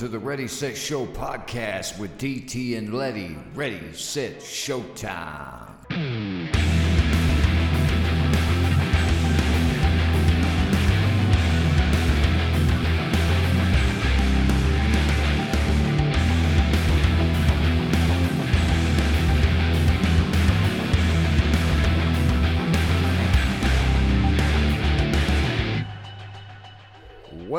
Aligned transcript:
To 0.00 0.08
the 0.08 0.18
Ready 0.18 0.48
Set 0.48 0.78
Show 0.78 1.04
podcast 1.04 1.98
with 1.98 2.16
DT 2.16 2.78
and 2.78 2.94
Letty. 2.94 3.36
Ready, 3.54 3.92
set, 3.92 4.38
showtime. 4.40 5.59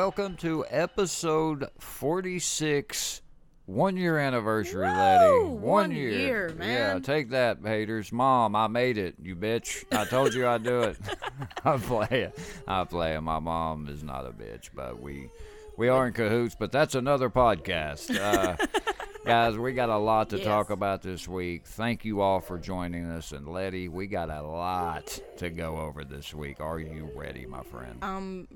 Welcome 0.02 0.34
to 0.38 0.66
episode 0.68 1.68
46, 1.78 3.22
one 3.66 3.96
year 3.96 4.18
anniversary, 4.18 4.84
Letty. 4.84 5.44
one 5.46 5.92
year, 5.92 6.48
Yeah, 6.48 6.54
man. 6.56 7.02
take 7.02 7.30
that, 7.30 7.58
haters. 7.62 8.10
Mom, 8.10 8.56
I 8.56 8.66
made 8.66 8.98
it, 8.98 9.14
you 9.22 9.36
bitch. 9.36 9.84
I 9.92 10.04
told 10.04 10.34
you 10.34 10.48
I'd 10.48 10.64
do 10.64 10.80
it. 10.82 10.96
I 11.64 11.76
play 11.76 12.08
it. 12.22 12.38
I 12.66 12.82
play 12.82 13.14
it. 13.14 13.20
My 13.20 13.38
mom 13.38 13.86
is 13.86 14.02
not 14.02 14.26
a 14.26 14.32
bitch, 14.32 14.70
but 14.74 15.00
we 15.00 15.28
we 15.76 15.86
are 15.88 16.08
in 16.08 16.14
cahoots, 16.14 16.56
but 16.58 16.72
that's 16.72 16.96
another 16.96 17.30
podcast. 17.30 18.10
Uh, 18.12 18.56
guys, 19.24 19.56
we 19.56 19.72
got 19.72 19.88
a 19.88 19.98
lot 19.98 20.30
to 20.30 20.36
Yes. 20.38 20.44
talk 20.46 20.70
about 20.70 21.02
this 21.02 21.28
week. 21.28 21.64
Thank 21.64 22.04
you 22.04 22.22
all 22.22 22.40
for 22.40 22.58
joining 22.58 23.06
us. 23.06 23.30
And 23.30 23.46
Letty, 23.46 23.88
we 23.88 24.08
got 24.08 24.30
a 24.30 24.42
lot 24.42 25.16
to 25.36 25.48
go 25.48 25.76
over 25.76 26.02
this 26.02 26.34
week. 26.34 26.58
Are 26.60 26.80
you 26.80 27.08
ready, 27.14 27.46
my 27.46 27.62
friend? 27.62 28.02
Um, 28.02 28.48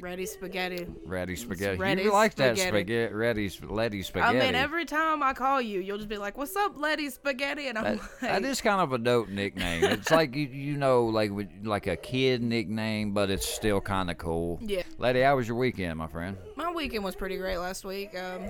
ready 0.00 0.26
spaghetti. 0.26 0.86
Ready 1.04 1.36
spaghetti. 1.36 1.78
ready 1.78 2.02
you 2.02 2.12
like 2.12 2.34
that 2.36 2.56
spaghetti. 2.56 2.78
spaghetti? 2.78 3.14
Ready, 3.14 3.50
Letty 3.68 4.04
I 4.14 4.32
mean, 4.32 4.54
every 4.54 4.84
time 4.84 5.22
I 5.22 5.32
call 5.32 5.60
you, 5.60 5.80
you'll 5.80 5.98
just 5.98 6.08
be 6.08 6.16
like, 6.16 6.36
"What's 6.36 6.56
up, 6.56 6.78
Letty 6.78 7.10
Spaghetti?" 7.10 7.68
And 7.68 7.78
I'm 7.78 7.84
that, 7.84 7.96
like, 8.22 8.42
that 8.42 8.44
is 8.44 8.60
kind 8.60 8.80
of 8.80 8.92
a 8.92 8.98
dope 8.98 9.28
nickname. 9.28 9.84
It's 9.84 10.10
like 10.10 10.34
you, 10.34 10.46
you 10.46 10.76
know, 10.76 11.04
like 11.06 11.30
with- 11.30 11.48
like 11.62 11.86
a 11.86 11.96
kid 11.96 12.42
nickname, 12.42 13.12
but 13.12 13.30
it's 13.30 13.46
still 13.46 13.80
kind 13.80 14.10
of 14.10 14.18
cool. 14.18 14.58
Yeah. 14.62 14.82
Letty, 14.98 15.20
how 15.22 15.36
was 15.36 15.46
your 15.48 15.56
weekend, 15.56 15.98
my 15.98 16.06
friend? 16.06 16.36
my 16.56 16.72
weekend 16.72 17.04
was 17.04 17.14
pretty 17.14 17.36
great 17.36 17.58
last 17.58 17.84
week. 17.84 18.16
Um, 18.18 18.42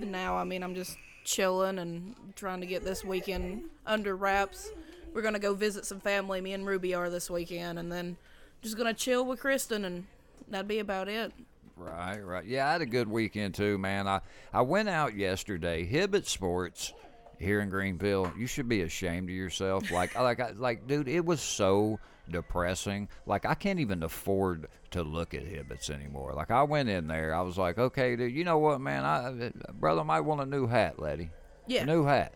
now, 0.00 0.36
I 0.36 0.44
mean, 0.44 0.62
I'm 0.62 0.74
just 0.74 0.96
chilling 1.24 1.78
and 1.78 2.14
trying 2.36 2.60
to 2.60 2.66
get 2.66 2.84
this 2.84 3.04
weekend 3.04 3.64
under 3.86 4.16
wraps. 4.16 4.70
We're 5.12 5.22
gonna 5.22 5.38
go 5.38 5.54
visit 5.54 5.84
some 5.84 6.00
family. 6.00 6.40
Me 6.40 6.52
and 6.52 6.66
Ruby 6.66 6.94
are 6.94 7.10
this 7.10 7.28
weekend, 7.28 7.78
and 7.78 7.90
then 7.90 8.16
just 8.62 8.76
gonna 8.76 8.94
chill 8.94 9.24
with 9.24 9.40
Kristen, 9.40 9.84
and 9.84 10.06
that'd 10.50 10.68
be 10.68 10.78
about 10.78 11.08
it. 11.08 11.32
Right, 11.76 12.20
right. 12.20 12.44
Yeah, 12.44 12.68
I 12.68 12.72
had 12.72 12.82
a 12.82 12.86
good 12.86 13.08
weekend 13.08 13.54
too, 13.54 13.78
man. 13.78 14.06
I 14.06 14.20
I 14.52 14.62
went 14.62 14.88
out 14.88 15.16
yesterday. 15.16 15.88
Hibbett 15.90 16.26
Sports 16.26 16.92
here 17.38 17.60
in 17.60 17.70
Greenville. 17.70 18.30
You 18.38 18.46
should 18.46 18.68
be 18.68 18.82
ashamed 18.82 19.30
of 19.30 19.34
yourself. 19.34 19.90
Like, 19.90 20.14
like, 20.14 20.40
I, 20.40 20.50
like, 20.50 20.86
dude, 20.86 21.08
it 21.08 21.24
was 21.24 21.40
so 21.40 21.98
depressing. 22.28 23.08
Like, 23.26 23.46
I 23.46 23.54
can't 23.54 23.80
even 23.80 24.02
afford 24.02 24.68
to 24.90 25.02
look 25.02 25.32
at 25.32 25.44
Hibbett's 25.44 25.88
anymore. 25.88 26.34
Like, 26.34 26.50
I 26.50 26.62
went 26.64 26.90
in 26.90 27.08
there. 27.08 27.34
I 27.34 27.40
was 27.40 27.56
like, 27.56 27.78
okay, 27.78 28.14
dude. 28.14 28.32
You 28.32 28.44
know 28.44 28.58
what, 28.58 28.80
man? 28.80 29.04
I 29.04 29.52
brother 29.72 30.04
might 30.04 30.20
want 30.20 30.42
a 30.42 30.46
new 30.46 30.66
hat, 30.66 30.98
Letty. 30.98 31.30
Yeah. 31.66 31.84
A 31.84 31.86
new 31.86 32.04
hat. 32.04 32.34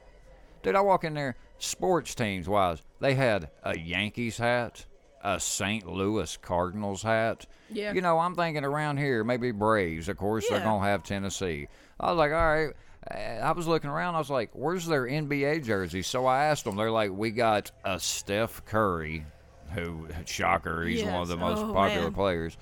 Dude, 0.62 0.74
I 0.74 0.80
walk 0.80 1.04
in 1.04 1.12
there. 1.12 1.36
Sports 1.58 2.14
teams 2.14 2.48
wise, 2.48 2.82
they 3.00 3.14
had 3.14 3.50
a 3.62 3.78
Yankees 3.78 4.38
hat, 4.38 4.86
a 5.24 5.40
St. 5.40 5.86
Louis 5.86 6.36
Cardinals 6.36 7.02
hat. 7.02 7.46
Yeah. 7.70 7.92
You 7.92 8.02
know, 8.02 8.18
I'm 8.18 8.34
thinking 8.36 8.64
around 8.64 8.98
here, 8.98 9.24
maybe 9.24 9.50
Braves. 9.50 10.08
Of 10.08 10.16
course, 10.18 10.48
they're 10.48 10.58
Yeah. 10.58 10.64
gonna 10.64 10.84
have 10.86 11.02
Tennessee. 11.02 11.66
I 11.98 12.10
was 12.10 12.18
like, 12.18 12.32
all 12.32 12.36
right. 12.54 12.72
Uh, 13.10 13.18
I 13.44 13.52
was 13.52 13.66
looking 13.66 13.90
around. 13.90 14.14
I 14.14 14.18
was 14.18 14.30
like, 14.30 14.50
"Where's 14.54 14.86
their 14.86 15.06
NBA 15.06 15.60
jerseys?" 15.64 16.06
So 16.06 16.24
I 16.26 16.44
asked 16.44 16.64
them. 16.64 16.76
They're 16.76 16.90
like, 16.90 17.10
"We 17.12 17.30
got 17.32 17.70
a 17.84 18.00
Steph 18.00 18.64
Curry, 18.64 19.26
who 19.74 20.08
shocker, 20.24 20.84
he's 20.84 21.04
one 21.04 21.20
of 21.20 21.28
the 21.28 21.36
most 21.36 21.58
Oh, 21.58 21.72
popular 21.74 22.04
man. 22.04 22.14
players, 22.14 22.56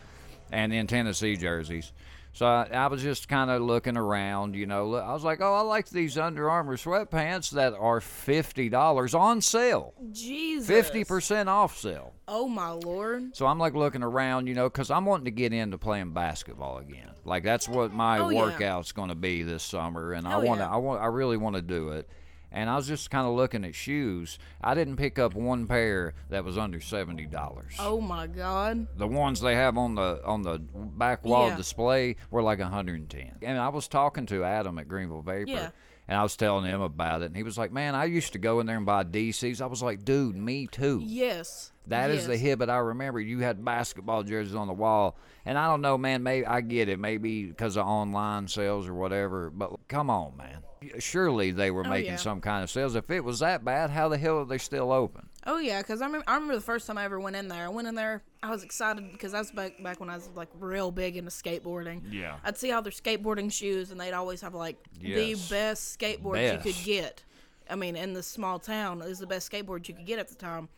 and 0.51 0.73
in 0.73 0.87
Tennessee 0.89 1.37
jerseys." 1.37 1.93
So 2.35 2.47
I, 2.47 2.67
I 2.73 2.87
was 2.87 3.03
just 3.03 3.29
kind 3.29 3.51
of 3.51 3.61
looking 3.61 3.97
around, 3.99 4.57
you 4.57 4.65
know. 4.67 4.95
I 4.95 5.13
was 5.13 5.23
like, 5.23 5.43
"Oh, 5.43 5.53
I 5.55 5.61
like 5.61 5.91
these 5.91 6.17
Under 6.17 6.49
Armour 6.49 6.77
sweatpants 6.79 7.51
that 7.51 7.75
are 7.75 8.01
fifty 8.01 8.71
dollars 8.71 9.15
on 9.15 9.43
sale, 9.43 9.93
Jesus. 10.13 10.67
fifty 10.67 11.05
percent 11.05 11.49
off 11.51 11.77
sale." 11.79 12.15
Oh 12.27 12.49
my 12.49 12.71
lord. 12.71 13.37
So 13.37 13.47
I'm 13.47 13.59
like 13.59 13.75
looking 13.75 14.03
around, 14.03 14.47
you 14.47 14.55
know, 14.55 14.69
because 14.71 14.91
I'm 14.91 15.05
wanting 15.05 15.27
to 15.27 15.31
get 15.31 15.53
into 15.53 15.77
playing 15.77 16.13
basketball 16.13 16.79
again. 16.79 17.11
Like 17.25 17.43
that's 17.45 17.69
what 17.69 17.93
my 17.93 18.19
Oh, 18.21 18.31
yeah. 18.31 18.41
workout's 18.41 18.93
going 18.93 19.11
to 19.11 19.15
be 19.15 19.43
this 19.43 19.63
summer, 19.63 20.13
and 20.13 20.27
I 20.27 20.37
Oh, 20.37 20.41
want 20.41 20.61
to, 20.61 20.65
yeah. 20.65 20.73
I 20.73 20.77
want, 20.77 21.03
I 21.03 21.07
really 21.07 21.37
want 21.37 21.57
to 21.57 21.63
do 21.63 21.91
it. 21.91 22.09
And 22.53 22.69
I 22.69 22.77
was 22.77 22.87
just 22.87 23.11
kind 23.11 23.27
of 23.27 23.35
looking 23.35 23.65
at 23.65 23.75
shoes. 23.75 24.39
I 24.63 24.75
didn't 24.75 24.97
pick 24.97 25.19
up 25.19 25.35
one 25.35 25.67
pair 25.67 26.13
that 26.29 26.45
was 26.45 26.59
under 26.59 26.81
seventy 26.81 27.25
dollars. 27.27 27.75
Oh 27.79 28.01
my 28.01 28.27
god. 28.27 28.87
The 28.99 29.09
ones 29.09 29.41
they 29.41 29.55
have 29.55 29.79
on 29.79 29.95
the 29.95 30.21
on 30.25 30.43
the 30.43 30.59
back 30.59 31.25
wall 31.25 31.49
Yeah. 31.49 31.57
display 31.57 32.17
were 32.31 32.43
like 32.43 32.59
110. 32.59 33.37
And 33.43 33.59
I 33.59 33.69
was 33.71 33.89
talking 33.89 34.27
to 34.27 34.45
Adam 34.45 34.79
at 34.79 34.87
Greenville 34.87 35.23
Vapor. 35.23 35.51
Yeah. 35.51 35.71
And 36.09 36.19
I 36.19 36.23
was 36.25 36.37
telling 36.37 36.67
him 36.67 36.81
about 36.83 37.23
it, 37.23 37.27
and 37.27 37.37
he 37.37 37.43
was 37.45 37.57
like, 37.57 37.73
"Man, 37.73 37.95
I 37.95 38.05
used 38.05 38.33
to 38.35 38.39
go 38.39 38.61
in 38.61 38.67
there 38.67 38.77
and 38.77 38.85
buy 38.85 39.05
DCs." 39.05 39.61
I 39.63 39.67
was 39.67 39.83
like, 39.83 40.05
"Dude, 40.05 40.37
me 40.37 40.67
too." 40.67 41.01
Yes. 41.03 41.72
That 41.89 42.11
is 42.11 42.27
the 42.27 42.37
Yes. 42.39 42.57
Hibbett 42.59 42.69
I 42.71 42.77
remember. 42.79 43.21
You 43.21 43.41
had 43.41 43.65
basketball 43.65 44.23
jerseys 44.23 44.55
on 44.55 44.69
the 44.69 44.73
wall, 44.73 45.17
and 45.45 45.59
I 45.59 45.67
don't 45.67 45.81
know, 45.81 45.99
man. 45.99 46.23
Maybe 46.23 46.47
I 46.47 46.61
get 46.61 46.89
it, 46.89 46.99
maybe 46.99 47.45
because 47.47 47.77
of 47.77 47.87
online 47.87 48.47
sales 48.49 48.87
or 48.87 48.95
whatever. 48.95 49.51
But 49.51 49.73
come 49.89 50.09
on, 50.09 50.37
man. 50.37 50.59
Surely 50.99 51.51
they 51.53 51.71
were 51.71 51.87
Oh, 51.87 51.91
making 51.91 52.13
yeah. 52.13 52.17
some 52.17 52.41
kind 52.41 52.63
of 52.65 52.71
sales. 52.71 52.95
If 52.97 53.09
it 53.11 53.23
was 53.23 53.39
that 53.41 53.65
bad, 53.65 53.91
how 53.91 54.09
the 54.09 54.19
hell 54.19 54.39
are 54.39 54.45
they 54.45 54.59
still 54.59 54.91
open? 54.93 55.29
Oh 55.47 55.59
yeah, 55.59 55.81
because 55.81 56.01
I 56.03 56.07
remember, 56.07 56.25
I 56.29 56.35
remember 56.35 56.55
the 56.55 56.61
first 56.61 56.87
time 56.87 56.99
I 56.99 57.05
ever 57.05 57.19
went 57.21 57.35
in 57.37 57.49
there. 57.49 57.65
I 57.65 57.69
went 57.69 57.87
in 57.89 57.95
there, 57.95 58.23
I 58.43 58.51
was 58.51 58.63
excited 58.65 59.11
because 59.13 59.35
I 59.35 59.39
was 59.39 59.51
back 59.53 59.81
back 59.83 59.99
when 60.01 60.09
I 60.11 60.17
was 60.17 60.29
like 60.37 60.49
real 60.59 60.91
big 60.93 61.17
into 61.17 61.31
skateboarding. 61.31 62.03
Yeah. 62.11 62.37
I'd 62.45 62.57
see 62.59 62.71
all 62.73 62.83
their 62.83 62.93
skateboarding 62.93 63.53
shoes, 63.53 63.91
and 63.91 64.01
they'd 64.01 64.13
always 64.13 64.41
have 64.41 64.55
like 64.55 64.77
Yes. 65.01 65.49
the 65.49 65.55
best 65.55 65.99
skateboards 65.99 66.53
you 66.53 66.59
could 66.73 66.85
get. 66.85 67.23
I 67.71 67.75
mean, 67.77 67.95
in 67.97 68.13
the 68.13 68.23
small 68.23 68.59
town, 68.59 69.03
it 69.03 69.09
was 69.09 69.19
the 69.21 69.27
best 69.27 69.51
skateboard 69.51 69.87
you 69.89 69.95
could 69.95 70.07
get 70.07 70.19
at 70.19 70.29
the 70.29 70.35
time 70.35 70.69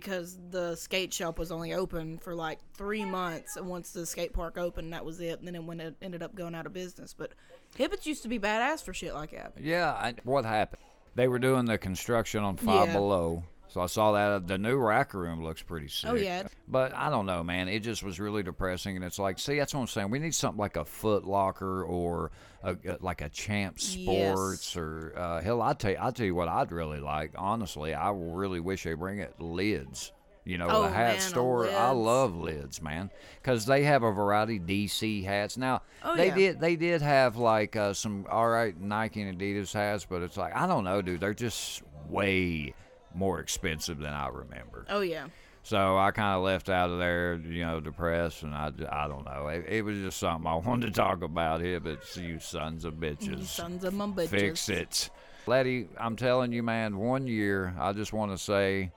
because 0.00 0.36
the 0.50 0.76
skate 0.76 1.14
shop 1.14 1.38
was 1.38 1.50
only 1.50 1.72
open 1.72 2.18
for 2.18 2.34
like 2.34 2.58
three 2.74 3.04
months, 3.04 3.56
and 3.56 3.66
once 3.66 3.92
the 3.92 4.04
skate 4.04 4.34
park 4.34 4.58
opened, 4.58 4.92
that 4.92 5.06
was 5.06 5.20
it. 5.20 5.38
And 5.38 5.48
then 5.48 5.54
it 5.54 5.64
went, 5.64 5.80
it 5.80 5.96
ended 6.02 6.22
up 6.22 6.34
going 6.34 6.54
out 6.54 6.66
of 6.66 6.74
business. 6.74 7.14
But 7.16 7.32
Hibbett's 7.78 8.06
used 8.06 8.22
to 8.24 8.28
be 8.28 8.38
badass 8.38 8.84
for 8.84 8.92
shit 8.92 9.14
like 9.14 9.30
that. 9.30 9.54
Yeah. 9.58 9.90
I, 9.92 10.12
what 10.24 10.44
happened? 10.44 10.82
They 11.14 11.28
were 11.28 11.38
doing 11.38 11.64
the 11.64 11.78
construction 11.78 12.44
on 12.44 12.56
Five 12.56 12.88
Yeah. 12.88 12.92
Below. 12.92 13.42
So 13.68 13.80
I 13.80 13.86
saw 13.86 14.12
that 14.12 14.46
the 14.46 14.58
new 14.58 14.76
Rack 14.76 15.12
Room 15.12 15.42
looks 15.42 15.60
pretty 15.62 15.88
sick. 15.88 16.08
Oh, 16.10 16.14
yeah. 16.14 16.46
But 16.68 16.94
I 16.94 17.10
don't 17.10 17.26
know, 17.26 17.42
man. 17.42 17.68
It 17.68 17.80
just 17.80 18.02
was 18.02 18.18
really 18.20 18.42
depressing, 18.42 18.96
and 18.96 19.04
it's 19.04 19.18
like, 19.18 19.38
see, 19.38 19.58
that's 19.58 19.74
what 19.74 19.80
I'm 19.80 19.86
saying. 19.86 20.10
We 20.10 20.18
need 20.18 20.34
something 20.34 20.58
like 20.58 20.76
a 20.76 20.84
Foot 20.84 21.24
Locker 21.24 21.82
or 21.84 22.30
a, 22.62 22.76
like 23.00 23.20
a 23.22 23.28
Champ 23.28 23.78
Sports 23.80 24.76
or 24.76 25.12
uh, 25.16 25.40
hell. 25.42 25.60
I 25.62 25.72
tell 25.74 25.90
you, 25.90 25.98
I 26.00 26.10
tell 26.10 26.26
you 26.26 26.34
what, 26.34 26.48
I'd 26.48 26.72
really 26.72 27.00
like. 27.00 27.32
Honestly, 27.36 27.92
I 27.92 28.10
really 28.14 28.60
wish 28.60 28.84
they 28.84 28.94
bring 28.94 29.18
it 29.18 29.38
lids. 29.40 30.12
You 30.44 30.58
know, 30.58 30.68
Oh, 30.70 30.82
a 30.84 30.88
hat 30.88 31.08
man, 31.08 31.16
a 31.16 31.20
store. 31.20 31.68
I 31.68 31.90
love 31.90 32.36
lids, 32.36 32.80
man, 32.80 33.10
because 33.42 33.66
they 33.66 33.82
have 33.82 34.04
a 34.04 34.12
variety 34.12 34.60
DC 34.60 35.24
hats. 35.24 35.56
Now 35.56 35.82
Oh, 36.04 36.16
they 36.16 36.28
yeah. 36.28 36.34
did 36.36 36.60
they 36.60 36.76
did 36.76 37.02
have 37.02 37.36
like 37.36 37.74
uh, 37.74 37.92
some 37.94 38.26
all 38.30 38.48
right 38.48 38.80
Nike 38.80 39.22
and 39.22 39.36
Adidas 39.36 39.72
hats, 39.72 40.06
but 40.08 40.22
it's 40.22 40.36
like 40.36 40.54
I 40.54 40.68
don't 40.68 40.84
know, 40.84 41.02
dude. 41.02 41.18
They're 41.20 41.34
just 41.34 41.82
way 42.08 42.74
more 43.16 43.40
expensive 43.40 43.98
than 43.98 44.12
I 44.12 44.28
remember. 44.28 44.86
Oh 44.88 45.00
yeah. 45.00 45.26
So 45.62 45.98
I 45.98 46.12
kind 46.12 46.36
of 46.36 46.44
left 46.44 46.68
out 46.68 46.90
of 46.90 47.00
there, 47.00 47.34
you 47.34 47.66
know, 47.66 47.80
depressed, 47.80 48.44
and 48.44 48.54
I, 48.54 48.70
I 48.88 49.08
don't 49.08 49.24
know. 49.24 49.48
It, 49.48 49.64
it 49.68 49.84
was 49.84 49.98
just 49.98 50.18
something 50.18 50.46
I 50.46 50.54
wanted 50.64 50.86
to 50.86 50.92
talk 50.92 51.22
about 51.22 51.60
here, 51.60 51.80
but 51.80 52.16
you 52.16 52.38
sons 52.38 52.84
of 52.84 52.94
bitches. 52.94 53.38
You 53.38 53.42
sons 53.42 53.82
of 53.82 53.92
my 53.92 54.06
bitches. 54.06 54.28
Fix 54.28 54.68
it. 54.68 55.10
Letty, 55.48 55.88
I'm 55.98 56.14
telling 56.14 56.52
you, 56.52 56.62
man, 56.62 56.98
one 56.98 57.26
year, 57.26 57.74
I 57.80 57.92
just 57.92 58.12
want 58.12 58.30
to 58.30 58.38
say 58.38 58.92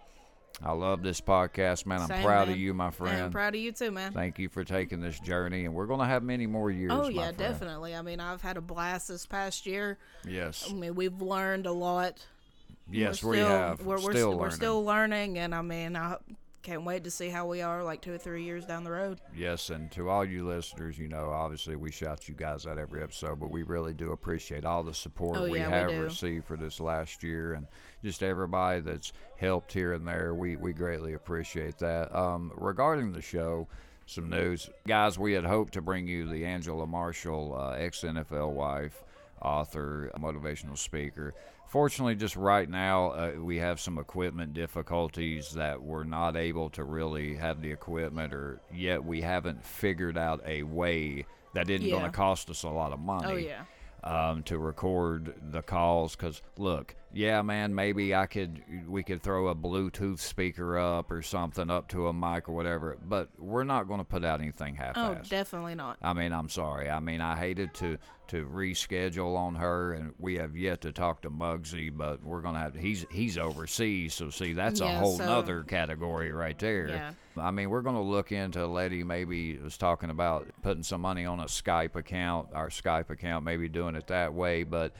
I 0.61 0.73
love 0.73 1.01
this 1.01 1.21
podcast, 1.21 1.85
man. 1.85 2.01
I'm 2.01 2.07
Same, 2.07 2.23
proud 2.23 2.49
of 2.49 2.57
you, 2.57 2.73
my 2.73 2.91
friend. 2.91 3.23
I'm 3.23 3.31
proud 3.31 3.55
of 3.55 3.61
you 3.61 3.71
too, 3.71 3.91
man. 3.91 4.11
Thank 4.11 4.39
you 4.39 4.49
for 4.49 4.63
taking 4.63 4.99
this 4.99 5.19
journey, 5.19 5.65
and 5.65 5.73
we're 5.73 5.85
going 5.85 6.01
to 6.01 6.05
have 6.05 6.21
many 6.21 6.47
more 6.47 6.69
years. 6.69 6.91
Oh 6.93 7.07
yeah, 7.07 7.31
definitely. 7.31 7.95
I 7.95 8.01
mean, 8.01 8.19
I've 8.19 8.41
had 8.41 8.57
a 8.57 8.61
blast 8.61 9.07
this 9.07 9.25
past 9.25 9.65
year. 9.65 9.97
Yes. 10.27 10.67
I 10.69 10.73
mean, 10.73 10.95
we've 10.95 11.21
learned 11.21 11.65
a 11.65 11.71
lot. 11.71 12.25
Yes, 12.91 13.23
we're 13.23 13.31
we 13.31 13.37
still, 13.37 13.47
have. 13.49 13.81
We're, 13.81 13.95
we're, 13.95 13.99
still 13.99 14.13
st- 14.13 14.25
we're 14.35 14.41
learning. 14.41 14.55
still 14.55 14.83
learning, 14.85 15.37
and 15.39 15.55
I 15.55 15.61
mean, 15.61 15.95
I 15.95 16.17
can't 16.61 16.83
wait 16.83 17.03
to 17.05 17.11
see 17.11 17.29
how 17.29 17.47
we 17.47 17.61
are 17.61 17.83
like 17.83 18.01
two 18.01 18.13
or 18.13 18.17
three 18.17 18.43
years 18.43 18.65
down 18.65 18.83
the 18.83 18.91
road. 18.91 19.19
Yes, 19.35 19.69
and 19.69 19.91
to 19.93 20.09
all 20.09 20.25
you 20.25 20.45
listeners, 20.47 20.97
you 20.99 21.07
know, 21.07 21.29
obviously 21.29 21.75
we 21.75 21.91
shout 21.91 22.27
you 22.27 22.35
guys 22.35 22.65
out 22.67 22.77
every 22.77 23.01
episode, 23.01 23.39
but 23.39 23.49
we 23.49 23.63
really 23.63 23.93
do 23.93 24.11
appreciate 24.11 24.65
all 24.65 24.83
the 24.83 24.93
support 24.93 25.37
Oh, 25.37 25.49
we 25.49 25.59
yeah, 25.59 25.67
we 25.67 25.73
have 25.73 25.89
do. 25.89 26.03
received 26.03 26.45
for 26.45 26.57
this 26.57 26.79
last 26.79 27.23
year, 27.23 27.53
and 27.53 27.67
just 28.03 28.21
everybody 28.23 28.81
that's 28.81 29.13
helped 29.37 29.71
here 29.71 29.93
and 29.93 30.07
there. 30.07 30.33
We 30.33 30.55
we 30.57 30.73
greatly 30.73 31.13
appreciate 31.13 31.77
that. 31.79 32.13
Um, 32.15 32.51
regarding 32.55 33.13
the 33.13 33.21
show, 33.21 33.67
some 34.05 34.29
news. 34.29 34.69
Guys, 34.87 35.17
we 35.19 35.33
had 35.33 35.45
hoped 35.45 35.73
to 35.73 35.81
bring 35.81 36.07
you 36.07 36.27
the 36.27 36.43
Angela 36.45 36.87
Marshall, 36.87 37.55
uh, 37.57 37.71
ex 37.73 38.01
NFL 38.01 38.51
wife, 38.51 39.03
author, 39.41 40.11
motivational 40.19 40.77
speaker. 40.77 41.33
Fortunately, 41.69 42.15
just 42.15 42.35
right 42.35 42.67
now, 42.67 43.11
uh, 43.11 43.31
we 43.39 43.57
have 43.57 43.79
some 43.79 43.99
equipment 43.99 44.53
difficulties 44.55 45.51
that 45.51 45.81
we're 45.81 46.03
not 46.03 46.35
able 46.35 46.71
to 46.71 46.83
really 46.83 47.35
have 47.35 47.61
the 47.61 47.71
equipment, 47.71 48.33
or 48.33 48.59
yet 48.73 49.03
we 49.05 49.21
haven't 49.21 49.63
figured 49.63 50.17
out 50.17 50.41
a 50.47 50.63
way 50.63 51.25
that 51.53 51.69
isn't 51.69 51.87
going 51.87 52.05
to 52.05 52.09
cost 52.11 52.49
us 52.49 52.63
a 52.63 52.69
lot 52.69 52.91
of 52.91 52.99
money 52.99 53.27
Oh 53.27 53.35
yeah. 53.35 53.63
um, 54.03 54.41
to 54.43 54.57
record 54.57 55.35
the 55.51 55.61
calls. 55.61 56.15
Because 56.15 56.41
look, 56.57 56.95
yeah, 57.11 57.41
man, 57.41 57.73
maybe 57.73 58.13
I 58.13 58.27
could 58.27 58.61
we 58.87 59.03
could 59.03 59.23
throw 59.23 59.47
a 59.47 59.55
Bluetooth 59.55 60.19
speaker 60.19 60.77
up 60.77 61.09
or 61.11 61.21
something 61.21 61.69
up 61.69 61.87
to 61.89 62.07
a 62.07 62.13
mic 62.13 62.47
or 62.47 62.53
whatever, 62.53 62.97
but 63.03 63.29
we're 63.37 63.63
not 63.63 63.87
going 63.87 63.99
to 63.99 64.05
put 64.05 64.23
out 64.23 64.41
anything 64.41 64.75
half-assed. 64.75 65.19
Oh, 65.19 65.21
definitely 65.27 65.75
not. 65.75 65.97
I 66.01 66.13
mean, 66.13 66.31
I'm 66.31 66.49
sorry. 66.49 66.89
I 66.89 66.99
mean, 66.99 67.21
I 67.21 67.35
hated 67.35 67.73
to 67.75 67.97
to 68.27 68.45
reschedule 68.45 69.35
on 69.35 69.55
her, 69.55 69.93
and 69.93 70.13
we 70.19 70.35
have 70.35 70.55
yet 70.55 70.81
to 70.81 70.91
talk 70.91 71.23
to 71.23 71.31
Muggsy, 71.31 71.91
but 71.95 72.23
we're 72.23 72.41
gonna 72.41 72.59
have. 72.59 72.75
He's 72.75 73.05
he's 73.11 73.37
overseas, 73.39 74.13
so 74.13 74.29
see, 74.29 74.53
that's 74.53 74.81
a 74.81 74.87
whole 74.87 75.17
so- 75.17 75.25
nother 75.25 75.63
category 75.63 76.31
right 76.31 76.57
there. 76.59 76.89
Yeah. 76.89 77.11
I 77.37 77.49
mean, 77.51 77.71
we're 77.71 77.81
gonna 77.81 78.03
look 78.03 78.31
into 78.31 78.63
a 78.63 78.67
lady 78.67 79.03
maybe 79.03 79.57
was 79.57 79.77
talking 79.77 80.11
about 80.11 80.47
putting 80.61 80.83
some 80.83 81.01
money 81.01 81.25
on 81.25 81.39
a 81.39 81.45
Skype 81.45 81.95
account, 81.95 82.49
our 82.53 82.69
Skype 82.69 83.09
account, 83.09 83.45
maybe 83.45 83.67
doing 83.67 83.95
it 83.95 84.07
that 84.07 84.33
way, 84.33 84.63
but 84.63 84.93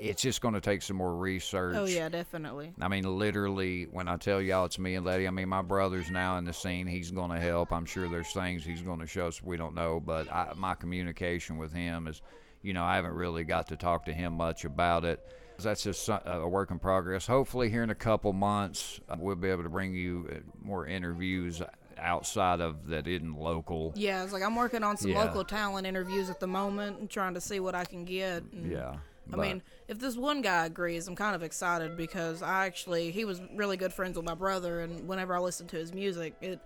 it's 0.00 0.22
just 0.22 0.40
gonna 0.40 0.60
take 0.60 0.82
some 0.82 0.96
more 0.96 1.14
research. 1.14 1.76
Oh 1.76 1.84
yeah, 1.84 2.08
definitely. 2.08 2.72
I 2.80 2.88
mean, 2.88 3.04
literally, 3.04 3.84
when 3.90 4.08
I 4.08 4.16
tell 4.16 4.40
y'all 4.40 4.64
it's 4.64 4.78
me 4.78 4.94
and 4.94 5.04
Letty, 5.04 5.26
I 5.26 5.30
mean, 5.30 5.48
my 5.48 5.62
brother's 5.62 6.10
now 6.10 6.38
in 6.38 6.44
the 6.44 6.52
scene. 6.52 6.86
He's 6.86 7.10
going 7.10 7.30
to 7.30 7.38
help. 7.40 7.72
I'm 7.72 7.84
sure 7.86 8.08
there's 8.08 8.32
things 8.32 8.64
he's 8.64 8.82
going 8.82 9.00
to 9.00 9.06
show 9.06 9.26
us 9.28 9.42
we 9.42 9.56
don't 9.56 9.74
know, 9.74 10.00
but 10.00 10.30
I, 10.32 10.52
my 10.56 10.74
communication 10.74 11.58
with 11.58 11.72
him 11.72 12.06
is, 12.06 12.22
you 12.62 12.72
know, 12.72 12.84
I 12.84 12.96
haven't 12.96 13.14
really 13.14 13.44
got 13.44 13.68
to 13.68 13.76
talk 13.76 14.04
to 14.06 14.12
him 14.12 14.34
much 14.34 14.64
about 14.64 15.04
it. 15.04 15.20
That's 15.62 15.82
just 15.82 16.08
a 16.08 16.48
work 16.48 16.70
in 16.70 16.78
progress. 16.78 17.26
Hopefully, 17.26 17.68
here 17.68 17.82
in 17.82 17.90
a 17.90 17.94
couple 17.94 18.32
months, 18.32 18.98
uh, 19.10 19.16
we'll 19.18 19.36
be 19.36 19.48
able 19.50 19.64
to 19.64 19.68
bring 19.68 19.94
you 19.94 20.26
uh, 20.30 20.36
more 20.62 20.86
interviews 20.86 21.60
outside 21.98 22.62
of 22.62 22.86
that 22.88 23.06
isn't 23.06 23.38
local. 23.38 23.92
Yeah, 23.94 24.24
it's 24.24 24.32
like 24.32 24.42
I'm 24.42 24.56
working 24.56 24.82
on 24.82 24.96
some 24.96 25.10
Yeah. 25.10 25.22
local 25.24 25.44
talent 25.44 25.86
interviews 25.86 26.30
at 26.30 26.40
the 26.40 26.46
moment 26.46 26.98
and 27.00 27.10
trying 27.10 27.34
to 27.34 27.42
see 27.42 27.60
what 27.60 27.74
I 27.74 27.84
can 27.84 28.06
get. 28.06 28.42
Yeah. 28.52 28.96
I 29.28 29.36
but- 29.36 29.40
mean, 29.40 29.62
if 29.88 29.98
this 29.98 30.16
one 30.16 30.40
guy 30.42 30.66
agrees, 30.66 31.08
I'm 31.08 31.16
kind 31.16 31.34
of 31.34 31.42
excited 31.42 31.96
because 31.96 32.42
I 32.42 32.66
actually 32.66 33.10
he 33.10 33.24
was 33.24 33.40
really 33.54 33.76
good 33.76 33.92
friends 33.92 34.16
with 34.16 34.24
my 34.24 34.34
brother, 34.34 34.80
and 34.80 35.06
whenever 35.08 35.34
I 35.34 35.38
listened 35.38 35.68
to 35.70 35.76
his 35.76 35.92
music, 35.92 36.34
it, 36.40 36.60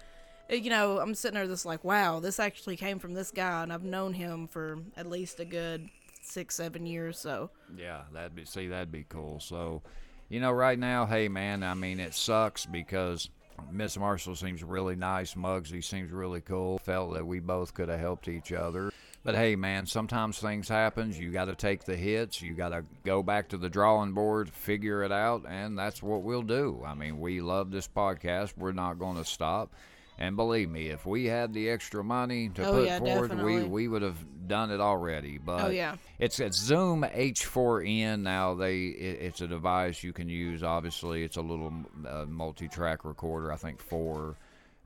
it 0.49 0.63
you 0.63 0.71
know, 0.71 0.99
I'm 0.99 1.15
sitting 1.15 1.35
there 1.35 1.47
just 1.47 1.67
like, 1.67 1.85
wow, 1.85 2.21
this 2.21 2.39
actually 2.39 2.77
came 2.77 2.99
from 2.99 3.15
this 3.15 3.31
guy, 3.31 3.63
and 3.63 3.73
I've 3.73 3.85
known 3.85 4.13
him 4.15 4.47
for 4.47 4.79
at 4.97 5.07
least 5.07 5.41
a 5.41 5.45
good 5.45 5.89
six, 6.23 6.55
seven 6.55 6.87
years. 6.87 7.19
So 7.19 7.51
Yeah, 7.77 8.03
that'd 8.13 8.35
be 8.35 8.45
see 8.45 8.69
that'd 8.69 8.93
be 8.93 9.05
cool. 9.09 9.41
So, 9.41 9.83
you 10.29 10.41
know, 10.41 10.53
right 10.53 10.79
now, 10.79 11.07
hey 11.07 11.29
man, 11.29 11.63
I 11.63 11.75
mean 11.75 12.01
it 12.01 12.15
sucks 12.15 12.67
because 12.67 13.29
Miss 13.71 13.97
Marshall 13.97 14.35
seems 14.37 14.63
really 14.65 14.97
nice. 14.97 15.35
Muggsy 15.35 15.83
seems 15.83 16.11
really 16.11 16.41
cool. 16.41 16.79
Felt 16.79 17.15
that 17.15 17.27
we 17.27 17.41
both 17.41 17.75
could 17.75 17.89
have 17.89 18.01
helped 18.01 18.29
each 18.29 18.53
other. 18.53 18.91
But 19.25 19.35
hey 19.37 19.57
man, 19.57 19.87
sometimes 19.87 20.39
things 20.39 20.69
happen. 20.69 21.13
You 21.13 21.31
got 21.33 21.47
to 21.47 21.55
take 21.55 21.85
the 21.85 21.97
hits. 21.97 22.43
You 22.43 22.53
got 22.55 22.69
to 22.69 22.85
go 23.05 23.23
back 23.23 23.49
to 23.49 23.57
the 23.57 23.71
drawing 23.71 24.13
board, 24.13 24.51
figure 24.51 25.03
it 25.03 25.13
out, 25.13 25.45
and 25.49 25.79
that's 25.79 26.03
what 26.03 26.23
we'll 26.23 26.43
do. 26.43 26.83
I 26.87 26.93
mean, 26.95 27.19
we 27.19 27.41
love 27.41 27.71
this 27.71 27.89
podcast. 27.89 28.53
We're 28.59 28.73
not 28.73 28.99
going 28.99 29.17
to 29.17 29.25
stop. 29.25 29.73
And 30.17 30.37
believe 30.37 30.69
me, 30.71 30.89
if 30.91 31.07
we 31.07 31.25
had 31.25 31.53
the 31.55 31.69
extra 31.71 32.05
money 32.05 32.49
to 32.51 32.65
Oh, 32.65 32.73
put 32.75 32.87
yeah, 32.87 32.99
forward, 33.01 33.43
we, 33.43 33.65
we 33.65 33.89
would 33.89 34.03
have 34.03 34.47
done 34.47 34.71
it 34.71 34.79
already. 34.81 35.39
But 35.39 35.65
Oh, 35.65 35.69
yeah. 35.71 35.97
it's 36.21 36.39
it's 36.39 36.57
Zoom 36.57 37.03
H4n 37.03 38.21
now. 38.21 38.55
They 38.55 38.85
it, 38.85 39.23
it's 39.23 39.41
a 39.41 39.49
device 39.49 40.05
you 40.05 40.13
can 40.13 40.29
use. 40.29 40.63
Obviously, 40.63 41.25
it's 41.25 41.37
a 41.37 41.41
little 41.43 41.73
uh, 42.09 42.27
multi-track 42.29 43.05
recorder. 43.05 43.51
I 43.53 43.57
think 43.57 43.81
four. 43.81 44.37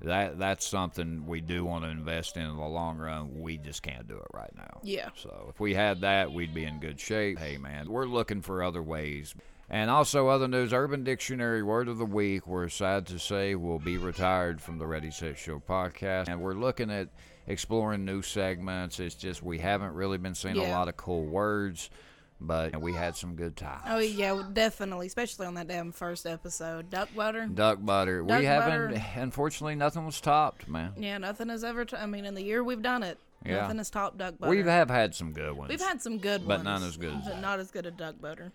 That 0.02 0.38
that's 0.38 0.64
something 0.64 1.26
we 1.26 1.40
do 1.40 1.64
want 1.64 1.84
to 1.84 1.90
invest 1.90 2.36
in 2.36 2.44
in 2.44 2.56
the 2.56 2.62
long 2.62 2.98
run. 2.98 3.40
We 3.40 3.58
just 3.58 3.82
can't 3.82 4.06
do 4.06 4.16
it 4.16 4.26
right 4.32 4.52
now. 4.56 4.80
Yeah. 4.82 5.08
So 5.16 5.46
if 5.50 5.58
we 5.58 5.74
had 5.74 6.02
that, 6.02 6.32
we'd 6.32 6.54
be 6.54 6.64
in 6.64 6.78
good 6.78 7.00
shape. 7.00 7.38
Hey 7.38 7.58
man, 7.58 7.90
we're 7.90 8.06
looking 8.06 8.40
for 8.40 8.62
other 8.62 8.82
ways. 8.82 9.34
And 9.70 9.90
also 9.90 10.28
other 10.28 10.48
news, 10.48 10.72
Urban 10.72 11.04
Dictionary 11.04 11.62
Word 11.62 11.88
of 11.88 11.98
the 11.98 12.06
Week, 12.06 12.46
we're 12.46 12.70
sad 12.70 13.06
to 13.08 13.18
say 13.18 13.54
will 13.54 13.78
be 13.78 13.98
retired 13.98 14.62
from 14.62 14.78
the 14.78 14.86
Ready 14.86 15.10
Set 15.10 15.36
Show 15.36 15.60
podcast. 15.60 16.28
And 16.28 16.40
we're 16.40 16.54
looking 16.54 16.90
at 16.90 17.08
exploring 17.46 18.04
new 18.04 18.22
segments. 18.22 18.98
It's 18.98 19.14
just 19.14 19.42
we 19.42 19.58
haven't 19.58 19.92
really 19.92 20.16
been 20.16 20.34
seeing 20.34 20.56
a 20.56 20.70
lot 20.70 20.88
of 20.88 20.96
cool 20.96 21.24
words, 21.24 21.90
but 22.40 22.80
we 22.80 22.92
had 22.92 23.16
some 23.16 23.34
good 23.34 23.56
times. 23.56 23.82
oh 23.86 23.98
yeah, 23.98 24.42
definitely, 24.52 25.06
especially 25.06 25.46
on 25.46 25.54
that 25.54 25.68
damn 25.68 25.92
first 25.92 26.26
episode, 26.26 26.90
duck 26.90 27.08
butter. 27.16 27.46
Duck 27.46 27.78
butter. 27.84 28.22
Duck 28.22 28.38
we 28.40 28.44
haven't 28.44 28.96
unfortunately 29.16 29.74
nothing 29.74 30.04
was 30.06 30.20
topped, 30.20 30.68
man. 30.68 30.92
Yeah, 30.96 31.18
nothing 31.18 31.48
has 31.48 31.64
ever. 31.64 31.84
T- 31.84 31.96
I 31.96 32.06
mean, 32.06 32.24
in 32.24 32.34
the 32.34 32.42
year 32.42 32.62
we've 32.62 32.82
done 32.82 33.02
it, 33.02 33.18
Yeah. 33.44 33.62
nothing 33.62 33.78
has 33.78 33.90
topped 33.90 34.18
duck 34.18 34.38
butter. 34.38 34.50
We 34.50 34.62
have 34.62 34.90
had 34.90 35.14
some 35.14 35.32
good 35.32 35.56
ones. 35.56 35.68
We've 35.70 35.80
had 35.80 36.00
some 36.00 36.18
good 36.18 36.46
ones. 36.46 36.48
But 36.48 36.56
ones, 36.58 36.80
none 36.80 36.82
as 36.88 36.96
good 36.96 37.14
as 37.14 37.24
but 37.24 37.40
not 37.40 37.58
as 37.60 37.70
good 37.70 37.86
as 37.86 37.92
duck 37.94 38.20
butter. 38.20 38.52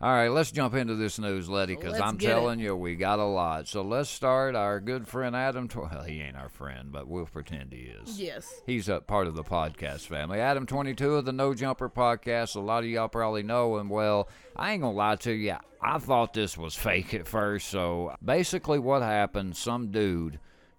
All 0.00 0.12
right, 0.12 0.28
let's 0.28 0.52
jump 0.52 0.74
into 0.76 0.94
this 0.94 1.18
news, 1.18 1.48
Letty, 1.48 1.74
because 1.74 1.98
I'm 2.00 2.18
get 2.18 2.30
it. 2.30 2.32
telling 2.34 2.60
you, 2.60 2.76
we 2.76 2.94
got 2.94 3.18
a 3.18 3.24
lot. 3.24 3.66
So 3.66 3.82
let's 3.82 4.08
start. 4.08 4.54
Our 4.54 4.78
good 4.78 5.08
friend 5.08 5.34
Adam. 5.34 5.66
Tw- 5.66 5.90
Well, 5.90 6.04
he 6.04 6.20
ain't 6.20 6.36
our 6.36 6.48
friend, 6.48 6.92
but 6.92 7.08
we'll 7.08 7.26
pretend 7.26 7.72
he 7.72 7.90
is. 8.04 8.20
Yes. 8.20 8.48
He's 8.64 8.88
a 8.88 9.00
part 9.00 9.26
of 9.26 9.34
the 9.34 9.42
podcast 9.42 10.02
family. 10.02 10.38
Adam 10.38 10.66
22 10.66 11.16
of 11.16 11.24
the 11.24 11.32
No 11.32 11.52
Jumper 11.52 11.88
podcast. 11.90 12.54
A 12.54 12.60
lot 12.60 12.84
of 12.84 12.88
y'all 12.90 13.08
probably 13.08 13.42
know 13.42 13.76
him 13.78 13.88
well. 13.88 14.28
I 14.54 14.70
ain't 14.70 14.82
gonna 14.82 14.94
lie 14.96 15.16
to 15.16 15.32
you. 15.32 15.56
I 15.82 15.98
thought 15.98 16.32
this 16.32 16.56
was 16.56 16.76
fake 16.76 17.12
at 17.12 17.26
first. 17.26 17.66
So 17.66 18.14
basically, 18.24 18.78
what 18.78 19.02
happened? 19.02 19.56
Some 19.56 19.90
dude 19.90 20.38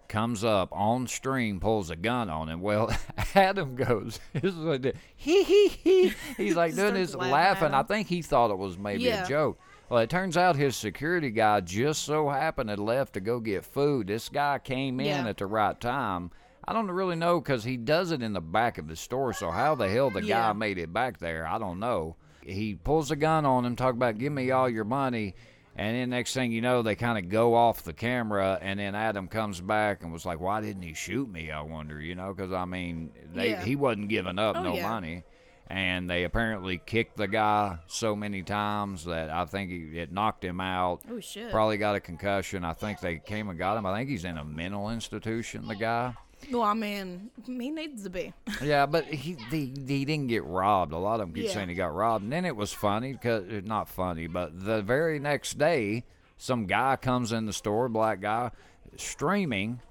comes 0.10 0.44
up 0.44 0.70
on 0.74 1.08
stream, 1.08 1.60
pulls 1.60 1.90
a 1.90 1.96
gun 1.96 2.30
on 2.30 2.50
him. 2.50 2.60
Well, 2.62 2.92
Adam 3.36 3.76
goes, 3.76 4.20
this 4.34 4.54
is 4.54 4.56
what 4.60 4.84
he 5.16 5.44
hee 5.44 5.68
hee. 5.70 6.13
He's 6.36 6.56
like 6.56 6.75
doing 6.75 6.96
this 6.96 7.16
laughing 7.16 7.32
laughing. 7.32 7.74
I 7.74 7.84
think 7.84 8.08
he 8.08 8.22
thought 8.22 8.51
it 8.51 8.58
was 8.58 8.78
maybe 8.78 9.04
Yeah. 9.04 9.24
a 9.24 9.28
joke. 9.28 9.60
Well, 9.89 10.00
it 10.01 10.10
turns 10.10 10.36
out 10.38 10.56
his 10.56 10.75
security 10.75 11.32
guy 11.32 11.62
just 11.62 12.04
so 12.04 12.30
happened 12.30 12.70
had 12.70 12.80
left 12.80 13.13
to 13.13 13.20
go 13.22 13.39
get 13.39 13.66
food. 13.66 14.08
This 14.08 14.30
guy 14.30 14.60
came 14.60 15.00
in 15.00 15.06
Yeah. 15.06 15.28
at 15.28 15.38
the 15.38 15.46
right 15.48 15.80
time. 15.80 16.32
I 16.68 16.74
don't 16.74 16.92
really 16.92 17.16
know 17.16 17.39
because 17.39 17.63
he 17.63 17.78
does 17.78 18.12
it 18.12 18.22
in 18.22 18.34
the 18.34 18.42
back 18.42 18.78
of 18.78 18.88
the 18.88 18.96
store. 18.96 19.34
So 19.34 19.50
how 19.50 19.74
the 19.74 19.89
hell 19.89 20.10
the 20.12 20.24
Yeah. 20.24 20.42
guy 20.48 20.54
made 20.54 20.78
it 20.78 20.94
back 20.94 21.18
there? 21.18 21.48
I 21.48 21.58
don't 21.58 21.80
know. 21.80 22.18
He 22.44 22.75
pulls 22.75 23.10
a 23.10 23.16
gun 23.16 23.46
on 23.46 23.66
him, 23.66 23.75
talk 23.75 23.94
about 23.96 24.18
give 24.20 24.32
me 24.34 24.51
all 24.51 24.70
your 24.70 24.84
money, 24.86 25.34
and 25.79 25.95
then 25.95 26.09
next 26.09 26.33
thing 26.33 26.51
you 26.51 26.59
know, 26.62 26.81
they 26.81 26.95
kind 26.95 27.17
of 27.17 27.29
go 27.31 27.55
off 27.55 27.83
the 27.83 27.93
camera, 27.93 28.59
and 28.62 28.79
then 28.79 28.93
Adam 28.95 29.27
comes 29.29 29.62
back 29.62 30.03
and 30.03 30.12
was 30.12 30.25
like, 30.25 30.39
"Why 30.39 30.59
didn't 30.62 30.81
he 30.83 30.93
shoot 30.93 31.29
me?" 31.31 31.50
I 31.51 31.62
wonder, 31.62 32.01
you 32.01 32.15
know, 32.15 32.33
because 32.33 32.51
I 32.51 32.65
mean, 32.65 33.12
they, 33.33 33.51
Yeah. 33.51 33.63
he 33.63 33.75
wasn't 33.75 34.09
giving 34.09 34.38
up 34.38 34.57
Oh, 34.57 34.63
no 34.63 34.75
yeah. 34.75 34.89
money. 34.89 35.24
And 35.71 36.09
they 36.09 36.24
apparently 36.24 36.81
kicked 36.83 37.15
the 37.15 37.27
guy 37.27 37.77
so 37.88 38.15
many 38.15 38.41
times 38.41 39.05
that 39.05 39.29
I 39.29 39.45
think 39.45 39.69
he, 39.69 40.00
it 40.00 40.12
knocked 40.12 40.43
him 40.43 40.59
out. 40.59 41.01
Oh 41.09 41.19
shit. 41.19 41.51
Probably 41.51 41.77
got 41.77 41.95
a 41.95 42.00
concussion. 42.00 42.65
I 42.65 42.74
think 42.74 43.00
they 43.00 43.19
came 43.19 43.50
and 43.50 43.57
got 43.59 43.77
him. 43.77 43.86
I 43.86 43.95
think 43.95 44.09
he's 44.09 44.25
in 44.25 44.38
a 44.38 44.43
mental 44.43 44.89
institution. 44.89 45.67
The 45.67 45.75
guy. 45.75 46.15
Well, 46.51 46.62
I 46.63 46.74
mean, 46.74 47.29
he 47.46 47.69
needs 47.69 48.03
to 48.03 48.10
be. 48.10 48.34
Yeah, 48.63 48.86
but 48.86 49.05
he, 49.05 49.36
he 49.51 49.74
he 49.88 50.05
didn't 50.05 50.27
get 50.27 50.43
robbed. 50.46 50.93
A 50.93 50.98
lot 50.98 51.15
of 51.15 51.27
them 51.27 51.34
keep 51.34 51.46
Yeah. 51.46 51.51
saying 51.53 51.69
he 51.69 51.75
got 51.75 51.93
robbed, 51.93 52.24
and 52.24 52.31
then 52.34 52.46
it 52.46 52.55
was 52.55 52.72
funny 52.74 53.12
because 53.13 53.43
uh, 53.50 53.62
not 53.65 53.89
funny, 53.89 54.27
but 54.27 54.63
the 54.63 54.81
very 54.81 55.19
next 55.19 55.58
day, 55.58 56.05
some 56.38 56.65
guy 56.65 56.96
comes 56.96 57.31
in 57.31 57.46
the 57.46 57.53
store, 57.53 57.89
black 57.89 58.22
guy, 58.22 58.51
streaming, 58.98 59.81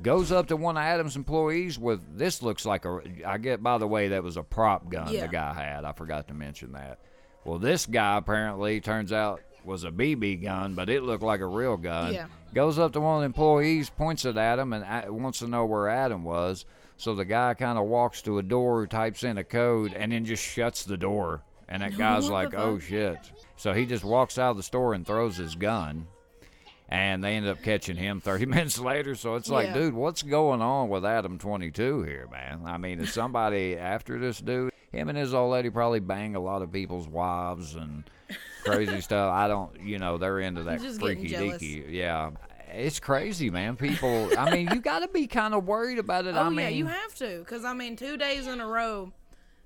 goes 0.00 0.32
up 0.32 0.46
to 0.48 0.56
one 0.56 0.76
of 0.76 0.82
Adam's 0.82 1.16
employees 1.16 1.78
with 1.78 2.16
this 2.16 2.42
looks 2.42 2.64
like 2.64 2.84
a. 2.84 3.00
I 3.26 3.38
get 3.38 3.62
by 3.62 3.78
the 3.78 3.86
way 3.86 4.08
that 4.08 4.22
was 4.22 4.36
a 4.36 4.42
prop 4.42 4.88
gun 4.90 5.12
Yeah. 5.12 5.22
the 5.26 5.32
guy 5.32 5.52
had. 5.54 5.84
I 5.84 5.92
forgot 5.92 6.28
to 6.28 6.34
mention 6.34 6.72
that. 6.72 6.98
Well, 7.44 7.58
this 7.58 7.86
guy 7.86 8.16
apparently 8.18 8.80
turns 8.80 9.12
out 9.12 9.42
was 9.64 9.84
a 9.84 9.90
BB 9.90 10.42
gun, 10.42 10.74
but 10.74 10.88
it 10.88 11.02
looked 11.02 11.22
like 11.22 11.40
a 11.40 11.46
real 11.46 11.76
gun. 11.76 12.14
Yeah. 12.14 12.26
Goes 12.54 12.78
up 12.78 12.92
to 12.92 13.00
one 13.00 13.16
of 13.16 13.20
the 13.22 13.26
employees, 13.26 13.88
points 13.90 14.24
it 14.24 14.36
at 14.36 14.58
him, 14.58 14.72
and 14.72 14.84
wants 15.22 15.38
to 15.40 15.46
know 15.48 15.64
where 15.64 15.88
Adam 15.88 16.24
was. 16.24 16.64
So 16.96 17.14
the 17.14 17.24
guy 17.24 17.54
kind 17.54 17.78
of 17.78 17.86
walks 17.86 18.22
to 18.22 18.38
a 18.38 18.42
door, 18.42 18.86
types 18.86 19.24
in 19.24 19.38
a 19.38 19.44
code, 19.44 19.92
and 19.94 20.12
then 20.12 20.24
just 20.24 20.44
shuts 20.44 20.84
the 20.84 20.96
door. 20.96 21.42
And 21.68 21.82
that 21.82 21.96
guy's 21.98 22.28
like, 22.28 22.54
"Oh 22.54 22.78
shit!" 22.78 23.18
So 23.56 23.72
he 23.72 23.86
just 23.86 24.04
walks 24.04 24.38
out 24.38 24.50
of 24.50 24.56
the 24.58 24.62
store 24.62 24.92
and 24.94 25.06
throws 25.06 25.36
his 25.36 25.54
gun. 25.54 26.06
And 26.88 27.24
they 27.24 27.36
ended 27.36 27.50
up 27.50 27.62
catching 27.62 27.96
him 27.96 28.20
30 28.20 28.44
minutes 28.54 28.78
later. 28.78 29.14
So 29.14 29.36
it's 29.36 29.48
like, 29.48 29.68
Yeah. 29.68 29.74
dude, 29.74 29.94
what's 29.94 30.22
going 30.22 30.60
on 30.60 30.90
with 30.90 31.06
Adam 31.06 31.38
22 31.38 32.02
here, 32.02 32.28
man? 32.30 32.62
I 32.66 32.76
mean, 32.76 33.00
is 33.00 33.12
somebody 33.14 33.78
after 33.78 34.18
this 34.18 34.40
dude? 34.40 34.71
Him 34.92 35.08
and 35.08 35.16
his 35.16 35.32
old 35.34 35.52
lady 35.52 35.70
probably 35.70 36.00
bang 36.00 36.36
a 36.36 36.40
lot 36.40 36.62
of 36.62 36.70
people's 36.70 37.08
wives 37.08 37.74
and 37.74 38.04
crazy 38.64 39.00
stuff. 39.00 39.32
I 39.32 39.48
don't, 39.48 39.80
you 39.80 39.98
know, 39.98 40.18
they're 40.18 40.40
into 40.40 40.62
that 40.64 40.80
Just 40.82 41.00
freaky 41.00 41.30
deaky. 41.30 41.90
Yeah. 41.90 42.30
it's 42.72 43.00
crazy, 43.00 43.48
man. 43.50 43.76
People, 43.76 44.30
I 44.38 44.50
mean, 44.50 44.68
you 44.70 44.80
got 44.80 45.00
to 45.00 45.08
be 45.08 45.26
kind 45.26 45.54
of 45.54 45.66
worried 45.66 45.98
about 45.98 46.26
it. 46.26 46.34
Oh 46.36 46.42
I 46.42 46.48
mean, 46.50 46.58
yeah, 46.58 46.68
you 46.68 46.86
have 46.86 47.14
to, 47.16 47.38
because 47.38 47.64
I 47.64 47.72
mean, 47.72 47.96
two 47.96 48.16
days 48.18 48.46
in 48.46 48.60
a 48.60 48.66
row, 48.66 49.12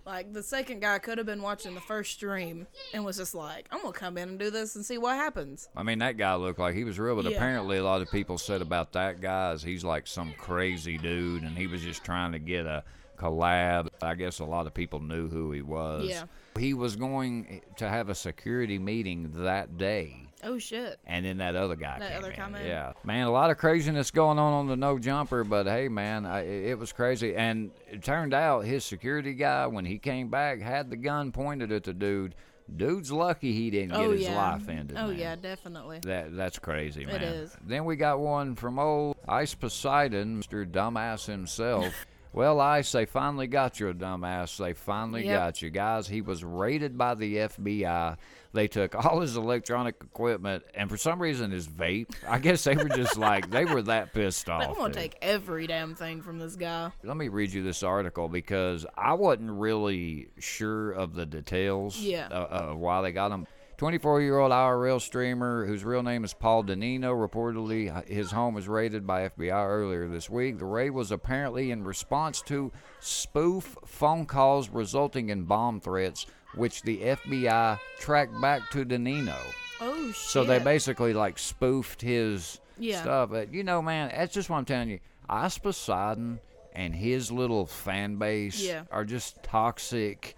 like 0.04 0.32
the 0.32 0.42
second 0.44 0.78
guy 0.80 1.00
could 1.00 1.18
have 1.18 1.26
been 1.26 1.42
watching 1.42 1.74
the 1.74 1.80
first 1.80 2.12
stream 2.12 2.68
and 2.94 3.04
was 3.04 3.16
just 3.16 3.34
like, 3.34 3.66
"I'm 3.72 3.80
gonna 3.80 3.92
come 3.92 4.16
in 4.16 4.28
and 4.28 4.38
do 4.38 4.50
this 4.50 4.76
and 4.76 4.84
see 4.86 4.98
what 4.98 5.16
happens." 5.16 5.68
I 5.76 5.82
mean, 5.82 5.98
that 5.98 6.16
guy 6.16 6.36
looked 6.36 6.60
like 6.60 6.76
he 6.76 6.84
was 6.84 6.96
real, 7.00 7.16
but 7.16 7.24
Yeah. 7.24 7.36
apparently 7.36 7.78
a 7.78 7.82
lot 7.82 8.00
of 8.02 8.10
people 8.12 8.38
said 8.38 8.62
about 8.62 8.92
that 8.92 9.20
guy 9.20 9.50
is 9.50 9.64
he's 9.64 9.82
like 9.82 10.06
some 10.06 10.32
crazy 10.38 10.96
dude, 10.96 11.42
and 11.42 11.58
he 11.58 11.66
was 11.66 11.82
just 11.82 12.04
trying 12.04 12.30
to 12.30 12.38
get 12.38 12.66
a 12.66 12.84
collab. 13.16 13.88
I 14.02 14.14
guess 14.14 14.38
a 14.38 14.44
lot 14.44 14.66
of 14.66 14.74
people 14.74 15.00
knew 15.00 15.28
who 15.28 15.52
he 15.52 15.62
was. 15.62 16.06
Yeah. 16.08 16.24
He 16.58 16.74
was 16.74 16.96
going 16.96 17.62
to 17.76 17.88
have 17.88 18.08
a 18.08 18.14
security 18.14 18.78
meeting 18.78 19.30
that 19.44 19.76
day. 19.76 20.26
Oh 20.42 20.58
shit! 20.58 20.98
And 21.06 21.24
then 21.24 21.38
that 21.38 21.56
other 21.56 21.76
guy 21.76 21.98
That 21.98 22.10
came 22.34 22.54
other 22.54 22.58
in? 22.58 22.66
Yeah, 22.66 22.92
man, 23.04 23.26
a 23.26 23.30
lot 23.30 23.50
of 23.50 23.56
craziness 23.56 24.10
going 24.10 24.38
on 24.38 24.52
on 24.52 24.66
the 24.66 24.76
no 24.76 24.98
jumper, 24.98 25.44
but 25.44 25.66
hey, 25.66 25.88
man, 25.88 26.26
I, 26.26 26.40
it 26.40 26.70
it 26.70 26.78
was 26.78 26.92
crazy. 26.92 27.34
And 27.34 27.70
it 27.90 28.02
turned 28.04 28.34
out 28.34 28.60
his 28.64 28.84
security 28.84 29.34
guy, 29.34 29.66
when 29.66 29.84
he 29.84 29.98
came 29.98 30.28
back, 30.28 30.60
had 30.60 30.90
the 30.90 30.96
gun 30.96 31.32
pointed 31.32 31.72
at 31.72 31.84
the 31.84 31.94
dude. 31.94 32.34
Dude's 32.74 33.12
lucky 33.12 33.52
he 33.52 33.70
didn't 33.70 33.90
get 33.90 34.00
oh 34.00 34.10
his 34.10 34.22
yeah. 34.22 34.36
life 34.36 34.68
ended. 34.68 34.96
oh 34.98 35.08
man. 35.08 35.18
yeah, 35.18 35.36
definitely. 35.36 36.00
That 36.02 36.36
that's 36.36 36.58
crazy, 36.58 37.06
man. 37.06 37.22
is. 37.22 37.56
Then 37.64 37.84
we 37.84 37.96
got 37.96 38.18
one 38.18 38.56
from 38.56 38.78
old 38.78 39.16
Ice 39.28 39.54
Poseidon, 39.54 40.40
Mr. 40.40 40.70
Dumbass 40.70 41.26
himself. 41.26 41.94
well, 42.36 42.60
Ice, 42.60 42.92
they 42.92 43.06
finally 43.06 43.48
got 43.48 43.80
you, 43.80 43.92
dumbass. 43.92 44.56
They 44.58 44.74
finally 44.74 45.26
Yep. 45.26 45.38
got 45.38 45.62
you, 45.62 45.70
guys. 45.70 46.06
He 46.06 46.20
was 46.20 46.44
raided 46.44 46.96
by 46.96 47.14
the 47.14 47.36
FBI. 47.38 48.16
They 48.52 48.68
took 48.68 48.94
all 49.04 49.20
his 49.20 49.36
electronic 49.36 49.96
equipment, 50.02 50.62
and 50.74 50.88
for 50.88 50.96
some 50.96 51.20
reason, 51.20 51.50
his 51.50 51.66
vape. 51.66 52.10
I 52.28 52.38
guess 52.38 52.62
they 52.64 52.76
were 52.76 52.88
just 52.88 53.16
like 53.16 53.50
they 53.50 53.64
were 53.64 53.82
that 53.82 54.12
pissed 54.14 54.48
off. 54.50 54.78
Want 54.78 54.92
dude. 54.92 54.94
to 54.94 55.00
take 55.00 55.18
every 55.20 55.66
damn 55.66 55.94
thing 55.94 56.22
from 56.22 56.38
this 56.38 56.56
guy. 56.56 56.90
Let 57.02 57.16
me 57.16 57.28
read 57.28 57.52
you 57.52 57.62
this 57.62 57.82
article 57.82 58.28
because 58.28 58.86
I 58.96 59.14
wasn't 59.14 59.50
really 59.50 60.28
sure 60.38 60.92
of 60.92 61.14
the 61.14 61.26
details 61.26 61.98
Yeah. 61.98 62.28
uh, 62.30 62.34
uh, 62.70 62.74
why 62.74 63.02
they 63.02 63.12
got 63.12 63.32
him. 63.32 63.46
24 63.76 64.22
year 64.22 64.38
old 64.38 64.52
IRL 64.52 65.00
streamer 65.00 65.66
whose 65.66 65.84
real 65.84 66.02
name 66.02 66.24
is 66.24 66.32
Paul 66.32 66.64
Denino. 66.64 67.12
Reportedly, 67.14 67.94
uh, 67.94 68.02
his 68.06 68.30
home 68.30 68.54
was 68.54 68.68
raided 68.68 69.06
by 69.06 69.28
FBI 69.28 69.66
earlier 69.68 70.08
this 70.08 70.30
week. 70.30 70.58
The 70.58 70.64
raid 70.64 70.90
was 70.90 71.10
apparently 71.12 71.70
in 71.70 71.84
response 71.84 72.40
to 72.42 72.72
spoof 73.00 73.76
phone 73.84 74.24
calls 74.24 74.70
resulting 74.70 75.28
in 75.28 75.42
bomb 75.44 75.80
threats, 75.80 76.24
which 76.54 76.82
the 76.82 76.98
FBI 77.02 77.78
tracked 77.98 78.40
back 78.40 78.70
to 78.70 78.84
Denino. 78.86 79.36
Oh 79.82 80.06
shit! 80.06 80.16
So 80.16 80.44
they 80.44 80.58
basically 80.58 81.12
like 81.12 81.38
spoofed 81.38 82.00
his 82.00 82.60
Yeah. 82.78 83.02
stuff. 83.02 83.28
But 83.30 83.52
you 83.52 83.62
know, 83.62 83.82
man, 83.82 84.10
that's 84.14 84.32
just 84.32 84.48
what 84.48 84.56
I'm 84.56 84.64
telling 84.64 84.88
you. 84.88 85.00
Ice 85.28 85.58
Poseidon 85.58 86.40
and 86.72 86.94
his 86.94 87.30
little 87.30 87.66
fan 87.66 88.16
base 88.16 88.62
Yeah. 88.62 88.84
are 88.90 89.04
just 89.04 89.42
toxic 89.42 90.34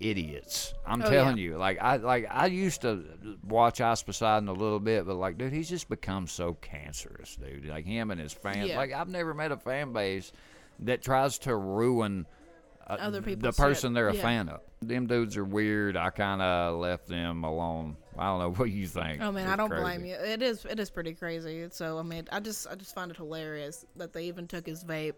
idiots. 0.00 0.74
I'm 0.86 1.02
Oh, 1.02 1.10
telling 1.10 1.36
yeah. 1.36 1.44
you. 1.44 1.56
Like 1.58 1.78
I 1.80 1.96
like 1.96 2.26
I 2.30 2.46
used 2.46 2.80
to 2.82 3.04
watch 3.46 3.80
Ice 3.80 4.02
Poseidon 4.02 4.48
a 4.48 4.52
little 4.52 4.80
bit, 4.80 5.06
but 5.06 5.14
like, 5.16 5.38
dude, 5.38 5.52
he's 5.52 5.68
just 5.68 5.88
become 5.88 6.26
so 6.26 6.54
cancerous, 6.54 7.36
dude. 7.36 7.66
Like 7.66 7.84
him 7.84 8.10
and 8.10 8.20
his 8.20 8.32
fans. 8.32 8.68
Yeah. 8.70 8.76
Like 8.78 8.92
I've 8.92 9.08
never 9.08 9.34
met 9.34 9.52
a 9.52 9.56
fan 9.56 9.92
base 9.92 10.32
that 10.80 11.02
tries 11.02 11.38
to 11.40 11.54
ruin 11.54 12.26
uh, 12.86 12.96
Other 12.98 13.20
the 13.20 13.52
person 13.52 13.92
they're 13.92 14.08
a 14.08 14.14
Yeah. 14.14 14.22
fan 14.22 14.48
of. 14.48 14.60
Them 14.82 15.06
dudes 15.06 15.36
are 15.36 15.44
weird. 15.44 15.96
I 15.96 16.10
kind 16.10 16.40
of 16.42 16.78
left 16.80 17.06
them 17.06 17.44
alone. 17.44 17.96
I 18.18 18.24
don't 18.26 18.38
know 18.40 18.50
what 18.56 18.70
you 18.70 18.86
think. 18.86 19.20
Oh 19.22 19.30
man, 19.30 19.44
It's 19.44 19.52
I 19.52 19.56
don't 19.56 19.68
crazy. 19.68 19.82
blame 19.84 20.04
you. 20.06 20.14
It 20.14 20.42
is 20.42 20.64
it 20.64 20.80
is 20.80 20.90
pretty 20.90 21.12
crazy. 21.14 21.66
So 21.70 21.98
I 21.98 22.02
mean, 22.02 22.26
I 22.32 22.40
just 22.40 22.66
I 22.66 22.74
just 22.74 22.94
find 22.94 23.10
it 23.10 23.16
hilarious 23.16 23.84
that 23.96 24.12
they 24.12 24.24
even 24.24 24.46
took 24.48 24.66
his 24.66 24.82
vape. 24.82 25.16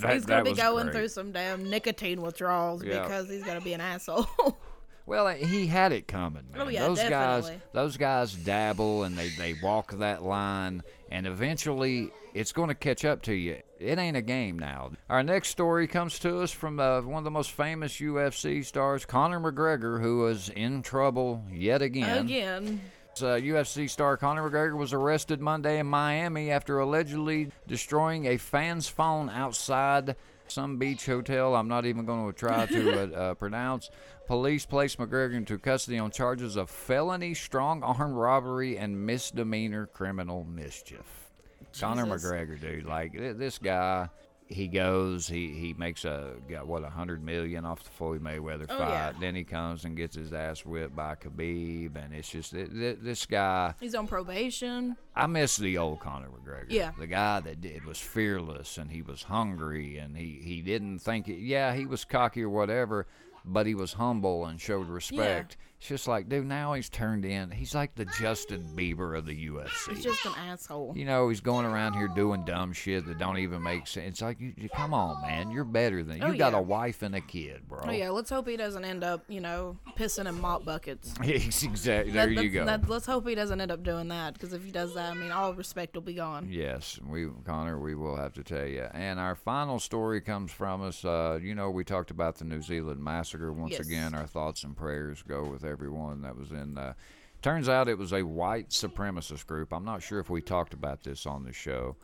That- 0.00 0.14
he's 0.14 0.24
gonna 0.26 0.44
be 0.44 0.54
going 0.54 0.84
great. 0.86 0.94
through 0.94 1.08
some 1.08 1.32
damn 1.32 1.68
nicotine 1.70 2.20
withdrawals 2.22 2.82
Yeah. 2.84 3.02
because 3.02 3.28
he's 3.28 3.44
gonna 3.44 3.60
be 3.60 3.72
an 3.72 3.80
asshole. 3.80 4.26
Well, 5.06 5.26
he 5.28 5.66
had 5.66 5.92
it 5.92 6.06
coming, 6.06 6.42
man. 6.52 6.60
Oh, 6.60 6.68
yeah, 6.68 6.86
those 6.86 7.02
guys, 7.02 7.50
those 7.72 7.96
guys 7.96 8.34
dabble 8.34 9.04
and 9.04 9.16
they 9.16 9.30
they 9.30 9.54
walk 9.62 9.92
that 10.00 10.22
line, 10.22 10.82
and 11.10 11.26
eventually 11.26 12.10
it's 12.34 12.52
going 12.52 12.68
to 12.68 12.74
catch 12.74 13.06
up 13.06 13.22
to 13.22 13.32
you. 13.32 13.56
It 13.80 13.98
ain't 13.98 14.18
a 14.18 14.20
game 14.20 14.58
now. 14.58 14.90
Our 15.08 15.22
next 15.22 15.48
story 15.48 15.86
comes 15.86 16.18
to 16.18 16.40
us 16.40 16.52
from 16.52 16.78
uh, 16.78 17.00
one 17.00 17.16
of 17.16 17.24
the 17.24 17.30
most 17.30 17.52
famous 17.52 17.94
UFC 17.94 18.62
stars, 18.62 19.06
Conor 19.06 19.40
McGregor, 19.40 19.98
who 20.02 20.26
is 20.26 20.50
in 20.50 20.82
trouble 20.82 21.42
yet 21.50 21.80
again. 21.80 22.18
Again, 22.26 22.80
Uh, 23.22 23.36
UFC 23.36 23.88
star 23.88 24.16
Conor 24.16 24.50
McGregor 24.50 24.76
was 24.76 24.92
arrested 24.92 25.40
Monday 25.40 25.78
in 25.78 25.86
Miami 25.86 26.50
after 26.50 26.78
allegedly 26.78 27.50
destroying 27.66 28.26
a 28.26 28.36
fan's 28.36 28.88
phone 28.88 29.30
outside 29.30 30.16
some 30.48 30.78
beach 30.78 31.06
hotel. 31.06 31.54
I'm 31.54 31.68
not 31.68 31.86
even 31.86 32.04
going 32.04 32.32
to 32.32 32.38
try 32.38 32.66
to 32.66 32.92
uh, 33.14 33.16
uh, 33.16 33.34
pronounce. 33.34 33.90
Police 34.26 34.66
placed 34.66 34.98
McGregor 34.98 35.34
into 35.34 35.58
custody 35.58 35.98
on 35.98 36.10
charges 36.10 36.56
of 36.56 36.70
felony 36.70 37.34
strong 37.34 37.82
arm 37.82 38.14
robbery 38.14 38.76
and 38.76 39.06
misdemeanor 39.06 39.86
criminal 39.86 40.44
mischief. 40.44 41.30
Conor 41.78 42.06
McGregor, 42.06 42.60
dude, 42.60 42.86
like 42.86 43.12
this 43.12 43.58
guy. 43.58 44.08
He 44.50 44.66
goes, 44.66 45.28
he, 45.28 45.48
he 45.48 45.74
makes 45.74 46.06
a 46.06 46.32
got 46.48 46.66
what 46.66 46.82
a 46.82 46.88
hundred 46.88 47.22
million 47.22 47.66
off 47.66 47.84
the 47.84 47.90
Floyd 47.90 48.22
Mayweather 48.22 48.64
Oh, 48.68 48.78
fight. 48.78 48.88
yeah. 48.88 49.12
Then 49.20 49.34
he 49.34 49.44
comes 49.44 49.84
and 49.84 49.94
gets 49.96 50.16
his 50.16 50.32
ass 50.32 50.64
whipped 50.64 50.96
by 50.96 51.16
Khabib, 51.16 52.02
and 52.02 52.14
it's 52.14 52.30
just 52.30 52.52
th- 52.52 52.70
th- 52.70 52.98
this 53.02 53.26
guy. 53.26 53.74
he's 53.78 53.94
on 53.94 54.06
probation. 54.06 54.96
I 55.14 55.26
miss 55.26 55.58
the 55.58 55.76
old 55.76 56.00
Conor 56.00 56.28
McGregor. 56.28 56.66
Yeah. 56.70 56.92
The 56.98 57.06
guy 57.06 57.40
that 57.40 57.60
did 57.60 57.84
was 57.84 57.98
fearless 57.98 58.78
and 58.78 58.90
he 58.90 59.02
was 59.02 59.24
hungry 59.24 59.98
and 59.98 60.16
he, 60.16 60.40
he 60.42 60.62
didn't 60.62 61.00
think 61.00 61.28
it. 61.28 61.40
Yeah, 61.40 61.74
he 61.74 61.84
was 61.84 62.04
cocky 62.06 62.42
or 62.42 62.48
whatever, 62.48 63.06
but 63.44 63.66
he 63.66 63.74
was 63.74 63.92
humble 63.94 64.46
and 64.46 64.58
showed 64.60 64.88
respect. 64.88 65.56
It's 65.78 65.86
just 65.86 66.08
like, 66.08 66.28
dude, 66.28 66.44
now 66.44 66.72
he's 66.72 66.88
turned 66.88 67.24
in. 67.24 67.52
He's 67.52 67.72
like 67.72 67.94
the 67.94 68.04
Justin 68.18 68.68
Bieber 68.74 69.16
of 69.16 69.26
the 69.26 69.48
UFC. 69.48 69.90
He's 69.94 70.02
just 70.02 70.26
an 70.26 70.32
asshole. 70.36 70.92
you 70.96 71.04
know, 71.04 71.28
he's 71.28 71.40
going 71.40 71.64
around 71.66 71.92
here 71.94 72.08
doing 72.08 72.44
dumb 72.44 72.72
shit 72.72 73.06
that 73.06 73.18
don't 73.18 73.38
even 73.38 73.62
make 73.62 73.86
sense. 73.86 74.08
It's 74.14 74.20
like, 74.22 74.40
you, 74.40 74.54
you- 74.56 74.68
come 74.70 74.92
on, 74.92 75.22
man, 75.22 75.52
you're 75.52 75.62
better 75.64 76.02
than 76.02 76.16
you 76.18 76.24
Oh, 76.24 76.32
got 76.34 76.52
a 76.52 76.60
wife 76.60 77.02
and 77.02 77.14
a 77.14 77.20
kid, 77.20 77.68
bro. 77.68 77.82
Oh 77.86 77.90
yeah, 77.92 78.10
let's 78.10 78.28
hope 78.28 78.48
he 78.48 78.56
doesn't 78.56 78.84
end 78.84 79.04
up, 79.04 79.22
you 79.28 79.40
know, 79.40 79.76
pissing 79.96 80.26
in 80.28 80.40
mop 80.40 80.64
buckets. 80.64 81.14
exactly. 81.22 82.12
There 82.12 82.26
That- 82.34 82.42
you 82.42 82.50
go. 82.50 82.64
that- 82.64 82.88
let's 82.88 83.06
hope 83.06 83.28
he 83.28 83.36
doesn't 83.36 83.60
end 83.60 83.70
up 83.70 83.84
doing 83.84 84.08
that 84.08 84.34
because 84.34 84.52
if 84.52 84.64
he 84.64 84.72
does 84.72 84.94
that, 84.94 85.12
I 85.12 85.14
mean, 85.14 85.30
all 85.30 85.54
respect 85.54 85.94
will 85.94 86.02
be 86.02 86.14
gone. 86.14 86.48
Yes, 86.50 86.98
we 87.08 87.28
Connor, 87.44 87.78
we 87.78 87.94
will 87.94 88.16
have 88.16 88.32
to 88.34 88.42
tell 88.42 88.66
you. 88.66 88.88
And 88.92 89.20
our 89.20 89.36
final 89.36 89.78
story 89.78 90.20
comes 90.20 90.50
from 90.50 90.82
us. 90.82 91.04
Uh, 91.04 91.38
you 91.40 91.54
know, 91.54 91.70
we 91.70 91.84
talked 91.84 92.10
about 92.10 92.36
the 92.36 92.44
New 92.44 92.62
Zealand 92.62 93.00
massacre. 93.02 93.52
Once 93.52 93.72
Yes. 93.72 93.86
again, 93.86 94.12
our 94.14 94.26
thoughts 94.26 94.64
and 94.64 94.76
prayers 94.76 95.22
go 95.22 95.44
with 95.44 95.64
everyone 95.68 96.22
that 96.22 96.36
was 96.36 96.50
in. 96.50 96.76
Uh, 96.76 96.94
turns 97.42 97.68
out 97.68 97.88
it 97.88 97.98
was 97.98 98.12
a 98.12 98.22
white 98.22 98.70
supremacist 98.70 99.46
group. 99.46 99.72
I'm 99.72 99.84
not 99.84 100.02
sure 100.02 100.18
if 100.18 100.28
we 100.30 100.40
talked 100.40 100.74
about 100.74 101.04
this 101.04 101.26
on 101.26 101.44
the 101.44 101.52
show. 101.52 101.96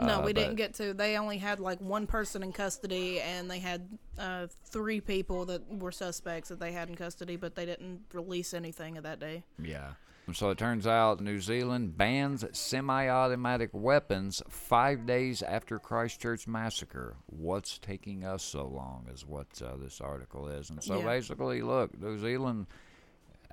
No, 0.00 0.20
Uh, 0.20 0.24
we 0.24 0.32
didn't 0.32 0.56
get 0.56 0.72
to. 0.74 0.94
They 0.94 1.18
only 1.18 1.36
had 1.36 1.60
like 1.60 1.78
one 1.80 2.06
person 2.06 2.42
in 2.42 2.50
custody, 2.52 3.20
and 3.20 3.50
they 3.50 3.58
had 3.58 3.86
uh, 4.18 4.46
three 4.64 5.00
people 5.02 5.44
that 5.46 5.62
were 5.68 5.92
suspects 5.92 6.48
that 6.48 6.58
they 6.58 6.72
had 6.72 6.88
in 6.88 6.94
custody, 6.94 7.36
but 7.36 7.54
they 7.54 7.66
didn't 7.66 8.00
release 8.14 8.54
anything 8.54 8.96
of 8.96 9.04
that 9.04 9.20
day. 9.20 9.44
Yeah. 9.58 9.90
So 10.32 10.50
it 10.50 10.56
turns 10.56 10.86
out 10.86 11.20
New 11.20 11.40
Zealand 11.40 11.98
bans 11.98 12.44
semi-automatic 12.52 13.70
weapons 13.72 14.40
five 14.48 15.04
days 15.04 15.42
after 15.42 15.78
Christchurch 15.78 16.46
massacre. 16.46 17.16
What's 17.26 17.78
taking 17.78 18.24
us 18.24 18.42
so 18.42 18.66
long 18.66 19.08
is 19.12 19.26
what 19.26 19.48
uh, 19.60 19.76
this 19.76 20.00
article 20.00 20.48
is. 20.48 20.70
And 20.70 20.82
so 20.82 21.00
Yeah. 21.00 21.06
basically, 21.06 21.60
look, 21.60 21.98
New 22.00 22.18
Zealand 22.18 22.66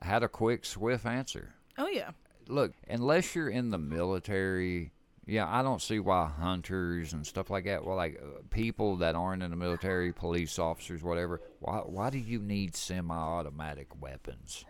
had 0.01 0.23
a 0.23 0.27
quick, 0.29 0.65
swift 0.65 1.05
answer. 1.05 1.53
Oh 1.77 1.87
yeah, 1.87 2.11
Look, 2.47 2.73
unless 2.87 3.35
you're 3.35 3.49
in 3.49 3.69
the 3.69 3.77
military, 3.77 4.91
yeah, 5.27 5.47
I 5.47 5.61
don't 5.61 5.81
see 5.81 5.99
why 5.99 6.27
hunters 6.39 7.13
and 7.13 7.25
stuff 7.25 7.49
like 7.51 7.65
that, 7.65 7.85
well, 7.85 7.95
like 7.95 8.19
uh, 8.21 8.41
people 8.49 8.97
that 8.97 9.15
aren't 9.15 9.43
in 9.43 9.51
the 9.51 9.55
military, 9.55 10.11
police 10.11 10.57
officers, 10.57 11.03
whatever, 11.03 11.41
why, 11.59 11.77
why 11.79 12.09
do 12.09 12.17
you 12.17 12.39
need 12.39 12.75
semi-automatic 12.75 14.01
weapons? 14.01 14.65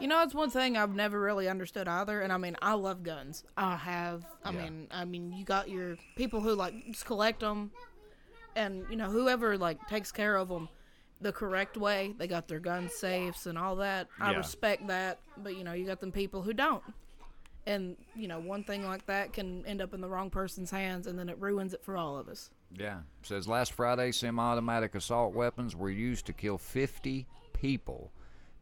you 0.00 0.08
know 0.08 0.22
it's 0.22 0.34
one 0.34 0.48
thing 0.48 0.78
I've 0.78 0.94
never 0.94 1.20
really 1.20 1.46
understood 1.46 1.86
either. 1.86 2.22
And 2.22 2.32
I 2.32 2.38
mean, 2.38 2.56
I 2.62 2.72
love 2.72 3.02
guns. 3.02 3.44
I 3.56 3.76
have. 3.76 4.24
I 4.42 4.50
Yeah. 4.50 4.62
mean, 4.62 4.86
I 4.90 5.04
mean, 5.04 5.30
you 5.32 5.44
got 5.44 5.68
your 5.68 5.98
people 6.16 6.40
who 6.40 6.54
like 6.54 6.72
just 6.86 7.04
collect 7.04 7.40
them, 7.40 7.70
and 8.56 8.84
you 8.90 8.96
know 8.96 9.10
whoever 9.10 9.58
like 9.58 9.86
takes 9.88 10.10
care 10.10 10.36
of 10.36 10.48
them 10.48 10.68
the 11.20 11.32
correct 11.32 11.76
way. 11.76 12.14
They 12.16 12.26
got 12.26 12.48
their 12.48 12.60
gun 12.60 12.88
safes 12.88 13.46
and 13.46 13.58
all 13.58 13.76
that. 13.76 14.08
I 14.18 14.32
Yeah. 14.32 14.38
respect 14.38 14.86
that. 14.88 15.18
But 15.36 15.56
you 15.56 15.64
know, 15.64 15.72
you 15.72 15.84
got 15.86 16.00
them 16.00 16.12
people 16.12 16.42
who 16.42 16.52
don't. 16.52 16.82
And 17.66 17.96
you 18.16 18.26
know, 18.26 18.40
one 18.40 18.64
thing 18.64 18.84
like 18.86 19.04
that 19.06 19.32
can 19.32 19.64
end 19.66 19.82
up 19.82 19.92
in 19.92 20.00
the 20.00 20.08
wrong 20.08 20.30
person's 20.30 20.70
hands, 20.70 21.06
and 21.06 21.18
then 21.18 21.28
it 21.28 21.38
ruins 21.38 21.74
it 21.74 21.84
for 21.84 21.96
all 21.96 22.16
of 22.16 22.28
us. 22.28 22.50
Yeah. 22.72 23.00
Says 23.22 23.46
last 23.46 23.72
Friday, 23.72 24.12
semi 24.12 24.42
automatic 24.42 24.94
assault 24.94 25.34
weapons 25.34 25.76
were 25.76 25.90
used 25.90 26.24
to 26.26 26.32
kill 26.32 26.56
50 26.56 27.26
people 27.52 28.12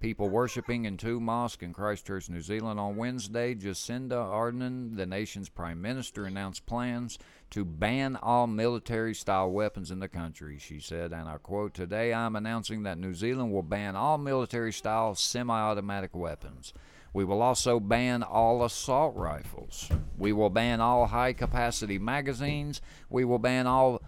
People 0.01 0.29
worshipping 0.29 0.85
in 0.85 0.97
two 0.97 1.19
mosques 1.19 1.65
in 1.65 1.73
Christchurch, 1.73 2.31
New 2.31 2.41
Zealand 2.41 2.79
on 2.79 2.95
Wednesday, 2.95 3.55
Jacinda 3.57 4.13
Ardern, 4.13 4.97
the 4.97 5.07
nation's 5.07 5.49
prime 5.49 5.83
minister, 5.83 6.25
announced 6.25 6.67
plans 6.67 7.19
to 7.51 7.65
ban 7.65 8.15
all 8.15 8.47
military 8.47 9.13
style 9.13 9.51
weapons 9.51 9.91
in 9.91 9.99
the 9.99 10.07
country, 10.07 10.57
she 10.59 10.79
said, 10.79 11.13
and 11.13 11.29
I 11.29 11.39
quote, 11.39 11.75
Today 11.75 12.15
I'm 12.15 12.37
announcing 12.37 12.85
that 12.85 12.99
New 12.99 13.13
Zealand 13.13 13.53
will 13.53 13.65
ban 13.65 13.97
all 13.97 14.19
military 14.19 14.73
style 14.73 15.17
semi 15.17 15.59
automatic 15.59 16.15
weapons. 16.15 16.73
We 17.13 17.25
will 17.25 17.43
also 17.43 17.81
ban 17.81 18.23
all 18.23 18.65
assault 18.65 19.17
rifles. 19.17 19.91
We 20.17 20.33
will 20.33 20.51
ban 20.51 20.81
all 20.81 21.07
high 21.07 21.33
capacity 21.33 21.99
magazines. 21.99 22.81
We 23.11 23.25
will 23.25 23.41
ban 23.41 23.67
all 23.67 24.03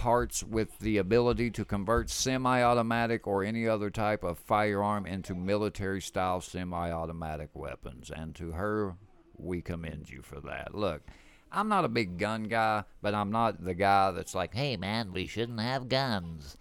parts 0.00 0.42
with 0.42 0.78
the 0.78 0.96
ability 0.96 1.50
to 1.50 1.62
convert 1.62 2.08
semi 2.08 2.62
automatic 2.62 3.26
or 3.26 3.44
any 3.44 3.68
other 3.68 3.90
type 3.90 4.24
of 4.24 4.38
firearm 4.38 5.04
into 5.04 5.34
military 5.34 6.00
style 6.00 6.40
semi 6.40 6.90
automatic 6.90 7.50
weapons. 7.52 8.10
And 8.10 8.34
to 8.36 8.52
her, 8.52 8.96
we 9.36 9.60
commend 9.60 10.08
you 10.08 10.22
for 10.22 10.40
that. 10.40 10.74
Look, 10.74 11.02
I'm 11.52 11.68
not 11.68 11.84
a 11.84 11.88
big 11.88 12.16
gun 12.16 12.44
guy, 12.44 12.84
but 13.02 13.14
I'm 13.14 13.30
not 13.30 13.62
the 13.62 13.74
guy 13.74 14.10
that's 14.12 14.34
like, 14.34 14.54
hey 14.54 14.78
man, 14.78 15.12
we 15.12 15.26
shouldn't 15.26 15.60
have 15.60 15.90
guns. 15.90 16.56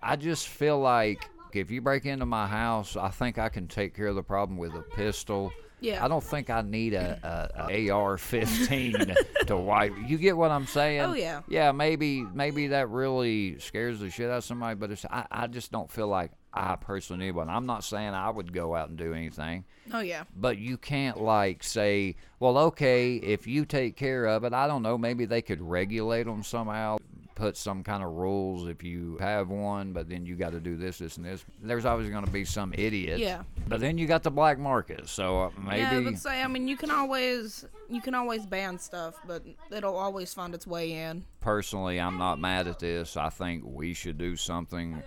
I 0.00 0.14
just 0.14 0.46
feel 0.46 0.78
like 0.78 1.28
if 1.52 1.72
you 1.72 1.80
break 1.80 2.06
into 2.06 2.26
my 2.26 2.46
house, 2.46 2.96
I 2.96 3.08
think 3.08 3.38
I 3.38 3.48
can 3.48 3.66
take 3.66 3.96
care 3.96 4.06
of 4.06 4.14
the 4.14 4.22
problem 4.22 4.56
with 4.56 4.72
a 4.72 4.82
pistol. 4.82 5.52
Yeah. 5.84 6.02
I 6.04 6.08
don't 6.08 6.24
think 6.24 6.48
I 6.48 6.62
need 6.62 6.94
a, 6.94 7.18
a, 7.58 7.70
a 7.70 7.90
AR-15 7.90 9.14
to 9.46 9.56
wipe. 9.56 9.92
You 10.06 10.18
get 10.18 10.36
what 10.36 10.50
I'm 10.50 10.66
saying? 10.66 11.00
Oh, 11.02 11.14
yeah. 11.14 11.42
Yeah, 11.48 11.72
maybe 11.72 12.22
maybe 12.22 12.68
that 12.68 12.88
really 12.88 13.58
scares 13.58 14.00
the 14.00 14.10
shit 14.10 14.30
out 14.30 14.38
of 14.38 14.44
somebody, 14.44 14.74
but 14.76 14.90
it's 14.90 15.04
I, 15.10 15.26
I 15.30 15.46
just 15.46 15.70
don't 15.70 15.90
feel 15.90 16.08
like 16.08 16.32
I 16.52 16.76
personally 16.76 17.26
need 17.26 17.32
one. 17.32 17.50
I'm 17.50 17.66
not 17.66 17.84
saying 17.84 18.14
I 18.14 18.30
would 18.30 18.52
go 18.52 18.74
out 18.74 18.88
and 18.88 18.96
do 18.96 19.12
anything, 19.12 19.64
Oh 19.92 20.00
yeah. 20.00 20.24
but 20.36 20.56
you 20.56 20.78
can't 20.78 21.20
like 21.20 21.62
say, 21.64 22.16
well, 22.38 22.56
okay, 22.58 23.16
if 23.16 23.46
you 23.46 23.64
take 23.64 23.96
care 23.96 24.26
of 24.26 24.44
it, 24.44 24.52
I 24.54 24.66
don't 24.66 24.82
know, 24.82 24.96
maybe 24.96 25.24
they 25.26 25.42
could 25.42 25.60
regulate 25.60 26.24
them 26.24 26.42
somehow. 26.42 26.98
Put 27.34 27.56
some 27.56 27.82
kind 27.82 28.02
of 28.04 28.12
rules 28.12 28.68
if 28.68 28.84
you 28.84 29.16
have 29.18 29.48
one, 29.48 29.92
but 29.92 30.08
then 30.08 30.24
you 30.24 30.36
got 30.36 30.52
to 30.52 30.60
do 30.60 30.76
this, 30.76 30.98
this, 30.98 31.16
and 31.16 31.26
this. 31.26 31.44
There's 31.60 31.84
always 31.84 32.08
going 32.08 32.24
to 32.24 32.30
be 32.30 32.44
some 32.44 32.72
idiot. 32.76 33.18
Yeah. 33.18 33.42
But 33.66 33.80
then 33.80 33.98
you 33.98 34.06
got 34.06 34.22
the 34.22 34.30
black 34.30 34.58
market, 34.58 35.08
so 35.08 35.42
uh, 35.42 35.50
maybe. 35.60 35.80
Yeah, 35.80 36.00
but 36.00 36.18
say 36.18 36.42
I 36.42 36.46
mean 36.46 36.68
you 36.68 36.76
can 36.76 36.90
always 36.92 37.66
you 37.88 38.00
can 38.00 38.14
always 38.14 38.46
ban 38.46 38.78
stuff, 38.78 39.14
but 39.26 39.42
it'll 39.70 39.96
always 39.96 40.32
find 40.32 40.54
its 40.54 40.66
way 40.66 40.92
in. 40.92 41.24
personally, 41.40 42.00
I'm 42.00 42.18
not 42.18 42.38
mad 42.38 42.68
at 42.68 42.78
this. 42.78 43.16
I 43.16 43.30
think 43.30 43.64
we 43.66 43.94
should 43.94 44.16
do 44.18 44.36
something. 44.36 45.02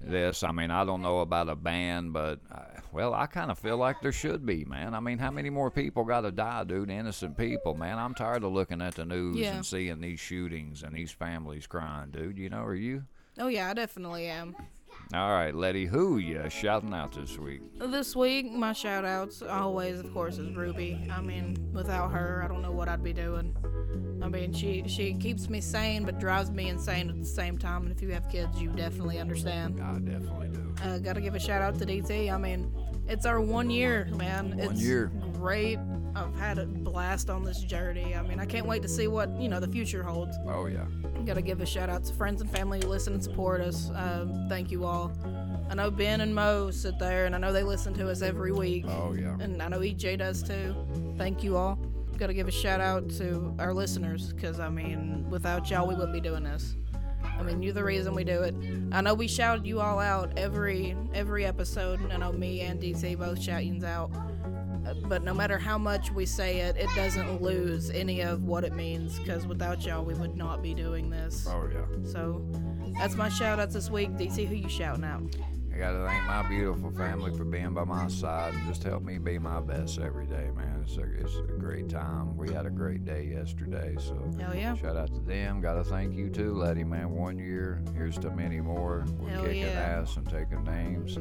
This, 0.00 0.44
I 0.44 0.52
mean, 0.52 0.70
I 0.70 0.84
don't 0.84 1.02
know 1.02 1.18
about 1.20 1.48
a 1.48 1.56
ban, 1.56 2.10
but 2.12 2.38
uh, 2.52 2.60
well, 2.92 3.14
I 3.14 3.26
kind 3.26 3.50
of 3.50 3.58
feel 3.58 3.76
like 3.76 4.00
there 4.00 4.12
should 4.12 4.46
be, 4.46 4.64
man. 4.64 4.94
I 4.94 5.00
mean, 5.00 5.18
how 5.18 5.30
many 5.32 5.50
more 5.50 5.70
people 5.72 6.04
got 6.04 6.20
to 6.20 6.30
die, 6.30 6.62
dude? 6.64 6.88
Innocent 6.88 7.36
people, 7.36 7.74
man. 7.74 7.98
I'm 7.98 8.14
tired 8.14 8.44
of 8.44 8.52
looking 8.52 8.80
at 8.80 8.94
the 8.94 9.04
news 9.04 9.36
Yeah. 9.36 9.56
and 9.56 9.66
seeing 9.66 10.00
these 10.00 10.20
shootings 10.20 10.82
and 10.84 10.94
these 10.94 11.10
families 11.10 11.66
crying, 11.66 12.10
dude. 12.12 12.38
You 12.38 12.48
know, 12.48 12.62
are 12.62 12.74
you? 12.76 13.04
Oh 13.40 13.48
yeah, 13.48 13.70
I 13.70 13.74
definitely 13.74 14.26
am. 14.26 14.54
All 15.14 15.30
right, 15.30 15.54
Letty, 15.54 15.86
who 15.86 16.18
you 16.18 16.50
shouting 16.50 16.92
out 16.92 17.12
this 17.12 17.38
week? 17.38 17.62
This 17.78 18.14
week, 18.14 18.52
my 18.52 18.74
shout 18.74 19.06
outs 19.06 19.40
always, 19.40 20.00
of 20.00 20.12
course, 20.12 20.36
is 20.36 20.54
Ruby. 20.54 21.08
I 21.10 21.22
mean, 21.22 21.56
without 21.72 22.10
her, 22.10 22.42
I 22.44 22.48
don't 22.48 22.60
know 22.60 22.72
what 22.72 22.90
I'd 22.90 23.02
be 23.02 23.14
doing. 23.14 23.56
I 24.22 24.28
mean, 24.28 24.52
she 24.52 24.84
she 24.86 25.14
keeps 25.14 25.48
me 25.48 25.62
sane, 25.62 26.04
but 26.04 26.18
drives 26.18 26.50
me 26.50 26.68
insane 26.68 27.08
at 27.08 27.18
the 27.18 27.24
same 27.24 27.56
time. 27.56 27.84
And 27.84 27.92
if 27.92 28.02
you 28.02 28.10
have 28.10 28.28
kids, 28.28 28.60
you 28.60 28.68
definitely 28.68 29.18
understand. 29.18 29.80
I 29.80 29.94
definitely 29.94 30.48
do. 30.48 30.74
Uh, 30.84 30.98
gotta 30.98 31.22
give 31.22 31.34
a 31.34 31.40
shout 31.40 31.62
out 31.62 31.78
to 31.78 31.86
DT. 31.86 32.30
I 32.30 32.36
mean, 32.36 32.70
it's 33.08 33.24
our 33.24 33.40
one 33.40 33.70
year, 33.70 34.10
man. 34.14 34.58
One 34.58 34.60
it's 34.60 34.82
year. 34.82 35.10
Great. 35.38 35.78
I've 36.14 36.34
had 36.36 36.58
a 36.58 36.66
blast 36.66 37.30
on 37.30 37.44
this 37.44 37.60
journey. 37.62 38.14
I 38.14 38.22
mean, 38.22 38.40
I 38.40 38.46
can't 38.46 38.66
wait 38.66 38.82
to 38.82 38.88
see 38.88 39.06
what 39.06 39.30
you 39.40 39.48
know 39.48 39.60
the 39.60 39.68
future 39.68 40.02
holds. 40.02 40.36
Oh 40.46 40.66
yeah. 40.66 40.84
Gotta 41.24 41.42
give 41.42 41.60
a 41.60 41.66
shout 41.66 41.88
out 41.88 42.04
to 42.04 42.14
friends 42.14 42.40
and 42.40 42.50
family 42.50 42.80
who 42.82 42.88
listen 42.88 43.12
and 43.12 43.22
support 43.22 43.60
us. 43.60 43.90
Um, 43.94 44.46
thank 44.48 44.70
you 44.70 44.84
all. 44.84 45.12
I 45.70 45.74
know 45.74 45.90
Ben 45.90 46.20
and 46.20 46.34
Mo 46.34 46.70
sit 46.70 46.98
there, 46.98 47.26
and 47.26 47.34
I 47.34 47.38
know 47.38 47.52
they 47.52 47.62
listen 47.62 47.94
to 47.94 48.10
us 48.10 48.22
every 48.22 48.52
week. 48.52 48.84
Oh 48.88 49.14
yeah. 49.14 49.36
And 49.40 49.62
I 49.62 49.68
know 49.68 49.80
EJ 49.80 50.18
does 50.18 50.42
too. 50.42 50.74
Thank 51.16 51.44
you 51.44 51.56
all. 51.56 51.78
Gotta 52.16 52.34
give 52.34 52.48
a 52.48 52.52
shout 52.52 52.80
out 52.80 53.08
to 53.10 53.54
our 53.58 53.72
listeners, 53.72 54.32
because 54.32 54.58
I 54.58 54.68
mean, 54.70 55.26
without 55.30 55.70
y'all, 55.70 55.86
we 55.86 55.94
wouldn't 55.94 56.14
be 56.14 56.20
doing 56.20 56.42
this. 56.42 56.74
I 57.22 57.42
mean, 57.42 57.62
you're 57.62 57.72
the 57.72 57.84
reason 57.84 58.14
we 58.14 58.24
do 58.24 58.42
it. 58.42 58.54
I 58.90 59.00
know 59.00 59.14
we 59.14 59.28
shouted 59.28 59.66
you 59.66 59.80
all 59.80 60.00
out 60.00 60.36
every 60.36 60.96
every 61.14 61.44
episode. 61.44 62.00
and 62.00 62.12
I 62.12 62.16
know 62.16 62.32
me 62.32 62.62
and 62.62 62.80
DC 62.80 63.16
both 63.18 63.40
shout 63.40 63.64
yous 63.64 63.84
out. 63.84 64.10
But 65.04 65.22
no 65.22 65.34
matter 65.34 65.58
how 65.58 65.78
much 65.78 66.10
we 66.10 66.26
say 66.26 66.60
it, 66.60 66.76
it 66.76 66.88
doesn't 66.94 67.42
lose 67.42 67.90
any 67.90 68.20
of 68.20 68.44
what 68.44 68.64
it 68.64 68.74
means. 68.74 69.18
Because 69.18 69.46
without 69.46 69.84
y'all, 69.84 70.04
we 70.04 70.14
would 70.14 70.36
not 70.36 70.62
be 70.62 70.74
doing 70.74 71.10
this. 71.10 71.46
Oh 71.48 71.68
yeah. 71.72 71.84
So 72.10 72.44
that's 72.98 73.14
my 73.14 73.28
shout 73.28 73.58
outs 73.60 73.74
this 73.74 73.90
week. 73.90 74.10
DC, 74.12 74.46
who 74.46 74.54
you 74.54 74.68
shouting 74.68 75.04
out? 75.04 75.22
I 75.78 75.80
gotta 75.80 76.04
thank 76.04 76.26
my 76.26 76.42
beautiful 76.48 76.90
family 76.90 77.30
for 77.36 77.44
being 77.44 77.72
by 77.72 77.84
my 77.84 78.08
side 78.08 78.52
and 78.52 78.66
just 78.66 78.82
help 78.82 79.04
me 79.04 79.18
be 79.18 79.38
my 79.38 79.60
best 79.60 80.00
every 80.00 80.26
day, 80.26 80.50
man. 80.56 80.82
It's 80.82 80.96
a, 80.96 81.02
it's 81.02 81.36
a 81.36 81.52
great 81.56 81.88
time. 81.88 82.36
We 82.36 82.52
had 82.52 82.66
a 82.66 82.70
great 82.70 83.04
day 83.04 83.30
yesterday, 83.32 83.94
so 83.96 84.28
Hell 84.40 84.56
yeah. 84.56 84.74
shout 84.74 84.96
out 84.96 85.14
to 85.14 85.20
them. 85.20 85.60
Gotta 85.60 85.84
thank 85.84 86.16
you 86.16 86.30
too, 86.30 86.54
Letty, 86.54 86.82
man. 86.82 87.10
One 87.12 87.38
year, 87.38 87.80
here's 87.94 88.18
to 88.18 88.30
many 88.30 88.60
more. 88.60 89.04
We're 89.20 89.28
Hell 89.28 89.44
kicking 89.44 89.60
yeah. 89.62 90.00
ass 90.02 90.16
and 90.16 90.28
taking 90.28 90.64
names. 90.64 91.16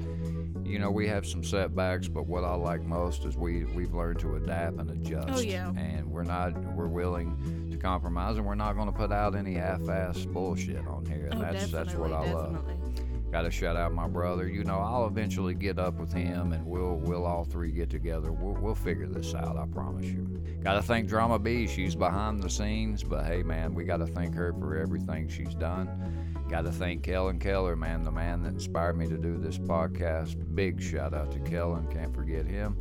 You 0.67 0.79
know, 0.79 0.89
we 0.89 1.07
have 1.07 1.27
some 1.27 1.43
setbacks, 1.43 2.07
but 2.07 2.25
what 2.25 2.43
I 2.43 2.55
like 2.55 2.81
most 2.81 3.25
is 3.25 3.37
we 3.37 3.65
we've 3.65 3.93
learned 3.93 4.19
to 4.21 4.37
adapt 4.37 4.79
and 4.79 4.89
adjust. 4.89 5.29
Oh, 5.29 5.39
yeah. 5.39 5.69
And 5.77 6.09
we're 6.09 6.23
not 6.23 6.57
we're 6.73 6.87
willing 6.87 7.67
to 7.69 7.77
compromise, 7.77 8.37
and 8.37 8.45
we're 8.45 8.55
not 8.55 8.73
going 8.75 8.87
to 8.87 8.97
put 8.97 9.11
out 9.11 9.35
any 9.35 9.53
half-ass 9.53 10.25
bullshit 10.25 10.87
on 10.87 11.05
here. 11.05 11.27
And 11.31 11.35
Oh, 11.35 11.41
that's 11.41 11.69
that's 11.69 11.93
what 11.93 12.11
I 12.11 12.23
definitely, 12.25 12.53
love. 12.55 12.76
Got 13.37 13.43
to 13.43 13.51
shout 13.51 13.75
out 13.75 13.93
my 13.93 14.07
brother. 14.07 14.47
You 14.47 14.63
know, 14.63 14.79
I'll 14.79 15.05
eventually 15.05 15.53
get 15.53 15.77
up 15.77 15.99
with 15.99 16.11
him, 16.11 16.53
and 16.53 16.65
we'll 16.65 16.95
we'll 16.95 17.23
all 17.23 17.43
three 17.43 17.71
get 17.71 17.87
together. 17.87 18.31
We'll 18.31 18.59
we'll 18.59 18.73
figure 18.73 19.05
this 19.05 19.35
out. 19.35 19.57
I 19.57 19.67
promise 19.67 20.07
you. 20.07 20.41
Got 20.63 20.73
to 20.73 20.81
thank 20.81 21.07
Drama 21.07 21.37
B. 21.37 21.67
She's 21.67 21.93
behind 21.93 22.41
the 22.41 22.49
scenes, 22.49 23.03
but 23.03 23.25
hey, 23.27 23.43
man, 23.43 23.75
we 23.75 23.83
got 23.83 23.97
to 23.97 24.07
thank 24.07 24.33
her 24.33 24.53
for 24.53 24.75
everything 24.75 25.29
she's 25.29 25.53
done. 25.53 25.87
Got 26.49 26.63
to 26.63 26.71
thank 26.71 27.03
Kellen 27.03 27.37
Keller, 27.37 27.75
man, 27.75 28.03
the 28.03 28.11
man 28.11 28.41
that 28.41 28.53
inspired 28.53 28.97
me 28.97 29.07
to 29.07 29.17
do 29.19 29.37
this 29.37 29.59
podcast. 29.59 30.55
Big 30.55 30.81
shout 30.81 31.13
out 31.13 31.31
to 31.33 31.39
Kellen. 31.41 31.85
Can't 31.91 32.15
forget 32.15 32.47
him. 32.47 32.75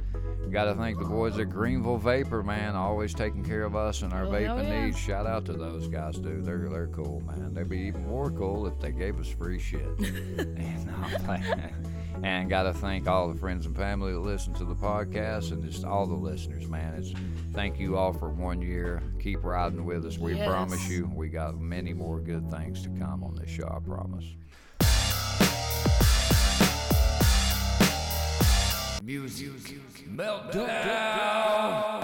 Got 0.50 0.64
to 0.66 0.74
thank 0.74 0.98
the 0.98 1.04
boys 1.04 1.38
at 1.38 1.50
Greenville 1.50 1.98
Vapor, 1.98 2.42
man, 2.42 2.76
always 2.76 3.12
taking 3.12 3.44
care 3.44 3.64
of 3.64 3.74
us 3.76 4.02
and 4.02 4.12
our 4.12 4.24
Oh, 4.26 4.30
vaping 4.30 4.64
yeah. 4.68 4.84
needs. 4.86 4.98
Shout 4.98 5.26
out 5.26 5.44
to 5.46 5.52
those 5.52 5.88
guys, 5.88 6.16
dude. 6.18 6.44
They're 6.46 6.68
they're 6.68 6.86
cool, 6.88 7.20
man. 7.26 7.52
They'd 7.52 7.68
be 7.68 7.78
even 7.80 8.06
more 8.06 8.30
cool 8.30 8.66
if 8.66 8.78
they 8.80 8.92
gave 8.92 9.18
us 9.20 9.28
free 9.28 9.58
shit. 9.58 9.82
and, 9.98 11.72
and 12.24 12.48
got 12.48 12.62
to 12.62 12.72
thank 12.72 13.06
all 13.08 13.28
the 13.30 13.38
friends 13.38 13.66
and 13.66 13.76
family 13.76 14.12
that 14.12 14.20
listen 14.20 14.54
to 14.54 14.64
the 14.64 14.74
podcast, 14.74 15.50
and 15.52 15.62
just 15.62 15.84
all 15.84 16.06
the 16.06 16.14
listeners, 16.14 16.66
man. 16.68 16.94
It's 16.94 17.12
thank 17.52 17.78
you 17.78 17.96
all 17.98 18.12
for 18.12 18.30
one 18.30 18.62
year. 18.62 19.02
Keep 19.20 19.44
riding 19.44 19.84
with 19.84 20.06
us. 20.06 20.16
We 20.16 20.36
Yes. 20.36 20.48
promise 20.48 20.88
you, 20.88 21.10
we 21.14 21.28
got 21.28 21.58
many 21.60 21.92
more 21.92 22.20
good 22.20 22.50
things 22.50 22.82
to 22.84 22.88
come 22.90 23.22
on 23.24 23.34
this 23.34 23.50
show. 23.50 23.66
I 23.68 23.80
promise. 23.86 24.24
Music 29.06 29.78
meltdown. 30.16 32.02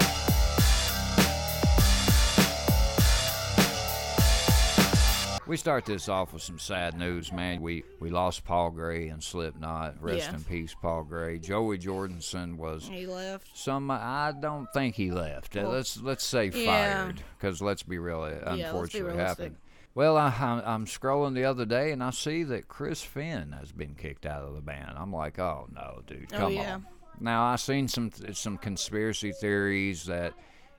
We 5.45 5.57
start 5.57 5.83
this 5.85 6.07
off 6.07 6.31
with 6.31 6.41
some 6.41 6.57
sad 6.57 6.97
news, 6.97 7.33
man. 7.33 7.61
We 7.61 7.83
we 7.99 8.09
lost 8.09 8.45
Paul 8.45 8.69
Gray 8.71 9.09
and 9.09 9.21
Slipknot. 9.21 10.01
Rest 10.01 10.29
Yeah. 10.29 10.35
in 10.35 10.43
peace, 10.45 10.73
Paul 10.81 11.03
Gray. 11.03 11.37
Joey 11.39 11.77
Jordison 11.77 12.55
was 12.55 12.87
He 12.87 13.05
left. 13.05 13.49
some. 13.55 13.91
I 13.91 14.31
don't 14.39 14.67
think 14.73 14.95
he 14.95 15.11
left. 15.11 15.53
Well, 15.55 15.71
let's 15.71 15.99
let's 16.01 16.23
say 16.25 16.49
yeah. 16.53 16.65
fired, 17.03 17.21
because 17.37 17.61
let's 17.61 17.83
be 17.83 17.97
real. 17.97 18.23
It 18.23 18.41
let's 18.45 18.55
be 18.55 18.61
unfortunately 18.61 19.17
happened. 19.17 19.57
Well, 19.95 20.17
I, 20.17 20.29
I'm, 20.39 20.61
I'm 20.65 20.85
scrolling 20.87 21.35
the 21.35 21.43
other 21.43 21.65
day 21.65 21.91
and 21.91 22.01
I 22.01 22.09
see 22.09 22.43
that 22.45 22.67
Chris 22.67 23.05
Fehn 23.05 23.55
has 23.59 23.71
been 23.71 23.93
kicked 23.93 24.25
out 24.25 24.41
of 24.43 24.55
the 24.55 24.61
band. 24.61 24.93
I'm 24.97 25.13
like, 25.13 25.37
oh 25.37 25.67
no, 25.71 26.01
dude, 26.07 26.29
Oh, 26.33 26.37
come 26.37 26.53
yeah. 26.53 26.75
on. 26.75 26.85
Now 27.19 27.43
I 27.45 27.55
seen 27.55 27.87
some 27.87 28.11
some 28.33 28.57
conspiracy 28.57 29.31
theories 29.31 30.05
that 30.05 30.33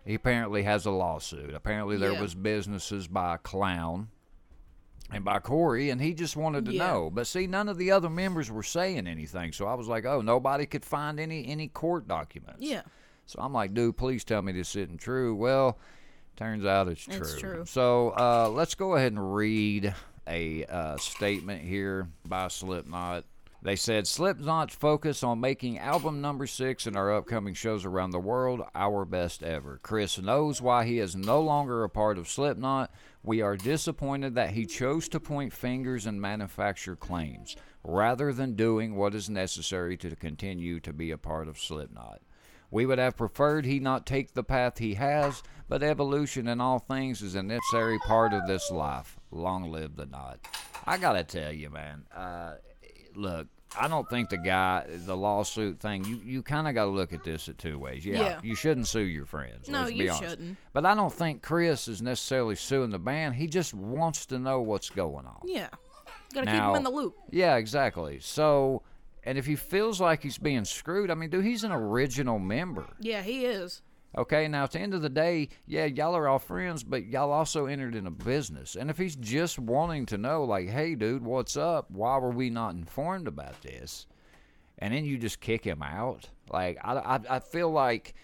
he 0.05 0.14
apparently 0.14 0.62
has 0.64 0.87
a 0.87 0.90
lawsuit. 0.90 1.55
Apparently 1.55 1.97
there 1.97 2.12
Yeah. 2.12 2.20
was 2.20 2.35
businesses 2.35 3.09
by 3.09 3.37
a 3.37 3.38
clown 3.38 4.09
and 5.11 5.25
by 5.25 5.38
Corey, 5.38 5.90
and 5.90 6.01
he 6.01 6.12
just 6.14 6.37
wanted 6.37 6.64
to 6.66 6.73
Yeah. 6.73 6.87
know. 6.87 7.11
But 7.11 7.27
see, 7.27 7.47
none 7.47 7.68
of 7.68 7.79
the 7.79 7.90
other 7.90 8.11
members 8.11 8.51
were 8.51 8.62
saying 8.62 9.07
anything, 9.07 9.53
so 9.53 9.66
I 9.66 9.75
was 9.75 9.87
like, 9.88 10.05
oh, 10.05 10.20
nobody 10.20 10.66
could 10.66 10.85
find 10.85 11.18
any 11.20 11.47
any 11.47 11.68
court 11.68 12.07
documents. 12.09 12.61
Yeah. 12.61 12.83
So 13.27 13.38
I'm 13.40 13.53
like, 13.55 13.73
dude, 13.73 13.97
please 13.97 14.25
tell 14.25 14.42
me 14.42 14.53
this 14.53 14.77
isn't 14.77 14.99
true. 14.99 15.35
Well, 15.35 15.79
turns 16.37 16.64
out 16.66 16.88
it's 16.88 17.05
true. 17.05 17.16
It's 17.16 17.38
true. 17.38 17.64
So 17.66 18.11
uh, 18.11 18.51
let's 18.53 18.75
go 18.75 18.97
ahead 18.97 19.12
and 19.12 19.35
read 19.35 19.94
a 20.29 20.64
uh, 20.66 20.97
statement 20.99 21.62
here 21.62 22.09
by 22.27 22.49
Slipknot. 22.49 23.25
They 23.64 23.77
said 23.77 24.07
Slipknot's 24.07 24.74
focus 24.74 25.22
on 25.22 25.40
making 25.40 25.79
album 25.79 26.20
number 26.20 26.46
six 26.46 26.87
and 26.87 26.94
our 26.98 27.14
upcoming 27.14 27.55
shows 27.55 27.87
around 27.87 28.11
the 28.11 28.20
world 28.20 28.61
our 28.74 29.07
best 29.07 29.42
ever. 29.42 29.81
Chris 29.83 30.18
knows 30.18 30.61
why 30.61 30.85
he 30.85 30.98
is 30.98 31.16
no 31.16 31.40
longer 31.40 31.83
a 31.83 31.88
part 31.88 32.18
of 32.18 32.29
Slipknot. 32.29 32.92
We 33.22 33.40
are 33.40 33.57
disappointed 33.57 34.35
that 34.35 34.50
he 34.50 34.66
chose 34.66 35.09
to 35.09 35.18
point 35.18 35.55
fingers 35.55 36.05
and 36.05 36.20
manufacture 36.20 36.94
claims 36.94 37.57
rather 37.83 38.35
than 38.35 38.55
doing 38.55 38.96
what 38.96 39.14
is 39.14 39.31
necessary 39.31 39.96
to 39.96 40.14
continue 40.14 40.79
to 40.81 40.92
be 40.92 41.11
a 41.11 41.16
part 41.16 41.48
of 41.48 41.59
Slipknot. 41.59 42.20
We 42.70 42.85
would 42.85 42.98
have 42.98 43.16
preferred 43.16 43.64
he 43.64 43.81
not 43.81 44.05
take 44.05 44.35
the 44.35 44.44
path 44.44 44.77
he 44.77 44.92
has, 44.94 45.42
but 45.70 45.83
evolution 45.83 46.48
in 46.48 46.61
all 46.61 46.81
things 46.81 47.22
is 47.22 47.35
a 47.35 47.42
necessary 47.42 47.98
part 48.00 48.35
of 48.35 48.46
this 48.46 48.70
life. 48.70 49.18
Long 49.31 49.72
live 49.72 49.96
the 49.96 50.05
knot. 50.05 50.40
I 50.85 50.98
gotta 50.98 51.24
tell 51.24 51.53
you, 51.53 51.70
man. 51.70 52.05
Uh, 52.14 52.57
look, 53.14 53.46
I 53.79 53.89
don't 53.89 54.09
think 54.09 54.29
the 54.31 54.37
guy, 54.39 54.85
the 54.89 55.17
lawsuit 55.17 55.81
thing, 55.81 56.05
you, 56.05 56.21
you 56.25 56.43
kind 56.43 56.69
of 56.69 56.75
got 56.75 56.85
to 56.85 56.91
look 56.91 57.13
at 57.13 57.25
this 57.25 57.49
at 57.49 57.59
two 57.59 57.79
ways. 57.79 58.05
Yeah, 58.07 58.21
Yeah. 58.21 58.41
you 58.43 58.55
shouldn't 58.55 58.87
sue 58.87 59.01
your 59.01 59.27
friends. 59.27 59.69
No, 59.69 59.87
you 59.87 60.13
shouldn't. 60.15 60.57
But 60.73 60.87
I 60.87 60.95
don't 60.95 61.13
think 61.13 61.43
Chris 61.43 61.89
is 61.89 62.01
necessarily 62.03 62.55
suing 62.55 62.91
the 62.91 62.99
band. 62.99 63.35
He 63.35 63.47
just 63.47 63.75
wants 63.75 64.27
to 64.27 64.39
know 64.39 64.61
what's 64.61 64.91
going 64.91 65.27
on. 65.27 65.41
Yeah. 65.45 65.69
Gotta 66.33 66.47
keep 66.47 66.61
him 66.61 66.75
in 66.77 66.83
the 66.85 66.91
loop. 66.91 67.17
Yeah, 67.31 67.57
exactly. 67.57 68.19
So, 68.21 68.83
and 69.25 69.39
if 69.39 69.47
he 69.47 69.57
feels 69.57 70.01
like 70.01 70.23
he's 70.23 70.39
being 70.39 70.65
screwed, 70.65 71.11
I 71.11 71.15
mean, 71.15 71.31
dude, 71.31 71.45
he's 71.45 71.65
an 71.65 71.73
original 71.73 72.39
member. 72.39 72.87
Yeah, 73.01 73.23
he 73.23 73.45
is. 73.45 73.83
Okay, 74.16 74.46
now 74.46 74.64
at 74.64 74.70
the 74.72 74.81
end 74.81 74.94
of 74.94 75.03
the 75.03 75.09
day, 75.09 75.48
yeah, 75.66 75.87
y'all 75.87 76.14
are 76.16 76.29
all 76.29 76.38
friends, 76.38 76.85
but 76.85 77.07
y'all 77.07 77.33
also 77.33 77.66
entered 77.66 77.94
in 77.96 78.07
a 78.07 78.11
business. 78.11 78.77
And 78.77 78.88
if 78.90 78.96
he's 78.98 79.16
just 79.16 79.59
wanting 79.59 80.07
to 80.07 80.18
know, 80.18 80.44
like, 80.44 80.68
hey, 80.68 80.94
dude, 80.94 81.24
what's 81.24 81.57
up? 81.57 81.90
Why 81.90 82.18
were 82.18 82.31
we 82.31 82.48
not 82.50 82.74
informed 82.74 83.27
about 83.27 83.61
this? 83.62 84.07
And 84.79 84.94
then 84.94 85.05
you 85.05 85.18
just 85.18 85.40
kick 85.40 85.64
him 85.64 85.83
out. 85.83 86.29
Like, 86.53 86.79
I, 86.85 86.94
I, 86.94 87.20
I 87.37 87.38
feel 87.40 87.70
like 87.70 88.14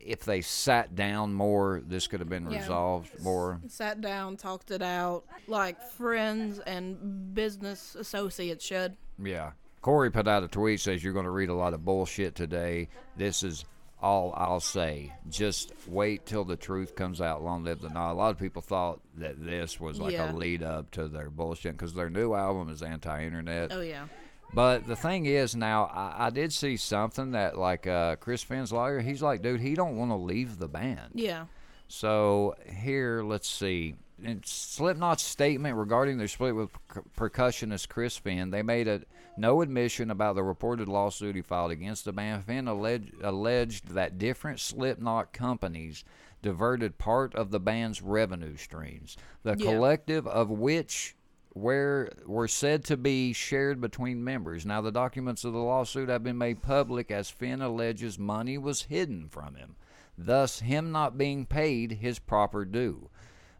if 0.00 0.24
they 0.24 0.40
sat 0.40 0.94
down 0.94 1.34
more, 1.34 1.82
this 1.86 2.06
could 2.06 2.20
have 2.20 2.28
been 2.28 2.50
Yeah. 2.50 2.60
resolved 2.60 3.22
more. 3.22 3.60
Sat 3.68 4.00
down, 4.00 4.36
talked 4.36 4.70
it 4.70 4.82
out, 4.82 5.24
like 5.48 5.82
friends 5.82 6.60
and 6.60 7.34
business 7.34 7.94
associates 7.94 8.64
should. 8.64 8.96
Yeah. 9.22 9.52
Corey 9.82 10.10
put 10.10 10.26
out 10.28 10.42
a 10.42 10.48
tweet 10.48 10.80
says 10.80 11.02
you're 11.04 11.12
going 11.12 11.24
to 11.26 11.30
read 11.30 11.48
a 11.48 11.54
lot 11.54 11.74
of 11.74 11.84
bullshit 11.84 12.34
today. 12.34 12.88
This 13.16 13.42
is 13.42 13.64
all 14.00 14.32
I'll 14.36 14.60
say. 14.60 15.12
Just 15.30 15.72
wait 15.86 16.26
till 16.26 16.44
the 16.44 16.56
truth 16.56 16.94
comes 16.94 17.20
out. 17.20 17.42
Long 17.42 17.64
live 17.64 17.80
the 17.80 17.88
night. 17.88 18.10
A 18.10 18.14
lot 18.14 18.30
of 18.30 18.38
people 18.38 18.62
thought 18.62 19.00
that 19.16 19.44
this 19.44 19.80
was 19.80 19.98
like 19.98 20.12
Yeah. 20.12 20.32
a 20.32 20.34
lead 20.34 20.62
up 20.62 20.90
to 20.92 21.08
their 21.08 21.30
bullshit 21.30 21.72
because 21.72 21.94
their 21.94 22.10
new 22.10 22.34
album 22.34 22.68
is 22.68 22.82
anti-internet. 22.82 23.72
Oh 23.72 23.80
yeah. 23.80 24.06
But 24.54 24.86
the 24.86 24.96
thing 24.96 25.26
is, 25.26 25.56
now 25.56 25.84
I, 25.86 26.26
I 26.26 26.30
did 26.30 26.52
see 26.52 26.76
something 26.76 27.32
that 27.32 27.58
like 27.58 27.86
uh, 27.86 28.16
Chris 28.16 28.44
Fehn's 28.44 28.72
lawyer. 28.72 29.00
He's 29.00 29.22
like, 29.22 29.42
dude, 29.42 29.60
he 29.60 29.74
don't 29.74 29.96
want 29.96 30.10
to 30.12 30.16
leave 30.16 30.58
the 30.58 30.68
band. 30.68 31.10
Yeah. 31.14 31.46
So 31.88 32.54
here, 32.66 33.22
let's 33.24 33.48
see. 33.48 33.94
In 34.22 34.40
Slipknot's 34.44 35.22
statement 35.22 35.76
regarding 35.76 36.16
their 36.18 36.28
split 36.28 36.54
with 36.54 36.70
per- 36.88 37.02
percussionist 37.28 37.88
Chris 37.88 38.18
Fehn, 38.18 38.50
they 38.50 38.62
made 38.62 38.88
a 38.88 39.02
no 39.38 39.62
admission 39.62 40.10
about 40.10 40.34
the 40.34 40.42
reported 40.42 40.88
lawsuit 40.88 41.36
he 41.36 41.42
filed 41.42 41.70
against 41.70 42.04
the 42.04 42.12
band. 42.12 42.46
Fehn 42.46 42.68
alleged, 42.68 43.14
alleged 43.22 43.88
that 43.88 44.18
different 44.18 44.60
Slipknot 44.60 45.32
companies 45.32 46.04
diverted 46.42 46.98
part 46.98 47.34
of 47.34 47.50
the 47.50 47.60
band's 47.60 48.02
revenue 48.02 48.56
streams, 48.56 49.16
the 49.42 49.56
Yeah. 49.58 49.72
collective 49.72 50.26
of 50.26 50.50
which 50.50 51.16
were 51.54 52.10
were 52.26 52.46
said 52.48 52.84
to 52.84 52.96
be 52.96 53.32
shared 53.32 53.80
between 53.80 54.22
members. 54.22 54.66
Now, 54.66 54.82
the 54.82 54.92
documents 54.92 55.42
of 55.42 55.54
the 55.54 55.58
lawsuit 55.58 56.10
have 56.10 56.22
been 56.22 56.36
made 56.36 56.60
public 56.62 57.10
as 57.10 57.30
Fehn 57.32 57.62
alleges 57.62 58.18
money 58.18 58.58
was 58.58 58.82
hidden 58.82 59.28
from 59.28 59.54
him, 59.54 59.76
thus 60.18 60.60
him 60.60 60.92
not 60.92 61.16
being 61.16 61.46
paid 61.46 61.92
his 61.92 62.18
proper 62.18 62.64
due. 62.66 63.08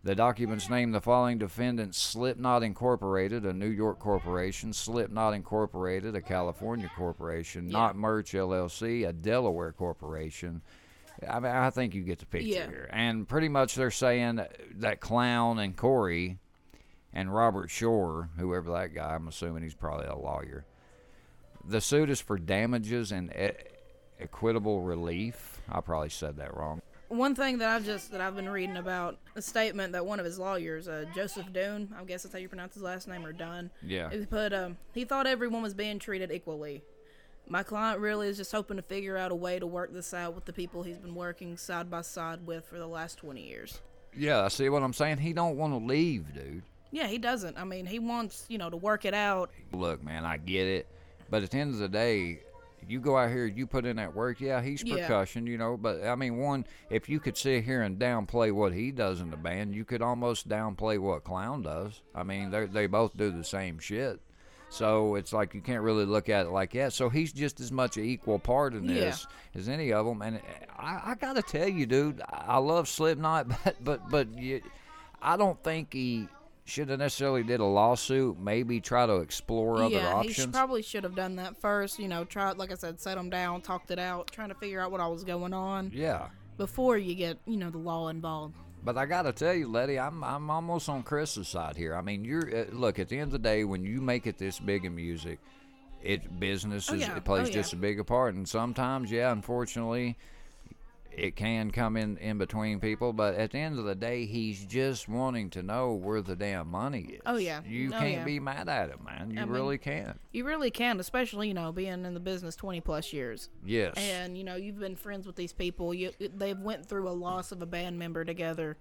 The 0.06 0.14
documents 0.14 0.70
name 0.70 0.92
the 0.92 1.00
following 1.00 1.36
defendants 1.38 1.98
Slipknot 1.98 2.62
Incorporated, 2.62 3.44
a 3.44 3.52
New 3.52 3.66
York 3.66 3.98
corporation, 3.98 4.72
Slipknot 4.72 5.34
Incorporated, 5.34 6.14
a 6.14 6.20
California 6.20 6.88
corporation, 6.96 7.66
Not 7.66 7.96
Merch 7.96 8.30
LLC, 8.30 9.04
a 9.08 9.12
Delaware 9.12 9.72
corporation. 9.72 10.62
I 11.28 11.40
mean, 11.40 11.50
I 11.50 11.70
think 11.70 11.92
you 11.96 12.04
get 12.04 12.20
the 12.20 12.26
picture 12.26 12.46
Yeah. 12.46 12.68
here. 12.68 12.88
And 12.92 13.26
pretty 13.26 13.48
much 13.48 13.74
they're 13.74 13.90
saying 13.90 14.40
that 14.76 15.00
Clown 15.00 15.58
and 15.58 15.76
Corey 15.76 16.38
and 17.12 17.34
Robert 17.34 17.68
Shore, 17.68 18.28
whoever 18.38 18.70
that 18.74 18.94
guy, 18.94 19.12
I'm 19.12 19.26
assuming 19.26 19.64
he's 19.64 19.74
probably 19.74 20.06
a 20.06 20.14
lawyer. 20.14 20.66
The 21.64 21.80
suit 21.80 22.10
is 22.10 22.20
for 22.20 22.38
damages 22.38 23.10
and 23.10 23.32
e- 23.32 23.50
equitable 24.20 24.82
relief. 24.82 25.60
I 25.68 25.80
probably 25.80 26.10
said 26.10 26.36
that 26.36 26.56
wrong. 26.56 26.80
One 27.08 27.34
thing 27.36 27.58
that 27.58 27.68
I've 27.68 27.84
just 27.84 28.10
that 28.10 28.20
I've 28.20 28.34
been 28.34 28.48
reading 28.48 28.76
about 28.76 29.18
a 29.36 29.42
statement 29.42 29.92
that 29.92 30.04
one 30.04 30.18
of 30.18 30.26
his 30.26 30.38
lawyers, 30.38 30.88
uh, 30.88 31.04
Joseph 31.14 31.52
Doon, 31.52 31.94
I 31.96 32.04
guess 32.04 32.24
that's 32.24 32.32
how 32.32 32.38
you 32.38 32.48
pronounce 32.48 32.74
his 32.74 32.82
last 32.82 33.06
name, 33.06 33.24
or 33.24 33.32
Dunn. 33.32 33.70
Yeah. 33.82 34.10
He 34.10 34.26
put 34.26 34.52
um, 34.52 34.76
he 34.92 35.04
thought 35.04 35.26
everyone 35.26 35.62
was 35.62 35.74
being 35.74 35.98
treated 35.98 36.32
equally. 36.32 36.82
My 37.48 37.62
client 37.62 38.00
really 38.00 38.26
is 38.28 38.36
just 38.36 38.50
hoping 38.50 38.76
to 38.76 38.82
figure 38.82 39.16
out 39.16 39.30
a 39.30 39.36
way 39.36 39.60
to 39.60 39.66
work 39.66 39.92
this 39.92 40.12
out 40.12 40.34
with 40.34 40.46
the 40.46 40.52
people 40.52 40.82
he's 40.82 40.98
been 40.98 41.14
working 41.14 41.56
side 41.56 41.88
by 41.88 42.02
side 42.02 42.44
with 42.44 42.64
for 42.66 42.78
the 42.78 42.88
last 42.88 43.18
20 43.18 43.40
years. 43.40 43.80
Yeah, 44.16 44.42
I 44.42 44.48
see 44.48 44.68
what 44.68 44.82
I'm 44.82 44.92
saying? 44.92 45.18
He 45.18 45.32
don't 45.32 45.56
want 45.56 45.72
to 45.74 45.78
leave, 45.78 46.34
dude. 46.34 46.64
Yeah, 46.90 47.06
he 47.06 47.18
doesn't. 47.18 47.56
I 47.56 47.62
mean, 47.62 47.86
he 47.86 48.00
wants, 48.00 48.46
you 48.48 48.58
know, 48.58 48.70
to 48.70 48.76
work 48.76 49.04
it 49.04 49.14
out. 49.14 49.50
Look, 49.72 50.02
man, 50.02 50.24
I 50.24 50.38
get 50.38 50.66
it, 50.66 50.88
but 51.30 51.44
at 51.44 51.50
the 51.50 51.58
end 51.58 51.72
of 51.74 51.78
the 51.78 51.88
day, 51.88 52.40
you 52.88 53.01
go 53.01 53.16
out 53.16 53.31
here, 53.31 53.46
you 53.46 53.66
put 53.66 53.85
in 53.85 53.96
that 53.96 54.14
work. 54.14 54.40
Yeah, 54.40 54.61
he's 54.62 54.83
Yeah. 54.83 54.96
percussion, 54.96 55.46
you 55.46 55.59
know, 55.59 55.77
but 55.77 56.05
I 56.05 56.14
mean, 56.14 56.37
one, 56.38 56.66
if 56.90 57.09
you 57.09 57.20
could 57.20 57.37
sit 57.37 57.64
here 57.64 57.83
and 57.83 57.99
downplay 57.99 58.53
what 58.53 58.72
he 58.72 58.90
does 58.92 59.20
in 59.20 59.31
the 59.31 59.37
band, 59.37 59.75
you 59.75 59.85
could 59.85 60.03
almost 60.03 60.49
downplay 60.49 60.99
what 60.99 61.25
Clown 61.25 61.62
does. 61.62 62.03
I 62.14 62.22
mean, 62.22 62.51
they 62.51 62.66
they 62.66 62.87
both 62.87 63.16
do 63.16 63.31
the 63.31 63.44
same 63.44 63.79
shit. 63.79 64.20
So 64.68 65.14
it's 65.14 65.33
like 65.33 65.55
you 65.55 65.61
can't 65.61 65.83
really 65.83 66.05
look 66.05 66.29
at 66.29 66.46
it 66.46 66.51
like 66.51 66.72
that. 66.72 66.92
So 66.92 67.09
he's 67.09 67.33
just 67.33 67.61
as 67.61 67.70
much 67.70 67.96
an 67.96 68.05
equal 68.05 68.40
part 68.40 68.75
in 68.75 68.88
Yeah. 68.88 68.94
this 68.96 69.27
as 69.55 69.68
any 69.68 69.92
of 69.92 70.05
them. 70.07 70.22
And 70.22 70.40
I, 70.77 71.12
I 71.12 71.14
gotta 71.14 71.40
tell 71.42 71.68
you, 71.68 71.87
dude, 71.87 72.20
I 72.29 72.59
love 72.59 72.88
Slipknot, 72.88 73.49
but 73.64 73.77
but 73.85 74.11
but 74.11 74.29
you, 74.37 74.61
I 75.22 75.37
don't 75.37 75.62
think 75.62 75.92
he 75.92 76.29
should 76.66 76.88
have 76.90 76.98
necessarily 76.98 77.42
did 77.42 77.61
a 77.61 77.64
lawsuit. 77.64 78.38
Maybe 78.38 78.81
try 78.81 79.07
to 79.07 79.16
explore 79.16 79.76
other 79.83 79.94
yeah, 79.94 80.22
he 80.22 80.29
options. 80.29 80.48
sh- 80.48 80.52
probably 80.52 80.83
should 80.83 81.05
have 81.05 81.14
done 81.14 81.37
that 81.37 81.57
first. 81.61 81.98
You 81.98 82.09
know, 82.09 82.24
try 82.24 82.52
like 82.52 82.70
I 82.70 82.74
said, 82.74 83.00
set 83.00 83.16
him 83.16 83.31
down, 83.31 83.62
talked 83.62 83.90
it 83.90 83.98
out, 83.98 84.31
trying 84.33 84.48
to 84.48 84.55
figure 84.57 84.81
out 84.81 84.90
what 84.90 85.00
all 85.00 85.12
was 85.12 85.24
going 85.24 85.55
on 85.55 85.90
yeah. 85.94 86.26
before 86.59 86.98
you 86.98 87.14
get, 87.14 87.38
you 87.46 87.57
know, 87.57 87.70
the 87.70 87.79
law 87.79 88.09
involved. 88.09 88.57
But 88.85 88.96
I 88.98 89.07
gotta 89.07 89.33
tell 89.33 89.55
you, 89.55 89.68
Letty, 89.68 89.98
I'm 89.98 90.22
I'm 90.22 90.50
almost 90.50 90.88
on 90.88 91.02
Chris's 91.02 91.48
side 91.48 91.76
here. 91.76 91.94
I 91.94 92.02
mean, 92.02 92.24
you're 92.24 92.55
uh, 92.57 92.64
look 92.72 92.98
at 92.98 93.09
the 93.09 93.16
end 93.18 93.29
of 93.29 93.33
the 93.33 93.38
day 93.38 93.64
when 93.64 93.85
you 93.85 94.00
make 94.00 94.26
it 94.26 94.37
this 94.38 94.59
big 94.61 94.85
in 94.85 94.94
music, 94.94 95.38
it 96.02 96.38
business 96.38 96.90
Oh, 96.90 96.94
is 96.94 97.00
yeah. 97.00 97.16
it 97.16 97.24
plays 97.24 97.48
Oh, 97.48 97.52
just 97.52 97.72
yeah. 97.72 97.79
a 97.79 97.83
bigger 97.83 98.05
part, 98.05 98.35
and 98.35 98.48
sometimes, 98.48 99.11
yeah, 99.11 99.33
unfortunately, 99.33 100.16
it 101.16 101.35
can 101.37 101.70
come 101.70 101.96
in 101.96 102.16
in 102.18 102.38
between 102.38 102.79
people. 102.81 103.12
But 103.12 103.35
at 103.37 103.52
the 103.52 103.59
end 103.59 103.79
of 103.79 103.85
the 103.85 103.94
day, 103.94 104.26
he's 104.26 104.64
just 104.66 105.09
wanting 105.09 105.50
to 105.50 105.62
know 105.62 105.92
where 105.94 106.20
the 106.20 106.37
damn 106.37 106.68
money 106.68 107.00
is. 107.14 107.22
Oh, 107.26 107.37
yeah. 107.37 107.62
you 107.66 107.88
Oh, 107.94 107.98
can't 107.98 108.12
yeah. 108.18 108.24
be 108.24 108.38
mad 108.38 108.68
at 108.68 108.90
him, 108.90 109.00
man. 109.05 109.31
You 109.31 109.40
I 109.40 109.44
mean- 109.44 109.55
really 109.55 109.79
can't. 109.79 110.20
You 110.33 110.44
really 110.44 110.70
can, 110.70 111.00
especially 111.00 111.48
you 111.48 111.55
know 111.55 111.72
being 111.72 112.05
in 112.05 112.12
the 112.14 112.20
business 112.20 112.55
20 112.57 112.81
plus 112.83 113.12
years, 113.12 113.48
Yes. 113.64 113.94
and 113.96 114.37
you 114.37 114.44
know 114.44 114.55
you've 114.57 114.79
been 114.79 114.96
friends 114.96 115.26
with 115.26 115.37
these 115.37 115.52
people. 115.52 115.94
You 115.94 116.12
they've 116.20 116.59
went 116.59 116.85
through 116.87 117.09
a 117.09 117.11
loss 117.11 117.52
of 117.52 117.62
a 117.62 117.66
band 117.66 117.98
member 117.98 118.24
together, 118.24 118.76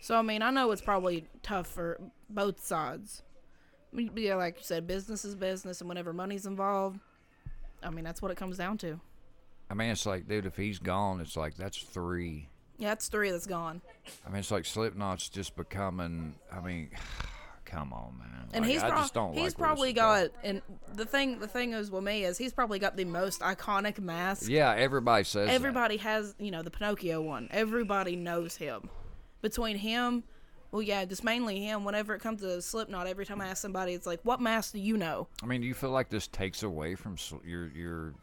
so 0.00 0.16
I 0.16 0.22
mean 0.22 0.42
I 0.42 0.50
know 0.50 0.70
it's 0.70 0.80
probably 0.82 1.26
tough 1.42 1.66
for 1.66 2.00
both 2.30 2.64
sides. 2.64 3.22
I 3.92 3.96
mean, 3.96 4.10
yeah, 4.16 4.36
like 4.36 4.56
you 4.58 4.64
said, 4.64 4.86
business 4.86 5.24
is 5.24 5.34
business, 5.34 5.80
and 5.80 5.88
whenever 5.88 6.12
money's 6.12 6.46
involved, 6.46 7.00
I 7.82 7.90
mean 7.90 8.04
that's 8.04 8.22
what 8.22 8.30
it 8.30 8.36
comes 8.36 8.56
down 8.56 8.78
to. 8.78 9.00
I 9.72 9.74
mean, 9.74 9.88
it's 9.88 10.04
like, 10.04 10.28
dude, 10.28 10.44
if 10.44 10.54
he's 10.54 10.78
gone, 10.78 11.22
it's 11.22 11.34
like 11.34 11.56
that's 11.56 11.78
three. 11.78 12.50
Yeah, 12.76 12.90
that's 12.90 13.08
three 13.08 13.30
that's 13.30 13.46
gone. 13.46 13.80
I 14.26 14.28
mean, 14.28 14.40
it's 14.40 14.50
like 14.50 14.66
Slipknot's 14.66 15.30
just 15.30 15.56
becoming. 15.56 16.34
I 16.52 16.60
mean, 16.60 16.90
come 17.64 17.94
on, 17.94 18.18
man. 18.18 18.48
And 18.52 18.64
Like, 18.66 18.70
he's, 18.70 18.82
I 18.82 18.90
prob- 18.90 19.00
just 19.00 19.14
don't 19.14 19.32
he's 19.32 19.52
like 19.52 19.56
probably 19.56 19.94
got 19.94 20.28
and 20.44 20.60
the 20.92 21.06
thing 21.06 21.38
the 21.38 21.48
thing 21.48 21.72
is 21.72 21.90
with 21.90 22.04
me 22.04 22.24
is 22.24 22.36
he's 22.36 22.52
probably 22.52 22.78
got 22.78 22.98
the 22.98 23.06
most 23.06 23.40
iconic 23.40 23.98
mask. 23.98 24.50
Yeah, 24.50 24.74
everybody 24.76 25.24
says 25.24 25.48
that. 25.48 25.54
Everybody 25.54 25.96
has 25.96 26.34
you 26.38 26.50
know 26.50 26.60
the 26.62 26.70
Pinocchio 26.70 27.22
one. 27.22 27.48
Everybody 27.50 28.14
knows 28.14 28.54
him. 28.54 28.90
Between 29.40 29.78
him, 29.78 30.22
well 30.70 30.82
yeah, 30.82 31.06
just 31.06 31.24
mainly 31.24 31.64
him. 31.64 31.84
Whenever 31.84 32.14
it 32.14 32.20
comes 32.20 32.42
to 32.42 32.60
Slipknot, 32.60 33.06
every 33.06 33.24
time 33.24 33.40
I 33.40 33.46
ask 33.46 33.62
somebody, 33.62 33.94
it's 33.94 34.06
like, 34.06 34.20
what 34.22 34.38
mask 34.38 34.72
do 34.74 34.80
you 34.80 34.98
know? 34.98 35.28
I 35.42 35.46
mean, 35.46 35.62
do 35.62 35.66
you 35.66 35.72
feel 35.74 35.90
like 35.92 36.10
this 36.10 36.26
takes 36.26 36.62
away 36.62 36.94
from 36.94 37.16
Sl- 37.16 37.36
your 37.42 37.68
your 37.68 38.14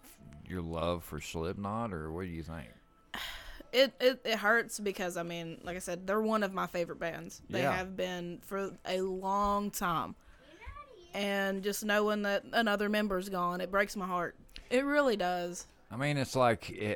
your 0.49 0.61
love 0.61 1.03
for 1.03 1.19
Slipknot, 1.21 1.93
or 1.93 2.11
what 2.11 2.23
do 2.25 2.29
you 2.29 2.43
think? 2.43 2.67
It, 3.71 3.93
it 3.99 4.21
it 4.25 4.37
hurts 4.39 4.79
because 4.79 5.15
I 5.15 5.23
mean, 5.23 5.59
like 5.63 5.75
I 5.75 5.79
said, 5.79 6.07
they're 6.07 6.21
one 6.21 6.41
of 6.41 6.53
my 6.53 6.65
favorite 6.65 6.99
bands. 6.99 7.41
They 7.49 7.61
Yeah. 7.61 7.75
have 7.75 7.95
been 7.95 8.39
for 8.45 8.71
a 8.85 9.01
long 9.01 9.69
time. 9.69 10.15
and 11.13 11.63
just 11.63 11.83
knowing 11.85 12.21
that 12.23 12.43
another 12.53 12.89
member's 12.89 13.29
gone, 13.29 13.61
it 13.61 13.71
breaks 13.71 13.95
my 13.95 14.05
heart. 14.07 14.35
It 14.69 14.85
really 14.85 15.15
does. 15.17 15.65
I 15.91 15.97
mean, 15.97 16.17
it's 16.17 16.35
like, 16.35 16.69
eh, 16.79 16.95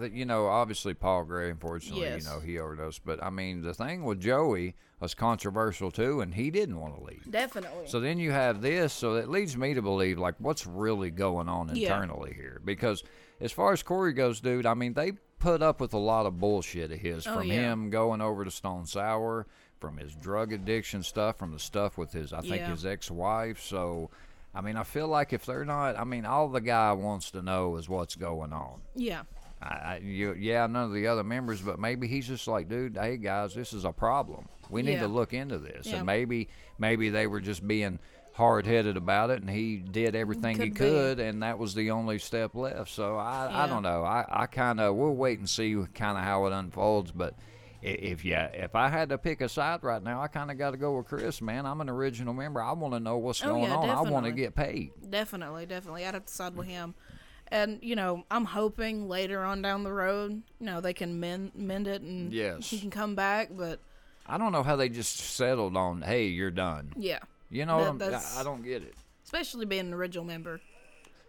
eh, 0.00 0.06
you 0.10 0.24
know, 0.24 0.46
obviously 0.46 0.94
Paul 0.94 1.24
Gray, 1.24 1.50
unfortunately, 1.50 2.04
Yes. 2.04 2.24
you 2.24 2.30
know, 2.30 2.40
he 2.40 2.58
overdosed. 2.58 3.04
But 3.04 3.22
I 3.22 3.28
mean, 3.28 3.60
the 3.60 3.74
thing 3.74 4.04
with 4.04 4.20
Joey 4.20 4.74
was 5.00 5.14
controversial 5.14 5.90
too, 5.90 6.20
and 6.22 6.32
he 6.34 6.50
didn't 6.50 6.80
want 6.80 6.96
to 6.96 7.02
leave. 7.04 7.30
Definitely. 7.30 7.86
So 7.88 8.00
then 8.00 8.18
you 8.18 8.30
have 8.30 8.62
this, 8.62 8.92
so 8.94 9.16
it 9.16 9.28
leads 9.28 9.56
me 9.56 9.74
to 9.74 9.82
believe 9.82 10.18
like 10.18 10.36
what's 10.38 10.66
really 10.66 11.10
going 11.10 11.48
on 11.48 11.68
Yeah. 11.74 11.88
internally 11.94 12.32
here. 12.32 12.60
Because 12.64 13.04
as 13.40 13.52
far 13.52 13.72
as 13.74 13.82
Corey 13.82 14.14
goes, 14.14 14.40
dude, 14.40 14.64
I 14.64 14.74
mean 14.74 14.94
they 14.94 15.12
put 15.38 15.60
up 15.60 15.80
with 15.80 15.92
a 15.92 15.98
lot 15.98 16.24
of 16.24 16.38
bullshit 16.38 16.90
of 16.92 17.00
his 17.00 17.26
Oh, 17.26 17.34
from 17.40 17.48
yeah. 17.48 17.72
him 17.72 17.90
going 17.90 18.20
over 18.22 18.44
to 18.44 18.50
Stone 18.50 18.86
Sour, 18.86 19.46
from 19.80 19.98
his 19.98 20.14
drug 20.14 20.52
addiction 20.52 21.02
stuff, 21.02 21.36
from 21.36 21.50
the 21.52 21.58
stuff 21.58 21.98
with 21.98 22.12
his 22.12 22.32
I 22.32 22.40
think 22.40 22.56
Yeah. 22.58 22.70
his 22.70 22.86
ex 22.86 23.10
wife. 23.10 23.60
So 23.60 24.08
I 24.54 24.60
mean 24.60 24.76
I 24.76 24.82
feel 24.84 25.08
like 25.08 25.32
if 25.32 25.46
they're 25.46 25.64
not 25.64 25.98
I 25.98 26.04
mean 26.04 26.24
all 26.26 26.48
the 26.48 26.60
guy 26.60 26.92
wants 26.92 27.30
to 27.32 27.42
know 27.42 27.76
is 27.76 27.88
what's 27.88 28.14
going 28.16 28.52
on. 28.52 28.80
yeah. 28.94 29.22
I, 29.64 30.00
you, 30.02 30.34
yeah, 30.36 30.66
none 30.66 30.86
of 30.86 30.92
the 30.92 31.06
other 31.06 31.22
members, 31.22 31.60
but 31.60 31.78
maybe 31.78 32.08
he's 32.08 32.26
just 32.26 32.48
like, 32.48 32.68
dude, 32.68 32.96
hey 33.00 33.16
guys, 33.16 33.54
this 33.54 33.72
is 33.72 33.84
a 33.84 33.92
problem. 33.92 34.48
We 34.70 34.82
need 34.82 34.94
Yeah. 34.94 35.02
to 35.02 35.06
look 35.06 35.32
into 35.32 35.58
this, 35.58 35.86
Yeah. 35.86 35.98
and 35.98 36.06
maybe 36.06 36.48
maybe 36.78 37.10
they 37.10 37.28
were 37.28 37.38
just 37.40 37.64
being 37.68 38.00
hard 38.32 38.66
headed 38.66 38.96
about 38.96 39.30
it, 39.30 39.40
and 39.40 39.48
he 39.48 39.76
did 39.76 40.16
everything 40.16 40.60
he 40.60 40.70
Could 40.70 41.18
be. 41.18 41.22
and 41.22 41.44
that 41.44 41.60
was 41.60 41.76
the 41.76 41.92
only 41.92 42.18
step 42.18 42.56
left. 42.56 42.90
So 42.90 43.16
I, 43.16 43.62
I 43.64 43.66
don't 43.68 43.84
know. 43.84 44.02
I, 44.02 44.24
I 44.28 44.46
kind 44.46 44.80
of 44.80 44.96
we'll 44.96 45.14
wait 45.14 45.38
and 45.38 45.48
see 45.48 45.76
kind 45.94 46.18
of 46.18 46.24
how 46.24 46.46
it 46.46 46.52
unfolds, 46.52 47.12
but. 47.12 47.34
If 47.82 48.24
yeah, 48.24 48.46
if 48.46 48.74
I 48.76 48.88
had 48.88 49.08
to 49.08 49.18
pick 49.18 49.40
a 49.40 49.48
side 49.48 49.82
right 49.82 50.02
now, 50.02 50.22
I 50.22 50.28
kind 50.28 50.50
of 50.50 50.58
got 50.58 50.70
to 50.70 50.76
go 50.76 50.96
with 50.96 51.06
Chris. 51.06 51.40
Man, 51.42 51.66
I'm 51.66 51.80
an 51.80 51.88
original 51.88 52.32
member. 52.32 52.62
I 52.62 52.72
want 52.72 52.94
to 52.94 53.00
know 53.00 53.18
what's 53.18 53.42
Oh, 53.42 53.48
going 53.48 53.64
yeah, 53.64 53.76
on. 53.76 53.90
I 53.90 54.00
want 54.02 54.24
to 54.26 54.32
get 54.32 54.54
paid. 54.54 54.92
Definitely, 55.10 55.66
definitely. 55.66 56.06
I'd 56.06 56.14
have 56.14 56.26
to 56.26 56.32
side 56.32 56.54
with 56.56 56.68
him. 56.68 56.94
And, 57.48 57.80
you 57.82 57.96
know, 57.96 58.24
I'm 58.30 58.44
hoping 58.46 59.08
later 59.08 59.42
on 59.44 59.60
down 59.62 59.82
the 59.84 59.92
road, 59.92 60.30
you 60.60 60.66
know, 60.66 60.80
they 60.80 60.94
can 60.94 61.20
mend 61.20 61.52
mend 61.54 61.86
it 61.86 62.00
and 62.02 62.32
Yes. 62.32 62.70
he 62.70 62.78
can 62.78 62.90
come 62.90 63.14
back, 63.14 63.48
but 63.50 63.78
I 64.26 64.38
don't 64.38 64.52
know 64.52 64.62
how 64.62 64.76
they 64.76 64.88
just 64.88 65.16
settled 65.16 65.76
on, 65.76 66.00
hey, 66.02 66.26
you're 66.28 66.50
done. 66.52 66.92
yeah. 66.96 67.18
You 67.50 67.66
know, 67.66 67.80
That- 67.80 67.86
I'm- 67.86 67.98
that's- 67.98 68.36
I 68.38 68.40
I 68.40 68.44
don't 68.44 68.62
get 68.62 68.82
it. 68.82 68.94
Especially 69.24 69.66
being 69.66 69.88
an 69.88 69.92
original 69.92 70.24
member. 70.24 70.60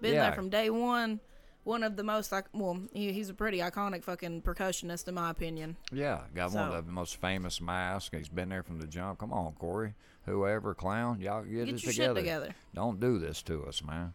Been 0.01 0.13
Yeah. 0.13 0.27
there 0.27 0.33
from 0.33 0.49
day 0.49 0.69
one. 0.69 1.19
One 1.63 1.83
of 1.83 1.95
the 1.95 2.03
most, 2.03 2.31
like, 2.31 2.45
well, 2.53 2.77
he, 2.91 3.13
he's 3.13 3.29
a 3.29 3.33
pretty 3.33 3.59
iconic 3.59 4.03
fucking 4.03 4.41
percussionist, 4.41 5.07
in 5.07 5.13
my 5.15 5.29
opinion. 5.29 5.77
Yeah, 5.91 6.21
got 6.35 6.51
one 6.51 6.71
of 6.71 6.85
the 6.85 6.91
most 6.91 7.21
famous 7.21 7.61
masks. 7.61 8.09
He's 8.15 8.27
been 8.29 8.49
there 8.49 8.63
from 8.63 8.79
the 8.79 8.87
jump. 8.87 9.19
Come 9.19 9.31
on, 9.31 9.53
Corey. 9.53 9.93
Whoever, 10.25 10.73
clown, 10.73 11.19
y'all 11.21 11.43
get, 11.43 11.65
Get 11.65 11.75
it 11.75 11.79
together. 11.81 12.15
together. 12.19 12.55
Don't 12.73 12.99
do 12.99 13.17
this 13.17 13.41
to 13.43 13.63
us, 13.65 13.81
man. 13.83 14.13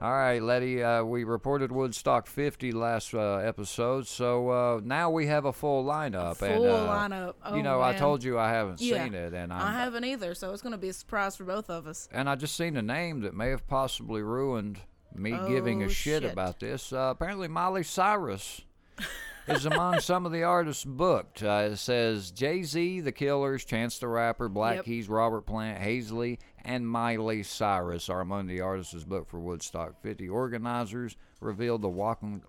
All 0.00 0.12
right, 0.12 0.40
Letty. 0.40 0.82
Uh, 0.82 1.02
we 1.02 1.24
reported 1.24 1.72
Woodstock 1.72 2.26
50 2.28 2.70
last 2.72 3.12
uh, 3.14 3.36
episode, 3.38 4.06
so 4.06 4.48
uh, 4.48 4.80
now 4.84 5.10
we 5.10 5.26
have 5.26 5.44
a 5.44 5.52
full 5.52 5.84
lineup. 5.84 6.36
Full 6.36 6.46
and, 6.48 6.64
uh, 6.66 6.86
lineup. 6.88 7.34
Oh, 7.44 7.56
you 7.56 7.64
know, 7.64 7.82
I 7.82 7.94
told 7.94 8.22
you 8.22 8.38
I 8.38 8.50
haven't 8.50 8.80
Yeah. 8.80 9.04
seen 9.04 9.14
it, 9.14 9.32
and 9.34 9.52
I 9.52 9.58
I'm, 9.68 9.74
haven't 9.74 10.04
either, 10.04 10.34
so 10.34 10.52
it's 10.52 10.62
going 10.62 10.70
to 10.72 10.78
be 10.78 10.90
a 10.90 10.92
surprise 10.92 11.34
for 11.36 11.44
both 11.44 11.68
of 11.68 11.86
us. 11.88 12.08
and 12.12 12.30
I 12.30 12.36
just 12.36 12.54
seen 12.56 12.76
a 12.76 12.82
name 12.82 13.22
that 13.22 13.34
may 13.34 13.48
have 13.48 13.66
possibly 13.66 14.22
ruined 14.22 14.78
me 15.18 15.36
giving 15.48 15.82
a 15.82 15.86
Oh, 15.86 15.88
shit, 15.88 16.22
shit. 16.22 16.32
about 16.32 16.60
this. 16.60 16.92
Uh, 16.92 17.08
apparently, 17.12 17.48
Miley 17.48 17.82
Cyrus 17.82 18.62
is 19.48 19.64
among 19.66 20.00
some 20.00 20.26
of 20.26 20.32
the 20.32 20.42
artists 20.42 20.84
booked. 20.84 21.42
Uh, 21.42 21.70
it 21.72 21.76
says 21.76 22.30
Jay 22.30 22.62
Z, 22.62 23.00
The 23.00 23.12
Killers, 23.12 23.64
Chance 23.64 23.98
the 23.98 24.08
Rapper, 24.08 24.48
Black 24.48 24.76
Yep. 24.76 24.84
Keys, 24.84 25.08
Robert 25.08 25.42
Plant, 25.46 25.80
Hazley, 25.82 26.38
and 26.64 26.86
Miley 26.88 27.42
Cyrus 27.42 28.08
are 28.08 28.20
among 28.20 28.46
the 28.46 28.60
artists 28.60 29.04
booked 29.04 29.30
for 29.30 29.40
Woodstock 29.40 30.00
50. 30.02 30.28
Organizers 30.28 31.16
revealed 31.40 31.82
the 31.82 31.88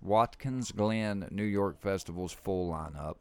Watkins 0.01 0.71
Glen 0.71 1.27
New 1.31 1.43
York 1.43 1.79
Festival's 1.79 2.33
full 2.33 2.69
lineup. 2.71 3.15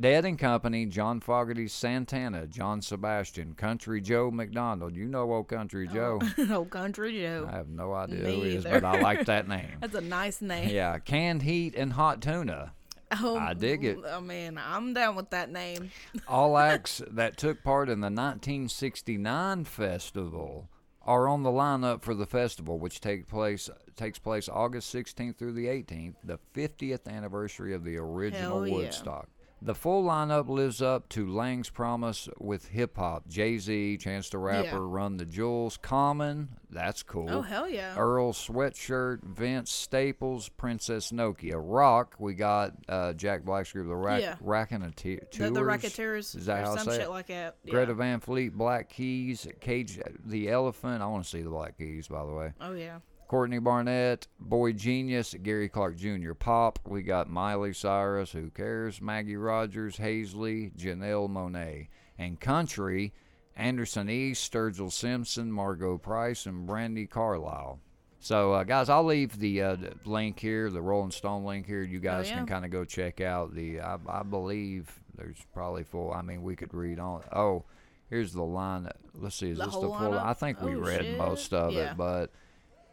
Dead 0.00 0.24
and 0.24 0.38
Company, 0.38 0.86
John 0.86 1.20
Fogerty, 1.20 1.68
Santana, 1.68 2.46
John 2.46 2.82
Sebastian, 2.82 3.54
Country 3.54 4.00
Joe 4.00 4.30
McDonald. 4.30 4.96
You 4.96 5.06
know 5.06 5.32
old 5.32 5.48
Country 5.48 5.88
oh. 5.90 5.94
Joe. 5.94 6.20
oh, 6.50 6.64
Country 6.64 7.20
Joe. 7.20 7.48
I 7.50 7.56
have 7.56 7.68
no 7.68 7.92
idea 7.92 8.24
Me 8.24 8.34
who 8.34 8.42
he 8.42 8.56
is, 8.56 8.64
but 8.64 8.84
I 8.84 9.00
like 9.00 9.26
that 9.26 9.48
name. 9.48 9.78
That's 9.80 9.94
a 9.94 10.00
nice 10.00 10.40
name. 10.40 10.70
yeah, 10.70 10.98
Canned 10.98 11.42
Heat 11.42 11.74
and 11.74 11.92
Hot 11.92 12.20
Tuna. 12.20 12.72
Oh, 13.20 13.36
I 13.36 13.54
dig 13.54 13.84
it. 13.84 13.98
Oh 14.04 14.20
man, 14.20 14.58
I'm 14.58 14.94
down 14.94 15.16
with 15.16 15.30
that 15.30 15.50
name. 15.50 15.90
All 16.28 16.56
acts 16.56 17.02
that 17.10 17.36
took 17.36 17.62
part 17.62 17.88
in 17.88 18.00
the 18.00 18.06
1969 18.06 19.64
festival 19.64 20.68
are 21.04 21.28
on 21.28 21.42
the 21.42 21.50
lineup 21.50 22.02
for 22.02 22.14
the 22.14 22.26
festival, 22.26 22.78
which 22.78 23.00
take 23.00 23.28
place 23.28 23.68
takes 23.96 24.18
place 24.18 24.48
August 24.48 24.94
16th 24.94 25.36
through 25.36 25.52
the 25.52 25.66
18th, 25.66 26.14
the 26.24 26.38
50th 26.54 27.06
anniversary 27.06 27.74
of 27.74 27.84
the 27.84 27.96
original 27.96 28.66
yeah. 28.66 28.74
Woodstock. 28.74 29.28
The 29.64 29.74
full 29.76 30.02
lineup 30.02 30.48
lives 30.48 30.82
up 30.82 31.08
to 31.10 31.24
Lang's 31.32 31.70
promise 31.70 32.28
with 32.38 32.66
hip 32.68 32.96
hop. 32.96 33.28
Jay 33.28 33.58
Z, 33.58 33.98
Chance 33.98 34.30
the 34.30 34.38
Rapper, 34.38 34.64
Yeah. 34.66 34.78
Run 34.80 35.18
the 35.18 35.24
Jewels, 35.24 35.76
Common, 35.76 36.48
that's 36.68 37.04
cool. 37.04 37.30
Oh, 37.30 37.42
hell 37.42 37.68
yeah. 37.68 37.94
Earl 37.96 38.32
Sweatshirt, 38.32 39.22
Vince 39.22 39.70
Staples, 39.70 40.48
Princess 40.48 41.12
Nokia. 41.12 41.54
Rock, 41.56 42.16
we 42.18 42.34
got 42.34 42.72
uh, 42.88 43.12
Jack 43.12 43.44
Black's 43.44 43.72
group, 43.72 43.86
the 43.86 43.94
Rack, 43.94 44.20
Yeah. 44.22 44.34
Racketeers. 44.40 45.28
The, 45.36 45.50
the 45.50 45.64
Racketeers 45.64 46.34
Is 46.34 46.46
that 46.46 46.64
how 46.64 46.74
some 46.76 46.92
shit 46.92 47.02
it? 47.02 47.10
like 47.10 47.28
that. 47.28 47.56
Yeah. 47.64 47.70
Greta 47.70 47.94
Van 47.94 48.18
Fleet, 48.18 48.52
Black 48.52 48.88
Keys, 48.88 49.46
Cage 49.60 50.00
the 50.24 50.50
Elephant. 50.50 51.02
I 51.02 51.06
want 51.06 51.22
to 51.22 51.30
see 51.30 51.42
the 51.42 51.50
Black 51.50 51.78
Keys, 51.78 52.08
by 52.08 52.24
the 52.26 52.32
way. 52.32 52.52
Oh, 52.60 52.72
yeah. 52.72 52.98
Courtney 53.32 53.60
Barnett, 53.60 54.28
Boy 54.38 54.72
Genius, 54.74 55.34
Gary 55.42 55.66
Clark 55.66 55.96
Jr. 55.96 56.34
Pop. 56.34 56.78
We 56.86 57.00
got 57.00 57.30
Miley 57.30 57.72
Cyrus, 57.72 58.30
Who 58.32 58.50
Cares, 58.50 59.00
Maggie 59.00 59.36
Rogers, 59.36 59.96
Hazley, 59.96 60.70
Janelle 60.76 61.30
Monáe. 61.30 61.88
And 62.18 62.38
Country, 62.38 63.14
Anderson 63.56 64.10
East, 64.10 64.52
Sturgill 64.52 64.92
Simpson, 64.92 65.50
Margo 65.50 65.96
Price, 65.96 66.44
and 66.44 66.68
Brandi 66.68 67.08
Carlile. 67.08 67.80
So, 68.20 68.52
uh, 68.52 68.64
guys, 68.64 68.90
I'll 68.90 69.02
leave 69.02 69.38
the, 69.38 69.62
uh, 69.62 69.76
link 70.04 70.38
here, 70.38 70.68
the 70.68 70.82
Rolling 70.82 71.10
Stone 71.10 71.46
link 71.46 71.66
here. 71.66 71.82
You 71.82 72.00
guys 72.00 72.28
yeah. 72.28 72.36
can 72.36 72.46
kind 72.46 72.66
of 72.66 72.70
go 72.70 72.84
check 72.84 73.22
out 73.22 73.54
the. 73.54 73.80
I, 73.80 73.96
I 74.10 74.22
believe 74.24 75.00
there's 75.16 75.38
probably 75.54 75.84
full. 75.84 76.12
I 76.12 76.20
mean, 76.20 76.42
we 76.42 76.54
could 76.54 76.74
read 76.74 76.98
on. 76.98 77.22
Oh, 77.32 77.64
here's 78.10 78.34
the 78.34 78.42
line. 78.44 78.88
Let's 79.14 79.36
see. 79.36 79.48
Is 79.52 79.56
The 79.56 79.64
this 79.64 79.74
the 79.74 79.80
full? 79.80 79.92
lineup? 79.92 80.22
I 80.22 80.34
think 80.34 80.60
we 80.60 80.74
Oh, 80.74 80.80
read 80.80 81.00
shit. 81.00 81.16
most 81.16 81.54
of 81.54 81.72
Yeah. 81.72 81.92
it, 81.92 81.96
but 81.96 82.30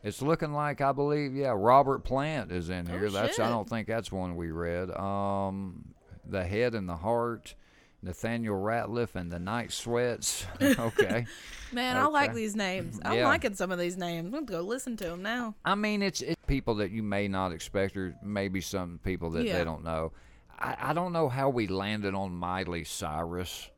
it's 0.03 0.21
looking 0.21 0.53
like 0.53 0.81
I 0.81 0.91
believe, 0.91 1.35
yeah, 1.35 1.53
Robert 1.55 2.03
Plant 2.03 2.51
is 2.51 2.69
in 2.69 2.85
here. 2.85 3.05
Oh, 3.05 3.09
that's 3.09 3.39
I 3.39 3.49
don't 3.49 3.67
think 3.69 3.88
that's 3.88 4.12
one 4.12 4.35
we 4.35 4.51
read. 4.51 4.91
Um, 4.91 5.93
the 6.25 6.43
head 6.45 6.75
and 6.75 6.88
the 6.88 6.95
heart, 6.95 7.55
Nathaniel 8.01 8.55
Rateliff 8.55 9.15
and 9.15 9.31
the 9.31 9.39
night 9.39 9.71
sweats. 9.71 10.45
okay, 10.62 11.25
Man, 11.73 11.97
I 11.97 12.05
like 12.05 12.33
these 12.33 12.55
names. 12.55 12.99
I'm 13.03 13.17
Yeah. 13.17 13.27
liking 13.27 13.55
some 13.55 13.71
of 13.71 13.79
these 13.79 13.97
names. 13.97 14.25
I'm 14.25 14.31
going 14.31 14.45
to 14.47 14.53
go 14.53 14.62
listen 14.62 14.95
to 14.97 15.03
them 15.05 15.21
now. 15.21 15.55
I 15.65 15.75
mean 15.75 16.01
it's 16.01 16.21
it's 16.21 16.35
people 16.47 16.75
that 16.75 16.91
you 16.91 17.03
may 17.03 17.27
not 17.27 17.51
expect, 17.51 17.97
or 17.97 18.15
maybe 18.23 18.62
some 18.62 18.99
people 19.03 19.29
that 19.31 19.45
Yeah. 19.45 19.57
they 19.57 19.63
don't 19.63 19.83
know. 19.83 20.12
I, 20.57 20.75
I 20.79 20.93
don't 20.93 21.13
know 21.13 21.29
how 21.29 21.49
we 21.49 21.67
landed 21.67 22.13
on 22.15 22.31
Miley 22.33 22.83
Cyrus. 22.83 23.69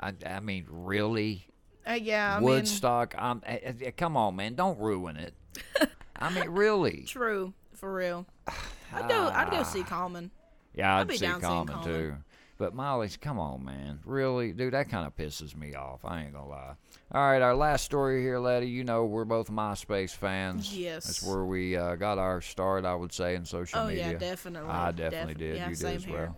I, 0.00 0.12
I 0.26 0.40
mean, 0.40 0.66
really, 0.68 1.46
Uh, 1.88 1.92
yeah, 1.94 2.36
I 2.36 2.40
mean, 2.40 2.48
Woodstock. 2.48 3.14
Um, 3.16 3.42
eh, 3.46 3.72
eh, 3.82 3.90
come 3.96 4.16
on, 4.16 4.36
man, 4.36 4.54
don't 4.54 4.78
ruin 4.78 5.16
it. 5.16 5.34
I 6.16 6.30
mean, 6.30 6.48
really. 6.48 7.02
true, 7.06 7.52
for 7.74 7.92
real. 7.92 8.26
I'd 8.92 9.08
go, 9.08 9.28
I'd 9.28 9.50
go 9.50 9.62
see 9.62 9.82
Common. 9.82 10.30
Yeah, 10.74 10.96
I'd, 10.96 11.08
be 11.08 11.16
see 11.16 11.26
down 11.26 11.40
seeing 11.40 11.50
Common 11.52 11.74
Common. 11.74 11.88
too. 11.88 12.14
But 12.56 12.72
Miley's, 12.72 13.16
come 13.16 13.38
on, 13.40 13.64
man. 13.64 13.98
Really? 14.04 14.52
Dude, 14.52 14.74
that 14.74 14.88
kind 14.88 15.06
of 15.06 15.16
pisses 15.16 15.56
me 15.56 15.74
off. 15.74 16.04
I 16.04 16.22
ain't 16.22 16.34
to 16.34 16.42
lie. 16.42 16.74
All 17.12 17.20
right, 17.20 17.42
our 17.42 17.54
last 17.54 17.84
story 17.84 18.22
here, 18.22 18.38
Letty. 18.38 18.68
You 18.68 18.84
know, 18.84 19.04
we're 19.04 19.24
both 19.24 19.50
MySpace 19.50 20.12
fans. 20.14 20.74
Yes. 20.74 21.04
That's 21.04 21.22
where 21.22 21.44
we 21.44 21.76
uh, 21.76 21.96
got 21.96 22.18
our 22.18 22.40
start, 22.40 22.84
I 22.84 22.94
would 22.94 23.12
say, 23.12 23.34
in 23.34 23.44
social 23.44 23.86
media. 23.86 24.02
Oh, 24.02 24.06
media. 24.06 24.18
yeah, 24.20 24.30
definitely. 24.30 24.70
I 24.70 24.92
definitely 24.92 25.34
Def- 25.34 25.38
did. 25.38 25.56
yeah, 25.56 25.64
you 25.64 25.70
did 25.70 25.78
same 25.78 25.96
as 25.96 26.04
here. 26.04 26.16
well. 26.16 26.36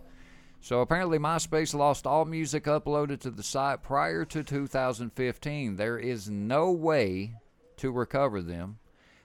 So 0.67 0.81
apparently, 0.81 1.17
MySpace 1.17 1.73
lost 1.73 2.05
all 2.05 2.25
music 2.25 2.65
uploaded 2.65 3.21
to 3.21 3.31
the 3.31 3.41
site 3.41 3.81
prior 3.81 4.25
to 4.25 4.43
2015. 4.43 5.77
There 5.77 5.97
is 5.97 6.29
no 6.29 6.71
way 6.71 7.35
to 7.77 7.89
recover 7.89 8.41
them. 8.41 8.79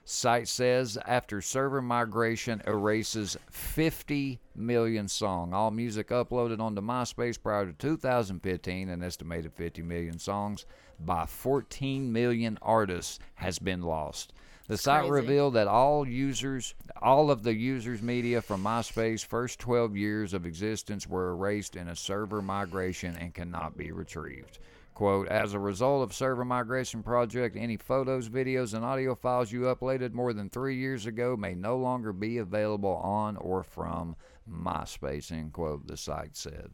Site 0.05 0.47
says 0.47 0.97
after 1.05 1.41
server 1.41 1.81
migration 1.81 2.61
erases 2.65 3.35
50 3.51 4.39
million 4.55 5.09
song. 5.09 5.53
All 5.53 5.69
music 5.69 6.07
uploaded 6.11 6.61
onto 6.61 6.81
MySpace 6.81 7.37
prior 7.37 7.65
to 7.65 7.73
2015, 7.73 8.87
an 8.87 9.03
estimated 9.03 9.51
50 9.51 9.81
million 9.81 10.19
songs 10.19 10.65
by 10.97 11.25
14 11.25 12.09
million 12.13 12.57
artists 12.61 13.19
has 13.35 13.59
been 13.59 13.81
lost. 13.81 14.31
The 14.67 14.77
site 14.77 15.01
crazy. 15.01 15.11
revealed 15.11 15.55
that 15.55 15.67
all 15.67 16.07
users, 16.07 16.73
all 17.01 17.29
of 17.29 17.43
the 17.43 17.53
users' 17.53 18.01
media 18.01 18.41
from 18.41 18.63
MySpace 18.63 19.25
first 19.25 19.59
12 19.59 19.97
years 19.97 20.33
of 20.33 20.45
existence 20.45 21.05
were 21.05 21.31
erased 21.31 21.75
in 21.75 21.89
a 21.89 21.95
server 21.97 22.41
migration 22.41 23.17
and 23.17 23.33
cannot 23.33 23.77
be 23.77 23.91
retrieved. 23.91 24.59
Quote, 24.93 25.27
as 25.27 25.53
a 25.53 25.59
result 25.59 26.01
of 26.03 26.13
server 26.13 26.45
migration 26.45 27.03
project, 27.03 27.57
any 27.57 27.75
photos, 27.75 28.29
videos, 28.29 28.73
and 28.73 28.85
audio 28.85 29.15
files 29.15 29.51
you 29.51 29.61
uploaded 29.61 30.13
more 30.13 30.31
than 30.31 30.49
three 30.49 30.77
years 30.77 31.07
ago 31.07 31.35
may 31.35 31.55
no 31.55 31.75
longer 31.75 32.13
be 32.13 32.37
available 32.37 32.95
on 33.03 33.35
or 33.37 33.63
from 33.63 34.15
MySpace, 34.49 35.31
end 35.31 35.51
quote, 35.51 35.87
the 35.87 35.97
site 35.97 36.37
said. 36.37 36.71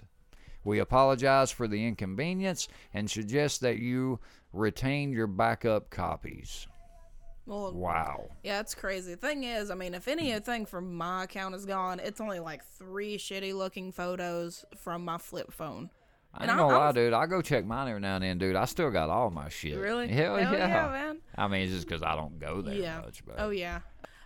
We 0.64 0.78
apologize 0.78 1.50
for 1.50 1.68
the 1.68 1.88
inconvenience 1.88 2.68
and 2.94 3.10
suggest 3.10 3.62
that 3.62 3.80
you 3.80 4.20
retain 4.54 5.12
your 5.12 5.28
backup 5.28 5.90
copies. 5.90 6.68
Well, 7.50 7.74
Wow. 7.74 8.30
yeah, 8.44 8.60
it's 8.60 8.76
crazy. 8.76 9.12
The 9.16 9.18
thing 9.18 9.44
is, 9.44 9.72
I 9.72 9.76
mean, 9.76 9.94
if 9.94 10.08
anything 10.08 10.66
mm. 10.66 10.68
from 10.68 10.96
my 10.96 11.24
account 11.24 11.56
is 11.56 11.66
gone, 11.66 12.00
it's 12.00 12.22
only 12.22 12.40
like 12.40 12.64
three 12.64 13.18
shitty 13.18 13.54
looking 13.56 13.92
photos 13.92 14.64
from 14.78 15.04
my 15.04 15.18
flip 15.18 15.52
phone. 15.52 15.90
I 16.34 16.44
ain't 16.44 16.52
I- 16.52 16.58
gonna 16.58 16.74
I 16.76 16.78
lie, 16.78 16.86
was- 16.88 16.96
dude. 16.96 17.14
I 17.14 17.26
go 17.26 17.42
check 17.42 17.66
mine 17.66 17.88
every 17.88 18.02
now 18.02 18.16
and 18.16 18.24
then, 18.24 18.38
dude. 18.38 18.56
I 18.56 18.66
still 18.66 18.92
got 18.92 19.10
all 19.10 19.32
my 19.32 19.50
shit. 19.50 19.78
Really? 19.80 20.08
Hell, 20.08 20.36
Hell 20.36 20.54
yeah. 20.54 20.68
yeah, 20.68 20.90
man. 20.92 21.18
I 21.36 21.48
mean, 21.48 21.64
it's 21.64 21.72
just 21.74 21.88
because 21.88 22.04
I 22.04 22.16
don't 22.16 22.40
go 22.40 22.62
there 22.62 22.76
yeah. 22.76 23.02
much, 23.02 23.26
but 23.26 23.36
Oh 23.40 23.50
yeah. 23.50 23.80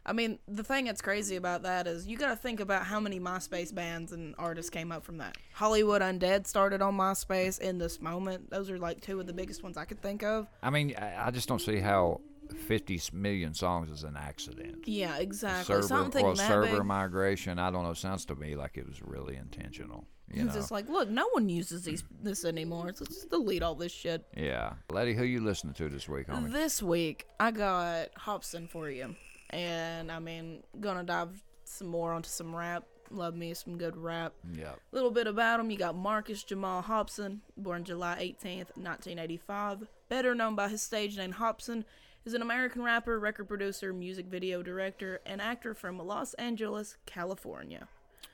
I 0.06 0.12
mean, 0.12 0.38
the 0.50 0.66
thing 0.66 0.84
that's 0.84 1.02
crazy 1.02 1.38
about 1.38 1.64
that 1.64 1.88
is 1.88 2.06
you 2.06 2.18
got 2.18 2.28
to 2.28 2.36
think 2.36 2.60
about 2.60 2.84
how 2.86 3.00
many 3.00 3.22
MySpace 3.22 3.74
bands 3.74 4.12
and 4.12 4.36
artists 4.38 4.70
came 4.70 4.92
up 4.92 5.06
from 5.06 5.20
that. 5.20 5.38
Hollywood 5.54 6.02
Undead 6.02 6.46
started 6.46 6.82
on 6.82 6.98
MySpace 6.98 7.62
in 7.62 7.78
this 7.78 8.02
moment. 8.02 8.50
Those 8.52 8.70
are 8.70 8.78
like 8.78 9.00
two 9.00 9.22
of 9.22 9.28
the 9.28 9.32
biggest 9.34 9.64
ones 9.64 9.78
I 9.78 9.86
could 9.86 10.02
think 10.02 10.22
of. 10.22 10.48
I 10.62 10.72
mean, 10.72 10.94
I 10.98 11.32
just 11.32 11.48
don't 11.48 11.62
see 11.62 11.80
how 11.80 12.20
50 12.68 13.02
million 13.14 13.54
songs 13.54 13.90
is 13.90 14.04
an 14.04 14.16
accident. 14.18 14.88
Yeah, 14.88 15.18
exactly. 15.18 15.76
server, 15.76 15.88
Something 15.88 16.26
well, 16.26 16.36
server 16.36 16.78
big. 16.78 16.86
migration. 16.86 17.60
I 17.60 17.72
don't 17.72 17.84
know. 17.84 17.94
Sounds 17.94 18.26
to 18.26 18.36
me 18.36 18.56
like 18.56 18.78
it 18.78 18.88
was 18.88 19.02
really 19.02 19.36
intentional. 19.36 20.06
You 20.32 20.46
It's 20.46 20.56
just 20.56 20.72
like, 20.72 20.90
look, 20.90 21.10
no 21.10 21.28
one 21.34 21.50
uses 21.50 21.84
these 21.84 22.04
this 22.22 22.44
anymore. 22.46 22.92
So 22.94 23.04
let's 23.04 23.16
just 23.18 23.30
delete 23.30 23.62
all 23.62 23.76
this 23.76 23.92
shit. 23.92 24.26
yeah, 24.36 24.74
Letty, 24.90 25.14
who 25.14 25.24
you 25.26 25.42
listening 25.42 25.74
to 25.76 25.90
this 25.90 26.08
week, 26.10 26.28
homie? 26.28 26.52
This 26.52 26.82
week, 26.82 27.28
I 27.40 27.52
got 27.52 28.10
Hopsin 28.16 28.68
for 28.70 28.90
you. 28.90 29.16
And 29.52 30.12
I 30.12 30.20
mean, 30.20 30.64
gonna 30.80 31.04
dive 31.04 31.44
some 31.66 31.88
more 31.88 32.14
onto 32.14 32.30
some 32.30 32.56
rap. 32.56 32.84
Love 33.12 33.36
me 33.36 33.54
some 33.54 33.78
good 33.78 33.96
rap. 33.96 34.34
Yep. 34.58 34.80
little 34.92 35.12
bit 35.12 35.28
about 35.28 35.60
him. 35.60 35.70
You 35.70 35.78
got 35.78 35.96
Marcus 35.96 36.44
Jamal 36.44 36.82
Hopson, 36.82 37.42
born 37.58 37.84
July 37.84 38.18
18th, 38.20 38.76
1985. 38.76 39.88
Better 40.10 40.34
known 40.34 40.56
by 40.56 40.70
his 40.70 40.82
stage 40.82 41.16
name 41.18 41.34
Hopsin, 41.34 41.84
is 42.26 42.34
an 42.34 42.42
American 42.42 42.84
rapper, 42.84 43.20
record 43.20 43.48
producer, 43.48 43.94
music 43.94 44.28
video 44.28 44.64
director, 44.64 45.22
and 45.26 45.42
actor 45.42 45.74
from 45.74 45.98
Los 45.98 46.34
Angeles, 46.36 46.98
California. 47.06 47.88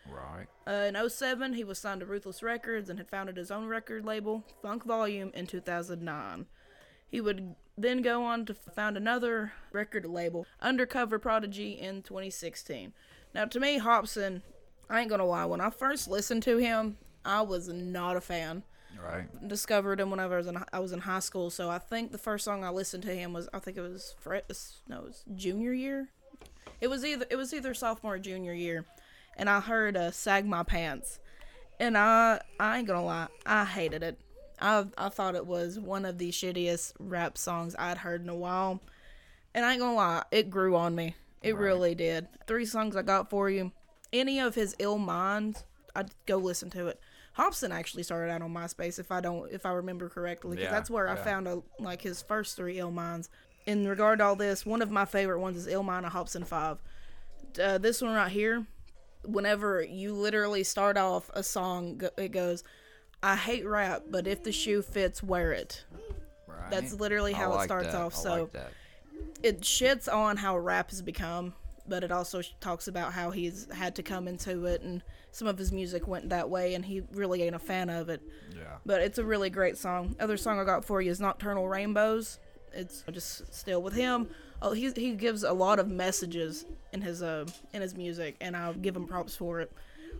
Right. 0.07 0.47
Uh, 0.67 0.91
in 0.95 1.09
07, 1.09 1.53
he 1.53 1.63
was 1.63 1.79
signed 1.79 2.01
to 2.01 2.05
Ruthless 2.05 2.43
Records 2.43 2.89
and 2.89 2.99
had 2.99 3.09
founded 3.09 3.37
his 3.37 3.51
own 3.51 3.67
record 3.67 4.05
label, 4.05 4.43
Funk 4.61 4.83
Volume, 4.83 5.31
in 5.33 5.47
2009. 5.47 6.45
He 7.09 7.21
would 7.21 7.55
then 7.77 8.01
go 8.01 8.23
on 8.23 8.45
to 8.45 8.53
found 8.53 8.97
another 8.97 9.53
record 9.71 10.05
label, 10.05 10.45
Undercover 10.61 11.17
Prodigy, 11.17 11.71
in 11.71 12.03
2016. 12.03 12.93
Now, 13.33 13.45
to 13.45 13.59
me, 13.59 13.79
Hopsin, 13.79 14.41
I 14.89 15.01
ain't 15.01 15.09
gonna 15.09 15.25
lie, 15.25 15.45
when 15.45 15.61
I 15.61 15.69
first 15.69 16.07
listened 16.07 16.43
to 16.43 16.57
him, 16.57 16.97
I 17.25 17.41
was 17.41 17.67
not 17.67 18.17
a 18.17 18.21
fan. 18.21 18.63
Right. 19.03 19.47
Discovered 19.47 19.99
him 19.99 20.11
whenever 20.11 20.35
I 20.35 20.37
was 20.37 20.47
in 20.47 20.63
I 20.73 20.79
was 20.79 20.91
in 20.91 20.99
high 20.99 21.19
school, 21.19 21.49
so 21.49 21.69
I 21.69 21.79
think 21.79 22.11
the 22.11 22.17
first 22.17 22.45
song 22.45 22.63
I 22.63 22.69
listened 22.69 23.03
to 23.03 23.15
him 23.15 23.33
was 23.33 23.47
I 23.53 23.59
think 23.59 23.77
it 23.77 23.81
was 23.81 24.15
fre- 24.19 24.35
no, 24.87 24.97
it 24.97 25.03
was 25.03 25.23
junior 25.35 25.73
year. 25.73 26.09
It 26.81 26.87
was 26.89 27.05
either 27.05 27.25
it 27.29 27.35
was 27.35 27.53
either 27.53 27.73
sophomore 27.73 28.15
or 28.15 28.19
junior 28.19 28.53
year, 28.53 28.85
and 29.37 29.49
I 29.49 29.61
heard 29.61 29.95
uh, 29.95 30.11
"Sag 30.11 30.45
My 30.45 30.63
Pants," 30.63 31.19
and 31.79 31.97
I 31.97 32.41
I 32.59 32.77
ain't 32.77 32.87
gonna 32.87 33.05
lie, 33.05 33.27
I 33.45 33.65
hated 33.65 34.03
it. 34.03 34.19
I 34.61 34.85
I 34.97 35.09
thought 35.09 35.35
it 35.35 35.45
was 35.45 35.79
one 35.79 36.05
of 36.05 36.17
the 36.17 36.31
shittiest 36.31 36.93
rap 36.99 37.37
songs 37.37 37.75
I'd 37.79 37.99
heard 37.99 38.21
in 38.21 38.29
a 38.29 38.35
while, 38.35 38.81
and 39.53 39.65
I 39.65 39.71
ain't 39.71 39.81
gonna 39.81 39.95
lie, 39.95 40.23
it 40.31 40.49
grew 40.49 40.75
on 40.75 40.95
me. 40.95 41.15
It 41.41 41.55
really 41.55 41.95
did. 41.95 42.27
Three 42.47 42.65
songs 42.65 42.95
I 42.95 43.01
got 43.01 43.29
for 43.29 43.49
you. 43.49 43.71
Any 44.11 44.39
of 44.39 44.55
his 44.55 44.75
ill 44.79 44.97
minds, 44.97 45.63
I'd 45.95 46.09
go 46.25 46.37
listen 46.37 46.69
to 46.71 46.87
it. 46.87 46.99
Hopsin 47.39 47.71
actually 47.71 48.03
started 48.03 48.31
out 48.31 48.41
on 48.41 48.53
MySpace, 48.53 48.99
if 48.99 49.11
I 49.11 49.21
don't, 49.21 49.49
if 49.51 49.65
I 49.65 49.71
remember 49.71 50.09
correctly, 50.09 50.57
'cause 50.57 50.63
Yeah, 50.63 50.71
that's 50.71 50.89
where 50.89 51.07
I 51.07 51.15
found 51.15 51.47
a, 51.47 51.61
like 51.79 52.01
his 52.01 52.21
first 52.21 52.57
three 52.57 52.79
ill 52.79 52.91
minds. 52.91 53.29
In 53.65 53.87
regard 53.87 54.19
to 54.19 54.25
all 54.25 54.35
this, 54.35 54.65
one 54.65 54.81
of 54.81 54.91
my 54.91 55.05
favorite 55.05 55.39
ones 55.39 55.55
is 55.55 55.67
Ill 55.67 55.83
Mind 55.83 56.05
of 56.05 56.11
Hopsin 56.11 56.45
Five. 56.45 56.79
Uh, 57.61 57.77
this 57.77 58.01
one 58.01 58.13
right 58.13 58.31
here, 58.31 58.65
whenever 59.23 59.81
you 59.81 60.13
literally 60.13 60.63
start 60.63 60.97
off 60.97 61.29
a 61.33 61.43
song, 61.43 62.01
it 62.17 62.29
goes, 62.29 62.63
"I 63.23 63.35
hate 63.35 63.65
rap, 63.65 64.03
but 64.09 64.27
if 64.27 64.43
the 64.43 64.51
shoe 64.51 64.81
fits, 64.81 65.23
wear 65.23 65.53
it." 65.53 65.85
Right. 66.47 66.71
That's 66.71 66.93
literally 66.93 67.33
how 67.33 67.57
it 67.59 67.63
starts 67.63 67.87
that. 67.87 67.95
off. 67.95 68.15
I 68.15 68.21
so 68.21 68.41
like 68.41 68.51
that. 68.51 68.73
it 69.43 69.61
shits 69.61 70.11
on 70.11 70.37
how 70.37 70.57
rap 70.57 70.89
has 70.89 71.01
become, 71.01 71.53
but 71.87 72.03
it 72.03 72.11
also 72.11 72.41
talks 72.59 72.87
about 72.87 73.13
how 73.13 73.31
he's 73.31 73.71
had 73.71 73.95
to 73.95 74.03
come 74.03 74.27
into 74.27 74.65
it 74.65 74.81
and 74.81 75.03
some 75.31 75.47
of 75.47 75.57
his 75.57 75.71
music 75.71 76.07
went 76.07 76.29
that 76.29 76.49
way 76.49 76.75
and 76.75 76.85
he 76.85 77.03
really 77.13 77.43
ain't 77.43 77.55
a 77.55 77.59
fan 77.59 77.89
of 77.89 78.09
it. 78.09 78.21
Yeah. 78.55 78.77
But 78.85 79.01
it's 79.01 79.17
a 79.17 79.23
really 79.23 79.49
great 79.49 79.77
song. 79.77 80.15
Other 80.19 80.37
song 80.37 80.59
I 80.59 80.63
got 80.63 80.85
for 80.85 81.01
you 81.01 81.11
is 81.11 81.19
Nocturnal 81.19 81.67
Rainbows. 81.67 82.39
It's 82.73 83.03
just 83.11 83.53
still 83.53 83.81
with 83.81 83.93
him. 83.93 84.29
Oh, 84.61 84.73
he 84.73 84.91
he 84.91 85.13
gives 85.13 85.43
a 85.43 85.53
lot 85.53 85.79
of 85.79 85.89
messages 85.89 86.65
in 86.93 87.01
his 87.01 87.23
uh 87.23 87.45
in 87.73 87.81
his 87.81 87.95
music, 87.95 88.35
and 88.41 88.55
I'll 88.55 88.73
give 88.73 88.95
him 88.95 89.07
props 89.07 89.35
for 89.35 89.61
it. 89.61 89.71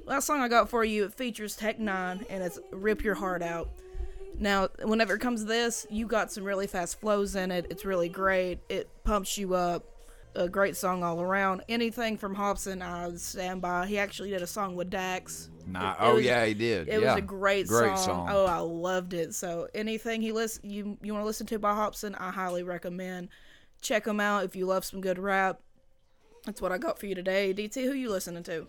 Last 0.06 0.26
song 0.26 0.41
I 0.41 0.48
got 0.48 0.69
for 0.69 0.84
you 0.84 1.06
it 1.06 1.13
features 1.13 1.56
Tech 1.56 1.78
N9ne, 1.78 2.26
and 2.30 2.43
it's 2.43 2.60
"Rip 2.72 3.04
Your 3.04 3.15
Heart 3.15 3.43
Out." 3.43 3.69
Now, 4.39 4.69
whenever 4.84 5.15
it 5.15 5.19
comes 5.19 5.41
to 5.41 5.48
this, 5.48 5.86
you 5.89 6.08
got 6.08 6.32
some 6.32 6.45
really 6.45 6.65
fast 6.65 7.00
flows 7.02 7.36
in 7.36 7.52
it. 7.52 7.67
It's 7.69 7.84
really 7.84 8.08
great. 8.08 8.60
It 8.69 8.89
pumps 9.04 9.38
you 9.38 9.54
up. 9.54 9.84
A 10.36 10.48
great 10.48 10.78
song 10.78 11.04
all 11.04 11.22
around. 11.22 11.63
Anything 11.68 12.15
from 12.18 12.36
Hopsin, 12.36 12.82
I 12.84 13.13
stand 13.15 13.62
by. 13.62 13.88
He 13.88 13.98
actually 13.98 14.30
did 14.30 14.42
a 14.44 14.48
song 14.48 14.76
with 14.76 14.89
Dax. 14.89 15.50
Nah, 15.65 15.92
It- 15.92 15.94
it 15.94 15.98
oh 16.00 16.15
was- 16.15 16.26
yeah, 16.26 16.46
he 16.46 16.54
did. 16.54 16.88
It 16.88 17.02
yeah. 17.02 17.13
was 17.13 17.18
a 17.18 17.22
great, 17.26 17.68
great 17.68 17.98
song. 17.98 18.28
Oh, 18.32 18.46
I 18.46 18.60
loved 18.60 19.13
it. 19.13 19.34
So 19.34 19.68
anything 19.74 20.22
he 20.22 20.32
list 20.32 20.63
you 20.63 20.98
you 21.02 21.13
want 21.13 21.24
to 21.24 21.28
listen 21.28 21.48
to 21.48 21.60
by 21.60 21.74
Hopsin, 21.74 22.15
I 22.20 22.30
highly 22.32 22.63
recommend. 22.63 23.30
Check 23.82 24.06
him 24.06 24.20
out 24.20 24.44
if 24.46 24.56
you 24.56 24.65
love 24.65 24.86
some 24.86 25.02
good 25.02 25.18
rap. 25.20 25.62
That's 26.46 26.62
what 26.62 26.72
I 26.72 26.78
got 26.78 27.00
for 27.00 27.06
you 27.08 27.15
today. 27.15 27.54
DT, 27.54 27.84
who 27.86 27.94
you 27.94 28.10
listening 28.10 28.44
to? 28.44 28.68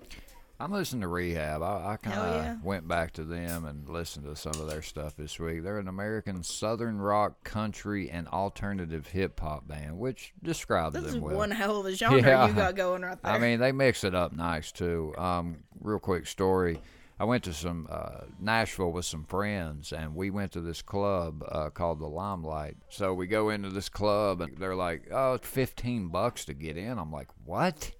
I'm 0.61 0.71
listening 0.73 1.01
to 1.01 1.09
Rehab. 1.09 1.63
I, 1.63 1.93
I 1.93 1.97
kind 1.97 2.19
of 2.19 2.45
yeah. 2.45 2.57
went 2.63 2.87
back 2.87 3.13
to 3.13 3.25
them 3.25 3.65
and 3.65 3.89
listened 3.89 4.27
to 4.27 4.37
some 4.37 4.53
of 4.61 4.69
their 4.69 4.83
stuff 4.83 5.17
this 5.17 5.39
week. 5.41 5.63
They're 5.63 5.79
an 5.79 5.89
American 5.89 6.43
southern 6.43 6.99
rock, 6.99 7.43
country, 7.45 8.11
and 8.11 8.29
alternative 8.29 9.07
hip 9.07 9.41
hop 9.41 9.67
band, 9.67 9.99
which 9.99 10.35
describes 10.43 10.95
This 10.95 11.05
them 11.05 11.15
is 11.15 11.19
well. 11.21 11.37
one 11.37 11.51
hell 11.51 11.81
of 11.81 11.87
a 11.87 11.93
genre 11.97 12.21
Yeah. 12.21 12.47
you 12.49 12.53
got 12.53 12.77
going 12.77 13.01
right 13.03 13.21
there. 13.23 13.33
I 13.33 13.39
mean, 13.39 13.59
they 13.59 13.73
mix 13.73 14.05
it 14.05 14.15
up 14.15 14.33
nice 14.35 14.71
too. 14.71 15.15
Um, 15.17 15.65
real 15.81 15.99
quick 15.99 16.27
story. 16.27 16.81
I 17.19 17.25
went 17.25 17.45
to 17.45 17.53
some 17.53 17.87
uh, 17.91 18.21
Nashville 18.41 18.93
with 18.93 19.05
some 19.05 19.25
friends, 19.25 19.93
and 19.93 20.15
we 20.15 20.31
went 20.31 20.53
to 20.53 20.61
this 20.63 20.81
club 20.81 21.43
uh, 21.47 21.69
called 21.69 22.01
the 22.01 22.07
Limelight. 22.07 22.77
So 22.89 23.13
we 23.13 23.27
go 23.27 23.51
into 23.51 23.69
this 23.69 23.91
club, 23.91 24.41
and 24.41 24.57
they're 24.57 24.75
like, 24.75 25.09
"Oh, 25.13 25.35
it's 25.35 25.47
fifteen 25.47 26.09
bucks 26.09 26.47
to 26.47 26.55
get 26.55 26.79
in." 26.79 26.99
I'm 26.99 27.13
like, 27.13 27.29
"What?" 27.45 27.93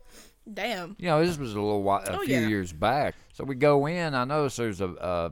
Damn. 0.53 0.97
You 0.99 1.07
know, 1.09 1.25
this 1.25 1.39
was 1.39 1.53
a 1.55 1.61
little 1.61 1.83
while, 1.83 2.03
a 2.07 2.17
Oh, 2.19 2.25
few 2.25 2.37
yeah. 2.39 2.47
years 2.49 2.73
back. 2.73 3.15
So 3.33 3.45
we 3.45 3.55
go 3.55 3.87
in. 3.87 4.15
I 4.15 4.25
notice 4.25 4.57
there's 4.57 4.81
a, 4.81 4.89
a 4.89 5.31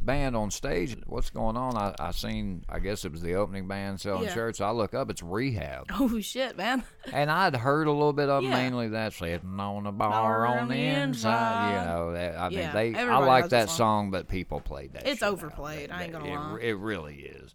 band 0.00 0.36
on 0.36 0.50
stage. 0.50 0.96
What's 1.06 1.30
going 1.30 1.56
on? 1.56 1.76
I, 1.76 1.94
I 1.98 2.10
seen. 2.12 2.64
I 2.68 2.78
guess 2.78 3.04
it 3.04 3.12
was 3.12 3.20
the 3.22 3.34
opening 3.34 3.66
band 3.66 4.00
selling 4.00 4.24
Yeah. 4.24 4.34
shirts. 4.34 4.60
I 4.60 4.70
look 4.70 4.94
up. 4.94 5.10
It's 5.10 5.22
Rehab. 5.22 5.86
Oh 6.00 6.20
shit, 6.20 6.56
man. 6.56 6.84
And 7.12 7.30
I'd 7.30 7.56
heard 7.56 7.86
a 7.88 7.92
little 7.92 8.12
bit 8.12 8.28
of 8.28 8.44
Yeah. 8.44 8.50
mainly 8.50 8.88
that 8.88 9.12
sitting 9.12 9.58
on 9.58 9.84
the 9.84 9.92
bar 9.92 10.10
Bar 10.10 10.46
on 10.46 10.68
the 10.68 10.76
inside. 10.76 11.70
You 11.80 11.86
know, 11.86 12.12
that, 12.12 12.38
I 12.38 12.48
mean, 12.50 12.58
Yeah, 12.58 12.72
they. 12.72 12.94
I 12.94 12.98
everybody 13.00 13.26
like 13.26 13.44
knows 13.44 13.50
that 13.50 13.68
song. 13.68 13.76
song, 13.76 14.10
but 14.12 14.28
people 14.28 14.60
played 14.60 14.92
that. 14.92 15.06
It's 15.06 15.22
overplayed, 15.22 15.90
I 15.90 16.04
ain't 16.04 16.12
gonna 16.12 16.24
it, 16.26 16.36
lie. 16.36 16.58
It 16.62 16.78
really 16.78 17.16
is. 17.16 17.54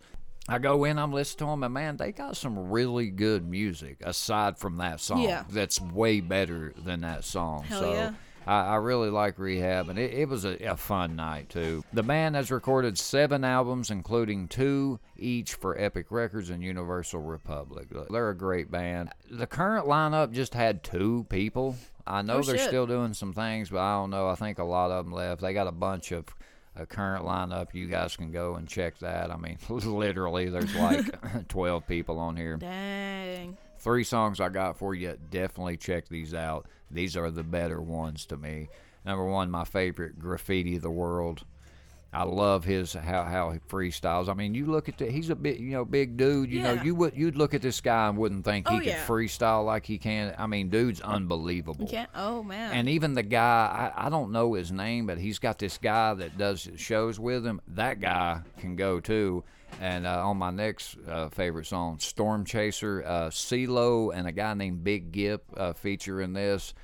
I 0.49 0.59
go 0.59 0.83
in, 0.83 0.99
I'm 0.99 1.13
listening 1.13 1.47
to 1.47 1.51
them, 1.51 1.63
and 1.63 1.73
man, 1.73 1.97
they 1.97 2.11
got 2.11 2.35
some 2.35 2.69
really 2.69 3.09
good 3.09 3.47
music 3.47 3.97
aside 4.03 4.57
from 4.57 4.77
that 4.77 4.99
song. 4.99 5.21
Yeah. 5.21 5.43
That's 5.49 5.79
way 5.79 6.19
better 6.19 6.73
than 6.77 7.01
that 7.01 7.23
song. 7.23 7.63
Hell 7.63 7.79
so. 7.79 7.93
yeah. 7.93 8.11
I, 8.45 8.59
I 8.61 8.75
really 8.75 9.09
like 9.09 9.39
Rehab, 9.39 9.87
and 9.87 9.97
it, 9.97 10.13
it 10.13 10.27
was 10.27 10.43
a, 10.43 10.57
a 10.65 10.75
fun 10.75 11.15
night 11.15 11.47
too. 11.49 11.85
The 11.93 12.03
band 12.03 12.35
has 12.35 12.51
recorded 12.51 12.97
seven 12.97 13.45
albums, 13.45 13.89
including 13.89 14.49
two 14.49 14.99
each 15.15 15.53
for 15.53 15.79
Epic 15.79 16.07
Records 16.09 16.49
and 16.49 16.61
Universal 16.61 17.21
Republic. 17.21 17.87
They're 18.09 18.29
a 18.29 18.35
great 18.37 18.69
band. 18.69 19.11
The 19.31 19.47
current 19.47 19.87
lineup 19.87 20.33
just 20.33 20.55
had 20.55 20.83
two 20.83 21.25
people. 21.29 21.77
I 22.05 22.21
know 22.21 22.39
Oh, 22.39 22.41
they're 22.41 22.57
shit. 22.57 22.67
still 22.67 22.85
doing 22.85 23.13
some 23.13 23.31
things, 23.31 23.69
but 23.69 23.79
I 23.79 23.93
don't 23.93 24.09
know. 24.09 24.27
I 24.27 24.35
think 24.35 24.59
a 24.59 24.65
lot 24.65 24.91
of 24.91 25.05
them 25.05 25.13
left. 25.13 25.39
They 25.39 25.53
got 25.53 25.67
a 25.67 25.71
bunch 25.71 26.11
of 26.11 26.25
a 26.75 26.85
current 26.85 27.25
lineup. 27.25 27.73
You 27.73 27.87
guys 27.87 28.15
can 28.15 28.31
go 28.31 28.55
and 28.55 28.67
check 28.67 28.97
that. 28.99 29.31
I 29.31 29.37
mean, 29.37 29.57
literally, 29.69 30.49
there's 30.49 30.75
like 30.75 31.47
12 31.47 31.87
people 31.87 32.19
on 32.19 32.35
here 32.35 32.57
Dang. 32.57 33.57
three 33.79 34.03
songs 34.03 34.39
I 34.39 34.49
got 34.49 34.77
for 34.77 34.95
you. 34.95 35.17
Definitely 35.29 35.77
check 35.77 36.07
these 36.07 36.33
out. 36.33 36.67
These 36.91 37.17
are 37.17 37.31
the 37.31 37.43
better 37.43 37.81
ones 37.81 38.25
to 38.27 38.37
me. 38.37 38.69
Number 39.05 39.25
one, 39.25 39.51
my 39.51 39.65
favorite, 39.65 40.17
Graffiti 40.17 40.77
of 40.77 40.81
the 40.81 40.89
World. 40.89 41.43
I 42.13 42.23
love 42.23 42.63
his 42.63 42.93
how 42.93 43.23
how 43.23 43.51
he 43.51 43.59
freestyles. 43.59 44.29
I 44.29 44.33
mean, 44.35 44.53
you 44.53 44.67
look 44.67 44.87
at 44.87 44.97
the 44.97 45.09
he's 45.09 45.29
a 45.29 45.35
big 45.35 45.59
you 45.59 45.71
know 45.71 45.83
big 45.85 46.15
dude. 46.15 46.51
You 46.51 46.61
know 46.61 46.73
you 46.73 46.93
would 46.95 47.15
you'd 47.17 47.35
look 47.35 47.53
at 47.53 47.61
this 47.61 47.81
guy 47.81 48.07
and 48.07 48.17
wouldn't 48.17 48.45
think 48.45 48.67
he 48.67 48.75
Oh, 48.75 48.77
could 48.79 48.85
yeah. 48.87 49.05
freestyle 49.05 49.65
like 49.65 49.85
he 49.85 49.97
can. 49.97 50.35
I 50.37 50.45
mean, 50.47 50.69
dude's 50.69 51.01
unbelievable. 51.01 51.87
Yeah. 51.91 52.05
Oh 52.15 52.43
man. 52.43 52.73
And 52.73 52.87
even 52.89 53.13
the 53.13 53.23
guy, 53.23 53.91
I, 53.97 54.05
I 54.07 54.09
don't 54.09 54.31
know 54.31 54.53
his 54.53 54.71
name, 54.71 55.07
but 55.07 55.17
he's 55.17 55.39
got 55.39 55.57
this 55.59 55.77
guy 55.77 56.13
that 56.13 56.37
does 56.37 56.69
shows 56.75 57.19
with 57.19 57.45
him. 57.45 57.61
That 57.69 57.99
guy 57.99 58.41
can 58.59 58.75
go 58.75 58.99
too. 58.99 59.43
And 59.81 60.05
uh, 60.05 60.27
on 60.29 60.37
my 60.37 60.51
next 60.51 60.97
uh, 61.07 61.29
favorite 61.29 61.65
song, 61.65 61.97
Storm 61.97 62.45
Chaser, 62.45 63.03
uh, 63.03 63.29
CeeLo 63.29 64.13
and 64.13 64.27
a 64.27 64.31
guy 64.31 64.53
named 64.53 64.83
Big 64.83 65.11
Gipp 65.11 65.41
uh, 65.57 65.73
feature 65.73 66.21
in 66.21 66.33
this. 66.33 66.75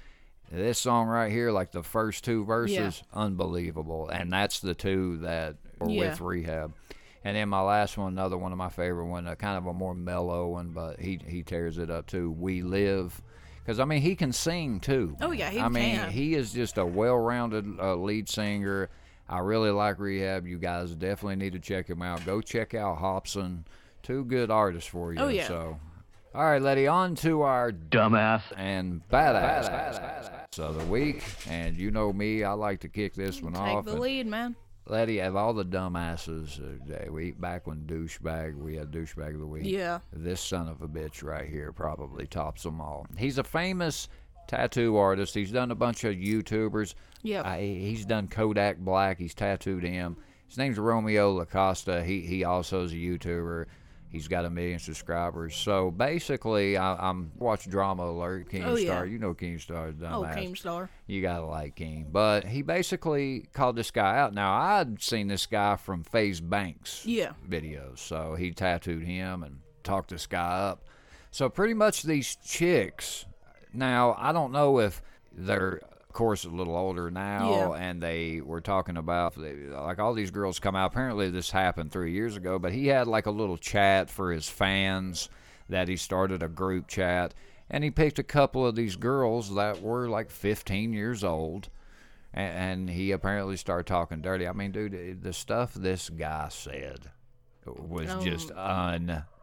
This 0.51 0.79
song 0.79 1.07
right 1.07 1.31
here, 1.31 1.51
like 1.51 1.71
the 1.71 1.83
first 1.83 2.23
two 2.23 2.43
verses, 2.45 3.03
unbelievable. 3.13 4.09
And 4.09 4.31
that's 4.33 4.59
the 4.59 4.73
two 4.73 5.17
that 5.17 5.55
were 5.79 5.89
Yeah. 5.89 6.09
with 6.09 6.21
Rehab. 6.21 6.73
And 7.23 7.35
then 7.35 7.49
my 7.49 7.61
last 7.61 7.97
one, 7.97 8.13
another 8.13 8.37
one 8.37 8.51
of 8.51 8.57
my 8.57 8.69
favorite 8.69 9.05
one, 9.07 9.27
uh, 9.27 9.35
kind 9.35 9.57
of 9.57 9.65
a 9.67 9.73
more 9.73 9.93
mellow 9.93 10.47
one, 10.47 10.69
but 10.69 10.99
he 10.99 11.19
he 11.27 11.43
tears 11.43 11.77
it 11.77 11.89
up 11.91 12.07
too. 12.07 12.31
We 12.31 12.61
live, 12.61 13.21
because 13.61 13.79
I 13.79 13.85
mean 13.85 14.01
he 14.01 14.15
can 14.15 14.31
sing 14.31 14.79
too. 14.79 15.15
Oh, 15.21 15.31
yeah, 15.31 15.49
he 15.49 15.57
can. 15.57 15.65
I 15.65 15.69
mean 15.69 15.99
he 16.11 16.33
is 16.35 16.53
just 16.53 16.77
a 16.77 16.85
well-rounded 16.85 17.79
uh, 17.79 17.95
lead 17.95 18.29
singer. 18.29 18.89
I 19.27 19.39
really 19.39 19.69
like 19.69 19.99
Rehab. 19.99 20.47
You 20.47 20.57
guys 20.57 20.95
definitely 20.95 21.35
need 21.35 21.53
to 21.53 21.59
check 21.59 21.87
him 21.87 22.01
out. 22.01 22.25
Go 22.25 22.41
check 22.41 22.73
out 22.73 22.97
Hopsin. 22.99 23.65
Two 24.01 24.23
good 24.23 24.49
artists 24.49 24.89
for 24.89 25.13
you. 25.13 25.19
Oh, 25.19 25.27
yeah. 25.27 25.47
So, 25.47 25.77
all 26.35 26.43
right, 26.43 26.61
Letty, 26.61 26.87
on 26.87 27.15
to 27.15 27.41
our 27.41 27.71
dumbass 27.71 28.43
and 28.55 29.01
badass, 29.11 30.59
of 30.59 30.77
the 30.77 30.85
week. 30.85 31.23
And 31.49 31.75
you 31.77 31.91
know 31.91 32.11
me, 32.13 32.43
I 32.43 32.53
like 32.53 32.81
to 32.81 32.89
kick 32.89 33.13
this 33.15 33.41
one 33.41 33.53
Take 33.53 33.61
off. 33.61 33.75
Take 33.77 33.85
the 33.85 33.91
and- 33.93 34.01
lead, 34.01 34.27
man. 34.27 34.55
Letty, 34.87 35.19
of 35.19 35.35
all 35.35 35.53
the 35.53 35.65
dumbasses, 35.65 36.59
uh, 36.59 36.79
that 36.87 37.13
we 37.13 37.31
back 37.31 37.67
when 37.67 37.81
douchebag, 37.85 38.55
we 38.57 38.75
had 38.75 38.89
douchebag 38.89 39.35
of 39.35 39.39
the 39.39 39.45
week. 39.45 39.61
Yeah. 39.65 39.99
This 40.11 40.41
son 40.41 40.67
of 40.67 40.81
a 40.81 40.87
bitch 40.87 41.21
right 41.23 41.47
here 41.47 41.71
probably 41.71 42.25
tops 42.25 42.63
them 42.63 42.81
all. 42.81 43.05
He's 43.15 43.37
a 43.37 43.43
famous 43.43 44.09
tattoo 44.47 44.97
artist. 44.97 45.35
He's 45.35 45.51
done 45.51 45.69
a 45.69 45.75
bunch 45.75 46.05
of 46.05 46.15
YouTubers. 46.15 46.95
Yep. 47.21 47.45
Uh, 47.45 47.57
he's 47.57 48.03
done 48.03 48.27
Kodak 48.27 48.79
Black. 48.79 49.19
He's 49.19 49.35
tattooed 49.35 49.83
him. 49.83 50.17
His 50.47 50.57
name's 50.57 50.79
Romeo 50.79 51.39
Lacosta. 51.39 52.03
He 52.03 52.21
he 52.21 52.43
also 52.43 52.83
is 52.83 52.91
a 52.91 52.95
YouTuber. 52.95 53.65
He's 54.11 54.27
got 54.27 54.43
a 54.43 54.49
million 54.49 54.79
subscribers. 54.79 55.55
So 55.55 55.91
basically, 55.91 56.77
I, 56.77 56.95
I'm 57.09 57.31
watch 57.37 57.69
Drama 57.69 58.05
Alert, 58.09 58.49
Keemstar. 58.49 58.65
Oh, 58.65 58.75
yeah. 58.75 59.03
You 59.03 59.19
know 59.19 59.35
Keemstar, 59.35 59.93
Oh. 60.03 60.23
Keemstar. 60.23 60.89
You 61.05 61.21
gotta 61.21 61.45
like 61.45 61.75
King. 61.75 62.07
But 62.11 62.43
he 62.45 62.63
basically 62.63 63.45
called 63.53 63.75
this 63.75 63.91
guy 63.91 64.17
out. 64.17 64.33
Now 64.33 64.51
I'd 64.53 64.99
seen 65.01 65.27
this 65.27 65.45
guy 65.45 65.75
from 65.75 66.03
FaZe 66.03 66.41
Banks 66.41 67.05
Yeah. 67.05 67.33
videos, 67.47 67.99
so 67.99 68.33
he 68.35 68.51
tattooed 68.51 69.03
him 69.03 69.43
and 69.43 69.59
talked 69.83 70.09
this 70.09 70.25
guy 70.25 70.69
up. 70.69 70.85
So 71.29 71.47
pretty 71.47 71.75
much 71.75 72.01
these 72.01 72.35
chicks. 72.43 73.25
Now 73.73 74.15
I 74.17 74.31
don't 74.31 74.51
know 74.51 74.79
if 74.79 75.03
they're, 75.31 75.81
course, 76.19 76.43
a 76.45 76.49
little 76.49 76.75
older 76.75 77.09
now, 77.09 77.49
Yeah. 77.49 77.71
and 77.89 78.01
they 78.03 78.41
were 78.41 78.61
talking 78.61 78.97
about 78.97 79.37
like 79.37 79.99
all 79.99 80.13
these 80.13 80.31
girls 80.31 80.59
come 80.59 80.75
out. 80.75 80.91
Apparently 80.91 81.29
this 81.29 81.49
happened 81.51 81.91
three 81.91 82.11
years 82.11 82.35
ago, 82.35 82.59
but 82.59 82.73
he 82.73 82.87
had 82.87 83.07
like 83.07 83.25
a 83.25 83.31
little 83.31 83.57
chat 83.57 84.09
for 84.09 84.31
his 84.31 84.47
fans 84.49 85.29
that 85.69 85.87
he 85.87 85.95
started 85.95 86.43
a 86.43 86.47
group 86.49 86.87
chat, 86.87 87.33
and 87.69 87.83
he 87.83 87.89
picked 87.91 88.19
a 88.19 88.23
couple 88.23 88.65
of 88.67 88.75
these 88.75 88.95
girls 88.97 89.55
that 89.55 89.81
were 89.81 90.07
like 90.09 90.29
15 90.29 90.93
years 90.93 91.23
old. 91.23 91.69
And, 92.33 92.53
and 92.53 92.89
he 92.89 93.11
apparently 93.11 93.57
started 93.57 93.87
talking 93.87 94.21
dirty. 94.21 94.47
I 94.47 94.53
mean, 94.53 94.71
dude, 94.71 95.23
the 95.23 95.33
stuff 95.33 95.73
this 95.73 96.09
guy 96.09 96.49
said 96.49 97.09
was 97.65 98.09
Um, 98.09 98.23
just 98.23 98.51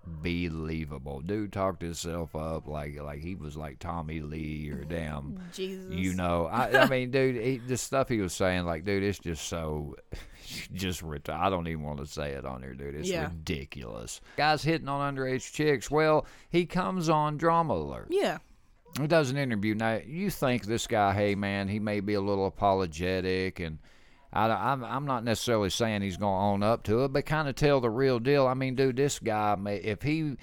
unbelievable. 0.07 1.21
Dude 1.21 1.53
talked 1.53 1.83
himself 1.83 2.35
up 2.35 2.67
like 2.67 3.01
like 3.01 3.21
he 3.21 3.35
was 3.35 3.57
like 3.57 3.79
Tommy 3.79 4.21
Lee 4.21 4.71
or 4.71 4.85
damn, 4.85 5.39
Jesus. 5.53 5.93
you 5.93 6.15
know. 6.15 6.47
I, 6.47 6.83
I 6.83 6.87
mean, 6.91 7.11
dude, 7.11 7.37
he, 7.37 7.59
the 7.59 7.77
stuff 7.77 8.09
he 8.09 8.19
was 8.21 8.33
saying, 8.33 8.65
like, 8.65 8.85
dude, 8.85 9.03
it's 9.03 9.19
just 9.19 9.47
so, 9.49 9.97
just 10.73 11.03
ret- 11.03 11.29
I 11.29 11.51
don't 11.51 11.69
even 11.69 11.83
want 11.83 11.99
to 11.99 12.07
say 12.07 12.31
it 12.33 12.45
on 12.45 12.63
here, 12.63 12.75
dude. 12.75 12.95
It's 12.95 13.09
Yeah. 13.09 13.25
ridiculous. 13.29 14.21
Guys 14.37 14.63
hitting 14.63 14.89
on 14.89 15.15
underage 15.15 15.53
chicks. 15.53 15.91
Well, 15.91 16.27
he 16.51 16.67
comes 16.67 17.09
on 17.09 17.37
Drama 17.37 17.75
Alert. 17.75 18.09
Yeah. 18.11 18.39
He 19.01 19.07
does 19.07 19.31
an 19.31 19.37
interview. 19.37 19.75
Now, 19.75 20.01
you 20.07 20.31
think 20.31 20.65
this 20.65 20.87
guy, 20.87 21.13
hey, 21.13 21.35
man, 21.35 21.69
he 21.69 21.79
may 21.79 22.01
be 22.01 22.15
a 22.15 22.21
little 22.21 22.47
apologetic, 22.47 23.61
and 23.61 23.79
I, 24.37 24.73
I'm, 24.73 24.85
I'm 24.85 25.07
not 25.07 25.25
necessarily 25.25 25.71
saying 25.71 26.03
he's 26.03 26.17
going 26.17 26.35
to 26.35 26.45
own 26.45 26.63
up 26.63 26.83
to 26.85 27.05
it, 27.05 27.13
but 27.13 27.25
kind 27.27 27.49
of 27.49 27.55
tell 27.55 27.81
the 27.81 27.91
real 27.91 28.19
deal. 28.19 28.47
I 28.47 28.55
mean, 28.55 28.75
dude, 28.75 28.97
this 28.97 29.19
guy, 29.19 29.57
if 29.83 30.03
he 30.03 30.37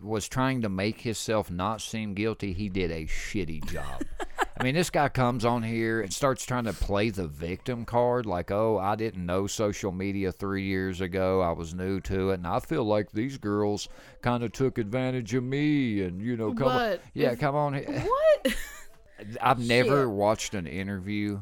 was 0.00 0.28
trying 0.28 0.62
to 0.62 0.68
make 0.68 1.00
himself 1.00 1.50
not 1.50 1.80
seem 1.80 2.14
guilty, 2.14 2.52
he 2.52 2.68
did 2.68 2.90
a 2.90 3.04
shitty 3.06 3.64
job. 3.70 4.02
I 4.58 4.62
mean, 4.62 4.74
this 4.74 4.90
guy 4.90 5.08
comes 5.08 5.44
on 5.44 5.62
here 5.64 6.00
and 6.00 6.12
starts 6.12 6.44
trying 6.44 6.64
to 6.64 6.72
play 6.72 7.10
the 7.10 7.26
victim 7.26 7.84
card, 7.84 8.24
like, 8.24 8.52
"Oh, 8.52 8.78
I 8.78 8.94
didn't 8.94 9.26
know 9.26 9.46
social 9.48 9.90
media 9.90 10.30
three 10.30 10.62
years 10.62 11.00
ago. 11.00 11.40
I 11.40 11.50
was 11.50 11.74
new 11.74 12.00
to 12.02 12.30
it, 12.30 12.34
and 12.34 12.46
I 12.46 12.60
feel 12.60 12.84
like 12.84 13.10
these 13.10 13.36
girls 13.36 13.88
kind 14.22 14.44
of 14.44 14.52
took 14.52 14.78
advantage 14.78 15.34
of 15.34 15.42
me." 15.42 16.02
And 16.02 16.22
you 16.22 16.36
know, 16.36 16.54
come 16.54 16.68
on, 16.68 16.98
yeah, 17.14 17.32
if- 17.32 17.40
come 17.40 17.56
on. 17.56 17.74
here. 17.74 17.84
What? 17.84 18.54
I've 19.42 19.58
never 19.58 20.02
Shit. 20.02 20.10
watched 20.10 20.54
an 20.54 20.66
interview 20.66 21.40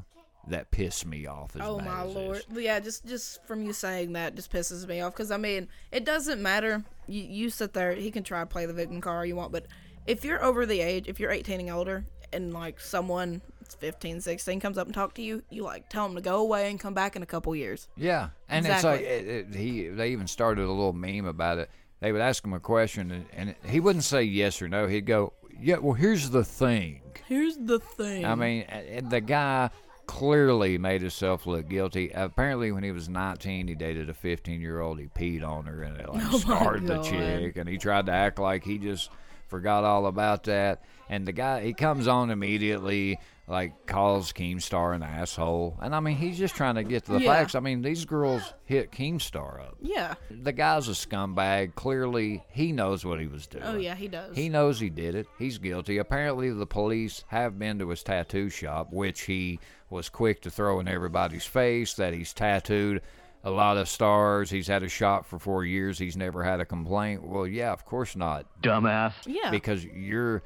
that 0.49 0.71
pissed 0.71 1.07
me 1.07 1.27
off 1.27 1.55
as 1.57 1.63
Oh 1.65 1.79
my 1.81 2.03
lord! 2.03 2.43
Yeah, 2.53 2.81
just 2.81 3.07
just 3.07 3.45
from 3.47 3.63
you 3.63 3.73
saying 3.73 4.13
that 4.15 4.35
just 4.35 4.53
pisses 4.53 4.87
me 4.87 5.01
off 5.01 5.13
because 5.13 5.31
I 5.31 5.37
mean 5.37 5.69
it 5.91 6.05
doesn't 6.05 6.43
matter. 6.43 6.85
You 7.07 7.23
you 7.23 7.51
sit 7.51 7.73
there. 7.73 7.93
He 7.95 8.11
can 8.11 8.23
try 8.25 8.41
to 8.41 8.47
play 8.47 8.67
the 8.67 8.73
victim 8.73 9.01
card 9.01 9.29
you 9.29 9.37
want, 9.37 9.53
but 9.53 9.67
if 10.07 10.25
you're 10.25 10.43
over 10.43 10.67
the 10.67 10.81
age, 10.81 11.07
if 11.07 11.21
you're 11.21 11.31
18 11.31 11.61
and 11.61 11.71
older, 11.71 12.05
and 12.33 12.53
like 12.53 12.81
someone 12.81 13.41
that's 13.61 13.77
15, 13.77 14.21
16 14.21 14.59
comes 14.59 14.77
up 14.77 14.87
and 14.89 14.95
talk 14.95 15.15
to 15.15 15.23
you, 15.23 15.45
you 15.49 15.63
like 15.63 15.89
tell 15.89 16.07
them 16.07 16.17
to 16.17 16.21
go 16.23 16.39
away 16.41 16.71
and 16.71 16.81
come 16.81 16.93
back 16.95 17.15
in 17.15 17.23
a 17.23 17.27
couple 17.27 17.55
years. 17.55 17.89
Yeah, 17.97 18.31
and 18.49 18.67
Exactly. 18.67 18.91
it's 18.91 19.01
like 19.01 19.01
it, 19.01 19.29
it, 19.29 19.55
he. 19.55 19.89
They 19.89 20.11
even 20.11 20.27
started 20.27 20.65
a 20.65 20.69
little 20.73 20.93
meme 20.93 21.27
about 21.27 21.59
it. 21.59 21.71
They 22.01 22.11
would 22.11 22.21
ask 22.21 22.45
him 22.45 22.53
a 22.53 22.59
question, 22.59 23.13
and, 23.13 23.27
and 23.33 23.55
he 23.71 23.79
wouldn't 23.79 24.03
say 24.05 24.25
yes 24.25 24.61
or 24.61 24.69
no. 24.69 24.89
He'd 24.89 25.07
go, 25.07 25.35
"Yeah, 25.61 25.77
well, 25.79 25.95
here's 25.95 26.31
the 26.31 26.43
thing." 26.45 27.01
Here's 27.29 27.57
the 27.57 27.79
thing. 27.79 28.25
I 28.25 28.35
mean, 28.35 28.67
the 29.09 29.21
guy 29.21 29.71
clearly 30.13 30.77
made 30.77 31.01
himself 31.01 31.47
look 31.47 31.69
guilty. 31.71 32.11
Apparently, 32.15 32.71
when 32.71 32.85
he 32.85 32.93
was 32.93 33.09
19, 33.09 33.67
he 33.67 33.75
dated 33.75 34.11
a 34.11 34.15
15 34.15 34.61
year 34.61 34.79
old. 34.79 35.01
He 35.01 35.07
peed 35.07 35.43
on 35.43 35.65
her 35.65 35.83
and 35.83 35.99
it 35.99 36.09
like 36.09 36.23
Oh 36.33 36.39
scarred 36.39 36.87
the 36.87 37.03
chick. 37.03 37.57
And 37.57 37.67
he 37.67 37.79
tried 37.79 38.07
to 38.07 38.13
act 38.13 38.39
like 38.39 38.63
he 38.63 38.77
just 38.77 39.09
forgot 39.49 39.85
all 39.85 40.05
about 40.07 40.45
that. 40.45 40.85
And 41.09 41.27
the 41.27 41.33
guy, 41.33 41.63
he 41.63 41.73
comes 41.73 42.07
on 42.07 42.31
immediately, 42.31 43.19
like 43.49 43.87
calls 43.87 44.33
Keemstar 44.33 44.95
an 44.95 45.03
asshole. 45.03 45.77
And 45.83 45.95
I 45.95 46.01
mean, 46.01 46.17
he's 46.17 46.39
just 46.39 46.55
trying 46.55 46.77
to 46.77 46.85
get 46.85 47.05
to 47.07 47.13
the 47.13 47.21
Yeah. 47.21 47.35
facts. 47.35 47.55
I 47.55 47.61
mean, 47.61 47.83
these 47.83 48.05
girls 48.05 48.55
hit 48.65 48.93
Keemstar 48.93 49.61
up. 49.61 49.77
yeah. 49.81 50.15
The 50.31 50.53
guy's 50.53 50.89
a 50.89 50.93
scumbag. 50.93 51.75
Clearly, 51.75 52.45
he 52.49 52.73
knows 52.73 53.05
what 53.05 53.21
he 53.21 53.27
was 53.27 53.47
doing. 53.47 53.65
Oh 53.65 53.77
yeah, 53.77 53.95
he 53.95 54.09
does. 54.09 54.37
He 54.37 54.49
knows 54.49 54.79
he 54.81 54.91
did 54.91 55.15
it. 55.15 55.27
He's 55.39 55.59
guilty. 55.59 55.99
Apparently, 55.99 56.51
the 56.51 56.67
police 56.67 57.25
have 57.29 57.59
been 57.59 57.79
to 57.81 57.89
his 57.89 58.03
tattoo 58.03 58.49
shop, 58.49 58.93
which 58.93 59.23
he 59.23 59.59
was 59.91 60.09
quick 60.09 60.41
to 60.43 60.51
throw 60.51 60.81
in 60.81 60.89
everybody's 60.89 61.45
face 61.45 61.95
that 61.95 62.15
he's 62.15 62.33
tattooed 62.33 63.03
a 63.45 63.51
lot 63.51 63.77
of 63.77 63.89
stars. 63.89 64.51
He's 64.51 64.69
had 64.69 64.85
a 64.85 64.89
shop 64.89 65.27
for 65.27 65.39
four 65.39 65.65
years. 65.65 65.99
He's 65.99 66.17
never 66.17 66.45
had 66.45 66.61
a 66.61 66.65
complaint. 66.65 67.25
Well, 67.27 67.47
yeah, 67.47 67.73
of 67.73 67.85
course 67.85 68.15
not, 68.15 68.47
dumbass. 68.63 69.15
Yeah. 69.27 69.51
Because 69.51 69.85
you're 69.85 70.45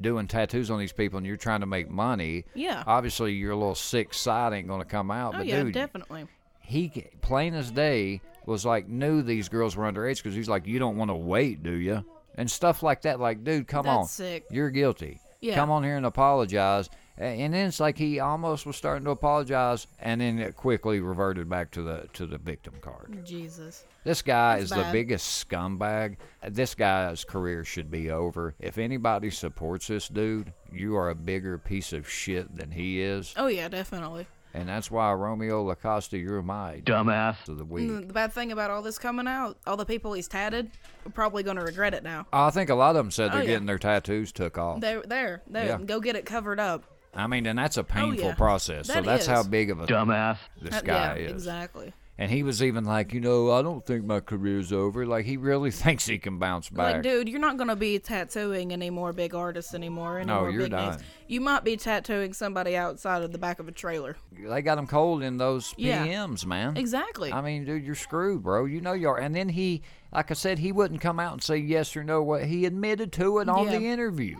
doing 0.00 0.26
tattoos 0.26 0.70
on 0.70 0.78
these 0.78 0.92
people 0.92 1.18
and 1.18 1.26
you're 1.26 1.36
trying 1.36 1.60
to 1.60 1.66
make 1.66 1.88
money. 1.90 2.44
Yeah. 2.54 2.82
Obviously, 2.86 3.32
your 3.34 3.54
little 3.54 3.74
sick 3.74 4.14
side 4.14 4.52
ain't 4.52 4.68
going 4.68 4.80
to 4.80 4.86
come 4.86 5.10
out. 5.10 5.34
oh 5.34 5.38
but 5.38 5.46
yeah, 5.46 5.62
dude, 5.62 5.74
definitely. 5.74 6.26
he 6.60 6.88
plain 7.20 7.54
as 7.54 7.70
day 7.70 8.20
was 8.46 8.64
like 8.64 8.88
knew 8.88 9.22
these 9.22 9.48
girls 9.48 9.76
were 9.76 9.84
underage 9.90 10.16
because 10.16 10.34
he's 10.34 10.48
like 10.48 10.66
you 10.66 10.78
don't 10.78 10.96
want 10.96 11.10
to 11.10 11.14
wait 11.14 11.62
do 11.62 11.72
you 11.72 12.04
and 12.36 12.50
stuff 12.50 12.82
like 12.82 13.02
that 13.02 13.20
like 13.20 13.44
dude 13.44 13.68
come 13.68 13.84
That's 13.84 13.96
on 13.98 14.06
sick. 14.06 14.44
you're 14.50 14.70
guilty 14.70 15.20
Yeah. 15.40 15.54
come 15.54 15.70
on 15.70 15.84
here 15.84 15.96
and 15.96 16.04
apologize 16.06 16.88
and 17.18 17.52
then 17.52 17.66
it's 17.68 17.78
like 17.80 17.98
he 17.98 18.18
almost 18.20 18.64
was 18.66 18.76
starting 18.76 19.04
to 19.04 19.10
apologize 19.10 19.86
and 19.98 20.20
then 20.20 20.38
it 20.38 20.56
quickly 20.56 21.00
reverted 21.00 21.48
back 21.48 21.70
to 21.70 21.82
the 21.82 22.08
to 22.12 22.26
the 22.26 22.38
victim 22.38 22.74
card 22.80 23.20
Jesus. 23.24 23.84
this 24.04 24.22
guy 24.22 24.58
That's 24.60 24.72
is 24.72 24.76
the 24.78 24.88
biggest 24.92 25.46
scumbag 25.48 26.16
this 26.48 26.74
guy's 26.74 27.24
career 27.24 27.64
should 27.64 27.90
be 27.90 28.10
over 28.10 28.54
if 28.58 28.78
anybody 28.78 29.30
supports 29.30 29.86
this 29.88 30.08
dude 30.08 30.52
you 30.72 30.96
are 30.96 31.10
a 31.10 31.14
bigger 31.14 31.58
piece 31.58 31.92
of 31.92 32.08
shit 32.08 32.54
than 32.56 32.70
he 32.70 33.02
is 33.02 33.34
Oh 33.36 33.46
yeah, 33.48 33.68
definitely. 33.68 34.26
and 34.54 34.68
that's 34.68 34.90
why 34.90 35.12
romeo 35.12 35.64
lacosta 35.70 36.18
you're 36.20 36.42
my 36.42 36.80
dumbass 36.84 37.46
of 37.48 37.58
the 37.58 37.64
week 37.64 37.90
mm, 37.90 38.06
The 38.06 38.12
bad 38.14 38.32
thing 38.32 38.52
about 38.52 38.70
all 38.70 38.80
this 38.82 38.98
coming 38.98 39.26
out, 39.28 39.58
all 39.66 39.76
the 39.76 39.84
people 39.84 40.14
he's 40.14 40.28
tatted 40.28 40.70
are 41.06 41.10
probably 41.10 41.42
going 41.42 41.56
to 41.56 41.62
regret 41.62 41.94
it 41.94 42.02
now. 42.02 42.26
I 42.32 42.50
think 42.50 42.70
a 42.70 42.74
lot 42.74 42.90
of 42.90 42.96
them 42.96 43.10
said 43.10 43.30
oh, 43.30 43.32
they're 43.32 43.40
Oh, 43.40 43.42
yeah. 43.44 43.50
getting 43.50 43.66
their 43.66 43.78
tattoos 43.78 44.32
took 44.32 44.56
off. 44.56 44.80
They're 44.80 45.02
there. 45.02 45.42
There. 45.48 45.66
Yeah. 45.66 45.78
Go 45.84 45.98
get 46.00 46.14
it 46.16 46.24
covered 46.26 46.60
up. 46.60 46.84
I 47.14 47.26
mean, 47.26 47.46
and 47.46 47.58
that's 47.58 47.76
a 47.76 47.80
oh, 47.80 47.84
painful 47.84 48.24
Oh, 48.24 48.28
yeah. 48.28 48.34
process. 48.34 48.86
so 48.86 48.94
That 48.94 49.04
that's 49.04 49.26
how 49.26 49.42
big 49.42 49.70
of 49.70 49.80
a 49.80 49.86
dumbass 49.86 50.38
this 50.60 50.70
That- 50.70 50.84
guy 50.84 51.16
yeah, 51.18 51.24
is. 51.26 51.32
Exactly. 51.32 51.92
And 52.18 52.30
he 52.30 52.42
was 52.42 52.62
even 52.62 52.84
like, 52.84 53.14
you 53.14 53.20
know, 53.20 53.50
I 53.50 53.62
don't 53.62 53.84
think 53.84 54.04
my 54.04 54.20
career's 54.20 54.70
over. 54.72 55.04
Like 55.06 55.24
he 55.24 55.36
really 55.38 55.70
thinks 55.82 56.06
he 56.06 56.18
can 56.18 56.38
bounce 56.38 56.68
back. 56.68 56.94
Like, 56.94 57.02
dude, 57.02 57.28
you're 57.28 57.40
not 57.40 57.56
gonna 57.56 57.74
be 57.74 57.98
tattooing 57.98 58.72
any 58.72 58.90
more 58.90 59.12
big 59.12 59.34
artists 59.34 59.74
anymore. 59.74 60.18
Any 60.18 60.26
No, 60.28 60.40
more 60.40 60.50
you're 60.50 60.62
big 60.64 60.72
names. 60.72 60.98
You 61.26 61.40
might 61.40 61.64
be 61.64 61.76
tattooing 61.76 62.32
somebody 62.34 62.76
outside 62.76 63.22
of 63.22 63.32
the 63.32 63.38
back 63.38 63.58
of 63.60 63.66
a 63.68 63.72
trailer. 63.72 64.16
they 64.30 64.62
got 64.62 64.78
him 64.78 64.86
cold 64.86 65.22
in 65.22 65.38
those 65.38 65.74
Yeah. 65.76 66.06
PMs, 66.06 66.44
man. 66.46 66.76
Exactly. 66.76 67.32
I 67.32 67.40
mean, 67.40 67.64
dude, 67.64 67.82
you're 67.84 67.94
screwed, 67.94 68.42
bro. 68.42 68.66
You 68.66 68.80
know 68.82 68.92
you 68.92 69.08
are. 69.08 69.18
And 69.18 69.34
then 69.34 69.48
he, 69.48 69.82
like 70.12 70.30
I 70.30 70.34
said, 70.34 70.58
he 70.60 70.70
wouldn't 70.70 71.00
come 71.00 71.18
out 71.18 71.32
and 71.32 71.42
say 71.42 71.56
yes 71.56 71.96
or 71.96 72.04
no. 72.04 72.22
What 72.22 72.44
he 72.44 72.66
admitted 72.66 73.12
to 73.14 73.38
it 73.38 73.48
on 73.48 73.66
Yeah. 73.66 73.78
the 73.78 73.86
interview. 73.86 74.36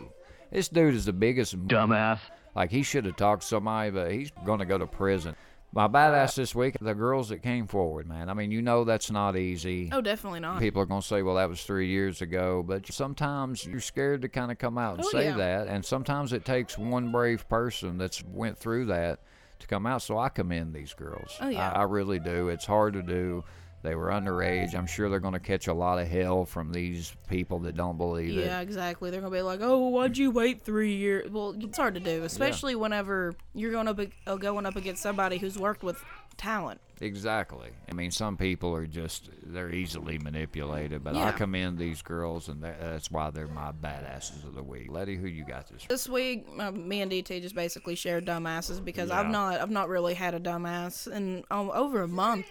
This 0.53 0.69
dude 0.69 0.95
is 0.95 1.07
the 1.07 1.13
biggest 1.15 1.59
Dumbass. 1.67 2.19
Like 2.55 2.71
he 2.71 2.83
should 2.83 3.05
have 3.07 3.17
talked 3.17 3.43
to 3.43 3.49
somebody, 3.49 3.91
but 3.91 4.11
he's 4.13 4.31
gonna 4.45 4.67
go 4.67 4.79
to 4.79 4.87
prison. 4.87 5.37
My 5.75 5.89
badass 5.89 6.35
this 6.35 6.55
week, 6.55 6.77
the 6.83 6.93
girls 6.95 7.31
that 7.31 7.39
came 7.43 7.67
forward, 7.67 8.07
man. 8.07 8.29
I 8.29 8.35
mean, 8.35 8.51
you 8.51 8.61
know 8.61 8.85
that's 8.85 9.11
not 9.11 9.37
easy. 9.39 9.89
oh, 9.91 10.03
definitely 10.03 10.41
not. 10.41 10.59
People 10.61 10.83
are 10.83 10.87
gonna 10.87 11.01
say, 11.01 11.23
"Well, 11.23 11.37
that 11.37 11.49
was 11.49 11.63
three 11.65 11.89
years 11.89 12.21
ago," 12.21 12.63
but 12.63 12.87
sometimes 12.93 13.65
you're 13.65 13.81
scared 13.81 14.21
to 14.23 14.29
kind 14.29 14.53
of 14.53 14.59
come 14.59 14.77
out 14.77 14.97
and 14.97 15.05
Oh, 15.07 15.09
say 15.09 15.25
yeah. 15.25 15.37
that, 15.39 15.69
and 15.69 15.83
sometimes 15.83 16.35
it 16.35 16.45
takes 16.45 16.77
one 16.77 17.11
brave 17.11 17.49
person 17.49 17.97
that's 17.97 18.23
went 18.23 18.59
through 18.59 18.85
that 18.87 19.21
to 19.61 19.67
come 19.67 19.87
out. 19.87 20.03
So 20.03 20.19
I 20.19 20.29
commend 20.29 20.75
these 20.75 20.93
girls. 20.93 21.39
Oh, 21.41 21.49
yeah. 21.49 21.71
I, 21.73 21.81
I 21.81 21.83
really 21.85 22.19
do. 22.19 22.49
It's 22.51 22.67
hard 22.67 22.93
to 22.93 23.03
do. 23.03 23.43
They 23.83 23.97
were 23.97 24.09
underage. 24.09 24.75
I'm 24.77 24.87
sure 24.87 25.09
they're 25.09 25.19
going 25.19 25.35
to 25.35 25.41
catch 25.41 25.67
a 25.67 25.75
lot 25.75 25.99
of 25.99 26.07
hell 26.07 26.45
from 26.45 26.71
these 26.71 27.13
people 27.29 27.59
that 27.61 27.77
don't 27.77 27.99
believe 27.99 28.39
it. 28.39 28.45
Yeah, 28.47 28.61
exactly. 28.61 29.11
They're 29.11 29.21
gonna 29.21 29.35
be 29.35 29.43
like, 29.43 29.61
"Oh, 29.63 29.89
why'd 29.89 30.17
you 30.17 30.31
wait 30.31 30.63
three 30.65 30.95
years?" 30.95 31.31
Well, 31.31 31.57
it's 31.59 31.77
hard 31.77 31.95
to 31.95 32.01
do, 32.01 32.23
especially 32.23 32.75
whenever 32.77 33.35
you're 33.55 33.73
going 33.73 33.89
up 33.89 33.99
uh, 34.27 34.37
going 34.37 34.67
up 34.67 34.77
against 34.77 35.03
somebody 35.03 35.39
who's 35.39 35.59
worked 35.59 35.83
with 35.83 36.03
talent. 36.37 36.81
Exactly. 37.01 37.71
I 37.91 37.95
mean, 37.95 38.13
some 38.13 38.37
people 38.37 38.73
are 38.77 38.87
just 38.87 39.31
they're 39.43 39.73
easily 39.75 40.19
manipulated, 40.19 41.03
but 41.03 41.17
I 41.17 41.33
commend 41.33 41.77
these 41.77 42.01
girls, 42.03 42.49
and 42.49 42.63
that's 42.63 43.11
why 43.11 43.31
they're 43.31 43.49
my 43.49 43.73
badasses 43.73 44.45
of 44.47 44.55
the 44.55 44.63
week. 44.63 44.87
Letty, 44.93 45.17
who 45.17 45.27
you 45.27 45.45
got 45.45 45.67
this? 45.67 45.83
Week? 45.83 45.89
This 45.89 46.09
week, 46.09 46.47
uh, 46.61 46.71
me 46.71 47.01
and 47.01 47.11
DT 47.11 47.43
just 47.43 47.57
basically 47.57 47.97
shared 47.97 48.25
dumbasses 48.25 48.85
because 48.85 49.09
Yeah. 49.09 49.19
I've 49.19 49.29
not 49.31 49.61
I've 49.61 49.71
not 49.71 49.89
really 49.89 50.15
had 50.15 50.35
a 50.35 50.41
dumbass 50.41 51.11
in 51.11 51.43
um, 51.51 51.73
over 51.75 52.03
a 52.03 52.09
month. 52.09 52.47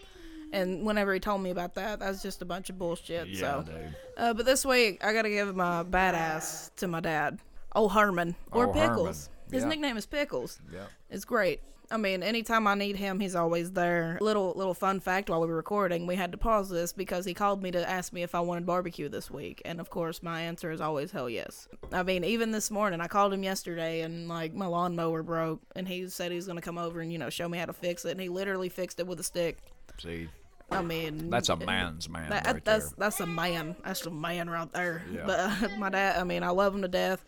And 0.53 0.85
whenever 0.85 1.13
he 1.13 1.19
told 1.19 1.41
me 1.41 1.49
about 1.49 1.75
that, 1.75 1.99
that 1.99 2.09
was 2.09 2.21
just 2.21 2.41
a 2.41 2.45
bunch 2.45 2.69
of 2.69 2.77
bullshit. 2.77 3.35
so, 3.37 3.63
dude. 3.65 3.95
uh, 4.17 4.33
but 4.33 4.45
this 4.45 4.65
week 4.65 5.03
I 5.03 5.13
gotta 5.13 5.29
give 5.29 5.55
my 5.55 5.83
badass 5.83 6.71
to 6.77 6.87
my 6.87 6.99
dad, 6.99 7.39
old 7.75 7.91
Herman 7.93 8.35
or 8.51 8.67
Oh, 8.67 8.73
Pickles. 8.73 9.27
Herman. 9.27 9.51
His 9.51 9.63
Yeah. 9.63 9.69
nickname 9.69 9.97
is 9.97 10.05
Pickles. 10.05 10.59
Yeah. 10.73 10.85
It's 11.09 11.25
great. 11.25 11.61
I 11.93 11.97
mean, 11.97 12.23
anytime 12.23 12.67
I 12.67 12.75
need 12.75 12.95
him, 12.95 13.19
he's 13.19 13.35
always 13.35 13.73
there. 13.73 14.17
Little 14.21 14.53
little 14.55 14.73
fun 14.73 15.01
fact 15.01 15.29
while 15.29 15.41
we 15.41 15.47
were 15.47 15.57
recording, 15.57 16.07
we 16.07 16.15
had 16.15 16.31
to 16.31 16.37
pause 16.37 16.69
this 16.69 16.93
because 16.93 17.25
he 17.25 17.33
called 17.33 17.61
me 17.61 17.69
to 17.71 17.89
ask 17.89 18.13
me 18.13 18.23
if 18.23 18.33
I 18.33 18.39
wanted 18.39 18.65
barbecue 18.65 19.09
this 19.09 19.29
week, 19.29 19.61
and 19.65 19.81
of 19.81 19.89
course 19.89 20.23
my 20.23 20.39
answer 20.39 20.71
is 20.71 20.79
always 20.79 21.11
hell 21.11 21.29
yes. 21.29 21.67
I 21.91 22.03
mean, 22.03 22.23
even 22.23 22.51
this 22.51 22.71
morning, 22.71 23.01
I 23.01 23.07
called 23.07 23.33
him 23.33 23.43
yesterday 23.43 24.01
and 24.01 24.29
like 24.29 24.53
my 24.53 24.67
lawnmower 24.67 25.21
broke, 25.21 25.59
and 25.75 25.85
he 25.85 26.07
said 26.07 26.31
he 26.31 26.37
was 26.37 26.47
gonna 26.47 26.61
come 26.61 26.77
over 26.77 27.01
and 27.01 27.11
you 27.11 27.17
know 27.19 27.29
show 27.29 27.49
me 27.49 27.57
how 27.57 27.65
to 27.65 27.73
fix 27.73 28.05
it, 28.05 28.11
and 28.11 28.21
he 28.21 28.29
literally 28.29 28.69
fixed 28.69 29.01
it 29.01 29.07
with 29.07 29.19
a 29.19 29.23
stick. 29.23 29.57
See, 30.01 30.29
I 30.71 30.81
mean, 30.81 31.29
that's 31.29 31.49
a 31.49 31.55
man's 31.55 32.09
man 32.09 32.29
that, 32.29 32.45
right 32.45 32.63
that's 32.65 32.89
there. 32.89 32.95
that's 32.97 33.19
a 33.19 33.25
man. 33.25 33.75
That's 33.83 34.05
a 34.05 34.11
man 34.11 34.49
right 34.49 34.71
there. 34.71 35.03
Yeah. 35.11 35.23
But 35.25 35.39
uh, 35.39 35.67
my 35.77 35.89
dad, 35.89 36.19
I 36.19 36.23
mean, 36.23 36.43
I 36.43 36.49
love 36.49 36.73
him 36.73 36.81
to 36.81 36.87
death. 36.87 37.23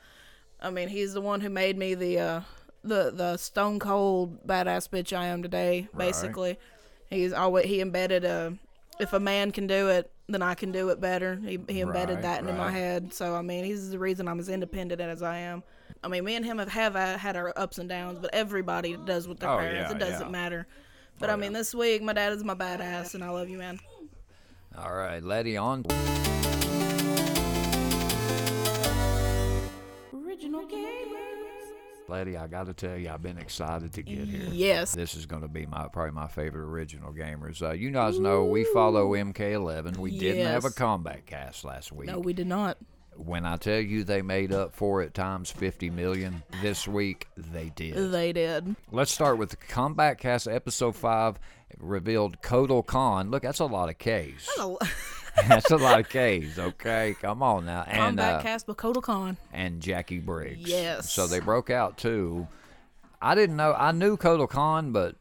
I 0.62 0.70
mean, 0.70 0.88
he's 0.88 1.14
the 1.14 1.22
one 1.22 1.42
who 1.42 1.50
made 1.50 1.78
me 1.78 1.94
the 1.94 2.20
uh, 2.20 2.42
the 2.84 3.12
the 3.14 3.38
stone 3.38 3.80
cold 3.80 4.48
badass 4.48 4.90
bitch 4.90 5.16
I 5.18 5.28
am 5.28 5.44
today. 5.44 5.88
Basically, 5.96 6.58
he's 7.10 7.34
always 7.34 7.66
he 7.66 7.82
embedded 7.82 8.24
a 8.24 8.58
if 9.00 9.12
a 9.14 9.20
man 9.20 9.52
can 9.52 9.68
do 9.68 9.90
it, 9.90 10.12
then 10.30 10.42
I 10.42 10.54
can 10.56 10.72
do 10.72 10.90
it 10.90 11.02
better. 11.02 11.36
He 11.44 11.60
he 11.68 11.82
embedded 11.82 12.16
Right, 12.18 12.22
that 12.24 12.40
into 12.42 12.54
my 12.54 12.72
head. 12.72 13.14
So 13.14 13.36
I 13.36 13.42
mean, 13.42 13.66
he's 13.66 13.90
the 13.90 14.00
reason 14.00 14.28
I'm 14.28 14.40
as 14.40 14.48
independent 14.50 15.02
as 15.02 15.22
I 15.22 15.38
am. 15.40 15.64
I 16.02 16.08
mean, 16.10 16.24
me 16.26 16.36
and 16.36 16.46
him 16.46 16.58
have, 16.60 16.70
have 16.70 16.96
uh, 16.98 17.18
had 17.18 17.38
our 17.38 17.54
ups 17.56 17.78
and 17.78 17.88
downs, 17.88 18.20
but 18.20 18.34
everybody 18.34 18.98
does 19.06 19.26
with 19.28 19.40
their 19.40 19.50
Oh, 19.50 19.58
parents. 19.58 19.90
yeah, 19.90 19.96
it 19.96 20.00
doesn't 20.00 20.28
yeah. 20.28 20.32
matter. 20.32 20.68
But 21.20 21.30
Oh, 21.30 21.34
I 21.34 21.36
mean, 21.36 21.52
yeah. 21.52 21.60
this 21.60 21.74
week 21.76 22.02
my 22.02 22.14
dad 22.14 22.34
is 22.34 22.44
my 22.44 22.56
badass, 22.56 23.14
and 23.16 23.24
I 23.24 23.30
love 23.30 23.50
you, 23.50 23.58
man. 23.58 23.80
All 24.78 24.94
right, 24.94 25.24
Letty 25.24 25.56
on. 25.58 25.86
Original 30.14 30.64
gamers. 30.68 31.20
Letty, 32.10 32.36
I 32.38 32.48
got 32.48 32.66
to 32.66 32.74
tell 32.74 32.98
you, 32.98 33.10
I've 33.10 33.22
been 33.22 33.38
excited 33.38 33.94
to 33.94 34.04
get 34.04 34.28
here. 34.28 34.48
Yes. 34.52 34.94
This 34.94 35.16
is 35.16 35.26
going 35.26 35.42
to 35.44 35.48
be 35.48 35.66
my 35.66 35.88
probably 35.88 36.12
my 36.12 36.28
favorite 36.28 36.66
original 36.66 37.14
gamers. 37.14 37.62
Uh, 37.62 37.72
you 37.74 37.92
guys 37.92 38.20
know 38.20 38.44
we 38.46 38.66
follow 38.66 39.12
MK11. 39.14 39.98
We 39.98 40.18
didn't 40.18 40.48
have 40.48 40.66
a 40.66 40.72
combat 40.72 41.26
cast 41.26 41.64
last 41.64 41.92
week. 41.92 42.08
No, 42.10 42.20
we 42.20 42.34
did 42.34 42.48
not. 42.48 42.78
When 43.18 43.46
I 43.46 43.58
tell 43.58 43.80
you 43.80 44.04
they 44.04 44.22
made 44.22 44.52
up 44.52 44.74
for 44.76 45.02
it 45.02 45.14
times 45.14 45.52
50 45.52 45.90
million 45.90 46.44
this 46.62 46.88
week, 46.88 47.28
they 47.38 47.72
did. 47.76 48.12
They 48.12 48.34
did. 48.34 48.76
Let's 48.92 49.12
start 49.12 49.38
with 49.38 49.50
the 49.52 49.56
Combat 49.58 50.18
Cast 50.18 50.48
episode 50.48 50.96
5 50.96 51.40
revealed 51.80 52.42
Kotal 52.42 52.86
Khan. 52.86 53.32
Look, 53.32 53.44
that's 53.44 53.60
a 53.60 53.66
lot 53.66 53.90
of 53.90 53.98
K's. 53.98 54.50
that's 55.48 55.72
a 55.72 55.78
lot 55.78 56.00
of 56.00 56.10
K's, 56.10 56.60
okay? 56.60 57.16
Come 57.22 57.42
on 57.44 57.66
now. 57.66 57.84
And 57.88 57.98
Combat 57.98 58.36
uh, 58.36 58.42
cast 58.42 58.68
with 58.68 58.78
Kotal 58.78 59.02
Khan. 59.02 59.38
and 59.52 59.82
Jacqui 59.82 60.24
Briggs. 60.24 60.70
Yes. 60.70 61.12
So 61.12 61.28
they 61.28 61.40
broke 61.40 61.70
out 61.70 61.98
too. 61.98 62.48
I 63.22 63.36
didn't 63.36 63.56
know. 63.56 63.74
I 63.74 63.92
knew 63.92 64.18
Kotal 64.18 64.50
Khan, 64.50 64.92
but 64.92 65.16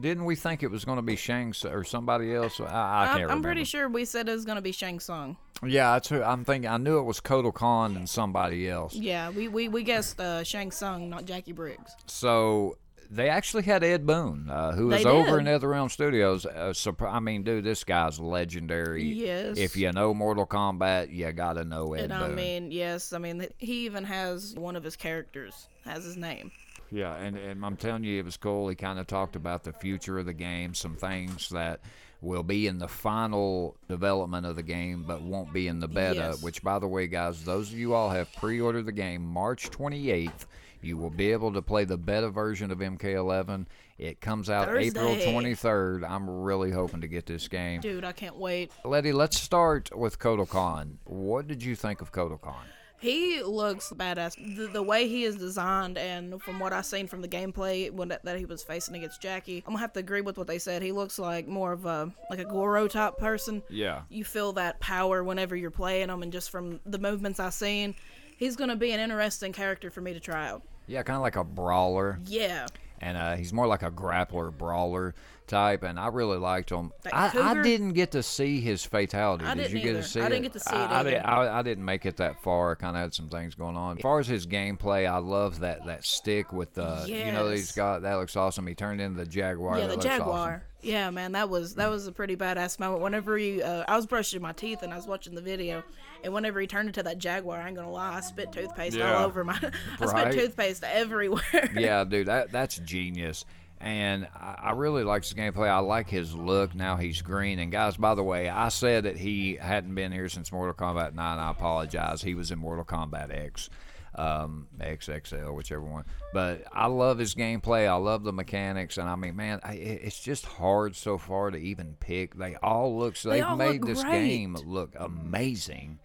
didn't 0.00 0.24
we 0.24 0.36
think 0.36 0.62
it 0.62 0.70
was 0.70 0.84
going 0.84 0.96
to 0.96 1.02
be 1.02 1.16
Shang 1.16 1.54
or 1.64 1.84
somebody 1.84 2.34
else? 2.34 2.60
I, 2.60 2.64
I 2.64 2.66
can't 2.66 2.74
I'm, 2.74 3.14
remember. 3.14 3.32
I'm 3.32 3.42
pretty 3.42 3.64
sure 3.64 3.88
we 3.88 4.04
said 4.04 4.28
it 4.28 4.32
was 4.32 4.44
gonna 4.44 4.62
be 4.62 4.72
Shang 4.72 5.00
Tsung. 5.00 5.36
Yeah, 5.64 5.92
that's 5.92 6.08
who 6.08 6.22
I'm 6.22 6.44
thinking. 6.44 6.70
I 6.70 6.76
knew 6.76 6.98
it 6.98 7.02
was 7.02 7.20
Kotal 7.20 7.52
Khan 7.52 7.96
and 7.96 8.08
somebody 8.08 8.68
else. 8.68 8.94
Yeah, 8.94 9.30
we 9.30 9.48
we, 9.48 9.68
we 9.68 9.82
guessed 9.82 10.18
uh, 10.20 10.42
Shang 10.44 10.70
Tsung, 10.70 11.08
not 11.08 11.24
Jacqui 11.24 11.54
Briggs. 11.54 11.94
So 12.06 12.76
they 13.10 13.28
actually 13.28 13.62
had 13.64 13.84
Ed 13.84 14.06
Boon, 14.06 14.48
uh, 14.48 14.72
who 14.72 14.90
is 14.90 15.04
over 15.04 15.38
in 15.38 15.44
NetherRealm 15.44 15.90
Studios. 15.90 16.46
Uh, 16.46 16.72
surpri- 16.72 17.12
I 17.12 17.20
mean, 17.20 17.42
dude, 17.42 17.62
this 17.62 17.84
guy's 17.84 18.18
legendary. 18.18 19.04
Yes. 19.04 19.58
If 19.58 19.76
you 19.76 19.92
know 19.92 20.14
Mortal 20.14 20.46
Kombat, 20.46 21.12
you 21.12 21.30
gotta 21.32 21.64
know 21.64 21.92
Ed 21.92 22.04
And 22.04 22.14
I 22.14 22.28
mean, 22.28 22.72
yes, 22.72 23.12
I 23.12 23.18
mean 23.18 23.46
he 23.58 23.84
even 23.84 24.04
has 24.04 24.54
one 24.56 24.76
of 24.76 24.82
his 24.82 24.96
characters 24.96 25.68
has 25.84 26.04
his 26.04 26.16
name. 26.16 26.50
Yeah, 26.92 27.16
and, 27.16 27.36
and 27.36 27.64
I'm 27.64 27.76
telling 27.76 28.04
you, 28.04 28.18
it 28.18 28.24
was 28.24 28.36
cool. 28.36 28.68
He 28.68 28.74
kind 28.74 28.98
of 28.98 29.06
talked 29.06 29.34
about 29.34 29.64
the 29.64 29.72
future 29.72 30.18
of 30.18 30.26
the 30.26 30.34
game, 30.34 30.74
some 30.74 30.94
things 30.94 31.48
that 31.48 31.80
will 32.20 32.42
be 32.42 32.66
in 32.66 32.78
the 32.78 32.86
final 32.86 33.76
development 33.88 34.46
of 34.46 34.56
the 34.56 34.62
game, 34.62 35.04
but 35.06 35.22
won't 35.22 35.52
be 35.52 35.68
in 35.68 35.80
the 35.80 35.88
beta. 35.88 36.30
Yes. 36.32 36.42
Which, 36.42 36.62
by 36.62 36.78
the 36.78 36.86
way, 36.86 37.06
guys, 37.06 37.44
those 37.44 37.72
of 37.72 37.78
you 37.78 37.94
all 37.94 38.10
have 38.10 38.32
pre-ordered 38.34 38.86
the 38.86 38.92
game 38.92 39.24
March 39.24 39.70
28th. 39.70 40.46
You 40.82 40.96
will 40.98 41.10
be 41.10 41.32
able 41.32 41.52
to 41.52 41.62
play 41.62 41.84
the 41.84 41.96
beta 41.96 42.28
version 42.28 42.70
of 42.70 42.78
MK11. 42.78 43.66
It 43.98 44.20
comes 44.20 44.50
out 44.50 44.76
April 44.76 45.14
23rd. 45.14 46.08
I'm 46.08 46.28
really 46.28 46.72
hoping 46.72 47.02
to 47.02 47.08
get 47.08 47.24
this 47.24 47.46
game. 47.46 47.80
Dude, 47.80 48.04
I 48.04 48.12
can't 48.12 48.36
wait. 48.36 48.72
Letty, 48.84 49.12
let's 49.12 49.40
start 49.40 49.96
with 49.96 50.18
Kotal 50.18 50.48
Khan. 50.48 50.98
What 51.04 51.46
did 51.46 51.62
you 51.62 51.76
think 51.76 52.00
of 52.00 52.10
Kotal 52.10 52.40
Khan? 52.40 52.64
He 53.02 53.42
looks 53.42 53.92
badass. 53.92 54.56
The, 54.56 54.68
the 54.68 54.82
way 54.82 55.08
he 55.08 55.24
is 55.24 55.34
designed, 55.34 55.98
and 55.98 56.40
from 56.40 56.60
what 56.60 56.72
I've 56.72 56.86
seen 56.86 57.08
from 57.08 57.20
the 57.20 57.26
gameplay 57.26 57.90
when 57.90 58.06
that, 58.08 58.24
that 58.24 58.38
he 58.38 58.44
was 58.44 58.62
facing 58.62 58.94
against 58.94 59.20
Jacqui, 59.20 59.58
I'm 59.66 59.72
gonna 59.72 59.80
have 59.80 59.92
to 59.94 60.00
agree 60.00 60.20
with 60.20 60.38
what 60.38 60.46
they 60.46 60.60
said. 60.60 60.82
He 60.82 60.92
looks 60.92 61.18
like 61.18 61.48
more 61.48 61.72
of 61.72 61.84
a 61.84 62.12
like 62.30 62.38
a 62.38 62.44
Goro 62.44 62.86
type 62.86 63.18
person. 63.18 63.60
Yeah. 63.68 64.02
You 64.08 64.24
feel 64.24 64.52
that 64.52 64.78
power 64.78 65.24
whenever 65.24 65.56
you're 65.56 65.72
playing 65.72 66.10
him, 66.10 66.22
and 66.22 66.32
just 66.32 66.50
from 66.50 66.78
the 66.86 66.98
movements 66.98 67.40
I've 67.40 67.54
seen, 67.54 67.96
he's 68.36 68.54
gonna 68.54 68.76
be 68.76 68.92
an 68.92 69.00
interesting 69.00 69.52
character 69.52 69.90
for 69.90 70.00
me 70.00 70.14
to 70.14 70.20
try 70.20 70.48
out. 70.48 70.62
Yeah, 70.86 71.02
kind 71.02 71.16
of 71.16 71.22
like 71.22 71.34
a 71.34 71.42
brawler. 71.42 72.20
Yeah, 72.26 72.66
and 73.02 73.18
uh, 73.18 73.34
he's 73.36 73.52
more 73.52 73.66
like 73.66 73.82
a 73.82 73.90
grappler 73.90 74.56
brawler 74.56 75.14
type 75.48 75.82
and 75.82 75.98
i 75.98 76.06
really 76.06 76.38
liked 76.38 76.70
him 76.70 76.92
I, 77.12 77.30
I 77.36 77.62
didn't 77.62 77.92
get 77.92 78.12
to 78.12 78.22
see 78.22 78.60
his 78.60 78.84
fatality 78.86 79.44
I 79.44 79.54
did 79.54 79.72
you 79.72 79.80
get 79.80 79.90
either. 79.90 80.02
to 80.02 80.08
see 80.08 80.20
I 80.20 80.26
it 80.26 80.28
didn't 80.30 80.42
get 80.44 80.52
to 80.54 80.60
see 80.60 80.74
it 80.74 80.78
I, 80.78 81.00
I, 81.00 81.02
did, 81.02 81.14
either. 81.14 81.26
I, 81.26 81.58
I 81.58 81.62
didn't 81.62 81.84
make 81.84 82.06
it 82.06 82.16
that 82.18 82.42
far 82.42 82.70
I 82.70 82.74
kind 82.76 82.96
of 82.96 83.02
had 83.02 83.12
some 83.12 83.28
things 83.28 83.54
going 83.56 83.76
on 83.76 83.98
as 83.98 84.02
far 84.02 84.20
as 84.20 84.28
his 84.28 84.46
gameplay 84.46 85.06
i 85.10 85.18
love 85.18 85.60
that 85.60 85.84
that 85.86 86.04
stick 86.06 86.52
with 86.52 86.72
the 86.74 87.04
you 87.08 87.32
know 87.32 87.48
that 87.48 87.56
he's 87.56 87.66
Yes. 87.70 87.72
got 87.76 88.02
that 88.02 88.14
looks 88.14 88.36
awesome 88.36 88.66
he 88.66 88.74
turned 88.74 89.00
into 89.00 89.18
the 89.18 89.26
jaguar 89.26 89.74
yeah, 89.78 89.82
that 89.82 89.88
the 89.90 89.94
looks 89.96 90.06
jaguar. 90.06 90.38
awesome. 90.38 90.60
Yeah, 90.82 91.10
man, 91.10 91.32
that 91.32 91.48
was 91.48 91.76
that 91.76 91.88
was 91.90 92.06
a 92.08 92.12
pretty 92.12 92.36
badass 92.36 92.80
moment. 92.80 93.02
Whenever 93.02 93.36
he, 93.38 93.62
uh, 93.62 93.84
I 93.86 93.94
was 93.96 94.06
brushing 94.06 94.42
my 94.42 94.52
teeth 94.52 94.82
and 94.82 94.92
I 94.92 94.96
was 94.96 95.06
watching 95.06 95.34
the 95.34 95.40
video, 95.40 95.84
and 96.24 96.32
whenever 96.34 96.60
he 96.60 96.66
turned 96.66 96.88
into 96.88 97.02
that 97.04 97.18
jaguar, 97.18 97.58
I 97.58 97.68
ain't 97.68 97.76
gonna 97.76 97.90
lie, 97.90 98.16
I 98.16 98.20
spit 98.20 98.50
toothpaste 98.52 98.96
Yeah. 98.96 99.14
all 99.18 99.24
over 99.26 99.44
my, 99.44 99.58
I 100.00 100.04
Right. 100.04 100.32
spit 100.32 100.44
toothpaste 100.46 100.82
everywhere. 100.84 101.70
yeah 101.76 102.02
dude 102.04 102.26
that 102.26 102.50
that's 102.50 102.76
genius 102.78 103.44
and 103.80 104.26
I, 104.34 104.56
I 104.62 104.72
really 104.72 105.02
like 105.04 105.22
his 105.24 105.34
gameplay. 105.34 105.68
I 105.68 105.78
like 105.80 106.08
his 106.08 106.34
look. 106.36 106.72
Now 106.72 106.94
he's 106.94 107.20
green. 107.20 107.58
And 107.58 107.72
guys, 107.72 107.96
by 107.96 108.14
the 108.14 108.22
way, 108.22 108.48
I 108.48 108.68
said 108.68 109.02
that 109.04 109.16
he 109.16 109.56
hadn't 109.56 109.96
been 109.96 110.12
here 110.12 110.28
since 110.28 110.52
Mortal 110.52 110.72
Kombat 110.72 111.14
9. 111.14 111.38
I 111.38 111.50
apologize. 111.50 112.22
He 112.22 112.36
was 112.36 112.52
in 112.52 112.60
Mortal 112.60 112.84
Kombat 112.84 113.36
X 113.36 113.70
um, 114.14 114.66
XXL, 114.78 115.54
whichever 115.54 115.82
one. 115.82 116.04
But 116.32 116.64
I 116.72 116.86
love 116.86 117.18
his 117.18 117.34
gameplay. 117.34 117.88
I 117.88 117.94
love 117.94 118.24
the 118.24 118.32
mechanics, 118.32 118.98
and 118.98 119.08
I 119.08 119.16
mean, 119.16 119.36
man, 119.36 119.60
I, 119.62 119.74
it's 119.74 120.18
just 120.20 120.44
hard 120.46 120.94
so 120.96 121.18
far 121.18 121.50
to 121.50 121.58
even 121.58 121.96
pick. 122.00 122.34
They 122.36 122.56
all 122.56 122.98
look. 122.98 123.16
So 123.16 123.30
They 123.30 123.36
they've 123.36 123.46
all 123.46 123.56
made 123.56 123.82
this 123.84 124.02
great. 124.02 124.28
game 124.28 124.54
look 124.54 124.94
amazing. 124.98 125.98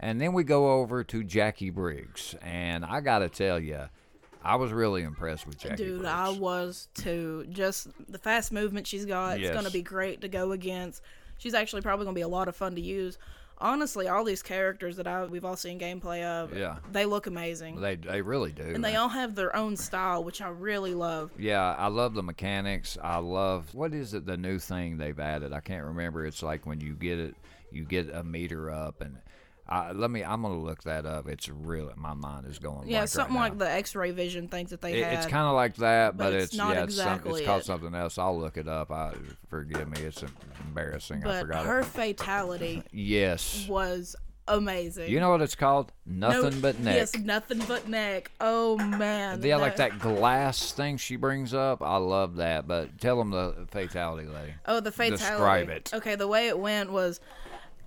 And 0.00 0.20
then 0.20 0.32
we 0.32 0.42
go 0.42 0.72
over 0.80 1.04
to 1.04 1.22
Jacqui 1.22 1.72
Briggs, 1.72 2.34
and 2.42 2.84
I 2.84 3.00
gotta 3.00 3.28
tell 3.28 3.60
you, 3.60 3.88
I 4.42 4.56
was 4.56 4.72
really 4.72 5.02
impressed 5.02 5.46
with 5.46 5.58
Jackie 5.58 5.76
Dude, 5.76 6.00
Briggs. 6.00 6.12
I 6.12 6.28
was 6.30 6.88
too. 6.94 7.46
Just 7.50 7.88
the 8.10 8.18
fast 8.18 8.50
movement 8.50 8.86
she's 8.88 9.04
got, 9.06 9.38
it's 9.38 9.50
going 9.50 9.64
to 9.64 9.70
be 9.70 9.82
great 9.82 10.20
to 10.22 10.28
go 10.28 10.50
against. 10.52 11.02
She's 11.38 11.54
actually 11.54 11.82
probably 11.82 12.04
going 12.04 12.14
to 12.14 12.18
be 12.18 12.22
a 12.22 12.28
lot 12.28 12.48
of 12.48 12.56
fun 12.56 12.74
to 12.74 12.80
use. 12.80 13.18
Honestly, 13.62 14.08
all 14.08 14.24
these 14.24 14.42
characters 14.42 14.96
that 14.96 15.06
I 15.06 15.24
we've 15.24 15.44
all 15.44 15.56
seen 15.56 15.78
gameplay 15.78 16.22
of, 16.24 16.52
Yeah. 16.56 16.76
they 16.90 17.04
look 17.06 17.26
amazing. 17.28 17.80
they 17.80 17.94
they 17.96 18.20
really 18.20 18.50
do. 18.52 18.64
and 18.64 18.84
they 18.84 18.96
all 18.96 19.08
have 19.08 19.34
their 19.36 19.54
own 19.54 19.76
style, 19.76 20.24
which 20.24 20.42
I 20.42 20.48
really 20.48 20.94
love. 20.94 21.30
Yeah, 21.38 21.74
I 21.78 21.86
love 21.86 22.14
the 22.14 22.22
mechanics. 22.22 22.98
I 23.02 23.18
love 23.18 23.72
what 23.74 23.94
is 23.94 24.14
it? 24.14 24.26
The 24.26 24.36
new 24.36 24.58
thing 24.58 24.96
they've 24.98 25.18
added. 25.18 25.52
I 25.52 25.60
can't 25.60 25.84
remember. 25.86 26.26
It's 26.26 26.42
like 26.42 26.66
when 26.66 26.80
you 26.80 26.94
get 26.94 27.18
it, 27.18 27.36
you 27.70 27.84
get 27.84 28.12
a 28.12 28.22
meter 28.24 28.70
up, 28.70 29.00
and 29.00 29.16
I, 29.72 29.92
let 29.92 30.10
me. 30.10 30.22
I'm 30.22 30.42
gonna 30.42 30.58
look 30.58 30.82
that 30.82 31.06
up. 31.06 31.26
It's 31.28 31.48
really 31.48 31.94
my 31.96 32.12
mind 32.12 32.46
is 32.46 32.58
going. 32.58 32.88
Yeah, 32.88 33.06
something 33.06 33.34
right 33.34 33.44
like 33.50 33.58
the 33.58 33.70
X-ray 33.70 34.10
vision 34.10 34.46
things 34.48 34.68
that 34.68 34.82
they 34.82 35.00
It, 35.00 35.04
had. 35.04 35.14
it's 35.14 35.26
kind 35.26 35.46
of 35.46 35.54
like 35.54 35.76
that, 35.76 36.14
but, 36.18 36.24
but 36.24 36.32
it's, 36.34 36.44
it's 36.46 36.56
not 36.56 36.74
yeah, 36.76 36.84
it's, 36.84 36.96
some, 36.96 37.08
exactly 37.14 37.40
it's 37.40 37.46
called 37.46 37.62
it. 37.62 37.64
something 37.64 37.94
else. 37.94 38.18
I'll 38.18 38.38
look 38.38 38.58
it 38.58 38.68
up. 38.68 38.90
I 38.90 39.14
forgive 39.48 39.88
me. 39.88 40.02
It's 40.02 40.22
embarrassing. 40.66 41.22
I 41.22 41.24
but 41.24 41.40
forgot 41.40 41.64
her 41.64 41.80
it. 41.80 41.86
fatality 41.86 42.82
Yes. 42.92 43.66
was 43.66 44.14
amazing. 44.46 45.08
You 45.10 45.20
know 45.20 45.30
what 45.30 45.40
it's 45.40 45.54
called? 45.54 45.90
No- 46.04 46.42
Nothing 46.42 46.60
but 46.60 46.78
neck. 46.78 46.96
Yes, 46.96 47.16
nothing 47.16 47.62
but 47.66 47.88
neck. 47.88 48.30
Oh 48.42 48.76
man. 48.76 49.40
yeah, 49.42 49.56
like 49.56 49.76
that 49.76 49.98
glass 50.00 50.72
thing 50.72 50.98
she 50.98 51.16
brings 51.16 51.54
up. 51.54 51.82
I 51.82 51.96
love 51.96 52.36
that. 52.36 52.68
But 52.68 53.00
tell 53.00 53.16
them 53.16 53.30
the 53.30 53.66
fatality, 53.70 54.26
lady. 54.28 54.52
Oh, 54.66 54.80
the 54.80 54.92
fatality. 54.92 55.16
Describe 55.24 55.68
it. 55.70 55.90
Okay, 55.94 56.14
the 56.14 56.28
way 56.28 56.48
it 56.48 56.58
went 56.58 56.92
was 56.92 57.20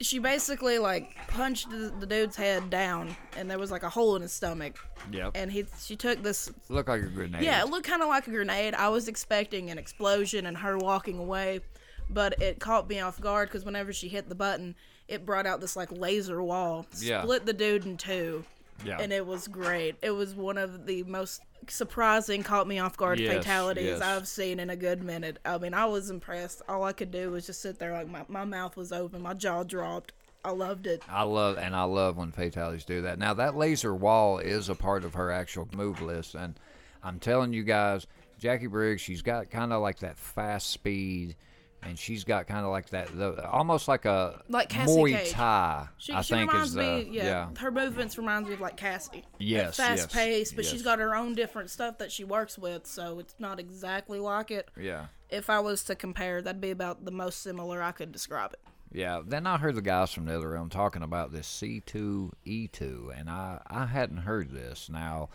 she 0.01 0.19
basically 0.19 0.77
like 0.79 1.15
punched 1.27 1.69
the, 1.69 1.93
the 1.99 2.05
dude's 2.05 2.35
head 2.35 2.69
down, 2.69 3.15
and 3.37 3.49
there 3.49 3.59
was 3.59 3.71
like 3.71 3.83
a 3.83 3.89
hole 3.89 4.15
in 4.15 4.21
his 4.21 4.33
stomach, 4.33 4.77
Yep. 5.11 5.31
and 5.35 5.51
he 5.51 5.65
she 5.79 5.95
took 5.95 6.21
this. 6.21 6.51
Look 6.69 6.87
like 6.87 7.01
a 7.01 7.07
grenade. 7.07 7.43
Yeah, 7.43 7.61
it 7.61 7.69
looked 7.69 7.87
kind 7.87 8.01
of 8.01 8.07
like 8.09 8.27
a 8.27 8.31
grenade. 8.31 8.73
I 8.75 8.89
was 8.89 9.07
expecting 9.07 9.69
an 9.69 9.77
explosion 9.77 10.45
and 10.45 10.57
her 10.57 10.77
walking 10.77 11.17
away, 11.19 11.61
but 12.09 12.41
it 12.41 12.59
caught 12.59 12.89
me 12.89 12.99
off 12.99 13.19
guard 13.21 13.49
because 13.49 13.63
whenever 13.65 13.93
she 13.93 14.07
hit 14.07 14.27
the 14.29 14.35
button, 14.35 14.75
it 15.07 15.25
brought 15.25 15.45
out 15.45 15.61
this 15.61 15.75
like 15.75 15.91
laser 15.91 16.41
wall, 16.43 16.85
Yeah. 16.99 17.21
split 17.23 17.45
the 17.45 17.53
dude 17.53 17.85
in 17.85 17.97
two. 17.97 18.43
Yeah. 18.83 18.97
And 18.99 19.13
it 19.13 19.25
was 19.25 19.47
great. 19.47 19.95
It 20.01 20.11
was 20.11 20.35
one 20.35 20.57
of 20.57 20.85
the 20.85 21.03
most 21.03 21.41
surprising, 21.71 22.43
caught 22.43 22.67
me 22.67 22.79
off 22.79 22.97
guard 22.97 23.19
Yes, 23.19 23.33
fatalities 23.33 23.85
yes. 23.85 24.01
I've 24.01 24.27
seen 24.27 24.59
in 24.59 24.69
a 24.69 24.75
good 24.75 25.03
minute. 25.03 25.39
I 25.45 25.57
mean, 25.57 25.73
I 25.73 25.85
was 25.85 26.09
impressed. 26.09 26.61
All 26.67 26.83
I 26.83 26.93
could 26.93 27.11
do 27.11 27.31
was 27.31 27.45
just 27.45 27.61
sit 27.61 27.79
there, 27.79 27.93
like 27.93 28.09
my, 28.09 28.25
my 28.27 28.45
mouth 28.45 28.77
was 28.77 28.91
open, 28.91 29.21
my 29.21 29.33
jaw 29.33 29.63
dropped. 29.63 30.13
I 30.43 30.51
loved 30.51 30.85
it. 30.85 31.01
I 31.09 31.23
love 31.23 31.57
and 31.57 31.75
I 31.75 31.83
love 31.83 32.17
when 32.17 32.31
fatalities 32.31 32.85
do 32.85 33.01
that. 33.01 33.17
Now 33.17 33.33
that 33.33 33.55
laser 33.55 33.95
wall 33.95 34.37
is 34.37 34.69
a 34.69 34.75
part 34.75 35.03
of 35.03 35.15
her 35.15 35.31
actual 35.31 35.67
move 35.75 36.01
list, 36.01 36.35
and 36.35 36.59
I'm 37.03 37.19
telling 37.19 37.51
you 37.51 37.63
guys, 37.63 38.05
Jacqui 38.39 38.69
Briggs, 38.69 39.01
she's 39.01 39.23
got 39.23 39.49
kind 39.49 39.73
of 39.73 39.81
like 39.81 39.99
that 39.99 40.17
fast 40.19 40.69
speed, 40.69 41.35
and 41.83 41.97
she's 41.99 42.23
got 42.23 42.47
kind 42.47 42.65
of 42.65 42.71
like 42.71 42.89
that, 42.89 43.15
the, 43.15 43.47
almost 43.49 43.87
like 43.87 44.05
a 44.05 44.41
Like 44.49 44.69
Cassie 44.69 44.91
Muay 44.91 45.17
Cage. 45.17 45.31
Thai. 45.31 45.87
She, 45.97 46.13
I 46.13 46.21
she 46.21 46.33
think 46.33 46.51
reminds 46.51 46.69
is 46.69 46.75
the 46.75 46.81
me, 46.81 47.07
yeah, 47.11 47.49
her 47.57 47.71
movements 47.71 48.17
reminds 48.17 48.47
me 48.47 48.55
of 48.55 48.61
like 48.61 48.77
Cassie. 48.77 49.23
Yes, 49.39 49.77
fast 49.77 49.97
yes, 50.03 50.13
paced, 50.13 50.55
but 50.55 50.65
yes. 50.65 50.71
she's 50.71 50.81
got 50.81 50.99
her 50.99 51.15
own 51.15 51.35
different 51.35 51.69
stuff 51.69 51.97
that 51.99 52.11
she 52.11 52.23
works 52.23 52.57
with, 52.57 52.87
so 52.87 53.19
it's 53.19 53.35
not 53.39 53.59
exactly 53.59 54.19
like 54.19 54.51
it. 54.51 54.69
yeah. 54.79 55.07
If 55.29 55.49
I 55.49 55.59
was 55.59 55.83
to 55.85 55.95
compare, 55.95 56.41
that'd 56.41 56.61
be 56.61 56.69
about 56.71 57.03
the 57.03 57.11
most 57.11 57.41
similar 57.41 57.81
I 57.81 57.91
could 57.91 58.11
describe 58.11 58.53
it. 58.53 58.59
Yeah, 58.91 59.21
then 59.25 59.45
I 59.45 59.57
heard 59.57 59.75
the 59.75 59.81
guys 59.81 60.13
from 60.13 60.25
the 60.25 60.35
other 60.37 60.49
room 60.49 60.69
talking 60.69 61.01
about 61.01 61.33
this 61.33 61.47
C2E2, 61.61 63.19
and 63.19 63.29
I, 63.29 63.59
I 63.67 63.87
hadn't 63.87 64.17
heard 64.19 64.51
this. 64.51 64.89
Now, 64.89 65.29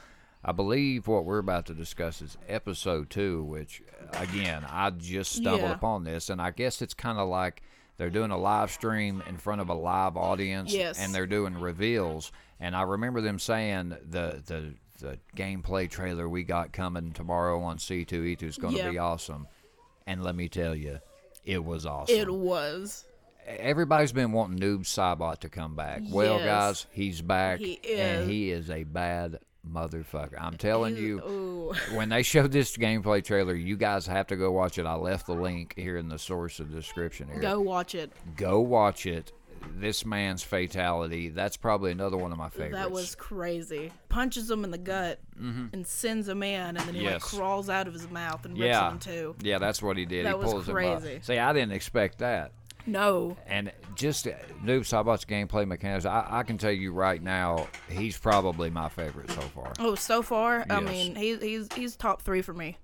I 0.44 0.52
believe 0.52 1.06
what 1.06 1.24
we're 1.24 1.38
about 1.38 1.66
to 1.66 1.74
discuss 1.74 2.22
is 2.22 2.38
episode 2.48 3.10
two, 3.10 3.44
which, 3.44 3.82
again, 4.14 4.64
I 4.68 4.90
just 4.90 5.32
stumbled 5.32 5.62
Yeah. 5.70 5.74
upon 5.74 6.04
this, 6.04 6.30
and 6.30 6.40
I 6.40 6.50
guess 6.50 6.80
it's 6.80 6.94
kind 6.94 7.18
of 7.18 7.28
like 7.28 7.62
they're 7.98 8.08
doing 8.08 8.30
a 8.30 8.38
live 8.38 8.70
stream 8.70 9.22
in 9.28 9.36
front 9.36 9.60
of 9.60 9.68
a 9.68 9.74
live 9.74 10.16
audience, 10.16 10.72
Yes. 10.72 10.98
and 10.98 11.14
they're 11.14 11.26
doing 11.26 11.60
reveals. 11.60 12.32
And 12.58 12.74
I 12.74 12.82
remember 12.82 13.20
them 13.20 13.38
saying 13.38 13.90
the 13.90 14.42
the 14.46 14.74
the 15.00 15.18
gameplay 15.34 15.88
trailer 15.90 16.28
we 16.28 16.42
got 16.42 16.72
coming 16.74 17.12
tomorrow 17.12 17.62
on 17.62 17.78
C2E2 17.78 18.42
is 18.42 18.58
going 18.58 18.74
to 18.74 18.80
Yeah. 18.80 18.90
be 18.90 18.98
awesome. 18.98 19.46
And 20.06 20.22
let 20.22 20.34
me 20.34 20.46
tell 20.48 20.74
you, 20.74 20.98
it 21.44 21.64
was 21.64 21.86
awesome 21.86 22.16
It 22.16 22.32
was. 22.34 23.06
everybody's 23.46 24.12
been 24.12 24.32
wanting 24.32 24.58
Noob 24.58 24.80
Saibot 24.84 25.38
to 25.40 25.48
come 25.48 25.74
back. 25.74 26.02
Well, 26.10 26.36
Yes. 26.38 26.44
guys, 26.44 26.86
he's 26.92 27.22
back, 27.22 27.60
He 27.60 27.78
and 27.94 28.28
he 28.30 28.50
is 28.50 28.68
a 28.70 28.84
bad 28.84 29.38
motherfucker. 29.68 30.40
I'm 30.40 30.54
telling 30.58 30.96
you, 30.96 31.18
Ooh. 31.20 31.72
when 31.96 32.08
they 32.08 32.22
showed 32.22 32.52
this 32.52 32.76
gameplay 32.76 33.24
trailer, 33.24 33.54
you 33.54 33.76
guys 33.76 34.06
have 34.06 34.26
to 34.28 34.36
go 34.36 34.50
watch 34.52 34.78
it. 34.78 34.86
I 34.86 34.94
left 34.94 35.26
the 35.26 35.34
link 35.34 35.74
here 35.76 35.96
in 35.96 36.08
the 36.08 36.18
source 36.18 36.60
of 36.60 36.70
description 36.72 37.28
here. 37.28 37.40
Go 37.40 37.60
watch 37.60 37.94
it. 37.94 38.10
Go 38.36 38.60
watch 38.60 39.06
it. 39.06 39.32
This 39.76 40.06
man's 40.06 40.42
fatality. 40.42 41.28
That's 41.28 41.58
probably 41.58 41.92
another 41.92 42.16
one 42.16 42.32
of 42.32 42.38
my 42.38 42.48
favorites. 42.48 42.76
That 42.76 42.90
was 42.90 43.14
crazy. 43.14 43.92
Punches 44.08 44.50
him 44.50 44.64
in 44.64 44.70
the 44.70 44.78
gut 44.78 45.20
and 45.38 45.86
sends 45.86 46.28
a 46.28 46.34
man, 46.34 46.78
and 46.78 46.86
then 46.86 46.94
he 46.94 47.04
like 47.04 47.16
Mm-hmm. 47.20 47.36
Crawls 47.36 47.68
out 47.68 47.86
of 47.86 47.92
his 47.92 48.10
mouth 48.10 48.44
and 48.46 48.54
rips 48.54 48.64
yeah, 48.66 48.86
him 48.88 48.94
in 48.94 48.98
two. 49.00 49.34
yeah. 49.42 49.58
That's 49.58 49.82
what 49.82 49.98
he 49.98 50.06
did. 50.06 50.24
That 50.24 50.38
he 50.38 50.44
was 50.54 50.64
crazy. 50.64 51.16
up. 51.16 51.24
See, 51.24 51.36
I 51.38 51.52
didn't 51.52 51.72
expect 51.72 52.20
that. 52.20 52.52
No, 52.86 53.36
And 53.46 53.72
just 53.94 54.26
uh, 54.26 54.32
Noob 54.64 54.80
Saibot's 54.80 55.24
gameplay 55.24 55.66
mechanics, 55.66 56.04
I, 56.04 56.26
I 56.28 56.42
can 56.42 56.58
tell 56.58 56.70
you 56.70 56.92
right 56.92 57.22
now, 57.22 57.68
he's 57.88 58.18
probably 58.18 58.70
my 58.70 58.88
favorite 58.88 59.30
so 59.30 59.40
far. 59.40 59.72
oh, 59.78 59.94
so 59.94 60.22
far, 60.22 60.64
I 60.68 60.80
mean, 60.80 61.14
he, 61.14 61.36
he's 61.36 61.72
he's 61.72 61.96
top 61.96 62.22
three 62.22 62.42
for 62.42 62.54
me. 62.54 62.78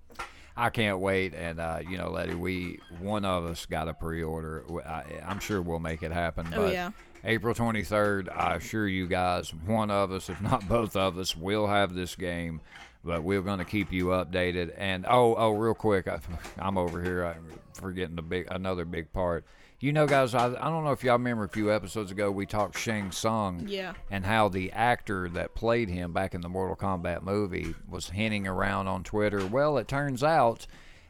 I 0.57 0.71
can't 0.71 1.01
wait, 1.01 1.35
and 1.35 1.61
uh, 1.61 1.81
you 1.87 1.99
know, 1.99 2.11
Letty, 2.11 2.35
we 2.35 2.81
one 3.01 3.25
of 3.27 3.45
us 3.45 3.67
got 3.67 3.89
a 3.89 3.95
pre-order. 3.95 4.65
I, 4.87 5.05
am 5.23 5.39
sure 5.39 5.61
we'll 5.61 5.81
make 5.81 6.03
it 6.03 6.13
happen. 6.13 6.49
Oh, 6.55 6.65
but 6.65 6.73
yeah. 6.73 6.93
April 7.25 7.55
23rd, 7.55 8.29
I 8.35 8.55
assure 8.55 8.87
you 8.87 9.09
guys, 9.09 9.53
one 9.53 9.91
of 9.91 10.13
us, 10.13 10.31
if 10.31 10.41
not 10.41 10.67
both 10.69 10.95
of 10.97 11.19
us, 11.19 11.37
will 11.37 11.67
have 11.67 11.93
this 11.95 12.15
game. 12.15 12.61
But 13.05 13.23
we're 13.23 13.43
going 13.43 13.59
to 13.59 13.65
keep 13.65 13.93
you 13.93 14.07
updated. 14.07 14.75
And 14.77 15.07
oh, 15.09 15.35
oh, 15.37 15.51
real 15.51 15.75
quick, 15.75 16.09
I, 16.09 16.21
I'm 16.59 16.79
over 16.79 17.03
here 17.03 17.25
I'm 17.25 17.47
forgetting 17.75 18.17
the 18.17 18.23
big 18.23 18.49
another 18.51 18.85
big 18.85 19.13
part. 19.13 19.45
You 19.79 19.93
know, 19.93 20.07
guys, 20.07 20.35
I, 20.35 20.47
I 20.47 20.71
don't 20.71 20.85
know 20.85 20.93
if 20.93 21.05
y'all 21.05 21.15
remember 21.19 21.45
a 21.45 21.49
few 21.49 21.71
episodes 21.71 22.11
ago 22.11 22.31
we 22.31 22.47
talked 22.47 22.79
Shang 22.79 23.13
Tsung 23.13 23.67
Yeah. 23.69 23.93
and 24.11 24.25
how 24.25 24.49
the 24.49 24.73
actor 24.73 25.29
that 25.31 25.55
played 25.55 25.91
him 25.91 26.13
back 26.15 26.35
in 26.35 26.41
the 26.41 26.49
Mortal 26.49 26.77
Kombat 26.77 27.23
movie 27.23 27.75
was 27.87 28.09
hinting 28.09 28.47
around 28.47 28.89
on 28.89 29.05
Twitter. 29.05 29.45
Well, 29.47 29.77
it 29.77 29.87
turns 29.87 30.23
out 30.25 30.67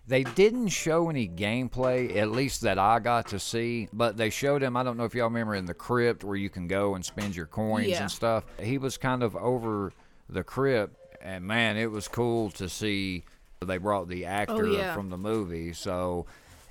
they 0.08 0.24
didn't 0.24 0.68
show 0.68 1.08
any 1.08 1.28
gameplay, 1.28 2.16
at 2.16 2.30
least 2.32 2.62
that 2.62 2.76
I 2.78 2.98
got 2.98 3.28
to 3.28 3.38
see, 3.38 3.88
but 3.92 4.16
they 4.16 4.30
showed 4.30 4.62
him. 4.64 4.76
I 4.76 4.82
don't 4.82 4.96
know 4.96 5.04
if 5.04 5.14
y'all 5.14 5.24
remember 5.28 5.54
in 5.54 5.66
the 5.66 5.74
crypt 5.74 6.24
where 6.24 6.36
you 6.36 6.50
can 6.50 6.66
go 6.66 6.96
and 6.96 7.04
spend 7.04 7.36
your 7.36 7.46
coins 7.46 7.86
Yeah. 7.88 8.02
and 8.02 8.10
stuff. 8.10 8.44
He 8.60 8.78
was 8.78 8.96
kind 8.96 9.22
of 9.22 9.36
over 9.36 9.92
the 10.28 10.42
crypt, 10.42 10.96
and 11.22 11.44
man, 11.44 11.76
it 11.76 11.90
was 11.92 12.08
cool 12.08 12.50
to 12.52 12.68
see 12.68 13.24
they 13.64 13.78
brought 13.78 14.08
the 14.08 14.24
actor 14.24 14.66
Oh, 14.66 14.70
yeah. 14.72 14.92
from 14.92 15.10
the 15.10 15.18
movie. 15.18 15.72
So. 15.72 16.26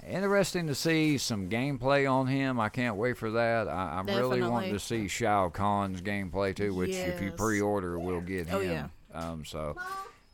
Interesting 0.08 0.68
to 0.68 0.76
see 0.76 1.18
some 1.18 1.50
gameplay 1.50 2.10
on 2.12 2.28
him. 2.28 2.60
I 2.60 2.70
can't 2.70 2.96
wait 2.96 3.18
for 3.18 3.32
that. 3.32 3.68
I, 3.68 3.98
I'm 4.00 4.06
really 4.06 4.42
wanting 4.42 4.74
to 4.74 4.80
see 4.80 5.08
Shao 5.08 5.50
Kahn's 5.50 6.02
gameplay 6.02 6.56
too, 6.56 6.74
which 6.76 6.92
if 6.92 7.22
you 7.22 7.32
pre-order, 7.32 7.98
we'll 7.98 8.22
get 8.22 8.48
him. 8.48 8.56
Oh, 8.58 8.60
yeah. 8.62 8.88
Um, 9.14 9.46
so 9.46 9.76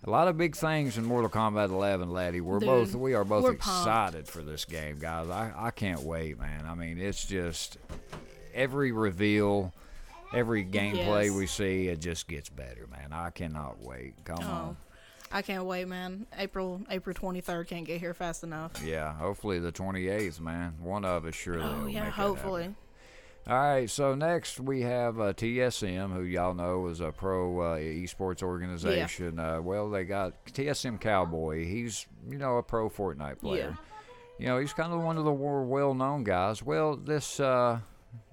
a 0.03 0.09
lot 0.09 0.28
of 0.28 0.38
big 0.38 0.55
things 0.55 0.97
in 0.97 1.05
Mortal 1.05 1.30
Kombat 1.30 1.69
11, 1.69 2.09
laddie. 2.11 2.41
We're 2.41 2.59
Dude, 2.59 2.67
both 2.67 2.95
we 2.95 3.13
are 3.13 3.24
both 3.24 3.43
we're 3.43 3.53
pumped. 3.53 3.88
excited 3.88 4.28
for 4.28 4.41
this 4.41 4.65
game, 4.65 4.97
guys. 4.99 5.30
I, 5.30 5.53
I 5.55 5.72
can't 5.72 6.01
wait, 6.01 6.38
man. 6.39 6.65
I 6.67 6.76
mean, 6.76 6.99
it's 6.99 7.24
just 7.26 7.78
every 8.53 8.91
reveal, 8.91 9.74
every 10.34 10.65
gameplay 10.65 11.26
Yes. 11.28 11.36
we 11.36 11.47
see, 11.47 11.88
it 11.88 12.01
just 12.01 12.28
gets 12.28 12.49
better, 12.49 12.88
man. 12.91 13.13
I 13.13 13.30
cannot 13.30 13.80
wait. 13.82 14.15
Come 14.26 14.39
Oh, 14.41 14.47
on. 14.51 14.78
I 15.32 15.41
can't 15.41 15.65
wait, 15.65 15.88
man. 15.88 16.27
April 16.38 16.82
April 16.89 17.13
twenty 17.13 17.41
third 17.41 17.67
can't 17.67 17.86
get 17.86 17.99
here 17.99 18.13
fast 18.13 18.43
enough. 18.43 18.73
Yeah, 18.84 19.13
hopefully 19.13 19.59
the 19.59 19.71
28th, 19.71 20.39
man. 20.39 20.75
One 20.79 21.05
of 21.05 21.25
us 21.25 21.36
surely. 21.36 21.63
Oh 21.63 21.88
yeah, 21.88 22.09
hopefully. 22.09 22.75
All 23.47 23.55
right, 23.55 23.89
so 23.89 24.13
next 24.13 24.59
we 24.59 24.82
have 24.82 25.19
uh, 25.19 25.34
TSM, 25.34 26.13
who 26.13 26.21
y'all 26.21 26.53
know 26.53 26.86
is 26.88 26.99
a 26.99 27.11
pro 27.11 27.59
uh, 27.59 27.77
esports 27.77 28.43
organization. 28.43 29.39
Uh, 29.39 29.59
well, 29.61 29.89
they 29.89 30.03
got 30.03 30.45
TSM 30.45 31.01
Cowboy. 31.01 31.65
He's 31.65 32.05
you 32.29 32.38
know 32.38 32.57
a 32.57 32.63
pro 32.63 32.89
Fortnite 32.89 33.39
player. 33.39 33.75
Yeah. 33.77 33.86
You 34.38 34.47
know 34.47 34.59
he's 34.59 34.73
kind 34.73 34.93
of 34.93 35.01
one 35.01 35.17
of 35.17 35.25
the 35.25 35.32
more 35.34 35.63
well-known 35.63 36.23
guys. 36.23 36.61
Well, 36.63 36.95
this 36.95 37.39
uh, 37.39 37.79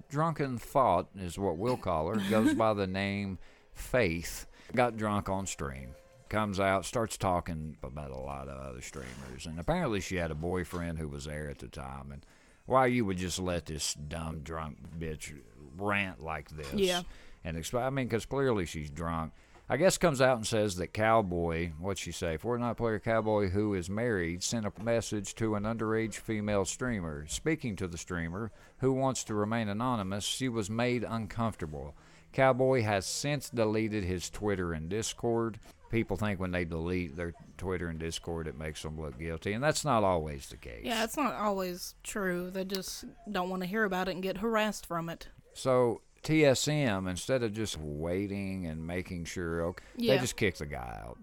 drunken 0.09 0.57
thought 0.57 1.07
is 1.17 1.39
what 1.39 1.57
we'll 1.57 1.77
call 1.77 2.07
her. 2.09 2.21
Goes 2.29 2.53
by 2.53 2.73
the 2.73 2.87
name 3.01 3.39
Faith. 3.73 4.45
Got 4.75 4.97
drunk 4.97 5.29
on 5.29 5.47
stream. 5.47 5.95
Comes 6.29 6.59
out, 6.59 6.85
starts 6.85 7.17
talking 7.17 7.75
about 7.81 8.11
a 8.11 8.17
lot 8.17 8.47
of 8.47 8.59
other 8.59 8.81
streamers, 8.81 9.47
and 9.47 9.59
apparently 9.59 9.99
she 9.99 10.17
had 10.17 10.29
a 10.29 10.35
boyfriend 10.35 10.99
who 10.99 11.07
was 11.07 11.25
there 11.25 11.49
at 11.49 11.57
the 11.57 11.67
time, 11.67 12.11
and 12.11 12.23
why 12.67 12.85
you 12.85 13.03
would 13.03 13.17
just 13.17 13.39
let 13.39 13.65
this 13.65 13.95
dumb 13.95 14.41
drunk 14.43 14.77
bitch 14.99 15.33
rant 15.75 16.21
like 16.21 16.49
this. 16.51 16.71
Yeah. 16.73 17.01
And 17.43 17.57
exp- 17.57 17.81
I 17.81 17.89
mean, 17.89 18.05
because 18.05 18.27
clearly 18.27 18.67
she's 18.67 18.91
drunk. 18.91 19.33
I 19.71 19.77
guess 19.77 19.97
comes 19.97 20.21
out 20.21 20.37
and 20.37 20.45
says 20.45 20.75
that 20.75 20.93
Cowboy, 20.93 21.71
what'd 21.79 21.97
she 21.97 22.11
say? 22.11 22.37
Fortnite 22.37 22.77
player 22.77 22.99
Cowboy, 22.99 23.49
who 23.49 23.73
is 23.73 23.89
married, 23.89 24.43
sent 24.43 24.65
a 24.65 24.83
message 24.83 25.33
to 25.35 25.55
an 25.55 25.63
underage 25.63 26.15
female 26.15 26.65
streamer. 26.65 27.25
Speaking 27.27 27.75
to 27.75 27.87
the 27.87 27.97
streamer, 27.97 28.51
who 28.79 28.93
wants 28.93 29.23
to 29.25 29.33
remain 29.33 29.67
anonymous, 29.67 30.25
she 30.25 30.49
was 30.49 30.69
made 30.69 31.03
uncomfortable. 31.03 31.95
Cowboy 32.33 32.83
has 32.83 33.05
since 33.05 33.49
deleted 33.49 34.03
his 34.03 34.29
Twitter 34.29 34.73
and 34.73 34.89
Discord. 34.89 35.59
People 35.89 36.17
think 36.17 36.39
when 36.39 36.51
they 36.51 36.65
delete 36.65 37.15
their 37.15 37.33
Twitter 37.57 37.87
and 37.87 37.97
Discord, 37.99 38.47
it 38.47 38.57
makes 38.57 38.83
them 38.83 38.99
look 38.99 39.17
guilty, 39.17 39.53
and 39.53 39.63
that's 39.63 39.83
not 39.83 40.03
always 40.03 40.47
the 40.49 40.57
case. 40.57 40.81
Yeah, 40.83 41.03
it's 41.03 41.17
not 41.17 41.33
always 41.33 41.95
true. 42.03 42.51
They 42.51 42.63
just 42.65 43.05
don't 43.31 43.49
want 43.49 43.63
to 43.63 43.67
hear 43.67 43.83
about 43.85 44.07
it 44.07 44.11
and 44.11 44.21
get 44.23 44.37
harassed 44.37 44.85
from 44.85 45.09
it. 45.09 45.29
So 45.53 46.01
TSM, 46.23 47.09
instead 47.09 47.43
of 47.43 47.53
just 47.53 47.77
waiting 47.79 48.65
and 48.67 48.85
making 48.85 49.25
sure, 49.25 49.61
okay, 49.63 49.83
they 49.97 50.17
just 50.19 50.35
kick 50.37 50.57
the 50.57 50.65
guy 50.65 50.99
out. 51.03 51.17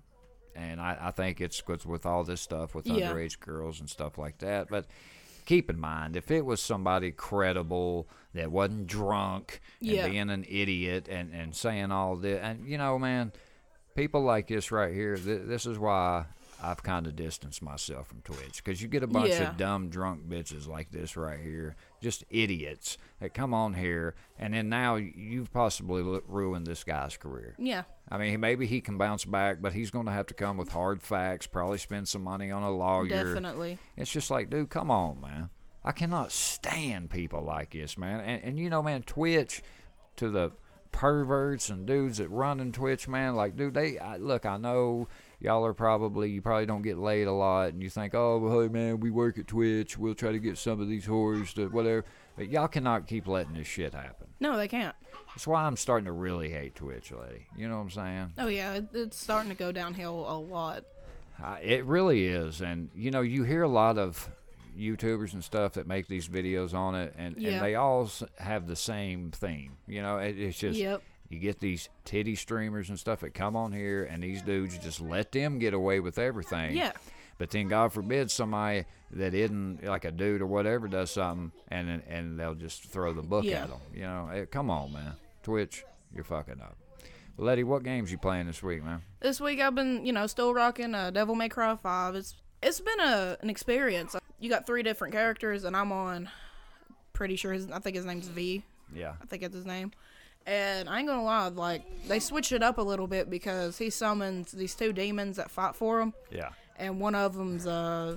And 0.54 0.80
I, 0.80 0.96
I 1.00 1.10
think 1.10 1.40
it's 1.40 1.66
with, 1.66 1.86
with 1.86 2.06
all 2.06 2.24
this 2.24 2.40
stuff 2.40 2.74
with 2.74 2.86
Yeah. 2.86 3.12
underage 3.12 3.38
girls 3.40 3.78
and 3.80 3.88
stuff 3.90 4.18
like 4.18 4.38
that. 4.38 4.68
But 4.68 4.86
keep 5.44 5.68
in 5.70 5.78
mind, 5.78 6.16
if 6.16 6.30
it 6.30 6.44
was 6.44 6.60
somebody 6.62 7.12
credible 7.12 8.08
that 8.34 8.50
wasn't 8.50 8.86
drunk 8.86 9.60
and 9.80 9.90
Yeah. 9.90 10.08
being 10.08 10.30
an 10.30 10.44
idiot 10.48 11.08
and, 11.10 11.32
and 11.34 11.54
saying 11.54 11.92
all 11.92 12.16
this, 12.16 12.40
and 12.42 12.66
you 12.66 12.78
know, 12.78 12.98
man, 12.98 13.32
people 13.96 14.22
like 14.22 14.46
this 14.46 14.70
right 14.70 14.92
here, 14.94 15.16
th- 15.16 15.42
this 15.46 15.66
is 15.66 15.78
why 15.78 16.26
I've 16.62 16.82
kind 16.82 17.06
of 17.06 17.16
distanced 17.16 17.60
myself 17.62 18.08
from 18.08 18.22
Twitch 18.22 18.62
because 18.64 18.80
you 18.80 18.88
get 18.88 19.02
a 19.02 19.06
bunch 19.06 19.30
Yeah. 19.30 19.50
of 19.50 19.56
dumb 19.56 19.88
drunk 19.88 20.26
bitches 20.28 20.66
like 20.68 20.90
this 20.90 21.16
right 21.16 21.38
here, 21.40 21.76
just 22.00 22.24
idiots 22.30 22.96
that 23.20 23.34
come 23.34 23.52
on 23.52 23.74
here, 23.74 24.14
and 24.38 24.54
then 24.54 24.68
now 24.68 24.94
you've 24.96 25.52
possibly 25.52 26.02
ruined 26.26 26.66
this 26.66 26.82
guy's 26.84 27.16
career. 27.16 27.54
Yeah. 27.58 27.82
I 28.08 28.18
mean, 28.18 28.38
maybe 28.40 28.66
he 28.66 28.80
can 28.80 28.96
bounce 28.98 29.24
back, 29.24 29.60
but 29.60 29.72
he's 29.72 29.90
going 29.90 30.06
to 30.06 30.12
have 30.12 30.26
to 30.26 30.34
come 30.34 30.56
with 30.56 30.70
hard 30.70 31.02
facts, 31.02 31.46
probably 31.46 31.78
spend 31.78 32.08
some 32.08 32.22
money 32.22 32.50
on 32.50 32.62
a 32.62 32.70
lawyer. 32.70 33.08
Definitely. 33.08 33.78
It's 33.96 34.10
just 34.12 34.30
like, 34.30 34.48
dude, 34.48 34.70
come 34.70 34.90
on, 34.90 35.20
man. 35.20 35.50
I 35.84 35.92
cannot 35.92 36.32
stand 36.32 37.10
people 37.10 37.42
like 37.42 37.70
this, 37.72 37.96
man. 37.98 38.20
And, 38.20 38.42
and 38.44 38.58
you 38.58 38.70
know, 38.70 38.82
man, 38.82 39.02
Twitch 39.02 39.62
to 40.16 40.30
the 40.30 40.52
perverts 40.96 41.68
and 41.68 41.86
dudes 41.86 42.16
that 42.16 42.28
run 42.30 42.58
in 42.58 42.72
Twitch, 42.72 43.06
man, 43.06 43.36
like, 43.36 43.54
dude, 43.54 43.74
they 43.74 43.98
I, 43.98 44.16
look. 44.16 44.46
I 44.46 44.56
know 44.56 45.08
y'all 45.40 45.64
are 45.66 45.74
probably 45.74 46.30
you 46.30 46.40
probably 46.40 46.64
don't 46.64 46.80
get 46.80 46.96
laid 46.96 47.26
a 47.26 47.32
lot, 47.32 47.74
and 47.74 47.82
you 47.82 47.90
think, 47.90 48.14
oh, 48.14 48.38
well, 48.38 48.62
hey, 48.62 48.68
man, 48.68 49.00
we 49.00 49.10
work 49.10 49.38
at 49.38 49.46
Twitch. 49.46 49.98
We'll 49.98 50.14
try 50.14 50.32
to 50.32 50.38
get 50.38 50.56
some 50.56 50.80
of 50.80 50.88
these 50.88 51.06
whores 51.06 51.52
to 51.54 51.68
whatever. 51.68 52.06
But 52.34 52.48
y'all 52.48 52.66
cannot 52.66 53.06
keep 53.06 53.28
letting 53.28 53.52
this 53.52 53.66
shit 53.66 53.92
happen. 53.92 54.28
No, 54.40 54.56
they 54.56 54.68
can't. 54.68 54.96
That's 55.28 55.46
why 55.46 55.64
I'm 55.64 55.76
starting 55.76 56.06
to 56.06 56.12
really 56.12 56.48
hate 56.48 56.74
Twitch, 56.74 57.12
lady. 57.12 57.46
You 57.54 57.68
know 57.68 57.76
what 57.76 57.82
I'm 57.82 57.90
saying? 57.90 58.32
Oh 58.38 58.48
yeah, 58.48 58.80
it's 58.94 59.20
starting 59.20 59.50
to 59.50 59.56
go 59.56 59.72
downhill 59.72 60.24
a 60.26 60.38
lot. 60.38 60.84
Uh, 61.42 61.56
it 61.62 61.84
really 61.84 62.26
is, 62.26 62.62
and 62.62 62.88
you 62.94 63.10
know, 63.10 63.20
you 63.20 63.44
hear 63.44 63.62
a 63.62 63.68
lot 63.68 63.98
of 63.98 64.30
YouTubers 64.76 65.32
and 65.32 65.42
stuff 65.42 65.72
that 65.74 65.86
make 65.86 66.06
these 66.08 66.28
videos 66.28 66.74
on 66.74 66.94
it, 66.94 67.14
and, 67.16 67.36
Yeah. 67.36 67.50
and 67.52 67.62
they 67.64 67.74
all 67.74 68.10
have 68.38 68.66
the 68.66 68.76
same 68.76 69.30
theme. 69.30 69.76
You 69.86 70.02
know, 70.02 70.18
it, 70.18 70.38
it's 70.38 70.58
just 70.58 70.78
Yep. 70.78 71.02
you 71.28 71.38
get 71.38 71.60
these 71.60 71.88
titty 72.04 72.34
streamers 72.36 72.88
and 72.88 72.98
stuff 72.98 73.20
that 73.20 73.34
come 73.34 73.56
on 73.56 73.72
here, 73.72 74.04
and 74.04 74.22
these 74.22 74.42
dudes 74.42 74.78
just 74.78 75.00
let 75.00 75.32
them 75.32 75.58
get 75.58 75.74
away 75.74 76.00
with 76.00 76.18
everything. 76.18 76.76
Yeah. 76.76 76.92
But 77.38 77.50
then, 77.50 77.68
God 77.68 77.92
forbid, 77.92 78.30
somebody 78.30 78.84
that 79.10 79.34
isn't 79.34 79.84
like 79.84 80.04
a 80.06 80.10
dude 80.10 80.40
or 80.40 80.46
whatever 80.46 80.88
does 80.88 81.10
something, 81.10 81.52
and 81.68 82.02
and 82.08 82.40
they'll 82.40 82.54
just 82.54 82.84
throw 82.84 83.12
the 83.12 83.22
book 83.22 83.44
Yeah. 83.44 83.64
at 83.64 83.68
them. 83.68 83.80
You 83.94 84.02
know, 84.02 84.46
come 84.50 84.70
on, 84.70 84.92
man. 84.92 85.12
Twitch, 85.42 85.84
you're 86.14 86.24
fucking 86.24 86.60
up. 86.62 86.76
Letty, 87.38 87.62
what 87.64 87.82
games 87.82 88.10
you 88.10 88.16
playing 88.16 88.46
this 88.46 88.62
week, 88.62 88.82
man? 88.82 89.02
This 89.20 89.38
week 89.42 89.60
I've 89.60 89.74
been, 89.74 90.06
you 90.06 90.12
know, 90.14 90.26
still 90.26 90.54
rocking 90.54 90.94
uh, 90.94 91.10
Devil 91.10 91.34
May 91.34 91.50
Cry 91.50 91.76
5. 91.76 92.14
It's 92.14 92.34
it's 92.62 92.80
been 92.80 93.00
a 93.00 93.36
an 93.42 93.50
experience. 93.50 94.16
You 94.38 94.50
got 94.50 94.66
three 94.66 94.82
different 94.82 95.12
characters 95.14 95.64
and 95.64 95.76
I'm 95.76 95.92
on 95.92 96.28
pretty 97.12 97.36
sure 97.36 97.52
his 97.52 97.70
I 97.70 97.78
think 97.78 97.96
his 97.96 98.04
name's 98.04 98.28
V. 98.28 98.62
Yeah. 98.94 99.14
I 99.22 99.26
think 99.26 99.42
it's 99.42 99.54
his 99.54 99.66
name. 99.66 99.92
And 100.46 100.88
I 100.88 100.98
ain't 101.00 101.08
gonna 101.08 101.24
lie, 101.24 101.48
like 101.48 101.82
they 102.06 102.20
switched 102.20 102.52
it 102.52 102.62
up 102.62 102.78
a 102.78 102.82
little 102.82 103.06
bit 103.08 103.28
because 103.30 103.78
he 103.78 103.90
summons 103.90 104.52
these 104.52 104.74
two 104.74 104.92
demons 104.92 105.36
that 105.38 105.50
fight 105.50 105.74
for 105.74 106.00
him, 106.00 106.12
Yeah. 106.30 106.50
and 106.78 107.00
one 107.00 107.16
of 107.16 107.34
them's 107.34 107.66
a 107.66 108.16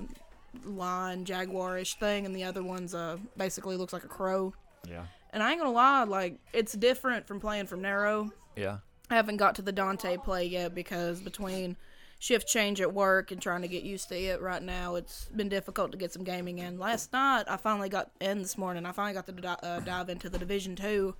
lion 0.64 1.24
jaguarish 1.24 1.94
thing, 1.98 2.26
and 2.26 2.34
the 2.36 2.44
other 2.44 2.62
one's 2.62 2.94
uh 2.94 3.16
basically 3.36 3.76
looks 3.76 3.92
like 3.92 4.04
a 4.04 4.08
crow. 4.08 4.54
Yeah. 4.88 5.06
And 5.32 5.42
I 5.42 5.50
ain't 5.50 5.60
gonna 5.60 5.72
lie, 5.72 6.04
like 6.04 6.36
it's 6.52 6.72
different 6.74 7.26
from 7.26 7.40
playing 7.40 7.66
from 7.66 7.82
Nero. 7.82 8.30
Yeah. 8.56 8.78
I 9.10 9.16
haven't 9.16 9.38
got 9.38 9.56
to 9.56 9.62
the 9.62 9.72
Dante 9.72 10.16
play 10.18 10.44
yet 10.46 10.72
because 10.72 11.20
between 11.20 11.76
shift 12.20 12.46
change 12.46 12.80
at 12.80 12.92
work 12.92 13.32
and 13.32 13.40
trying 13.40 13.62
to 13.62 13.68
get 13.68 13.82
used 13.82 14.08
to 14.10 14.14
it 14.14 14.40
right 14.40 14.62
now, 14.62 14.94
it's 14.94 15.24
been 15.34 15.48
difficult 15.48 15.90
to 15.90 15.98
get 15.98 16.12
some 16.12 16.22
gaming 16.22 16.58
in. 16.58 16.78
Last 16.78 17.12
night, 17.12 17.44
I 17.48 17.56
finally 17.56 17.88
got 17.88 18.10
in 18.20 18.42
this 18.42 18.56
morning. 18.56 18.86
I 18.86 18.92
finally 18.92 19.14
got 19.14 19.26
to 19.26 19.32
di- 19.32 19.56
uh, 19.62 19.80
dive 19.80 20.10
into 20.10 20.28
the 20.28 20.38
Division 20.38 20.76
Two, 20.76 21.16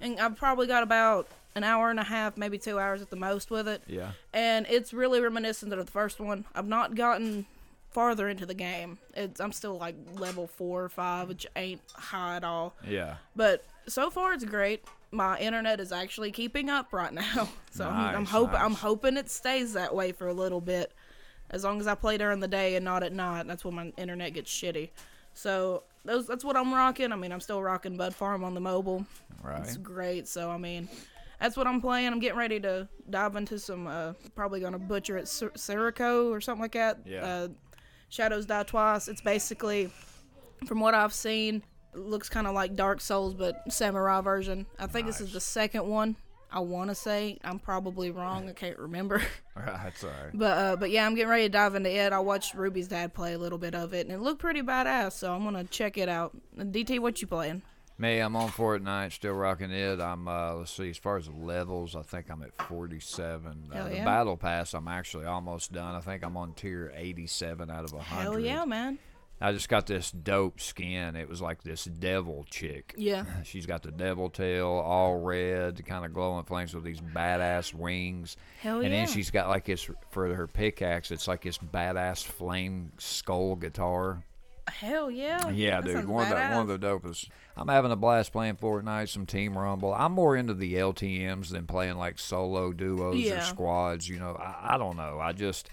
and 0.00 0.18
I've 0.18 0.36
probably 0.36 0.68
got 0.68 0.84
about 0.84 1.28
an 1.56 1.64
hour 1.64 1.90
and 1.90 1.98
a 1.98 2.04
half, 2.04 2.36
maybe 2.36 2.56
two 2.56 2.78
hours 2.78 3.02
at 3.02 3.10
the 3.10 3.16
most 3.16 3.50
with 3.50 3.66
it. 3.66 3.82
Yeah. 3.88 4.12
And 4.32 4.64
it's 4.70 4.92
really 4.92 5.20
reminiscent 5.20 5.72
of 5.72 5.84
the 5.84 5.90
first 5.90 6.20
one. 6.20 6.44
I've 6.54 6.68
not 6.68 6.94
gotten 6.94 7.46
farther 7.90 8.28
into 8.28 8.46
the 8.46 8.54
game. 8.54 8.98
It's, 9.14 9.40
I'm 9.40 9.50
still 9.50 9.76
like 9.76 9.96
level 10.14 10.46
four 10.46 10.84
or 10.84 10.88
five, 10.88 11.26
which 11.26 11.48
ain't 11.56 11.80
high 11.94 12.36
at 12.36 12.44
all. 12.44 12.76
Yeah. 12.86 13.16
But 13.34 13.64
so 13.88 14.08
far 14.08 14.34
it's 14.34 14.44
great. 14.44 14.84
My 15.10 15.38
internet 15.38 15.80
is 15.80 15.90
actually 15.92 16.32
keeping 16.32 16.68
up 16.68 16.92
right 16.92 17.12
now, 17.12 17.48
so 17.70 17.86
I'm, 17.86 18.14
I'm 18.16 18.22
Nice, 18.24 18.30
hoping 18.30 18.56
I'm 18.60 18.74
hoping 18.74 19.16
it 19.16 19.30
stays 19.30 19.72
that 19.72 19.94
way 19.94 20.12
for 20.12 20.28
a 20.28 20.34
little 20.34 20.60
bit, 20.60 20.92
as 21.50 21.64
long 21.64 21.80
as 21.80 21.86
I 21.86 21.94
play 21.94 22.18
during 22.18 22.40
the 22.40 22.48
day 22.48 22.76
and 22.76 22.84
not 22.84 23.02
at 23.02 23.12
night. 23.12 23.46
That's 23.46 23.64
when 23.64 23.74
my 23.74 23.92
internet 23.96 24.34
gets 24.34 24.50
shitty. 24.50 24.90
So 25.32 25.84
those 26.04 26.26
that's 26.26 26.44
what 26.44 26.56
I'm 26.56 26.74
rocking. 26.74 27.12
I 27.12 27.16
mean, 27.16 27.32
I'm 27.32 27.40
still 27.40 27.62
rocking 27.62 27.96
Bud 27.96 28.14
Farm 28.14 28.44
on 28.44 28.54
the 28.54 28.60
mobile. 28.60 29.06
Right. 29.42 29.60
It's 29.60 29.76
great. 29.76 30.28
So 30.28 30.50
I 30.50 30.58
mean, 30.58 30.88
that's 31.40 31.56
what 31.56 31.66
I'm 31.66 31.80
playing. 31.80 32.08
I'm 32.08 32.20
getting 32.20 32.38
ready 32.38 32.60
to 32.60 32.86
dive 33.08 33.36
into 33.36 33.58
some. 33.58 33.86
Uh, 33.86 34.12
probably 34.34 34.60
gonna 34.60 34.78
butcher 34.78 35.16
it, 35.16 35.24
Sirico 35.24 36.30
or 36.30 36.40
something 36.40 36.62
like 36.62 36.72
that. 36.72 36.98
Yeah. 37.06 37.24
Uh, 37.24 37.48
Shadows 38.10 38.46
Die 38.46 38.62
Twice. 38.64 39.08
It's 39.08 39.20
basically, 39.20 39.90
from 40.66 40.80
what 40.80 40.94
I've 40.94 41.12
seen, 41.14 41.62
it 41.94 42.00
looks 42.00 42.28
kind 42.28 42.46
of 42.46 42.54
like 42.54 42.76
Dark 42.76 43.00
Souls, 43.00 43.34
but 43.34 43.72
samurai 43.72 44.20
version. 44.20 44.66
I 44.78 44.86
think 44.86 45.06
this 45.06 45.20
is 45.20 45.32
the 45.32 45.40
second 45.40 45.86
one. 45.86 46.16
I 46.50 46.60
want 46.60 46.88
to 46.90 46.94
say 46.94 47.38
I'm 47.44 47.58
probably 47.58 48.10
wrong. 48.10 48.48
I 48.48 48.52
can't 48.52 48.78
remember. 48.78 49.22
Right. 49.58 49.98
Sorry. 49.98 50.30
But 50.32 50.56
uh, 50.56 50.76
but 50.76 50.90
yeah, 50.90 51.04
I'm 51.04 51.16
getting 51.16 51.30
ready 51.30 51.42
to 51.42 51.48
dive 51.48 51.74
into 51.74 51.90
it. 51.90 52.12
I 52.12 52.20
watched 52.20 52.54
Ruby's 52.54 52.86
dad 52.86 53.12
play 53.12 53.32
a 53.32 53.38
little 53.38 53.58
bit 53.58 53.74
of 53.74 53.92
it, 53.92 54.06
and 54.06 54.14
it 54.14 54.20
looked 54.20 54.38
pretty 54.38 54.62
badass. 54.62 55.14
So 55.14 55.34
I'm 55.34 55.42
gonna 55.42 55.64
check 55.64 55.98
it 55.98 56.08
out. 56.08 56.30
DT, 56.56 57.00
what 57.00 57.20
you 57.20 57.26
playing? 57.26 57.62
Me, 58.00 58.20
I'm 58.20 58.36
on 58.36 58.48
Fortnite, 58.50 59.10
still 59.10 59.32
rocking 59.32 59.72
it. 59.72 60.00
I'm 60.00 60.28
uh 60.28 60.54
let's 60.54 60.70
see, 60.70 60.90
as 60.90 60.96
far 60.96 61.16
as 61.16 61.28
levels, 61.28 61.96
I 61.96 62.02
think 62.02 62.30
I'm 62.30 62.42
at 62.42 62.56
47. 62.68 63.70
Hell 63.72 63.86
uh, 63.86 63.88
the 63.88 63.96
yeah. 63.96 64.04
battle 64.04 64.36
pass, 64.36 64.74
I'm 64.74 64.86
actually 64.86 65.26
almost 65.26 65.72
done. 65.72 65.96
I 65.96 66.00
think 66.00 66.22
I'm 66.22 66.36
on 66.36 66.52
tier 66.52 66.92
87 66.94 67.68
out 67.68 67.82
of 67.82 67.92
100. 67.92 68.22
Hell 68.22 68.38
yeah, 68.38 68.64
man. 68.64 69.00
I 69.40 69.52
just 69.52 69.68
got 69.68 69.86
this 69.86 70.10
dope 70.10 70.60
skin. 70.60 71.14
It 71.14 71.28
was 71.28 71.40
like 71.40 71.62
this 71.62 71.84
devil 71.84 72.44
chick. 72.50 72.94
Yeah. 72.96 73.24
She's 73.44 73.66
got 73.66 73.82
the 73.82 73.92
devil 73.92 74.30
tail, 74.30 74.66
all 74.66 75.18
red, 75.20 75.84
kind 75.86 76.04
of 76.04 76.12
glowing 76.12 76.44
flames 76.44 76.74
with 76.74 76.84
these 76.84 77.00
badass 77.00 77.72
wings. 77.72 78.36
Hell 78.60 78.78
yeah. 78.78 78.86
and 78.86 78.94
yeah. 78.94 79.04
then 79.04 79.14
she's 79.14 79.30
got 79.30 79.48
like 79.48 79.64
this 79.64 79.88
for 80.10 80.34
her 80.34 80.46
pickaxe. 80.46 81.10
It's 81.10 81.28
like 81.28 81.42
this 81.42 81.58
badass 81.58 82.24
flame 82.24 82.92
skull 82.98 83.54
guitar. 83.54 84.24
Hell 84.68 85.10
yeah. 85.10 85.48
Yeah, 85.50 85.80
That 85.80 85.86
dude, 85.86 86.08
one 86.08 86.24
of 86.24 86.30
the 86.30 86.54
one 86.54 86.68
of 86.68 86.68
the 86.68 86.78
dopest. 86.78 87.28
I'm 87.56 87.68
having 87.68 87.90
a 87.90 87.96
blast 87.96 88.32
playing 88.32 88.56
Fortnite, 88.56 89.08
some 89.08 89.26
Team 89.26 89.56
Rumble. 89.56 89.94
I'm 89.94 90.12
more 90.12 90.36
into 90.36 90.54
the 90.54 90.74
LTM's 90.74 91.50
than 91.50 91.66
playing 91.66 91.96
like 91.96 92.18
solo 92.18 92.72
duos 92.72 93.30
or 93.30 93.40
squads. 93.40 94.08
You 94.08 94.18
know, 94.18 94.36
I, 94.38 94.74
I 94.74 94.78
don't 94.78 94.96
know. 94.96 95.18
I 95.20 95.32
just 95.32 95.68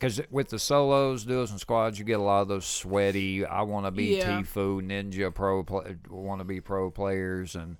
Because 0.00 0.20
with 0.30 0.48
the 0.48 0.58
solos, 0.58 1.24
duos, 1.24 1.50
and 1.50 1.60
squads, 1.60 1.98
you 1.98 2.06
get 2.06 2.18
a 2.18 2.22
lot 2.22 2.40
of 2.40 2.48
those 2.48 2.64
sweaty. 2.64 3.44
I 3.44 3.62
want 3.62 3.84
to 3.84 3.90
be 3.90 4.16
Yeah. 4.16 4.40
Tfue 4.40 4.80
Ninja 4.82 5.32
pro, 5.34 5.66
want 6.08 6.40
to 6.40 6.44
be 6.44 6.62
pro 6.62 6.90
players, 6.90 7.54
and 7.54 7.76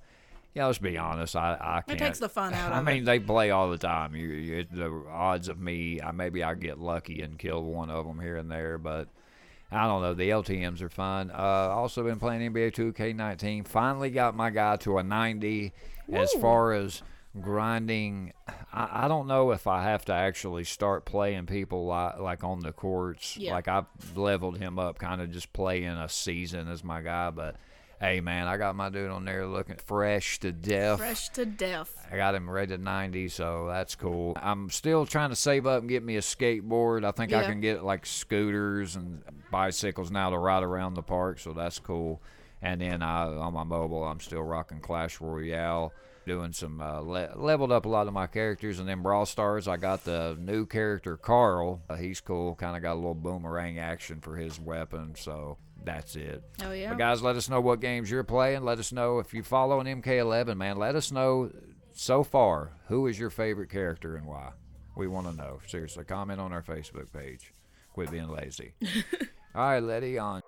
yeah, 0.54 0.66
let's 0.66 0.78
be 0.78 0.98
honest. 0.98 1.34
I 1.34 1.56
I 1.58 1.80
can't. 1.80 1.98
It 1.98 2.04
takes 2.04 2.18
the 2.18 2.28
fun 2.28 2.52
out 2.52 2.72
I 2.74 2.82
mean, 2.82 3.04
they 3.04 3.18
play 3.20 3.50
all 3.50 3.70
the 3.70 3.78
time. 3.78 4.14
You, 4.14 4.28
you 4.28 4.66
the 4.70 5.04
odds 5.10 5.48
of 5.48 5.58
me, 5.58 6.00
I, 6.02 6.10
maybe 6.12 6.44
I 6.44 6.54
get 6.54 6.78
lucky 6.78 7.22
and 7.22 7.38
kill 7.38 7.62
one 7.64 7.88
of 7.88 8.04
them 8.04 8.20
here 8.20 8.36
and 8.36 8.50
there, 8.50 8.76
but 8.76 9.08
I 9.72 9.86
don't 9.86 10.02
know. 10.02 10.12
The 10.12 10.28
LTM's 10.28 10.82
are 10.82 10.90
fun. 10.90 11.30
Uh, 11.30 11.34
also 11.72 12.02
been 12.04 12.18
playing 12.18 12.52
NBA 12.52 12.74
2K19. 12.74 13.66
Finally 13.66 14.10
got 14.10 14.36
my 14.36 14.50
guy 14.50 14.76
to 14.76 14.98
a 14.98 15.02
90. 15.02 15.72
As 16.12 16.32
far 16.34 16.72
as 16.72 17.02
grinding, 17.38 18.32
I, 18.72 19.04
I 19.04 19.08
don't 19.08 19.26
know 19.26 19.52
if 19.52 19.66
I 19.66 19.84
have 19.84 20.04
to 20.06 20.12
actually 20.12 20.64
start 20.64 21.04
playing 21.04 21.46
people 21.46 21.86
like, 21.86 22.18
like 22.18 22.44
on 22.44 22.60
the 22.60 22.72
courts. 22.72 23.36
Yeah. 23.36 23.52
Like 23.52 23.68
I've 23.68 23.86
leveled 24.16 24.58
him 24.58 24.78
up, 24.78 24.98
kind 24.98 25.20
of 25.20 25.30
just 25.30 25.52
playing 25.52 25.86
a 25.86 26.08
season 26.08 26.68
as 26.68 26.82
my 26.82 27.00
guy. 27.02 27.30
But 27.30 27.56
hey, 28.00 28.20
man, 28.20 28.48
I 28.48 28.56
got 28.56 28.74
my 28.74 28.88
dude 28.88 29.10
on 29.10 29.24
there 29.24 29.46
looking 29.46 29.76
fresh 29.76 30.40
to 30.40 30.52
death. 30.52 30.98
Fresh 30.98 31.28
to 31.30 31.44
death. 31.44 31.94
I 32.10 32.16
got 32.16 32.34
him 32.34 32.48
rated 32.48 32.80
90, 32.80 33.28
so 33.28 33.66
that's 33.68 33.94
cool. 33.94 34.36
I'm 34.40 34.70
still 34.70 35.06
trying 35.06 35.30
to 35.30 35.36
save 35.36 35.66
up 35.66 35.80
and 35.80 35.88
get 35.88 36.02
me 36.02 36.16
a 36.16 36.20
skateboard. 36.20 37.04
I 37.04 37.12
think 37.12 37.32
I 37.32 37.44
can 37.44 37.60
get 37.60 37.84
like 37.84 38.06
scooters 38.06 38.96
and 38.96 39.22
bicycles 39.50 40.10
now 40.10 40.30
to 40.30 40.38
ride 40.38 40.62
around 40.62 40.94
the 40.94 41.02
park, 41.02 41.38
so 41.38 41.52
that's 41.52 41.78
cool. 41.78 42.20
And 42.62 42.80
then 42.80 43.02
I, 43.02 43.24
on 43.24 43.52
my 43.54 43.64
mobile, 43.64 44.04
I'm 44.04 44.20
still 44.20 44.42
rocking 44.42 44.80
Clash 44.80 45.20
Royale, 45.20 45.92
doing 46.30 46.52
some 46.52 46.80
uh, 46.80 47.00
le- 47.00 47.32
leveled 47.34 47.72
up 47.72 47.86
a 47.86 47.88
lot 47.88 48.06
of 48.06 48.12
my 48.14 48.28
characters. 48.28 48.78
And 48.78 48.88
then 48.88 49.02
Brawl 49.02 49.26
Stars, 49.26 49.66
I 49.66 49.76
got 49.76 50.04
the 50.04 50.36
new 50.38 50.64
character 50.64 51.16
Carl. 51.16 51.82
Uh, 51.90 51.96
he's 51.96 52.20
cool. 52.20 52.54
Kind 52.54 52.76
of 52.76 52.82
got 52.82 52.92
a 52.92 52.94
little 52.94 53.16
boomerang 53.16 53.80
action 53.80 54.20
for 54.20 54.36
his 54.36 54.60
weapon, 54.60 55.16
so 55.16 55.58
that's 55.82 56.14
it. 56.14 56.44
Oh 56.62 56.70
yeah. 56.70 56.90
But 56.90 56.98
guys, 56.98 57.20
let 57.20 57.34
us 57.34 57.48
know 57.48 57.60
what 57.60 57.80
games 57.80 58.12
you're 58.12 58.22
playing. 58.22 58.62
Let 58.62 58.78
us 58.78 58.92
know 58.92 59.18
if 59.18 59.34
you 59.34 59.42
follow 59.42 59.80
an 59.80 60.02
MK11, 60.02 60.56
man. 60.56 60.76
Let 60.76 60.94
us 60.94 61.10
know 61.10 61.50
so 61.92 62.22
far 62.22 62.74
who 62.86 63.08
is 63.08 63.18
your 63.18 63.30
favorite 63.30 63.70
character 63.70 64.14
and 64.14 64.24
why. 64.24 64.50
We 64.96 65.08
want 65.08 65.26
to 65.26 65.32
know. 65.36 65.58
Seriously, 65.66 66.04
comment 66.04 66.40
on 66.40 66.52
our 66.52 66.62
Facebook 66.62 67.12
page. 67.12 67.52
Quit 67.92 68.12
being 68.12 68.28
lazy. 68.28 68.74
All 69.54 69.62
right, 69.62 69.80
Letty 69.80 70.16
on. 70.16 70.42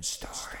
Story 0.00 0.55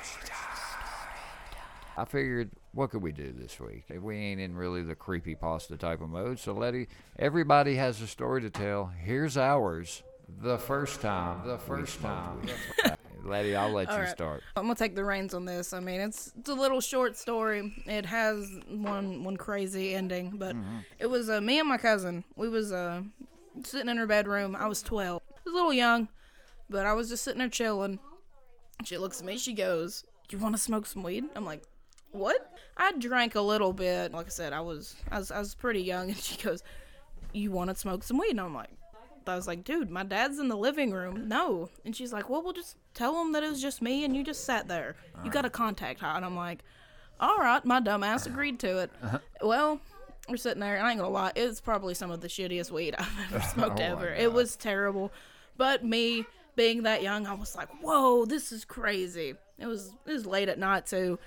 I 1.96 2.04
figured, 2.04 2.50
what 2.72 2.90
could 2.90 3.02
we 3.02 3.12
do 3.12 3.32
this 3.32 3.58
week? 3.58 3.84
If 3.88 4.02
we 4.02 4.16
ain't 4.16 4.40
in 4.40 4.54
really 4.54 4.82
the 4.82 4.94
creepy 4.94 5.34
pasta 5.34 5.76
type 5.76 6.00
of 6.02 6.10
mode, 6.10 6.38
so 6.38 6.52
Letty, 6.52 6.88
everybody 7.18 7.76
has 7.76 8.00
a 8.02 8.06
story 8.06 8.42
to 8.42 8.50
tell. 8.50 8.86
Here's 9.02 9.36
ours. 9.38 10.02
The 10.42 10.58
first 10.58 11.00
time. 11.00 11.46
The 11.46 11.58
first 11.58 12.00
time. 12.02 12.42
Letty, 13.24 13.56
I'll 13.56 13.70
let 13.72 13.88
All 13.88 13.94
you 13.96 14.00
right. 14.02 14.08
start. 14.10 14.42
I'm 14.56 14.64
gonna 14.64 14.74
take 14.76 14.94
the 14.94 15.04
reins 15.04 15.34
on 15.34 15.44
this. 15.46 15.72
I 15.72 15.80
mean, 15.80 16.00
it's 16.00 16.32
it's 16.38 16.48
a 16.48 16.54
little 16.54 16.80
short 16.80 17.16
story. 17.16 17.72
It 17.86 18.06
has 18.06 18.48
one 18.68 19.24
one 19.24 19.36
crazy 19.36 19.94
ending, 19.94 20.32
but 20.36 20.54
Mm-hmm. 20.54 20.78
it 21.00 21.06
was 21.06 21.28
uh, 21.30 21.40
me 21.40 21.58
and 21.58 21.68
my 21.68 21.76
cousin. 21.78 22.22
We 22.36 22.48
was 22.48 22.70
uh 22.72 23.02
sitting 23.64 23.88
in 23.88 23.96
her 23.96 24.06
bedroom. 24.06 24.54
I 24.54 24.66
was 24.68 24.80
12. 24.82 25.22
I 25.28 25.34
was 25.44 25.52
a 25.52 25.56
little 25.56 25.72
young, 25.72 26.08
but 26.70 26.86
I 26.86 26.92
was 26.92 27.08
just 27.08 27.24
sitting 27.24 27.38
there 27.40 27.48
chilling. 27.48 27.98
She 28.84 28.96
looks 28.98 29.18
at 29.20 29.26
me. 29.26 29.38
She 29.38 29.54
goes, 29.54 30.04
"You 30.30 30.38
want 30.38 30.54
to 30.54 30.60
smoke 30.60 30.86
some 30.86 31.02
weed?" 31.02 31.24
I'm 31.34 31.44
like, 31.44 31.62
"What?" 32.12 32.52
I 32.76 32.92
drank 32.92 33.34
a 33.34 33.40
little 33.40 33.72
bit. 33.72 34.12
Like 34.12 34.26
I 34.26 34.30
said, 34.30 34.52
I 34.52 34.60
was 34.60 34.96
I 35.10 35.18
was 35.18 35.30
I 35.30 35.38
was 35.38 35.54
pretty 35.54 35.82
young, 35.82 36.08
and 36.10 36.16
she 36.18 36.36
goes, 36.42 36.62
"You 37.32 37.50
want 37.50 37.70
to 37.70 37.76
smoke 37.76 38.02
some 38.02 38.18
weed?" 38.18 38.30
And 38.30 38.40
I'm 38.40 38.54
like. 38.54 38.70
I 39.28 39.34
was 39.34 39.48
like, 39.48 39.64
dude, 39.64 39.90
my 39.90 40.04
dad's 40.04 40.38
in 40.38 40.46
the 40.46 40.56
living 40.56 40.92
room. 40.92 41.26
No. 41.26 41.68
And 41.84 41.96
she's 41.96 42.12
like, 42.12 42.30
well, 42.30 42.44
we'll 42.44 42.52
just 42.52 42.76
tell 42.94 43.20
him 43.20 43.32
that 43.32 43.42
it 43.42 43.50
was 43.50 43.60
just 43.60 43.82
me 43.82 44.04
and 44.04 44.14
you 44.14 44.22
just 44.22 44.44
sat 44.44 44.68
there. 44.68 44.94
You 45.24 45.32
got 45.32 45.44
a 45.44 45.50
contact 45.50 45.98
high. 45.98 46.14
And 46.14 46.24
I'm 46.24 46.36
like, 46.36 46.62
all 47.18 47.38
right, 47.38 47.64
my 47.64 47.80
dumbass 47.80 48.26
agreed 48.26 48.60
to 48.60 48.78
it. 48.78 48.90
Well, 49.42 49.80
we're 50.28 50.36
sitting 50.36 50.60
there, 50.60 50.76
and 50.76 50.86
I 50.86 50.90
ain't 50.90 51.00
gonna 51.00 51.12
lie, 51.12 51.32
it's 51.34 51.60
probably 51.60 51.94
some 51.94 52.10
of 52.10 52.20
the 52.20 52.28
shittiest 52.28 52.70
weed 52.70 52.94
I've 52.98 53.32
ever 53.32 53.40
smoked 53.52 53.80
Oh 53.80 53.84
ever. 53.84 54.08
It 54.08 54.32
was 54.32 54.56
terrible. 54.56 55.12
But 55.56 55.84
me 55.84 56.26
being 56.54 56.82
that 56.82 57.02
young, 57.02 57.26
I 57.26 57.34
was 57.34 57.54
like, 57.56 57.68
whoa, 57.82 58.24
this 58.24 58.52
is 58.52 58.64
crazy. 58.64 59.34
It 59.58 59.66
was 59.66 59.92
it 60.06 60.12
was 60.12 60.26
late 60.26 60.48
at 60.48 60.58
night 60.58 60.86
too. 60.86 61.18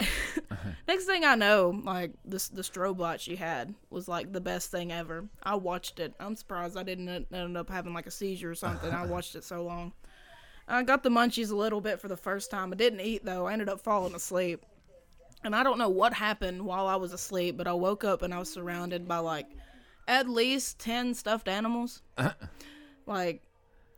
Uh-huh. 0.00 0.70
Next 0.88 1.04
thing 1.04 1.24
I 1.24 1.34
know, 1.34 1.80
like 1.84 2.12
this 2.24 2.48
the 2.48 2.62
strobe 2.62 2.98
light 2.98 3.20
she 3.20 3.36
had 3.36 3.74
was 3.90 4.08
like 4.08 4.32
the 4.32 4.40
best 4.40 4.70
thing 4.70 4.92
ever. 4.92 5.28
I 5.42 5.56
watched 5.56 6.00
it. 6.00 6.14
I'm 6.20 6.36
surprised 6.36 6.76
I 6.76 6.82
didn't 6.82 7.26
end 7.32 7.56
up 7.56 7.68
having 7.70 7.94
like 7.94 8.06
a 8.06 8.10
seizure 8.10 8.50
or 8.50 8.54
something. 8.54 8.90
I 8.90 9.06
watched 9.06 9.34
it 9.34 9.44
so 9.44 9.62
long. 9.62 9.92
I 10.66 10.82
got 10.82 11.02
the 11.02 11.08
munchies 11.08 11.50
a 11.50 11.56
little 11.56 11.80
bit 11.80 12.00
for 12.00 12.08
the 12.08 12.16
first 12.16 12.50
time. 12.50 12.72
I 12.72 12.76
didn't 12.76 13.00
eat 13.00 13.24
though. 13.24 13.46
I 13.46 13.52
ended 13.52 13.68
up 13.68 13.80
falling 13.80 14.14
asleep. 14.14 14.64
And 15.44 15.54
I 15.54 15.62
don't 15.62 15.78
know 15.78 15.88
what 15.88 16.12
happened 16.12 16.64
while 16.64 16.86
I 16.88 16.96
was 16.96 17.12
asleep, 17.12 17.56
but 17.56 17.68
I 17.68 17.72
woke 17.72 18.02
up 18.04 18.22
and 18.22 18.34
I 18.34 18.38
was 18.38 18.52
surrounded 18.52 19.06
by 19.06 19.18
like 19.18 19.46
at 20.08 20.28
least 20.28 20.78
10 20.80 21.14
stuffed 21.14 21.48
animals. 21.48 22.02
Uh-huh. 22.16 22.32
like 23.06 23.42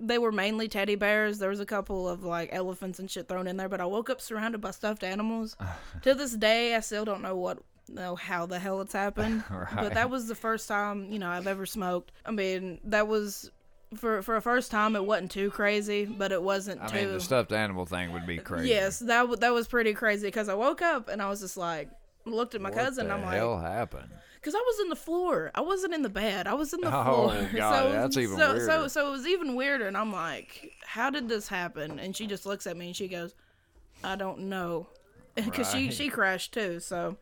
they 0.01 0.19
were 0.19 0.33
mainly 0.33 0.67
teddy 0.69 0.95
bears. 0.95 1.39
There 1.39 1.51
was 1.51 1.61
a 1.61 1.67
couple 1.67 2.09
of 2.09 2.25
like 2.25 2.49
elephants 2.53 2.99
and 2.99 3.11
shit 3.11 3.29
thrown 3.29 3.47
in 3.47 3.57
there, 3.57 3.69
but 3.69 3.81
I 3.81 3.85
woke 3.87 4.11
up 4.11 4.21
surrounded 4.21 4.61
by 4.61 4.71
stuffed 4.71 5.05
animals. 5.05 5.57
to 6.03 6.15
this 6.15 6.33
day, 6.33 6.75
I 6.75 6.81
still 6.81 7.05
don't 7.05 7.23
know 7.23 7.37
what 7.37 7.59
know 7.89 8.15
how 8.17 8.47
the 8.47 8.59
hell 8.59 8.81
it's 8.81 8.93
happened. 8.93 9.45
Right. 9.51 9.69
But 9.75 9.95
that 9.95 10.11
was 10.11 10.29
the 10.29 10.35
first 10.35 10.69
time, 10.69 11.11
you 11.11 11.19
know, 11.19 11.29
I've 11.29 11.47
ever 11.47 11.67
smoked. 11.67 12.13
I 12.25 12.31
mean, 12.31 12.81
that 12.85 13.07
was 13.09 13.51
for 13.97 14.23
for 14.23 14.37
a 14.37 14.43
first 14.43 14.71
time 14.71 14.95
it 14.97 15.05
wasn't 15.05 15.33
too 15.33 15.51
crazy, 15.51 16.05
but 16.07 16.33
it 16.33 16.43
wasn't 16.43 16.81
I 16.81 16.87
too 16.87 16.97
mean, 16.97 17.13
the 17.13 17.21
stuffed 17.21 17.53
animal 17.53 17.87
thing 17.87 18.13
would 18.13 18.27
be 18.27 18.39
crazy. 18.39 18.69
Yes, 18.69 19.01
that 19.01 19.21
w- 19.23 19.37
that 19.37 19.53
was 19.53 19.67
pretty 19.69 19.93
crazy 19.95 20.29
because 20.29 20.49
I 20.49 20.55
woke 20.55 20.81
up 20.83 21.09
and 21.09 21.21
I 21.21 21.29
was 21.29 21.41
just 21.41 21.57
like 21.57 21.91
looked 22.25 22.55
at 22.55 22.61
my 22.61 22.71
What 22.71 22.79
cousin 22.79 23.09
the 23.09 23.15
and 23.15 23.21
I'm 23.21 23.27
like 23.27 23.37
hell 23.39 23.59
happened? 23.59 24.11
Because 24.41 24.55
I 24.55 24.59
was 24.59 24.81
in 24.81 24.89
the 24.89 24.97
floor. 24.97 25.51
I 25.55 25.61
wasn't 25.61 25.95
in 25.95 26.03
the 26.03 26.09
bed. 26.09 26.47
I 26.47 26.55
was 26.55 26.73
in 26.73 26.81
the 26.81 26.89
Oh, 26.89 27.05
floor. 27.05 27.51
God, 27.55 27.83
so, 27.85 27.93
that's 27.93 28.17
even 28.17 28.39
so, 28.39 28.53
weirder. 28.55 28.67
So, 28.67 28.89
so 28.89 29.09
it 29.09 29.11
was 29.11 29.27
even 29.27 29.55
weirder. 29.55 29.87
And 29.87 29.97
I'm 29.97 30.13
like, 30.13 30.73
how 30.85 31.11
did 31.11 31.29
this 31.29 31.49
happen? 31.49 31.99
And 31.99 32.17
she 32.17 32.27
just 32.27 32.47
looks 32.47 32.67
at 32.67 32.77
me 32.77 32.87
and 32.89 32.97
she 32.97 33.09
goes, 33.09 33.35
I 34.03 34.17
don't 34.17 34.41
know. 34.49 34.89
Because 35.37 35.71
she, 35.71 35.91
she 35.93 36.09
crashed 36.09 36.53
too. 36.53 36.81
So 36.81 37.17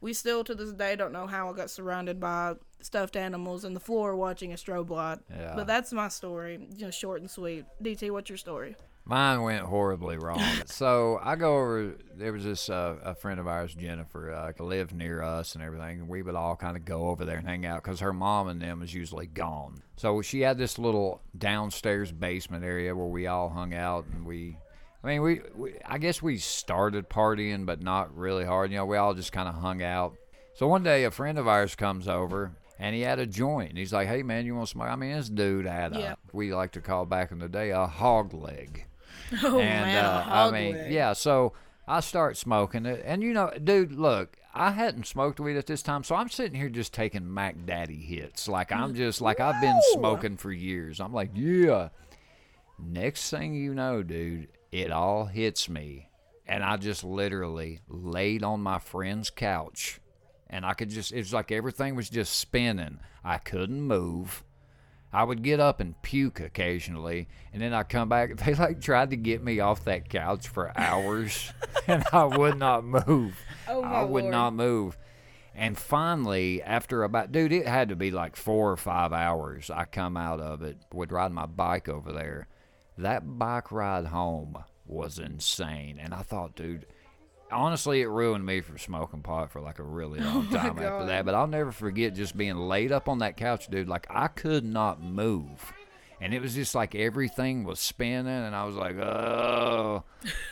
we 0.00 0.12
still 0.12 0.44
to 0.44 0.54
this 0.54 0.72
day 0.72 0.94
don't 0.94 1.12
know 1.12 1.26
how 1.26 1.50
I 1.50 1.56
got 1.56 1.70
surrounded 1.70 2.20
by 2.20 2.54
stuffed 2.80 3.16
animals 3.16 3.64
in 3.64 3.74
the 3.74 3.80
floor 3.80 4.14
watching 4.14 4.52
a 4.52 4.56
strobe 4.56 4.90
light. 4.90 5.18
Yeah. 5.28 5.54
But 5.56 5.66
that's 5.66 5.92
my 5.92 6.08
story. 6.08 6.66
You 6.76 6.86
know, 6.86 6.90
short 6.90 7.20
and 7.20 7.30
sweet. 7.30 7.64
DT, 7.82 8.10
what's 8.12 8.30
your 8.30 8.38
story? 8.38 8.76
Mine 9.08 9.40
went 9.42 9.62
horribly 9.64 10.18
wrong. 10.18 10.42
so 10.66 11.18
I 11.22 11.34
go 11.36 11.56
over. 11.56 11.94
There 12.14 12.32
was 12.32 12.44
this 12.44 12.68
uh, 12.68 12.96
a 13.02 13.14
friend 13.14 13.40
of 13.40 13.46
ours, 13.48 13.74
Jennifer, 13.74 14.30
uh, 14.32 14.52
lived 14.62 14.94
near 14.94 15.22
us 15.22 15.54
and 15.54 15.64
everything, 15.64 16.00
and 16.00 16.08
we 16.08 16.20
would 16.22 16.34
all 16.34 16.56
kind 16.56 16.76
of 16.76 16.84
go 16.84 17.08
over 17.08 17.24
there 17.24 17.38
and 17.38 17.48
hang 17.48 17.64
out 17.64 17.82
because 17.82 18.00
her 18.00 18.12
mom 18.12 18.48
and 18.48 18.60
them 18.60 18.80
was 18.80 18.92
usually 18.92 19.26
gone. 19.26 19.82
So 19.96 20.20
she 20.20 20.42
had 20.42 20.58
this 20.58 20.78
little 20.78 21.22
downstairs 21.36 22.12
basement 22.12 22.64
area 22.64 22.94
where 22.94 23.06
we 23.06 23.26
all 23.26 23.48
hung 23.48 23.72
out, 23.74 24.04
and 24.12 24.26
we. 24.26 24.58
I 25.02 25.06
mean, 25.06 25.22
we, 25.22 25.40
we 25.54 25.74
I 25.86 25.96
guess 25.98 26.20
we 26.20 26.36
started 26.38 27.08
partying, 27.08 27.64
but 27.64 27.80
not 27.80 28.14
really 28.14 28.44
hard. 28.44 28.70
You 28.72 28.78
know, 28.78 28.84
we 28.84 28.96
all 28.98 29.14
just 29.14 29.32
kind 29.32 29.48
of 29.48 29.54
hung 29.54 29.82
out. 29.82 30.16
So 30.54 30.66
one 30.66 30.82
day, 30.82 31.04
a 31.04 31.10
friend 31.10 31.38
of 31.38 31.46
ours 31.48 31.76
comes 31.76 32.08
over, 32.08 32.50
and 32.80 32.94
he 32.94 33.02
had 33.02 33.20
a 33.20 33.26
joint. 33.26 33.78
He's 33.78 33.92
like, 33.92 34.08
"Hey, 34.08 34.22
man, 34.22 34.44
you 34.44 34.54
want 34.56 34.68
smoke?" 34.68 34.88
I 34.88 34.96
mean, 34.96 35.12
this 35.12 35.28
dude 35.30 35.64
had 35.66 35.94
Yeah. 35.94 36.12
a 36.12 36.16
we 36.36 36.52
like 36.52 36.72
to 36.72 36.80
call 36.82 37.06
back 37.06 37.30
in 37.30 37.38
the 37.38 37.48
day 37.48 37.70
a 37.70 37.86
hog 37.86 38.34
leg. 38.34 38.84
Oh 39.42 39.58
and 39.58 39.86
man, 39.86 40.04
uh, 40.04 40.24
I 40.26 40.50
mean, 40.50 40.74
leg. 40.74 40.92
yeah. 40.92 41.12
So 41.12 41.52
I 41.86 42.00
start 42.00 42.36
smoking 42.36 42.86
it, 42.86 43.02
and 43.04 43.22
you 43.22 43.32
know, 43.32 43.50
dude, 43.62 43.92
look, 43.92 44.36
I 44.54 44.70
hadn't 44.72 45.06
smoked 45.06 45.38
weed 45.40 45.56
at 45.56 45.66
this 45.66 45.82
time, 45.82 46.02
so 46.04 46.14
I'm 46.14 46.28
sitting 46.28 46.58
here 46.58 46.68
just 46.68 46.92
taking 46.92 47.32
Mac 47.32 47.56
Daddy 47.66 47.96
hits, 48.00 48.48
like 48.48 48.72
I'm 48.72 48.94
just 48.96 49.20
like 49.20 49.40
I've 49.40 49.60
been 49.60 49.78
smoking 49.92 50.36
for 50.36 50.50
years. 50.52 51.00
I'm 51.00 51.12
like, 51.12 51.30
yeah. 51.34 51.88
Next 52.78 53.28
thing 53.30 53.54
you 53.54 53.74
know, 53.74 54.02
dude, 54.02 54.48
it 54.70 54.92
all 54.92 55.24
hits 55.26 55.68
me, 55.68 56.08
and 56.46 56.62
I 56.62 56.76
just 56.76 57.02
literally 57.02 57.80
laid 57.88 58.44
on 58.44 58.60
my 58.60 58.78
friend's 58.78 59.30
couch, 59.30 60.00
and 60.48 60.64
I 60.64 60.74
could 60.74 60.90
just—it 60.90 61.18
was 61.18 61.32
like 61.32 61.50
everything 61.50 61.96
was 61.96 62.08
just 62.08 62.36
spinning. 62.38 63.00
I 63.24 63.38
couldn't 63.38 63.82
move. 63.82 64.44
I 65.12 65.24
would 65.24 65.42
get 65.42 65.58
up 65.58 65.80
and 65.80 66.00
puke 66.02 66.40
occasionally, 66.40 67.28
and 67.52 67.62
then 67.62 67.72
I'd 67.72 67.88
come 67.88 68.08
back. 68.08 68.36
They 68.44 68.54
like 68.54 68.80
tried 68.80 69.10
to 69.10 69.16
get 69.16 69.42
me 69.42 69.60
off 69.60 69.84
that 69.84 70.08
couch 70.08 70.48
for 70.48 70.72
hours, 70.78 71.52
and 71.86 72.04
I 72.12 72.24
would 72.24 72.58
not 72.58 72.84
move. 72.84 73.38
Oh, 73.66 73.82
I 73.82 74.02
would 74.02 74.24
Lord. 74.24 74.32
not 74.32 74.54
move. 74.54 74.98
And 75.54 75.76
finally, 75.76 76.62
after 76.62 77.02
about, 77.02 77.32
dude, 77.32 77.52
it 77.52 77.66
had 77.66 77.88
to 77.88 77.96
be 77.96 78.10
like 78.12 78.36
four 78.36 78.70
or 78.70 78.76
five 78.76 79.12
hours. 79.12 79.70
I 79.70 79.86
come 79.86 80.16
out 80.16 80.40
of 80.40 80.62
it, 80.62 80.78
would 80.92 81.10
ride 81.10 81.32
my 81.32 81.46
bike 81.46 81.88
over 81.88 82.12
there. 82.12 82.46
That 82.96 83.38
bike 83.38 83.72
ride 83.72 84.06
home 84.06 84.58
was 84.86 85.18
insane. 85.18 85.98
And 86.00 86.14
I 86.14 86.22
thought, 86.22 86.54
dude, 86.54 86.86
honestly, 87.50 88.02
it 88.02 88.08
ruined 88.08 88.44
me 88.44 88.60
from 88.60 88.78
smoking 88.78 89.22
pot 89.22 89.50
for 89.50 89.60
like 89.60 89.78
a 89.78 89.82
really 89.82 90.20
oh 90.22 90.24
long 90.24 90.50
my 90.50 90.58
time 90.58 90.78
after 90.78 91.06
that. 91.06 91.24
But 91.24 91.34
I'll 91.34 91.46
never 91.46 91.72
forget 91.72 92.14
just 92.14 92.36
being 92.36 92.56
laid 92.56 92.92
up 92.92 93.08
on 93.08 93.18
that 93.18 93.36
couch, 93.36 93.68
dude. 93.68 93.88
Like 93.88 94.06
I 94.10 94.28
could 94.28 94.64
not 94.64 95.02
move. 95.02 95.72
And 96.20 96.34
it 96.34 96.42
was 96.42 96.54
just 96.54 96.74
like 96.74 96.96
everything 96.96 97.62
was 97.62 97.78
spinning, 97.78 98.26
and 98.26 98.54
I 98.54 98.64
was 98.64 98.74
like, 98.74 98.96
"Oh, 98.96 100.02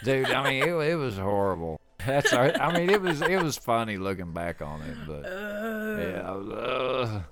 dude!" 0.05 0.31
I 0.31 0.49
mean, 0.49 0.63
it, 0.63 0.69
it 0.69 0.95
was 0.95 1.19
horrible. 1.19 1.81
That's, 2.07 2.33
all 2.33 2.39
right. 2.39 2.61
I 2.61 2.73
mean, 2.73 2.89
it 2.89 3.03
was 3.03 3.21
it 3.21 3.43
was 3.43 3.57
funny 3.57 3.97
looking 3.97 4.33
back 4.33 4.63
on 4.63 4.81
it, 4.83 4.97
but 5.09 5.25
yeah, 5.25 6.23
I 6.25 6.31
was, 6.37 6.49
"Ugh." 7.11 7.23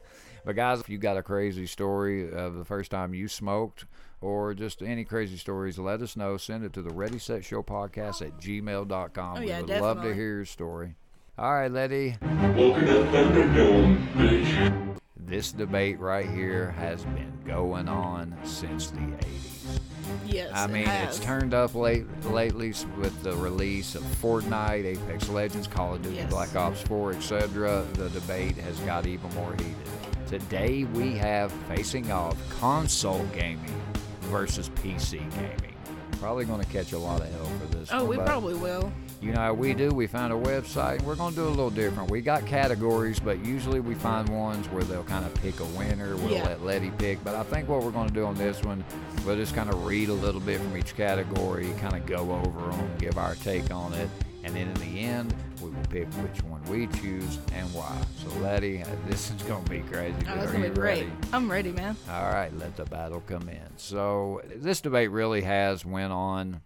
But 0.44 0.56
guys, 0.56 0.80
if 0.80 0.88
you 0.88 0.98
got 0.98 1.16
a 1.16 1.22
crazy 1.22 1.66
story 1.66 2.30
of 2.30 2.54
the 2.54 2.64
first 2.64 2.90
time 2.90 3.14
you 3.14 3.28
smoked, 3.28 3.86
or 4.24 4.54
just 4.54 4.82
any 4.82 5.04
crazy 5.04 5.36
stories, 5.36 5.78
let 5.78 6.00
us 6.00 6.16
know. 6.16 6.38
Send 6.38 6.64
it 6.64 6.72
to 6.72 6.82
the 6.82 6.94
Ready 6.94 7.18
Set 7.18 7.44
Show 7.44 7.62
podcast 7.62 8.22
at 8.22 8.40
gmail.com. 8.40 9.36
Oh, 9.36 9.40
we 9.40 9.48
yeah, 9.48 9.60
would 9.60 9.68
love 9.68 10.02
to 10.02 10.14
hear 10.14 10.36
your 10.36 10.44
story. 10.46 10.94
All 11.36 11.52
right, 11.52 11.70
Letty. 11.70 12.16
Welcome 12.22 12.86
to 12.86 13.04
Thunderdome, 13.12 14.12
bitch. 14.14 14.98
This 15.14 15.52
debate 15.52 15.98
right 16.00 16.28
here 16.28 16.70
has 16.70 17.04
been 17.04 17.38
going 17.46 17.86
on 17.86 18.34
since 18.44 18.90
the 18.90 19.00
80s. 19.00 19.80
Yes. 20.26 20.50
I 20.54 20.64
it 20.64 20.70
mean, 20.70 20.86
has. 20.86 21.16
it's 21.16 21.24
turned 21.24 21.52
up 21.52 21.74
late 21.74 22.06
lately 22.24 22.72
with 22.96 23.22
the 23.22 23.34
release 23.36 23.94
of 23.94 24.02
Fortnite, 24.02 24.84
Apex 24.86 25.28
Legends, 25.28 25.66
Call 25.66 25.96
of 25.96 26.02
Duty, 26.02 26.16
Yes. 26.16 26.30
Black 26.30 26.54
Ops 26.56 26.80
4, 26.82 27.12
etc. 27.12 27.84
The 27.94 28.08
debate 28.10 28.56
has 28.56 28.78
got 28.80 29.06
even 29.06 29.34
more 29.34 29.52
heated. 29.52 29.76
Today 30.26 30.84
we 30.84 31.12
have 31.12 31.52
facing 31.68 32.10
off 32.10 32.36
console 32.58 33.24
gaming 33.34 33.82
versus 34.34 34.68
PC 34.70 35.18
gaming. 35.36 35.76
Probably 36.18 36.44
going 36.44 36.60
to 36.60 36.66
catch 36.66 36.92
a 36.92 36.98
lot 36.98 37.20
of 37.20 37.30
hell 37.30 37.44
for 37.44 37.66
this. 37.76 37.88
Oh, 37.92 37.98
one, 38.04 38.08
we 38.08 38.16
probably 38.24 38.54
will. 38.54 38.92
You 39.20 39.30
know 39.30 39.38
how 39.38 39.54
we 39.54 39.74
do? 39.74 39.90
We 39.90 40.08
found 40.08 40.32
a 40.32 40.36
website. 40.36 41.00
We're 41.02 41.14
going 41.14 41.30
to 41.34 41.36
do 41.36 41.46
a 41.46 41.50
little 41.50 41.70
different. 41.70 42.10
We 42.10 42.20
got 42.20 42.44
categories, 42.44 43.20
but 43.20 43.44
usually 43.46 43.78
we 43.78 43.94
find 43.94 44.28
ones 44.28 44.66
where 44.70 44.82
they'll 44.82 45.04
kind 45.04 45.24
of 45.24 45.32
pick 45.34 45.60
a 45.60 45.64
winner. 45.66 46.16
We'll 46.16 46.30
Yeah. 46.32 46.46
let 46.46 46.64
Letty 46.64 46.90
pick. 46.98 47.22
But 47.22 47.36
I 47.36 47.44
think 47.44 47.68
what 47.68 47.84
we're 47.84 47.92
going 47.92 48.08
to 48.08 48.14
do 48.14 48.24
on 48.24 48.34
this 48.34 48.60
one, 48.64 48.84
we'll 49.24 49.36
just 49.36 49.54
kind 49.54 49.70
of 49.70 49.84
read 49.86 50.08
a 50.08 50.14
little 50.14 50.40
bit 50.40 50.58
from 50.60 50.76
each 50.76 50.96
category, 50.96 51.72
kind 51.80 51.94
of 51.94 52.04
go 52.04 52.32
over 52.32 52.70
them, 52.72 52.90
give 52.98 53.18
our 53.18 53.36
take 53.36 53.72
on 53.72 53.92
it. 53.94 54.08
And 54.42 54.56
then 54.56 54.66
in 54.66 54.74
the 54.74 55.00
end, 55.00 55.32
we 55.64 55.70
will 55.70 55.86
pick 55.88 56.06
which 56.14 56.42
one 56.44 56.62
we 56.64 56.86
choose 56.98 57.38
and 57.52 57.72
why. 57.72 57.96
So, 58.18 58.28
Letty, 58.40 58.82
uh, 58.82 58.86
this 59.06 59.30
is 59.30 59.42
going 59.42 59.64
to 59.64 59.70
be 59.70 59.80
crazy. 59.80 60.14
Oh, 60.28 60.34
that's 60.36 60.52
gonna 60.52 60.68
be 60.68 60.74
great. 60.74 61.04
ready? 61.04 61.12
I'm 61.32 61.50
ready, 61.50 61.72
man. 61.72 61.96
All 62.10 62.24
right, 62.24 62.54
let 62.58 62.76
the 62.76 62.84
battle 62.84 63.22
come 63.26 63.48
in. 63.48 63.62
So 63.76 64.42
this 64.56 64.80
debate 64.80 65.10
really 65.10 65.40
has 65.42 65.84
went 65.84 66.12
on 66.12 66.60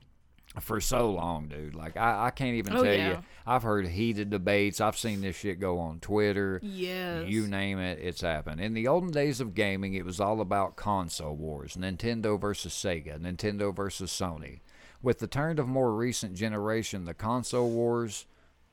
for 0.61 0.81
so 0.81 1.11
long, 1.13 1.47
dude. 1.47 1.75
Like 1.77 1.97
I, 1.97 2.27
I 2.27 2.31
can't 2.31 2.57
even 2.57 2.73
Oh, 2.75 2.83
tell 2.83 2.93
yeah. 2.93 3.11
you. 3.11 3.19
I've 3.47 3.63
heard 3.63 3.87
heated 3.87 4.31
debates. 4.31 4.81
I've 4.81 4.99
seen 4.99 5.21
this 5.21 5.37
shit 5.37 5.61
go 5.61 5.79
on 5.79 6.01
Twitter. 6.01 6.59
Yes. 6.63 7.29
You 7.29 7.47
name 7.47 7.79
it, 7.79 8.01
it's 8.03 8.21
happened. 8.23 8.61
In 8.61 8.75
the 8.75 8.89
olden 8.89 9.11
days 9.13 9.41
of 9.41 9.55
gaming, 9.55 9.95
it 9.95 10.05
was 10.05 10.19
all 10.21 10.41
about 10.41 10.75
console 10.77 11.37
wars 11.37 11.77
Nintendo 11.77 12.39
versus 12.41 12.73
Sega, 12.73 13.19
Nintendo 13.21 13.75
versus 13.75 14.11
Sony. 14.11 14.61
With 15.01 15.21
the 15.21 15.29
turn 15.29 15.61
of 15.61 15.69
more 15.69 15.95
recent 15.95 16.35
generation, 16.35 17.05
the 17.05 17.15
console 17.15 17.71
wars. 17.71 18.27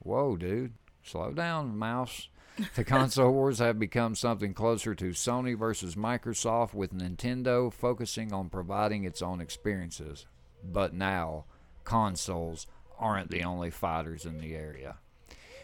Whoa, 0.05 0.37
dude. 0.37 0.73
Slow 1.03 1.31
down, 1.31 1.77
mouse. 1.77 2.29
The 2.75 2.83
console 2.85 3.31
wars 3.31 3.57
have 3.57 3.79
become 3.79 4.13
something 4.13 4.53
closer 4.53 4.93
to 4.93 5.05
Sony 5.05 5.57
versus 5.57 5.95
Microsoft, 5.95 6.75
with 6.75 6.93
Nintendo 6.93 7.73
focusing 7.73 8.31
on 8.31 8.49
providing 8.49 9.03
its 9.03 9.23
own 9.23 9.41
experiences. 9.41 10.27
But 10.63 10.93
now, 10.93 11.45
consoles 11.83 12.67
aren't 12.99 13.31
the 13.31 13.43
only 13.43 13.71
fighters 13.71 14.27
in 14.27 14.37
the 14.37 14.55
area. 14.55 14.97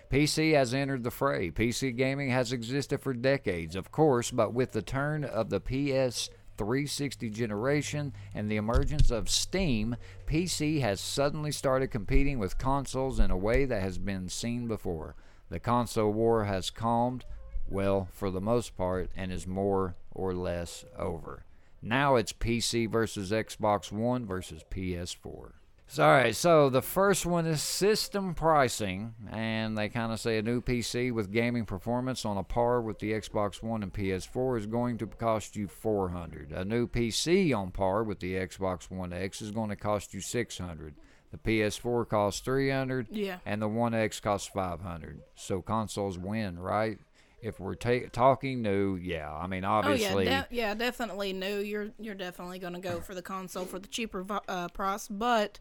PC 0.10 0.56
has 0.56 0.74
entered 0.74 1.04
the 1.04 1.12
fray. 1.12 1.52
PC 1.52 1.96
gaming 1.96 2.32
has 2.32 2.52
existed 2.52 3.00
for 3.00 3.14
decades, 3.14 3.76
of 3.76 3.92
course, 3.92 4.32
but 4.32 4.56
with 4.56 4.72
the 4.72 4.82
turn 4.82 5.24
of 5.24 5.52
the 5.52 5.60
PS 5.62 6.32
360 6.62 7.32
generation 7.32 8.14
and 8.36 8.50
the 8.50 8.56
emergence 8.56 9.10
of 9.10 9.32
Steam, 9.32 9.96
PC 10.28 10.80
has 10.82 11.02
suddenly 11.02 11.52
started 11.52 11.88
competing 11.88 12.38
with 12.38 12.60
consoles 12.60 13.20
in 13.20 13.32
a 13.32 13.38
way 13.38 13.66
that 13.66 13.82
has 13.82 13.98
been 13.98 14.30
seen 14.30 14.68
before. 14.68 15.16
The 15.50 15.60
console 15.60 16.14
war 16.14 16.46
has 16.46 16.70
calmed, 16.70 17.26
well, 17.68 18.08
for 18.14 18.30
the 18.30 18.40
most 18.40 18.78
part, 18.78 19.10
and 19.18 19.32
is 19.32 19.48
more 19.48 19.96
or 20.12 20.36
less 20.36 20.86
over. 20.96 21.46
Now 21.82 22.16
it's 22.16 22.32
PC 22.32 22.88
versus 22.88 23.32
Xbox 23.32 23.92
One 23.92 24.28
versus 24.28 24.64
PS4. 24.70 25.54
So, 25.94 26.06
all 26.06 26.10
right, 26.12 26.34
so 26.34 26.70
the 26.70 26.82
first 26.82 27.26
one 27.26 27.46
is 27.46 27.62
system 27.62 28.34
pricing, 28.34 29.14
and 29.30 29.78
they 29.78 29.90
kind 29.90 30.14
of 30.14 30.22
say 30.22 30.38
a 30.38 30.42
new 30.42 30.62
PC 30.62 31.12
with 31.12 31.34
gaming 31.34 31.66
performance 31.66 32.24
on 32.24 32.38
a 32.38 32.44
par 32.44 32.80
with 32.82 33.00
the 33.00 33.12
Xbox 33.12 33.62
One 33.62 33.84
and 33.84 33.94
PS4 33.94 34.58
is 34.58 34.68
going 34.68 34.98
to 35.00 35.08
cost 35.08 35.58
you 35.58 35.68
400. 35.68 36.54
A 36.54 36.64
new 36.64 36.88
PC 36.88 37.54
on 37.54 37.72
par 37.72 38.04
with 38.06 38.22
the 38.22 38.36
Xbox 38.36 38.90
One 38.90 39.12
X 39.12 39.42
is 39.42 39.52
going 39.52 39.68
to 39.70 39.76
cost 39.76 40.14
you 40.14 40.22
600. 40.22 40.96
The 41.34 41.38
PS4 41.38 42.08
costs 42.08 42.40
300, 42.40 43.08
Yeah. 43.12 43.40
and 43.46 43.62
the 43.62 43.68
One 43.68 43.94
X 43.94 44.22
costs 44.22 44.48
500. 44.48 45.20
So 45.36 45.62
consoles 45.62 46.18
win, 46.18 46.58
right? 46.58 47.00
If 47.42 47.60
we're 47.60 47.76
ta- 47.76 48.08
talking 48.14 48.62
new, 48.62 48.96
yeah. 48.96 49.30
I 49.30 49.46
mean, 49.48 49.66
obviously, 49.66 50.28
Oh 50.28 50.32
yeah, 50.32 50.44
de- 50.50 50.56
yeah, 50.56 50.74
definitely. 50.74 51.34
new. 51.34 51.58
you're 51.60 51.90
you're 52.00 52.16
definitely 52.16 52.60
gonna 52.60 52.80
go 52.80 53.02
for 53.02 53.14
the 53.14 53.22
console 53.22 53.66
for 53.66 53.80
the 53.80 53.88
cheaper 53.90 54.26
uh, 54.48 54.70
price, 54.70 55.08
but 55.10 55.60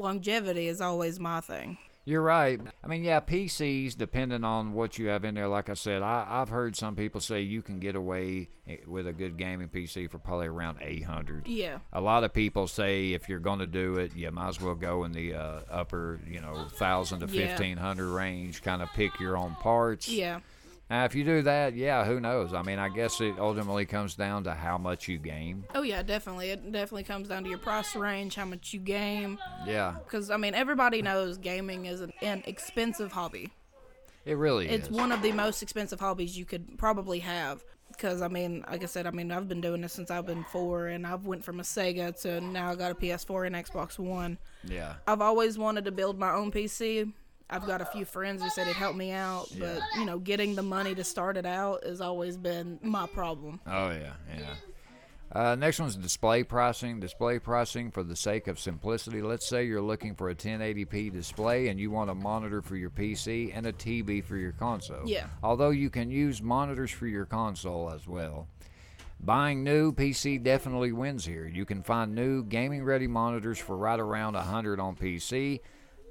longevity 0.00 0.66
is 0.66 0.80
always 0.80 1.20
my 1.20 1.40
thing. 1.40 1.78
You're 2.06 2.22
right. 2.22 2.58
I 2.82 2.86
mean, 2.86 3.04
yeah, 3.04 3.20
PCs, 3.20 3.96
depending 3.96 4.42
on 4.42 4.72
what 4.72 4.98
you 4.98 5.08
have 5.08 5.24
in 5.24 5.34
there, 5.34 5.48
like 5.48 5.68
I 5.68 5.74
said, 5.74 6.02
I, 6.02 6.26
I've 6.28 6.48
heard 6.48 6.74
some 6.74 6.96
people 6.96 7.20
say 7.20 7.42
you 7.42 7.60
can 7.60 7.78
get 7.78 7.94
away 7.94 8.48
eh, 8.66 8.78
with 8.86 9.06
a 9.06 9.12
good 9.12 9.36
gaming 9.36 9.68
PC 9.68 10.10
for 10.10 10.18
probably 10.18 10.46
around 10.46 10.78
800. 10.80 11.46
Yeah. 11.46 11.78
A 11.92 12.00
lot 12.00 12.24
of 12.24 12.32
people 12.32 12.66
say 12.66 13.12
if 13.12 13.28
you're 13.28 13.38
going 13.38 13.58
to 13.58 13.66
do 13.66 13.98
it, 13.98 14.16
you 14.16 14.30
might 14.30 14.48
as 14.48 14.60
well 14.60 14.74
go 14.74 15.04
in 15.04 15.12
the 15.12 15.34
uh, 15.34 15.60
upper, 15.70 16.20
you 16.26 16.40
know, 16.40 16.54
1,000 16.54 17.20
to 17.20 17.26
Yeah. 17.26 17.48
1,500 17.48 18.08
range, 18.08 18.62
kind 18.62 18.80
of 18.80 18.88
pick 18.94 19.20
your 19.20 19.36
own 19.36 19.54
parts. 19.60 20.08
Yeah. 20.08 20.40
Now, 20.90 21.04
if 21.04 21.14
you 21.14 21.22
do 21.22 21.40
that, 21.42 21.74
yeah, 21.76 22.04
who 22.04 22.18
knows? 22.18 22.52
I 22.52 22.62
mean, 22.62 22.80
I 22.80 22.88
guess 22.88 23.20
it 23.20 23.36
ultimately 23.38 23.86
comes 23.86 24.16
down 24.16 24.42
to 24.44 24.54
how 24.54 24.76
much 24.76 25.06
you 25.06 25.18
game. 25.18 25.64
Oh 25.72 25.82
yeah, 25.82 26.02
definitely. 26.02 26.50
It 26.50 26.72
definitely 26.72 27.04
comes 27.04 27.28
down 27.28 27.44
to 27.44 27.48
your 27.48 27.58
price 27.58 27.94
range, 27.94 28.34
how 28.34 28.44
much 28.44 28.74
you 28.74 28.80
game. 28.80 29.38
Yeah, 29.64 29.94
Because 30.04 30.30
I 30.30 30.36
mean, 30.36 30.54
everybody 30.54 31.00
knows 31.00 31.38
gaming 31.38 31.86
is 31.86 32.00
an, 32.00 32.12
an 32.22 32.42
expensive 32.44 33.12
hobby. 33.12 33.50
it 34.24 34.36
really 34.36 34.66
is. 34.66 34.72
It's 34.80 34.88
is. 34.88 34.94
one 34.94 35.12
of 35.12 35.22
the 35.22 35.30
most 35.32 35.62
expensive 35.62 36.00
hobbies 36.00 36.36
you 36.36 36.44
could 36.44 36.76
probably 36.76 37.20
have. 37.20 37.62
Because 37.88 38.20
I 38.22 38.28
mean, 38.28 38.64
like 38.68 38.82
I 38.82 38.86
said, 38.86 39.06
I 39.06 39.10
mean, 39.10 39.30
I've 39.30 39.48
been 39.48 39.60
doing 39.60 39.82
this 39.82 39.92
since 39.92 40.10
I've 40.10 40.26
been 40.26 40.44
four, 40.44 40.86
and 40.88 41.06
I've 41.06 41.24
went 41.26 41.44
from 41.44 41.60
a 41.60 41.62
Sega 41.62 42.18
to 42.22 42.40
now 42.40 42.70
I 42.70 42.74
got 42.74 42.90
a 42.92 42.94
PS4 42.94 43.46
and 43.46 43.54
Xbox 43.56 43.98
One. 43.98 44.38
yeah. 44.64 44.94
I've 45.06 45.20
always 45.20 45.56
wanted 45.58 45.84
to 45.84 45.92
build 45.92 46.18
my 46.18 46.32
own 46.32 46.50
PC. 46.50 47.12
I've 47.50 47.66
got 47.66 47.80
a 47.80 47.84
few 47.84 48.04
friends 48.04 48.42
who 48.42 48.48
said 48.50 48.68
it 48.68 48.76
helped 48.76 48.96
me 48.96 49.10
out, 49.10 49.48
but 49.58 49.80
you 49.98 50.04
know, 50.04 50.18
getting 50.18 50.54
the 50.54 50.62
money 50.62 50.94
to 50.94 51.04
start 51.04 51.36
it 51.36 51.46
out 51.46 51.84
has 51.84 52.00
always 52.00 52.36
been 52.36 52.78
my 52.82 53.06
problem. 53.06 53.60
Oh 53.66 53.90
yeah, 53.90 54.12
yeah. 54.32 54.54
Uh, 55.32 55.54
next 55.54 55.78
one's 55.78 55.94
display 55.94 56.42
pricing. 56.42 56.98
Display 56.98 57.38
pricing 57.38 57.90
for 57.90 58.02
the 58.02 58.16
sake 58.16 58.48
of 58.48 58.58
simplicity. 58.58 59.22
Let's 59.22 59.48
say 59.48 59.64
you're 59.64 59.80
looking 59.80 60.14
for 60.14 60.28
a 60.28 60.34
1080p 60.34 61.12
display 61.12 61.68
and 61.68 61.78
you 61.78 61.90
want 61.90 62.10
a 62.10 62.14
monitor 62.14 62.62
for 62.62 62.76
your 62.76 62.90
PC 62.90 63.52
and 63.54 63.66
a 63.66 63.72
TV 63.72 64.24
for 64.24 64.36
your 64.36 64.52
console. 64.52 65.08
Yeah. 65.08 65.26
Although 65.42 65.70
you 65.70 65.88
can 65.88 66.10
use 66.10 66.42
monitors 66.42 66.90
for 66.90 67.06
your 67.06 67.26
console 67.26 67.92
as 67.92 68.08
well. 68.08 68.48
Buying 69.22 69.62
new 69.62 69.92
PC 69.92 70.42
definitely 70.42 70.92
wins 70.92 71.26
here. 71.26 71.46
You 71.46 71.64
can 71.64 71.82
find 71.82 72.14
new 72.14 72.42
gaming 72.42 72.82
ready 72.84 73.06
monitors 73.06 73.58
for 73.58 73.76
right 73.76 74.00
around 74.00 74.34
100 74.34 74.80
on 74.80 74.96
PC. 74.96 75.60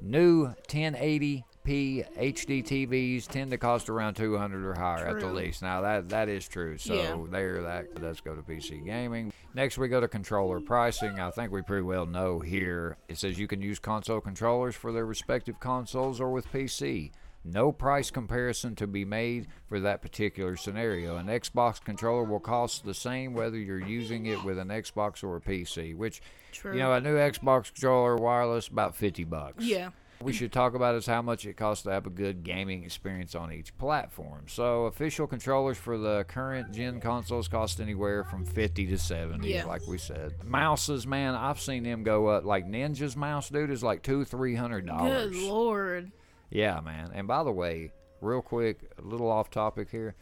New 0.02 0.48
1080p 0.68 1.44
HD 1.68 2.64
TVs 2.64 3.28
tend 3.28 3.52
to 3.52 3.58
cost 3.58 3.90
around 3.90 4.16
200 4.16 4.66
or 4.66 4.74
higher 4.74 5.08
at 5.08 5.20
the 5.20 5.28
least. 5.28 5.62
Now 5.62 5.82
that 5.82 6.10
that 6.10 6.30
is 6.30 6.48
true. 6.48 6.78
So 6.78 6.94
Yeah. 6.96 7.18
there 7.30 7.62
that 7.64 8.02
let's 8.02 8.22
go 8.22 8.34
to 8.36 8.42
PC 8.42 8.84
gaming. 8.86 9.34
Next 9.54 9.78
we 9.78 9.88
go 9.88 10.00
to 10.00 10.08
controller 10.08 10.60
pricing. 10.62 11.20
I 11.20 11.30
think 11.32 11.52
we 11.52 11.62
pretty 11.62 11.84
well 11.84 12.06
know 12.06 12.40
here. 12.40 12.98
It 13.08 13.18
says 13.18 13.38
you 13.38 13.48
can 13.48 13.62
use 13.62 13.78
console 13.80 14.22
controllers 14.22 14.76
for 14.76 14.92
their 14.92 15.06
respective 15.06 15.60
consoles 15.60 16.20
or 16.22 16.32
with 16.32 16.52
PC. 16.52 17.12
No 17.46 17.72
price 17.72 18.12
comparison 18.12 18.76
to 18.76 18.88
be 18.88 19.06
made 19.06 19.48
for 19.68 19.80
that 19.80 20.02
particular 20.02 20.56
scenario. 20.58 21.16
An 21.18 21.28
Xbox 21.28 21.84
controller 21.84 22.24
will 22.24 22.40
cost 22.40 22.84
the 22.86 22.94
same 22.94 23.34
whether 23.34 23.58
you're 23.58 23.80
using 23.80 24.26
it 24.26 24.44
with 24.44 24.60
an 24.60 24.68
Xbox 24.68 25.24
or 25.24 25.38
a 25.38 25.42
PC, 25.42 25.96
which 25.96 26.22
True. 26.52 26.74
you 26.74 26.80
know, 26.80 26.94
a 26.94 27.02
new 27.02 27.16
Xbox 27.16 27.74
controller 27.74 28.16
wireless 28.18 28.68
about 28.68 28.96
50 28.96 29.24
bucks. 29.24 29.64
Yeah. 29.64 29.90
we 30.22 30.34
should 30.34 30.52
talk 30.52 30.74
about 30.76 30.96
is 30.96 31.06
how 31.06 31.22
much 31.22 31.46
it 31.46 31.56
costs 31.56 31.86
to 31.86 31.92
have 31.92 32.06
a 32.06 32.10
good 32.10 32.44
gaming 32.44 32.84
experience 32.84 33.36
on 33.36 33.54
each 33.54 33.76
platform. 33.78 34.44
So, 34.50 34.84
official 34.84 35.26
controllers 35.26 35.78
for 35.78 35.98
the 35.98 36.26
current 36.28 36.74
gen 36.74 37.00
consoles 37.00 37.48
cost 37.48 37.80
anywhere 37.80 38.26
from 38.26 38.44
50 38.44 38.86
to 38.88 38.98
70, 38.98 39.48
Yeah. 39.50 39.64
like 39.64 39.88
we 39.88 39.98
said. 39.98 40.44
Mouses, 40.44 41.08
man, 41.08 41.36
I've 41.36 41.62
seen 41.62 41.84
them 41.84 42.04
go 42.04 42.28
up. 42.28 42.44
Like 42.44 42.68
Ninja's 42.68 43.16
mouse, 43.16 43.48
dude, 43.50 43.72
is 43.72 43.82
like 43.82 44.04
two, 44.04 44.26
three 44.26 44.56
hundred 44.56 44.86
dollars. 44.88 45.32
Good 45.32 45.42
lord. 45.48 46.12
Yeah, 46.50 46.80
man. 46.82 47.12
And 47.14 47.28
by 47.28 47.44
the 47.44 47.52
way, 47.52 47.92
real 48.22 48.42
quick, 48.42 48.92
a 48.98 49.02
little 49.02 49.30
off 49.30 49.50
topic 49.50 49.90
here. 49.90 50.16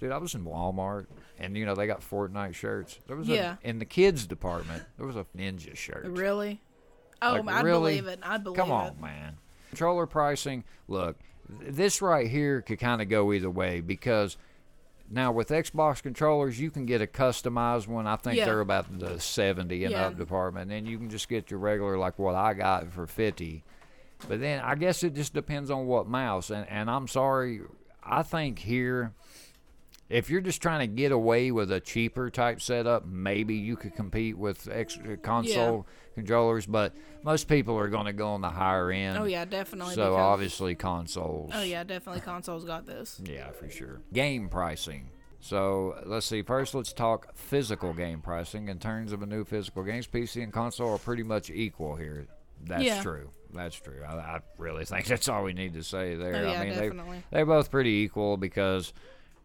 Dude, 0.00 0.12
I 0.12 0.18
was 0.18 0.34
in 0.34 0.44
Walmart 0.44 1.06
and 1.38 1.56
you 1.56 1.66
know 1.66 1.74
they 1.74 1.86
got 1.86 2.00
Fortnite 2.00 2.54
shirts. 2.54 2.98
There 3.06 3.16
was 3.16 3.26
Yeah. 3.28 3.56
a 3.64 3.68
in 3.68 3.78
the 3.80 3.84
kids 3.84 4.26
department, 4.26 4.84
there 4.96 5.06
was 5.06 5.16
a 5.16 5.26
ninja 5.36 5.76
shirt. 5.76 6.04
Really? 6.06 6.60
Oh, 7.20 7.40
Like, 7.44 7.48
I 7.48 7.60
really? 7.62 8.00
believe 8.00 8.06
it. 8.06 8.20
I 8.22 8.38
believe 8.38 8.58
Come 8.58 8.70
it. 8.70 8.74
on, 8.74 9.00
man. 9.00 9.38
Controller 9.70 10.06
pricing. 10.06 10.62
Look, 10.86 11.16
th- 11.60 11.74
this 11.74 12.00
right 12.00 12.28
here 12.28 12.62
could 12.62 12.78
kind 12.78 13.02
of 13.02 13.08
go 13.08 13.32
either 13.32 13.50
way 13.50 13.80
because 13.80 14.36
now 15.10 15.32
with 15.32 15.48
Xbox 15.48 16.00
controllers, 16.00 16.60
you 16.60 16.70
can 16.70 16.86
get 16.86 17.02
a 17.02 17.06
customized 17.08 17.88
one. 17.88 18.06
I 18.06 18.14
think 18.16 18.36
Yeah. 18.36 18.44
they're 18.44 18.60
about 18.60 19.00
the 19.00 19.18
70 19.18 19.82
and 19.84 19.92
Yeah. 19.92 20.06
up 20.06 20.16
department. 20.16 20.70
And 20.70 20.86
then 20.86 20.86
you 20.86 20.96
can 20.98 21.10
just 21.10 21.28
get 21.28 21.50
your 21.50 21.58
regular, 21.58 21.98
like 21.98 22.18
what 22.20 22.36
I 22.36 22.54
got 22.54 22.92
for 22.92 23.06
50. 23.08 23.64
But 24.26 24.40
then 24.40 24.60
I 24.60 24.74
guess 24.74 25.02
it 25.02 25.14
just 25.14 25.34
depends 25.34 25.70
on 25.70 25.86
what 25.86 26.08
mouse. 26.08 26.50
And, 26.50 26.66
and 26.68 26.90
I'm 26.90 27.06
sorry, 27.06 27.60
I 28.02 28.22
think 28.22 28.58
here, 28.58 29.12
if 30.08 30.30
you're 30.30 30.40
just 30.40 30.62
trying 30.62 30.80
to 30.80 30.86
get 30.86 31.12
away 31.12 31.50
with 31.50 31.70
a 31.70 31.80
cheaper 31.80 32.30
type 32.30 32.60
setup, 32.60 33.06
maybe 33.06 33.54
you 33.54 33.76
could 33.76 33.94
compete 33.94 34.36
with 34.36 34.68
ex- 34.70 34.98
uh, 34.98 35.16
console 35.22 35.86
controllers. 36.14 36.66
But 36.66 36.94
most 37.22 37.46
people 37.48 37.78
are 37.78 37.88
going 37.88 38.06
to 38.06 38.12
go 38.12 38.28
on 38.28 38.40
the 38.40 38.50
higher 38.50 38.90
end. 38.90 39.18
Oh 39.18 39.24
yeah, 39.24 39.44
definitely. 39.44 39.94
So 39.94 40.10
because, 40.10 40.16
obviously 40.16 40.74
consoles. 40.74 41.52
Oh 41.54 41.62
yeah, 41.62 41.84
definitely. 41.84 42.22
Consoles 42.22 42.64
got 42.64 42.86
this. 42.86 43.20
Yeah, 43.24 43.50
for 43.50 43.68
sure. 43.68 44.00
Game 44.12 44.48
pricing. 44.48 45.10
So 45.40 45.94
let's 46.04 46.26
see. 46.26 46.42
First, 46.42 46.74
let's 46.74 46.92
talk 46.92 47.36
physical 47.36 47.92
game 47.92 48.20
pricing. 48.20 48.68
In 48.68 48.78
terms 48.78 49.12
of 49.12 49.22
a 49.22 49.26
new 49.26 49.44
physical 49.44 49.84
games, 49.84 50.06
PC 50.06 50.42
and 50.42 50.52
console 50.52 50.94
are 50.94 50.98
pretty 50.98 51.22
much 51.22 51.50
equal 51.50 51.94
here. 51.96 52.26
That's 52.64 52.82
Yeah. 52.84 53.02
true. 53.02 53.30
That's 53.54 53.76
true. 53.76 54.02
I, 54.06 54.12
I 54.14 54.40
really 54.58 54.84
think 54.84 55.06
that's 55.06 55.28
all 55.28 55.42
we 55.44 55.52
need 55.54 55.74
to 55.74 55.82
say 55.82 56.14
there. 56.14 56.34
Oh, 56.34 56.50
yeah, 56.52 56.60
I 56.60 56.64
mean, 56.64 56.74
definitely. 56.74 57.22
they 57.30 57.36
they're 57.38 57.46
both 57.46 57.70
pretty 57.70 57.90
equal 57.90 58.36
because, 58.36 58.92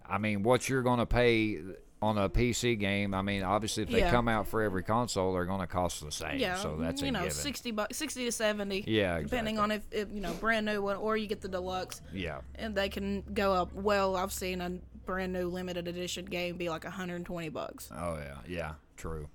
I 0.06 0.18
mean, 0.18 0.44
what 0.44 0.68
you're 0.68 0.82
going 0.84 1.00
to 1.00 1.06
pay 1.06 1.62
on 2.02 2.18
a 2.18 2.28
PC 2.28 2.78
game. 2.78 3.14
I 3.14 3.22
mean, 3.22 3.44
obviously, 3.44 3.84
if 3.84 3.90
they 3.90 4.00
Yeah. 4.00 4.12
come 4.12 4.28
out 4.28 4.46
for 4.46 4.62
every 4.62 4.84
console, 4.84 5.32
they're 5.34 5.46
going 5.46 5.62
to 5.62 5.68
cost 5.68 6.04
the 6.04 6.12
same. 6.12 6.38
Yeah, 6.38 6.56
so 6.56 6.76
that's 6.76 7.02
you 7.02 7.08
a 7.08 7.12
know, 7.12 7.20
given. 7.20 7.32
sixty 7.34 7.72
bucks, 7.72 7.96
sixty 7.96 8.26
to 8.26 8.32
seventy. 8.34 8.84
Yeah, 8.86 9.22
depending 9.22 9.58
on 9.58 9.72
if, 9.72 9.84
if 9.90 10.10
you 10.12 10.20
know 10.20 10.34
brand 10.34 10.66
new 10.66 10.82
one 10.82 10.98
or 10.98 11.16
you 11.16 11.28
get 11.28 11.40
the 11.40 11.48
deluxe, 11.48 12.02
yeah. 12.12 12.40
and 12.56 12.76
they 12.76 12.90
can 12.90 13.22
go 13.34 13.54
up. 13.54 13.74
Well, 13.74 14.18
I've 14.18 14.34
seen 14.34 14.60
a 14.60 14.80
brand 15.06 15.32
new 15.32 15.48
limited 15.48 15.88
edition 15.88 16.26
game 16.26 16.58
be 16.58 16.68
like 16.70 16.84
120 16.84 17.48
bucks. 17.48 17.90
Oh 17.96 18.18
yeah, 18.18 18.36
yeah, 18.50 18.72
true. 18.98 19.30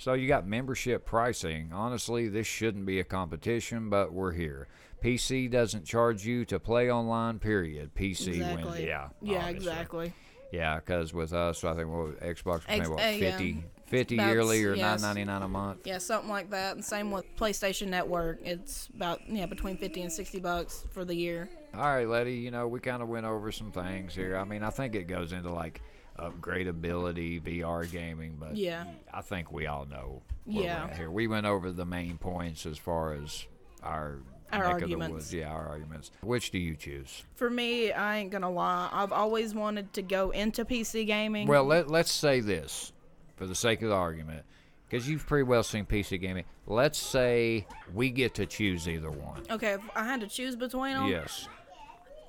So 0.00 0.14
you 0.14 0.28
got 0.28 0.46
membership 0.46 1.04
pricing. 1.04 1.72
Honestly, 1.74 2.26
this 2.26 2.46
shouldn't 2.46 2.86
be 2.86 3.00
a 3.00 3.04
competition, 3.04 3.90
but 3.90 4.14
we're 4.14 4.32
here. 4.32 4.66
PC 5.04 5.50
doesn't 5.50 5.84
charge 5.84 6.24
you 6.24 6.46
to 6.46 6.58
play 6.58 6.90
online. 6.90 7.38
Period. 7.38 7.94
PC 7.94 8.38
wins. 8.38 8.80
Yeah. 8.80 9.08
Yeah, 9.20 9.48
exactly. 9.48 10.14
Yeah, 10.52 10.76
because 10.76 11.12
with 11.12 11.34
us, 11.34 11.64
I 11.64 11.74
think 11.74 11.90
well, 11.90 12.14
Xbox 12.22 12.62
Ex- 12.66 12.88
pay 12.88 12.90
what 12.90 13.04
uh, 13.04 13.08
yeah. 13.08 13.30
50, 13.32 13.64
50 13.88 14.14
About- 14.14 14.28
yearly 14.30 14.64
or 14.64 14.74
yes. 14.74 15.02
nine 15.02 15.08
ninety 15.16 15.24
nine 15.24 15.42
a 15.42 15.48
month. 15.48 15.86
Yeah, 15.86 15.98
something 15.98 16.30
like 16.30 16.48
that. 16.48 16.76
And 16.76 16.84
same 16.84 17.10
with 17.10 17.26
PlayStation 17.36 17.88
Network. 17.88 18.38
It's 18.42 18.88
about 18.96 19.20
yeah 19.28 19.44
between 19.44 19.76
50 19.76 20.00
and 20.00 20.10
60 20.10 20.40
bucks 20.40 20.86
for 20.92 21.04
the 21.04 21.14
year. 21.14 21.50
All 21.74 21.82
right, 21.82 22.08
Letty. 22.08 22.36
You 22.36 22.50
know 22.50 22.68
we 22.68 22.80
kind 22.80 23.02
of 23.02 23.08
went 23.08 23.26
over 23.26 23.52
some 23.52 23.70
things 23.70 24.14
here. 24.14 24.38
I 24.38 24.44
mean, 24.44 24.62
I 24.62 24.70
think 24.70 24.94
it 24.94 25.04
goes 25.08 25.34
into 25.34 25.52
like 25.52 25.82
upgradability, 26.20 27.40
VR 27.42 27.90
gaming, 27.90 28.36
but 28.38 28.56
Yeah. 28.56 28.84
I 29.12 29.20
think 29.22 29.50
we 29.52 29.66
all 29.66 29.86
know. 29.86 30.22
Yeah. 30.46 30.94
Here 30.96 31.10
we 31.10 31.26
went 31.26 31.46
over 31.46 31.70
the 31.72 31.84
main 31.86 32.18
points 32.18 32.66
as 32.66 32.78
far 32.78 33.14
as 33.14 33.46
our 33.82 34.18
Our 34.52 34.58
neck 34.64 34.82
of 34.82 34.88
the 34.88 34.94
arguments. 34.96 35.32
Yeah, 35.32 35.48
our 35.50 35.68
arguments. 35.68 36.10
Which 36.22 36.50
do 36.50 36.58
you 36.58 36.74
choose? 36.74 37.24
For 37.36 37.48
me, 37.48 37.92
I 37.92 38.18
ain't 38.18 38.30
gonna 38.30 38.50
lie. 38.50 38.88
I've 38.92 39.12
always 39.12 39.54
wanted 39.54 39.92
to 39.94 40.02
go 40.02 40.30
into 40.30 40.64
PC 40.64 41.06
gaming. 41.06 41.46
Well, 41.46 41.64
let 41.64 41.88
let's 41.88 42.10
say 42.12 42.40
this 42.40 42.92
for 43.36 43.46
the 43.46 43.54
sake 43.54 43.80
of 43.82 43.88
the 43.90 43.94
argument, 43.94 44.44
because 44.88 45.08
you've 45.08 45.24
pretty 45.26 45.44
well 45.44 45.62
seen 45.62 45.84
PC 45.86 46.20
gaming. 46.20 46.44
Let's 46.66 46.98
say 46.98 47.66
we 47.94 48.10
get 48.10 48.34
to 48.34 48.46
choose 48.46 48.88
either 48.88 49.10
one. 49.10 49.42
okay, 49.50 49.74
if 49.74 49.80
I 49.94 50.04
had 50.04 50.20
to 50.20 50.26
choose 50.26 50.56
between 50.56 50.94
them, 50.94 51.06
Yes. 51.08 51.48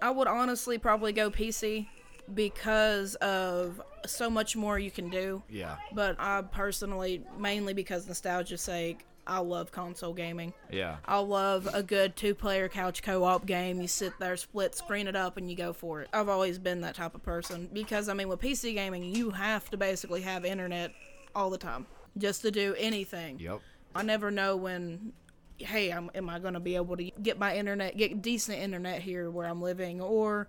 I 0.02 0.10
would 0.10 0.28
honestly 0.28 0.78
probably 0.80 1.14
go 1.14 1.30
PC 1.30 1.88
because 2.36 3.16
of 3.16 3.82
so 4.06 4.30
much 4.30 4.56
more 4.56 4.80
you 4.80 4.92
can 4.92 5.10
do. 5.10 5.44
Yeah. 5.50 5.78
But 5.94 6.16
I 6.20 6.42
personally, 6.42 7.24
mainly 7.38 7.74
because 7.74 8.08
nostalgia's 8.08 8.62
sake, 8.62 9.06
I 9.28 9.40
love 9.40 9.72
console 9.72 10.14
gaming. 10.14 10.54
Yeah. 10.72 10.98
I 11.06 11.20
love 11.20 11.70
a 11.74 11.84
good 11.84 12.16
two 12.16 12.34
player 12.34 12.68
couch 12.68 13.04
co 13.04 13.24
op 13.24 13.46
game. 13.46 13.82
You 13.82 13.88
sit 13.88 14.14
there, 14.20 14.36
split 14.36 14.76
screen 14.76 15.08
it 15.08 15.16
up, 15.16 15.38
and 15.38 15.50
you 15.50 15.56
go 15.56 15.74
for 15.74 16.02
it. 16.02 16.10
I've 16.12 16.30
always 16.30 16.58
been 16.58 16.82
that 16.82 16.96
type 16.96 17.16
of 17.16 17.24
person 17.24 17.70
because, 17.72 18.10
I 18.10 18.14
mean, 18.14 18.28
with 18.30 18.40
PC 18.40 18.74
gaming, 18.74 19.04
you 19.04 19.30
have 19.32 19.70
to 19.72 19.78
basically 19.78 20.22
have 20.22 20.44
internet 20.44 20.92
all 21.36 21.50
the 21.50 21.58
time 21.58 21.86
just 22.18 22.42
to 22.42 22.52
do 22.52 22.76
anything. 22.78 23.40
Yep. 23.40 23.62
I 23.94 24.04
never 24.04 24.32
know 24.32 24.56
when, 24.56 25.14
hey, 25.58 25.92
I'm, 25.92 26.10
am 26.16 26.30
I 26.30 26.40
going 26.40 26.56
to 26.56 26.60
be 26.60 26.76
able 26.76 26.98
to 26.98 27.12
get 27.22 27.38
my 27.38 27.56
internet, 27.56 27.98
get 27.98 28.22
decent 28.22 28.60
internet 28.60 29.02
here 29.02 29.30
where 29.30 29.48
I'm 29.48 29.62
living? 29.62 30.02
Or, 30.02 30.48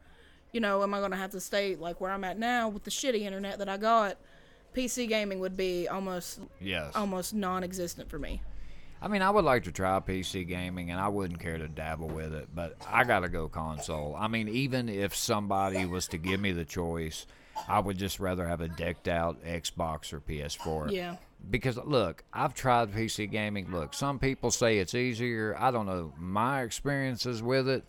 you 0.53 0.61
know, 0.61 0.82
am 0.82 0.94
I 0.94 0.98
going 0.98 1.11
to 1.12 1.16
have 1.16 1.30
to 1.32 1.40
stay 1.40 1.76
like 1.76 2.00
where 2.00 2.11
I'm 2.11 2.24
at 2.24 2.38
now 2.38 2.68
with 2.68 2.84
the 2.84 2.90
shitty 2.90 3.20
internet 3.22 3.59
that 3.59 3.68
I 3.68 3.76
got? 3.76 4.16
PC 4.74 5.09
gaming 5.09 5.38
would 5.40 5.57
be 5.57 5.88
almost 5.88 6.40
Yes. 6.61 6.92
almost 6.94 7.34
non-existent 7.34 8.09
for 8.09 8.18
me. 8.18 8.40
I 9.03 9.09
mean, 9.09 9.20
I 9.20 9.30
would 9.30 9.44
like 9.44 9.64
to 9.64 9.72
try 9.72 9.98
PC 9.98 10.46
gaming, 10.46 10.90
and 10.92 11.00
I 11.00 11.09
wouldn't 11.09 11.40
care 11.40 11.59
to 11.59 11.66
dabble 11.66 12.07
with 12.09 12.32
it, 12.32 12.48
but 12.55 12.76
I 12.88 13.03
gotta 13.03 13.28
go 13.28 13.48
console. 13.48 14.14
I 14.16 14.28
mean, 14.28 14.48
even 14.48 14.88
if 14.88 15.16
somebody 15.16 15.84
was 15.86 16.07
to 16.09 16.18
give 16.18 16.38
me 16.38 16.53
the 16.53 16.64
choice, 16.64 17.26
I 17.68 17.80
would 17.80 17.98
just 17.98 18.20
rather 18.20 18.46
have 18.46 18.61
a 18.61 18.68
decked 18.68 19.09
out 19.09 19.42
Xbox 19.44 20.12
or 20.12 20.20
PS4. 20.20 20.92
Yeah. 20.92 21.16
Because 21.50 21.76
look, 21.78 22.22
I've 22.32 22.55
tried 22.55 22.92
PC 22.92 23.28
gaming. 23.28 23.72
Look, 23.72 23.92
some 23.92 24.20
people 24.20 24.53
say 24.53 24.78
it's 24.78 24.94
easier. 24.94 25.57
I 25.59 25.72
don't 25.72 25.86
know. 25.86 26.12
My 26.16 26.62
experiences 26.62 27.42
with 27.42 27.68
it, 27.68 27.84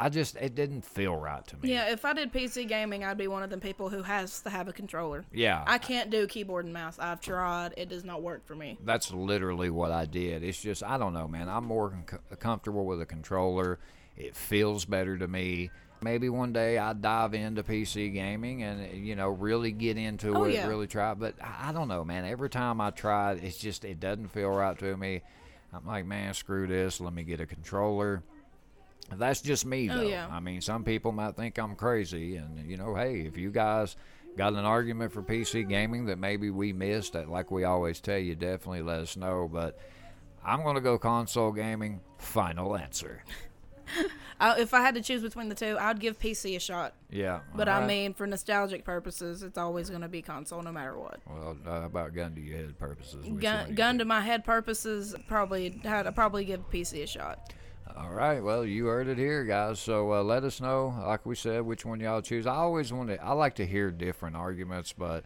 I 0.00 0.08
just 0.08 0.36
it 0.36 0.54
didn't 0.54 0.82
feel 0.84 1.16
right 1.16 1.44
to 1.48 1.56
me. 1.56 1.70
Yeah, 1.72 1.90
if 1.90 2.04
I 2.04 2.12
did 2.12 2.32
PC 2.32 2.68
gaming, 2.68 3.02
I'd 3.04 3.18
be 3.18 3.26
one 3.26 3.42
of 3.42 3.50
them 3.50 3.58
people 3.60 3.88
who 3.88 4.02
has 4.02 4.40
to 4.42 4.50
have 4.50 4.68
a 4.68 4.72
controller. 4.72 5.24
Yeah. 5.32 5.64
I 5.66 5.78
can't 5.78 6.08
do 6.08 6.26
keyboard 6.28 6.64
and 6.66 6.72
mouse. 6.72 6.98
I've 7.00 7.20
tried. 7.20 7.74
It 7.76 7.88
does 7.88 8.04
not 8.04 8.22
work 8.22 8.46
for 8.46 8.54
me. 8.54 8.78
That's 8.84 9.12
literally 9.12 9.70
what 9.70 9.90
I 9.90 10.04
did. 10.06 10.44
It's 10.44 10.60
just 10.62 10.82
I 10.84 10.98
don't 10.98 11.12
know, 11.14 11.26
man. 11.26 11.48
I'm 11.48 11.64
more 11.64 11.98
com- 12.06 12.20
comfortable 12.38 12.86
with 12.86 13.00
a 13.00 13.06
controller. 13.06 13.80
It 14.16 14.36
feels 14.36 14.84
better 14.84 15.18
to 15.18 15.26
me. 15.26 15.70
Maybe 16.00 16.28
one 16.28 16.52
day 16.52 16.78
I 16.78 16.92
dive 16.92 17.34
into 17.34 17.64
PC 17.64 18.12
gaming 18.12 18.62
and 18.62 19.04
you 19.04 19.16
know 19.16 19.28
really 19.30 19.72
get 19.72 19.96
into 19.96 20.32
Oh, 20.32 20.44
it, 20.44 20.54
yeah. 20.54 20.68
really 20.68 20.86
try. 20.86 21.14
But 21.14 21.34
I 21.42 21.70
I 21.70 21.72
don't 21.72 21.88
know, 21.88 22.04
man. 22.04 22.24
Every 22.24 22.50
time 22.50 22.80
I 22.80 22.90
try 22.90 23.32
it, 23.32 23.42
it's 23.42 23.58
just 23.58 23.84
it 23.84 23.98
doesn't 23.98 24.28
feel 24.28 24.48
right 24.50 24.78
to 24.78 24.96
me. 24.96 25.22
I'm 25.72 25.84
like, 25.84 26.06
man, 26.06 26.32
screw 26.34 26.68
this. 26.68 27.00
Let 27.00 27.12
me 27.12 27.24
get 27.24 27.40
a 27.40 27.46
controller. 27.46 28.22
That's 29.16 29.40
just 29.40 29.64
me, 29.66 29.90
Oh, 29.90 29.96
though. 29.98 30.02
yeah. 30.02 30.28
I 30.30 30.40
mean, 30.40 30.60
some 30.60 30.84
people 30.84 31.12
might 31.12 31.34
think 31.36 31.58
I'm 31.58 31.74
crazy, 31.76 32.36
and 32.36 32.70
you 32.70 32.76
know, 32.76 32.94
hey, 32.94 33.20
if 33.20 33.36
you 33.36 33.50
guys 33.50 33.96
got 34.36 34.52
an 34.52 34.64
argument 34.64 35.12
for 35.12 35.22
PC 35.22 35.68
gaming 35.68 36.06
that 36.06 36.18
maybe 36.18 36.50
we 36.50 36.72
missed, 36.72 37.14
that 37.14 37.28
like 37.28 37.50
we 37.50 37.64
always 37.64 38.00
tell 38.00 38.18
you, 38.18 38.34
definitely 38.34 38.82
let 38.82 39.00
us 39.00 39.16
know. 39.16 39.48
But 39.50 39.78
I'm 40.44 40.62
gonna 40.62 40.80
go 40.80 40.98
console 40.98 41.52
gaming. 41.52 42.00
Final 42.18 42.76
answer. 42.76 43.22
I, 44.40 44.60
if 44.60 44.74
I 44.74 44.82
had 44.82 44.94
to 44.94 45.00
choose 45.00 45.22
between 45.22 45.48
the 45.48 45.54
two, 45.54 45.76
I'd 45.80 45.98
give 45.98 46.18
PC 46.18 46.54
a 46.56 46.60
shot. 46.60 46.94
Yeah. 47.10 47.40
But 47.56 47.68
I 47.68 47.84
mean, 47.86 48.14
for 48.14 48.26
nostalgic 48.26 48.84
purposes, 48.84 49.42
it's 49.42 49.58
always 49.58 49.88
going 49.88 50.02
to 50.02 50.08
be 50.08 50.22
console 50.22 50.62
no 50.62 50.70
matter 50.70 50.96
what. 50.96 51.20
well, 51.26 51.56
uh, 51.66 51.86
about 51.86 52.14
gun 52.14 52.34
to 52.34 52.40
your 52.40 52.58
head 52.58 52.78
purposes. 52.78 53.26
Gun, 53.40 53.74
gun 53.74 53.98
to 53.98 54.04
my 54.04 54.20
head 54.20 54.44
purposes, 54.44 55.14
probably 55.26 55.80
had 55.82 56.06
I'd 56.06 56.14
probably 56.14 56.44
give 56.44 56.68
PC 56.70 57.02
a 57.02 57.06
shot. 57.06 57.52
All 57.96 58.10
right. 58.10 58.40
Well, 58.40 58.64
you 58.64 58.86
heard 58.86 59.08
it 59.08 59.18
here, 59.18 59.44
guys. 59.44 59.80
So 59.80 60.12
uh, 60.12 60.22
let 60.22 60.44
us 60.44 60.60
know, 60.60 60.94
like 61.06 61.24
we 61.24 61.34
said, 61.34 61.62
which 61.62 61.84
one 61.84 62.00
y'all 62.00 62.22
choose. 62.22 62.46
I 62.46 62.56
always 62.56 62.92
want 62.92 63.08
to. 63.10 63.22
I 63.22 63.32
like 63.32 63.56
to 63.56 63.66
hear 63.66 63.90
different 63.90 64.36
arguments, 64.36 64.92
but 64.92 65.24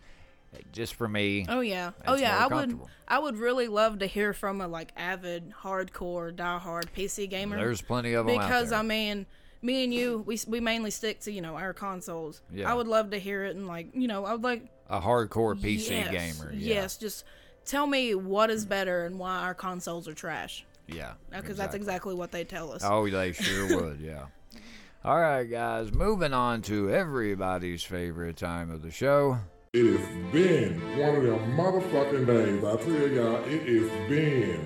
just 0.73 0.95
for 0.95 1.09
me, 1.09 1.47
Oh 1.49 1.61
yeah, 1.61 1.93
oh 2.07 2.15
yeah. 2.15 2.37
I 2.39 2.47
would. 2.47 2.79
I 3.09 3.19
would 3.19 3.37
really 3.37 3.69
love 3.69 4.01
to 4.01 4.07
hear 4.07 4.33
from 4.33 4.61
a 4.61 4.69
like 4.69 4.93
avid, 4.97 5.53
hardcore, 5.63 6.35
diehard 6.35 6.87
PC 6.97 7.29
gamer. 7.29 7.57
there's 7.57 7.83
plenty 7.83 8.13
of 8.15 8.27
them 8.27 8.39
because. 8.39 8.73
I 8.73 8.83
mean, 8.83 9.27
me 9.63 9.85
and 9.85 9.95
you, 9.95 10.23
we 10.27 10.39
we 10.47 10.61
mainly 10.61 10.91
stick 10.91 11.21
to 11.21 11.33
you 11.33 11.41
know 11.41 11.57
our 11.57 11.73
consoles. 11.73 12.43
Yeah. 12.53 12.71
I 12.71 12.75
would 12.75 12.89
love 12.89 13.11
to 13.11 13.19
hear 13.19 13.45
it 13.45 13.57
and 13.57 13.67
like 13.67 13.89
you 13.95 14.09
know 14.09 14.25
I 14.25 14.33
would 14.33 14.43
like 14.43 14.65
a 14.89 15.01
hardcore 15.01 15.59
PC 15.59 15.91
yes, 15.91 16.11
gamer. 16.11 16.53
Yeah. 16.53 16.75
Yes, 16.75 16.97
just 16.99 17.25
tell 17.65 17.87
me 17.87 18.15
what 18.15 18.51
is 18.51 18.67
better 18.67 19.07
and 19.07 19.19
why 19.19 19.39
our 19.39 19.55
consoles 19.55 20.09
are 20.09 20.15
trash. 20.15 20.67
Yeah. 20.87 21.13
Because 21.31 21.57
that's 21.57 21.75
exactly 21.75 22.15
what 22.15 22.33
they 22.33 22.45
tell 22.45 22.73
us. 22.73 22.83
Oh, 22.85 23.09
they 23.09 23.33
sure 23.33 23.81
would, 23.83 24.01
yeah. 24.01 24.27
All 25.05 25.21
right, 25.21 25.45
guys, 25.45 25.93
moving 25.93 26.33
on 26.33 26.63
to 26.63 26.91
everybody's 26.91 27.83
favorite 27.83 28.37
time 28.37 28.71
of 28.71 28.83
the 28.83 28.91
show. 28.91 29.39
It 29.73 29.99
has 29.99 30.33
been 30.33 30.99
one 30.99 31.17
of 31.17 31.23
them 31.25 31.57
motherfucking 31.57 32.27
days. 32.27 32.63
I 32.63 32.77
tell 32.77 33.09
y'all, 33.09 33.45
it 33.45 33.63
has 33.67 34.09
been 34.09 34.61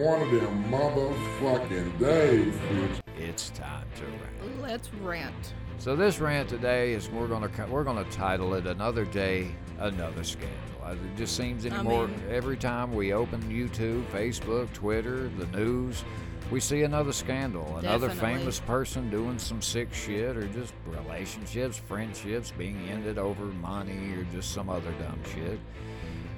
one 0.00 0.22
of 0.22 0.30
them 0.30 0.64
motherfucking 0.70 1.98
days, 1.98 2.54
bitch. 2.54 3.00
It's 3.18 3.50
time 3.50 3.86
to 3.96 4.04
rant. 4.04 4.62
Let's 4.62 4.92
rant. 4.94 5.54
So 5.78 5.96
this 5.96 6.20
rant 6.20 6.48
today 6.48 6.92
is 6.92 7.10
we're 7.10 7.28
gonna 7.28 7.50
we're 7.68 7.84
gonna 7.84 8.04
title 8.04 8.54
it 8.54 8.66
"Another 8.66 9.04
Day, 9.04 9.54
Another 9.78 10.24
Scandal." 10.24 10.75
Uh, 10.86 10.92
It 10.92 11.16
just 11.16 11.36
seems 11.36 11.66
anymore 11.66 12.08
mean- 12.08 12.20
every 12.30 12.56
time 12.56 12.94
we 12.94 13.12
open 13.12 13.42
YouTube, 13.42 14.04
Facebook, 14.12 14.72
Twitter, 14.72 15.28
the 15.38 15.46
news, 15.56 16.04
we 16.50 16.60
see 16.60 16.82
another 16.84 17.12
scandal, 17.12 17.66
another 17.78 18.06
Definitely. 18.06 18.38
famous 18.38 18.60
person 18.60 19.10
doing 19.10 19.36
some 19.38 19.60
sick 19.60 19.92
shit, 19.92 20.36
or 20.36 20.46
just 20.48 20.72
relationships, 20.86 21.76
friendships 21.76 22.52
being 22.56 22.78
ended 22.88 23.18
over 23.18 23.46
money, 23.46 24.12
or 24.16 24.24
just 24.32 24.52
some 24.52 24.68
other 24.68 24.92
dumb 25.00 25.18
shit. 25.34 25.58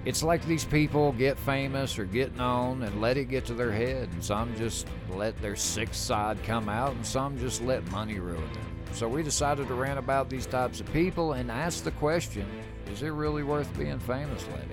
It's 0.06 0.22
like 0.22 0.42
these 0.46 0.64
people 0.64 1.12
get 1.12 1.38
famous 1.38 1.98
or 1.98 2.06
get 2.06 2.34
known 2.36 2.82
and 2.84 3.00
let 3.02 3.18
it 3.18 3.26
get 3.26 3.44
to 3.46 3.54
their 3.54 3.72
head, 3.72 4.08
and 4.14 4.24
some 4.24 4.54
just 4.56 4.86
let 5.10 5.36
their 5.42 5.56
sick 5.56 5.92
side 5.92 6.42
come 6.44 6.70
out, 6.70 6.92
and 6.92 7.04
some 7.04 7.36
just 7.38 7.60
let 7.62 7.86
money 7.90 8.18
ruin 8.18 8.40
them. 8.54 8.62
So 8.92 9.06
we 9.08 9.22
decided 9.22 9.68
to 9.68 9.74
rant 9.74 9.98
about 9.98 10.30
these 10.30 10.46
types 10.46 10.80
of 10.80 10.90
people 10.94 11.34
and 11.34 11.50
ask 11.50 11.84
the 11.84 11.90
question: 11.90 12.46
Is 12.92 13.02
it 13.02 13.08
really 13.10 13.42
worth 13.42 13.76
being 13.78 13.98
famous, 14.00 14.44
Letty? 14.48 14.68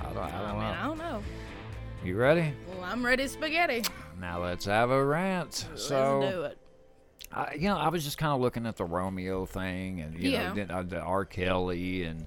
I 0.00 0.04
don't, 0.12 0.16
I 0.18 0.26
I 0.28 0.30
don't 0.48 0.54
mean, 0.58 0.62
I 0.64 0.82
know. 0.82 0.88
don't 0.88 0.98
know. 0.98 1.22
You 2.04 2.16
ready? 2.16 2.52
Well, 2.68 2.84
I'm 2.84 3.04
ready 3.04 3.26
spaghetti. 3.26 3.82
Now 4.20 4.42
let's 4.42 4.64
have 4.66 4.90
a 4.90 5.04
rant. 5.04 5.66
so 5.74 6.20
Let's 6.20 6.34
do 6.34 6.42
it. 6.44 6.58
I, 7.32 7.54
you 7.54 7.68
know, 7.68 7.76
I 7.76 7.88
was 7.88 8.04
just 8.04 8.18
kind 8.18 8.32
of 8.32 8.40
looking 8.40 8.66
at 8.66 8.76
the 8.76 8.84
Romeo 8.84 9.44
thing 9.46 10.00
and 10.00 10.16
you 10.16 10.30
Yeah. 10.30 10.48
know 10.48 10.54
then, 10.54 10.70
uh, 10.70 10.82
the 10.82 11.00
R. 11.00 11.24
Kelly 11.24 12.04
and 12.04 12.26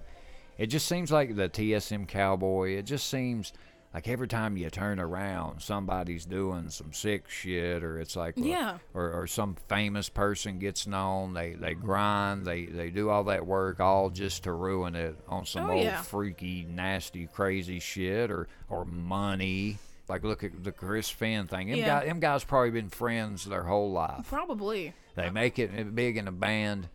it 0.58 0.68
just 0.68 0.88
seems 0.88 1.10
like 1.12 1.36
the 1.36 1.48
TSM 1.48 2.06
Cowboy. 2.08 2.72
It 2.72 2.84
just 2.84 3.08
seems 3.10 3.54
like 3.94 4.08
every 4.08 4.28
time 4.28 4.56
you 4.58 4.70
turn 4.70 5.00
around, 5.00 5.62
somebody's 5.62 6.26
doing 6.26 6.70
some 6.70 6.94
sick 6.94 7.28
shit, 7.30 7.84
or 7.84 8.00
it's 8.00 8.16
like, 8.16 8.38
uh, 8.38 8.42
Yeah. 8.42 8.78
or, 8.94 9.12
or 9.12 9.26
some 9.28 9.56
famous 9.68 10.10
person 10.10 10.60
gets 10.60 10.86
known. 10.86 11.34
They 11.34 11.54
they 11.54 11.74
grind, 11.74 12.46
they 12.46 12.66
they 12.66 12.90
do 12.92 13.10
all 13.10 13.24
that 13.26 13.46
work, 13.48 13.80
all 13.80 14.10
just 14.12 14.44
to 14.44 14.52
ruin 14.54 14.96
it 14.96 15.16
on 15.28 15.46
some 15.46 15.70
Oh, 15.70 15.74
old 15.74 15.84
yeah. 15.86 16.02
freaky, 16.04 16.66
nasty, 16.70 17.26
crazy 17.28 17.80
shit, 17.80 18.30
or 18.30 18.48
or 18.70 18.86
money. 18.86 19.78
Like 20.08 20.24
look 20.24 20.44
at 20.44 20.64
the 20.64 20.72
Chris 20.72 21.12
Fehn 21.12 21.48
thing. 21.48 21.70
Them, 21.70 21.78
Yeah. 21.78 22.00
guy, 22.02 22.06
them 22.06 22.20
guys 22.20 22.44
probably 22.44 22.72
been 22.72 22.90
friends 22.90 23.46
their 23.46 23.64
whole 23.64 23.92
life. 23.92 24.28
Probably. 24.28 24.94
They 25.16 25.30
make 25.30 25.60
it 25.60 25.96
big 25.96 26.18
in 26.18 26.28
a 26.28 26.32
band, 26.32 26.90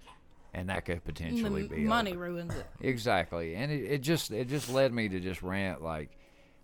and 0.52 0.68
that 0.68 0.84
could 0.84 1.04
potentially 1.04 1.62
m- 1.62 1.68
be 1.68 1.80
money 1.84 2.12
over. 2.12 2.20
ruins 2.20 2.54
it. 2.54 2.66
Exactly, 2.80 3.54
and 3.56 3.70
it, 3.70 3.84
it 3.84 3.98
just 4.02 4.30
it 4.30 4.48
just 4.48 4.68
led 4.70 4.92
me 4.92 5.08
to 5.08 5.20
just 5.20 5.42
rant 5.42 5.82
like, 5.82 6.10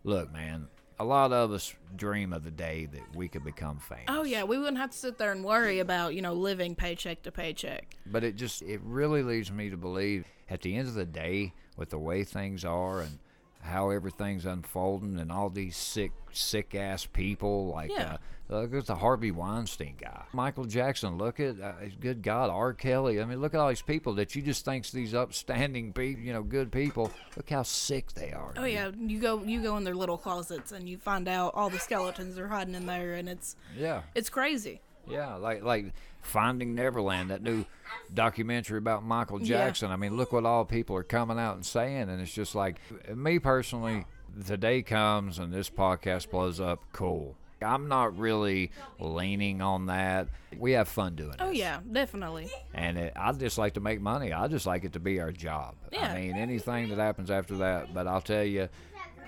look, 0.05 0.32
man, 0.32 0.68
a 0.98 1.05
lot 1.05 1.32
of 1.32 1.52
us 1.52 1.74
dream 1.97 2.32
of 2.32 2.44
the 2.44 2.51
day 2.51 2.86
that 2.93 3.16
we 3.16 3.28
could 3.28 3.44
become 3.44 3.78
famous. 3.78 4.05
Oh 4.09 4.22
yeah, 4.22 4.44
we 4.44 4.59
wouldn't 4.59 4.78
have 4.78 4.90
to 4.90 4.98
sit 4.98 5.18
there 5.18 5.32
and 5.32 5.44
worry 5.44 5.78
about 5.78 6.14
you 6.14 6.22
know 6.22 6.35
living 6.35 6.74
paycheck 6.74 7.22
to 7.22 7.32
paycheck. 7.32 7.97
But 8.06 8.22
it 8.22 8.36
just 8.36 8.62
it 8.62 8.81
really 8.82 9.22
leads 9.22 9.51
me 9.51 9.70
to 9.70 9.77
believe 9.77 10.27
at 10.51 10.60
the 10.62 10.77
end 10.77 10.89
of 10.89 10.94
the 10.94 11.06
day, 11.06 11.55
with 11.77 11.90
the 11.90 11.98
way 11.98 12.24
things 12.24 12.64
are 12.64 13.01
and 13.01 13.18
how 13.62 13.91
everything's 13.91 14.47
unfolding 14.47 15.19
and 15.19 15.31
all 15.31 15.51
these 15.51 15.77
sick 15.77 16.12
sick 16.32 16.74
ass 16.74 17.07
people 17.07 17.69
like 17.69 17.91
Yeah. 17.91 18.16
uh, 18.51 18.61
look 18.61 18.74
at 18.74 18.87
the 18.87 18.97
Harvey 18.97 19.31
Weinstein 19.31 19.97
guy, 20.01 20.23
Michael 20.32 20.65
Jackson. 20.65 21.19
Look 21.19 21.41
at 21.41 21.61
uh, 21.61 21.73
good 22.01 22.23
God, 22.23 22.51
R. 22.51 22.73
Kelly. 22.73 23.20
I 23.20 23.24
mean, 23.24 23.41
look 23.41 23.53
at 23.55 23.61
all 23.61 23.69
these 23.69 23.82
people 23.82 24.15
that 24.15 24.35
you 24.35 24.43
just 24.43 24.65
think's 24.65 24.91
these 24.93 25.15
upstanding 25.15 25.93
people, 25.93 26.23
you 26.23 26.32
know, 26.32 26.43
good 26.43 26.73
people. 26.73 27.11
Look 27.37 27.51
how 27.51 27.62
sick 27.62 28.12
they 28.12 28.32
are. 28.32 28.53
Oh 28.57 28.65
yeah, 28.65 28.91
you 28.99 29.19
go 29.20 29.43
you 29.43 29.61
go 29.62 29.77
in 29.77 29.85
their 29.85 29.95
little 29.95 30.19
closets 30.19 30.73
and 30.73 30.89
you 30.89 30.97
find 30.99 31.28
out 31.28 31.53
all 31.55 31.69
the 31.70 31.78
skeletons 31.78 32.39
are 32.39 32.49
hiding 32.49 32.74
in 32.74 32.87
there, 32.87 33.15
and 33.15 33.28
it's 33.28 33.57
yeah. 33.77 34.03
it's 34.15 34.31
crazy. 34.31 34.81
Yeah, 35.11 35.35
like 35.37 35.62
like 35.62 35.93
Finding 36.23 36.74
Neverland, 36.74 37.31
that 37.31 37.43
new 37.43 37.65
documentary 38.12 38.78
about 38.78 39.05
Michael 39.05 39.41
Yeah. 39.41 39.66
Jackson. 39.66 39.91
I 39.91 39.97
mean, 39.97 40.16
look 40.16 40.32
what 40.32 40.45
all 40.45 40.65
people 40.65 40.97
are 40.97 41.03
coming 41.03 41.39
out 41.39 41.55
and 41.57 41.65
saying, 41.65 42.09
and 42.09 42.20
it's 42.20 42.32
just 42.35 42.55
like 42.55 42.77
me 43.15 43.39
personally. 43.39 44.05
The 44.37 44.57
day 44.57 44.82
comes 44.82 45.39
and 45.41 45.53
this 45.53 45.69
podcast 45.70 46.31
blows 46.31 46.61
up. 46.61 46.85
Cool. 46.93 47.35
I'm 47.62 47.89
not 47.89 48.16
really 48.16 48.70
leaning 48.99 49.61
on 49.61 49.87
that. 49.87 50.28
We 50.57 50.73
have 50.73 50.89
fun 50.89 51.15
doing 51.16 51.31
it. 51.32 51.37
Oh 51.41 51.51
yeah, 51.51 51.81
definitely. 51.91 52.49
And 52.73 52.97
it, 52.97 53.12
I 53.16 53.32
just 53.32 53.59
like 53.59 53.74
to 53.74 53.81
make 53.81 54.01
money. 54.01 54.32
I 54.32 54.47
just 54.49 54.66
like 54.66 54.85
it 54.85 54.93
to 54.95 55.01
be 55.01 55.20
our 55.20 55.32
job. 55.32 55.74
Yeah. 55.93 56.12
I 56.12 56.20
mean, 56.20 56.37
anything 56.37 56.89
that 56.91 56.99
happens 56.99 57.31
after 57.31 57.57
that. 57.59 57.93
But 57.93 58.07
I'll 58.07 58.20
tell 58.23 58.45
you, 58.45 58.69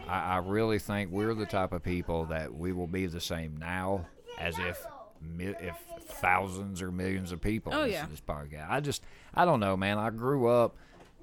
I, 0.09 0.34
I 0.34 0.36
really 0.38 0.78
think 0.78 1.10
we're 1.10 1.34
the 1.34 1.46
type 1.46 1.72
of 1.72 1.82
people 1.82 2.26
that 2.26 2.54
we 2.54 2.72
will 2.72 2.86
be 2.86 3.06
the 3.06 3.20
same 3.20 3.56
now 3.59 4.06
as 4.38 4.59
if 4.59 4.82
if 5.38 5.76
thousands 6.00 6.82
or 6.82 6.92
millions 6.92 7.32
of 7.32 7.40
people. 7.40 7.72
Oh, 7.74 7.80
listen 7.80 7.92
yeah. 7.92 8.04
to 8.04 8.10
This 8.10 8.20
podcast. 8.20 8.70
I 8.70 8.80
just, 8.80 9.02
I 9.34 9.44
don't 9.44 9.60
know, 9.60 9.76
man. 9.76 9.98
I 9.98 10.10
grew 10.10 10.48
up, 10.48 10.76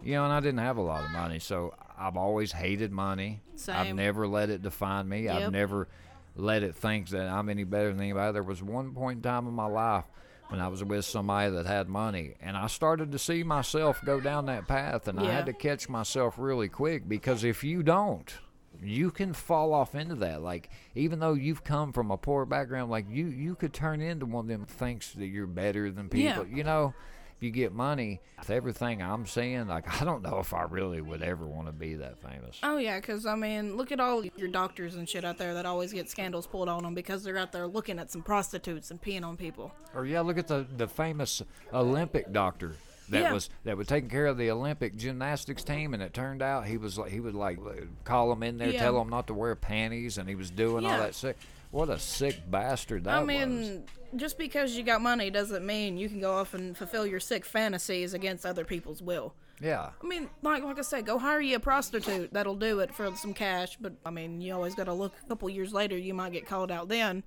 you 0.04 0.14
know, 0.14 0.24
and 0.24 0.34
I 0.34 0.40
didn't 0.40 0.60
have 0.60 0.78
a 0.78 0.82
lot 0.82 1.04
of 1.04 1.12
money, 1.12 1.40
so 1.40 1.74
I've 1.98 2.18
always 2.18 2.52
hated 2.52 2.92
money. 2.92 3.42
Same. 3.56 3.76
I've 3.76 3.96
never 3.96 4.28
let 4.28 4.50
it 4.50 4.62
define 4.62 5.08
me. 5.08 5.24
Yep. 5.24 5.36
I've 5.36 5.52
never 5.52 5.88
let 6.36 6.64
it 6.64 6.76
think 6.76 7.10
that 7.10 7.28
I'm 7.28 7.50
any 7.50 7.64
better 7.64 7.90
than 7.90 8.00
anybody. 8.00 8.34
There 8.34 8.44
was 8.44 8.64
one 8.64 8.94
point 8.94 9.18
in 9.18 9.24
time 9.24 9.48
in 9.48 9.54
my 9.54 9.66
life 9.66 10.06
when 10.48 10.60
I 10.60 10.68
was 10.68 10.84
with 10.84 11.06
somebody 11.06 11.52
that 11.52 11.68
had 11.68 11.88
money, 11.88 12.34
and 12.42 12.58
I 12.58 12.68
started 12.68 13.12
to 13.12 13.20
see 13.20 13.44
myself 13.44 14.02
go 14.04 14.20
down 14.20 14.48
that 14.48 14.68
path, 14.68 15.08
and 15.08 15.20
I 15.20 15.26
had 15.32 15.46
to 15.46 15.54
catch 15.54 15.88
myself 15.88 16.36
really 16.38 16.68
quick 16.68 17.08
because 17.08 17.44
if 17.44 17.64
you 17.64 17.84
don't, 17.84 18.34
you 18.82 19.12
can 19.12 19.34
fall 19.34 19.74
off 19.74 19.96
into 19.96 20.16
that. 20.16 20.42
Like 20.42 20.70
even 20.96 21.20
though 21.20 21.34
you've 21.34 21.64
come 21.64 21.94
from 21.94 22.12
a 22.12 22.18
poor 22.18 22.46
background, 22.46 22.92
like 22.92 23.06
you 23.10 23.28
you 23.28 23.56
could 23.56 23.74
turn 23.74 24.02
into 24.02 24.26
one 24.26 24.46
of 24.46 24.50
them 24.50 24.66
thinks 24.66 25.12
that 25.14 25.28
you're 25.28 25.48
better 25.48 25.92
than 25.92 26.10
people. 26.10 26.46
Yeah. 26.46 26.56
You 26.56 26.64
know, 26.64 26.94
if 27.38 27.44
you 27.44 27.52
get 27.52 27.72
money, 27.72 28.20
with 28.38 28.50
everything 28.50 29.02
I'm 29.02 29.26
seeing, 29.26 29.68
like 29.68 30.02
I 30.02 30.06
don't 30.06 30.22
know 30.22 30.40
if 30.40 30.54
I 30.54 30.64
really 30.64 31.02
would 31.02 31.22
ever 31.22 31.48
want 31.48 31.68
to 31.68 31.74
be 31.74 31.96
that 31.96 32.20
famous. 32.20 32.60
Oh 32.64 32.78
yeah, 32.78 33.00
because 33.00 33.26
I 33.26 33.36
mean, 33.36 33.78
look 33.78 33.92
at 33.92 34.00
all 34.00 34.26
your 34.26 34.50
doctors 34.50 34.96
and 34.96 35.08
shit 35.08 35.26
out 35.26 35.38
there 35.38 35.54
that 35.54 35.66
always 35.66 35.94
get 35.94 36.10
scandals 36.10 36.48
pulled 36.48 36.70
on 36.70 36.84
them 36.84 36.94
because 36.94 37.24
they're 37.24 37.38
out 37.38 37.52
there 37.52 37.68
looking 37.68 38.00
at 38.00 38.12
some 38.12 38.22
prostitutes 38.22 38.92
and 38.92 39.02
peeing 39.02 39.24
on 39.24 39.38
people. 39.38 39.72
Or 39.94 40.06
yeah, 40.06 40.22
look 40.22 40.38
at 40.38 40.48
the 40.48 40.66
the 40.78 40.88
famous 40.88 41.42
Olympic 41.74 42.32
doctor 42.32 42.76
that 43.10 43.22
Yeah. 43.22 43.34
was 43.34 43.50
that 43.64 43.78
was 43.78 43.88
taking 43.88 44.10
care 44.10 44.26
of 44.26 44.38
the 44.38 44.50
Olympic 44.52 44.96
gymnastics 44.96 45.64
team, 45.64 45.94
and 45.94 46.02
it 46.04 46.14
turned 46.14 46.42
out 46.42 46.66
he 46.66 46.78
was 46.78 46.98
like 46.98 47.12
he 47.12 47.20
would 47.20 47.36
like 47.36 47.58
uh, 47.60 47.86
call 48.04 48.30
them 48.30 48.44
in 48.44 48.58
there, 48.58 48.70
Yeah. 48.70 48.80
tell 48.80 48.98
them 49.00 49.10
not 49.10 49.28
to 49.28 49.34
wear 49.34 49.56
panties, 49.56 50.18
and 50.18 50.28
he 50.30 50.36
was 50.36 50.50
doing 50.50 50.86
all 50.86 50.98
that 50.98 51.16
sick. 51.16 51.38
What 51.72 51.90
a 51.90 52.00
sick 52.00 52.50
bastard 52.50 53.04
that 53.04 53.12
was. 53.26 53.36
I 53.36 53.46
was. 53.46 53.48
mean, 53.50 53.84
just 54.16 54.40
because 54.40 54.76
you 54.76 54.82
got 54.84 55.02
money 55.02 55.30
doesn't 55.30 55.64
mean 55.64 55.98
you 55.98 56.10
can 56.10 56.20
go 56.20 56.34
off 56.34 56.56
and 56.56 56.76
fulfill 56.76 57.06
your 57.06 57.20
sick 57.20 57.46
fantasies 57.46 58.16
against 58.16 58.44
other 58.46 58.66
people's 58.66 59.04
will. 59.04 59.36
Yeah, 59.62 59.90
I 60.02 60.08
mean, 60.08 60.30
like 60.42 60.64
like 60.64 60.80
I 60.80 60.82
said, 60.82 61.06
go 61.06 61.20
hire 61.20 61.42
you 61.42 61.58
a 61.58 61.60
prostitute. 61.60 62.32
That'll 62.34 62.56
do 62.56 62.80
it 62.80 62.96
for 62.96 63.14
some 63.16 63.34
cash. 63.34 63.78
But 63.80 63.94
I 64.06 64.10
mean, 64.10 64.42
you 64.42 64.54
always 64.54 64.74
got 64.74 64.86
to 64.86 64.94
look. 64.94 65.14
A 65.26 65.28
couple 65.28 65.50
years 65.50 65.74
later, 65.74 65.98
you 65.98 66.14
might 66.14 66.32
get 66.32 66.48
called 66.48 66.72
out 66.72 66.88
then. 66.88 67.24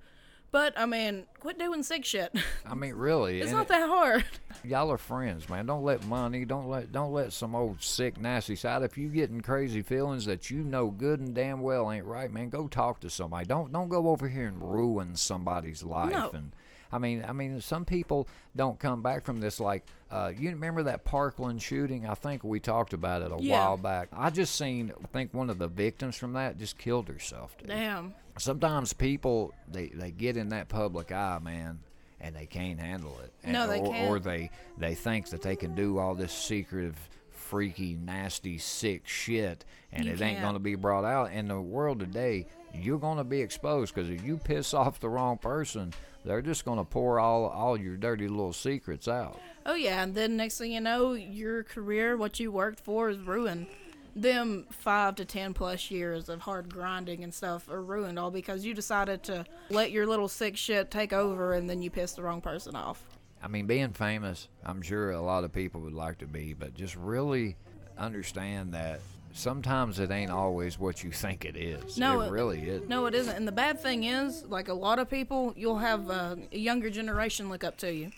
But 0.53 0.77
I 0.77 0.85
mean, 0.85 1.25
quit 1.39 1.57
doing 1.57 1.81
sick 1.81 2.05
shit. 2.05 2.31
I 2.65 2.75
mean 2.75 2.93
really, 2.93 3.41
it's 3.41 3.51
not 3.51 3.67
that 3.69 3.89
hard. 3.89 4.23
y'all 4.63 4.91
are 4.91 4.99
friends, 4.99 5.49
man. 5.49 5.65
Don't 5.65 5.83
let 5.83 6.05
money, 6.05 6.45
don't 6.45 6.69
let 6.69 6.91
don't 6.91 7.11
let 7.11 7.33
some 7.33 7.55
old 7.55 7.81
sick 7.81 8.21
nasty 8.21 8.55
side. 8.55 8.83
If 8.83 8.95
you 8.95 9.09
getting 9.09 9.41
crazy 9.41 9.81
feelings 9.81 10.25
that 10.25 10.51
you 10.51 10.59
know 10.63 10.91
good 10.91 11.19
and 11.19 11.33
damn 11.33 11.61
well 11.61 11.91
ain't 11.91 12.05
right, 12.05 12.31
man, 12.31 12.49
go 12.49 12.67
talk 12.67 12.99
to 12.99 13.09
somebody. 13.09 13.47
Don't 13.47 13.73
don't 13.73 13.89
go 13.89 14.09
over 14.09 14.29
here 14.29 14.45
and 14.47 14.61
ruin 14.61 15.15
somebody's 15.15 15.81
life. 15.81 16.11
No. 16.11 16.29
And 16.31 16.51
I 16.91 16.99
mean, 16.99 17.25
I 17.27 17.33
mean, 17.33 17.59
some 17.59 17.83
people 17.83 18.27
don't 18.55 18.77
come 18.77 19.01
back 19.01 19.25
from 19.25 19.39
this. 19.39 19.59
Like, 19.59 19.83
uh, 20.11 20.31
you 20.37 20.51
remember 20.51 20.83
that 20.83 21.03
Parkland 21.03 21.63
shooting? 21.63 22.05
I 22.05 22.13
think 22.13 22.43
we 22.43 22.59
talked 22.59 22.93
about 22.93 23.23
it 23.23 23.31
a 23.31 23.41
Yeah. 23.41 23.57
while 23.57 23.77
back. 23.77 24.09
I 24.13 24.29
just 24.29 24.55
seen. 24.55 24.93
I 25.03 25.07
think 25.07 25.33
one 25.33 25.49
of 25.49 25.57
the 25.57 25.67
victims 25.67 26.15
from 26.15 26.33
that 26.33 26.59
just 26.59 26.77
killed 26.77 27.07
herself. 27.07 27.57
Dude 27.57 27.69
Damn. 27.69 28.13
Sometimes 28.37 28.93
people 28.93 29.53
they, 29.71 29.87
they 29.87 30.11
get 30.11 30.37
in 30.37 30.49
that 30.49 30.69
public 30.69 31.11
eye 31.11 31.39
man 31.41 31.79
and 32.19 32.35
they 32.35 32.45
can't 32.45 32.79
handle 32.79 33.17
it 33.23 33.31
and, 33.43 33.53
No, 33.53 33.67
they 33.67 33.79
or, 33.79 33.91
can't. 33.91 34.09
Or 34.09 34.19
they 34.19 34.49
they 34.77 34.95
think 34.95 35.29
that 35.29 35.41
they 35.41 35.55
can 35.55 35.75
do 35.75 35.97
all 35.99 36.15
this 36.15 36.31
secretive 36.33 36.97
freaky 37.31 37.95
nasty 37.95 38.57
sick 38.57 39.07
shit 39.07 39.65
and 39.91 40.05
You 40.05 40.11
it 40.11 40.21
ain't 40.21 40.37
can't. 40.37 40.41
going 40.41 40.53
to 40.53 40.59
be 40.59 40.75
brought 40.75 41.05
out 41.05 41.31
in 41.31 41.47
the 41.49 41.59
world 41.61 41.99
today 41.99 42.47
you're 42.73 42.97
going 42.97 43.17
to 43.17 43.23
be 43.23 43.41
exposed 43.41 43.93
because 43.93 44.09
if 44.09 44.23
you 44.23 44.37
piss 44.37 44.73
off 44.73 44.99
the 44.99 45.09
wrong 45.09 45.37
person 45.37 45.93
they're 46.25 46.41
just 46.41 46.63
going 46.65 46.77
to 46.79 46.85
pour 46.85 47.19
all 47.19 47.45
all 47.47 47.77
your 47.77 47.97
dirty 47.97 48.27
little 48.27 48.53
secrets 48.53 49.07
out 49.07 49.39
Oh 49.65 49.75
yeah, 49.75 50.03
and 50.03 50.13
then 50.13 50.35
next 50.35 50.57
thing 50.57 50.73
you 50.73 50.81
know, 50.81 51.13
your 51.13 51.63
career, 51.63 52.17
what 52.17 52.37
you 52.37 52.51
worked 52.51 52.81
for, 52.81 53.09
is 53.09 53.17
ruined. 53.19 53.67
Them 54.15 54.65
five 54.69 55.15
to 55.15 55.25
ten 55.25 55.53
plus 55.53 55.89
years 55.89 56.29
of 56.29 56.41
hard 56.41 56.71
grinding 56.71 57.23
and 57.23 57.33
stuff 57.33 57.67
are 57.69 57.81
ruined 57.81 58.19
all 58.19 58.29
because 58.31 58.63
you 58.65 58.73
decided 58.73 59.23
to 59.23 59.45
let 59.69 59.91
your 59.91 60.05
little 60.05 60.27
sick 60.27 60.55
shit 60.55 60.91
take 60.91 61.11
over 61.13 61.53
and 61.53 61.69
then 61.69 61.81
you 61.81 61.89
pissed 61.89 62.17
the 62.17 62.21
wrong 62.23 62.41
person 62.41 62.75
off. 62.75 63.03
I 63.41 63.47
mean, 63.47 63.65
being 63.65 63.91
famous, 63.91 64.47
I'm 64.63 64.81
sure 64.81 65.11
a 65.11 65.21
lot 65.21 65.43
of 65.43 65.51
people 65.51 65.81
would 65.81 65.93
like 65.93 66.19
to 66.19 66.27
be, 66.27 66.53
but 66.53 66.73
just 66.75 66.95
really 66.95 67.57
understand 67.97 68.73
that 68.73 68.99
sometimes 69.33 69.99
it 69.99 70.11
ain't 70.11 70.31
always 70.31 70.79
what 70.79 71.03
you 71.03 71.11
think 71.11 71.43
it 71.43 71.57
is. 71.57 71.97
No, 71.97 72.21
it 72.21 72.27
it- 72.27 72.31
really 72.31 72.61
is. 72.61 72.87
No, 72.87 73.05
it 73.07 73.15
isn't. 73.15 73.35
And 73.35 73.47
the 73.47 73.51
bad 73.51 73.79
thing 73.79 74.03
is, 74.03 74.45
like 74.45 74.67
a 74.69 74.73
lot 74.73 74.99
of 74.99 75.09
people, 75.09 75.53
you'll 75.57 75.79
have 75.79 76.09
a 76.09 76.37
younger 76.51 76.89
generation 76.89 77.49
look 77.49 77.63
up 77.63 77.77
to 77.77 77.91
you. 77.93 78.11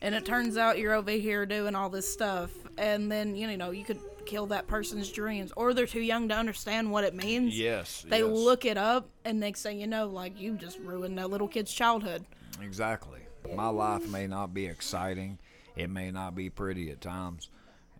And 0.00 0.14
it 0.14 0.24
turns 0.24 0.56
out 0.56 0.78
you're 0.78 0.94
over 0.94 1.10
here 1.10 1.44
doing 1.44 1.74
all 1.74 1.88
this 1.90 2.12
stuff. 2.12 2.50
And 2.76 3.10
then, 3.10 3.34
you 3.34 3.56
know, 3.56 3.70
you 3.72 3.84
could 3.84 3.98
kill 4.28 4.46
that 4.46 4.68
person's 4.68 5.10
dreams. 5.10 5.52
Or 5.56 5.74
they're 5.74 5.86
too 5.86 6.00
young 6.00 6.28
to 6.28 6.36
understand 6.36 6.92
what 6.92 7.02
it 7.02 7.14
means. 7.14 7.58
Yes. 7.58 8.04
They 8.08 8.20
yes. 8.20 8.30
look 8.30 8.64
it 8.64 8.76
up, 8.76 9.08
and 9.24 9.40
next 9.40 9.62
thing 9.62 9.80
you 9.80 9.86
know, 9.86 10.06
like, 10.06 10.38
you 10.38 10.54
just 10.54 10.78
ruined 10.78 11.18
that 11.18 11.30
little 11.30 11.48
kid's 11.48 11.72
childhood. 11.72 12.24
Exactly. 12.62 13.20
My 13.54 13.68
life 13.68 14.06
may 14.08 14.26
not 14.26 14.52
be 14.52 14.66
exciting. 14.66 15.38
It 15.74 15.90
may 15.90 16.10
not 16.10 16.34
be 16.34 16.50
pretty 16.50 16.90
at 16.90 17.00
times. 17.00 17.50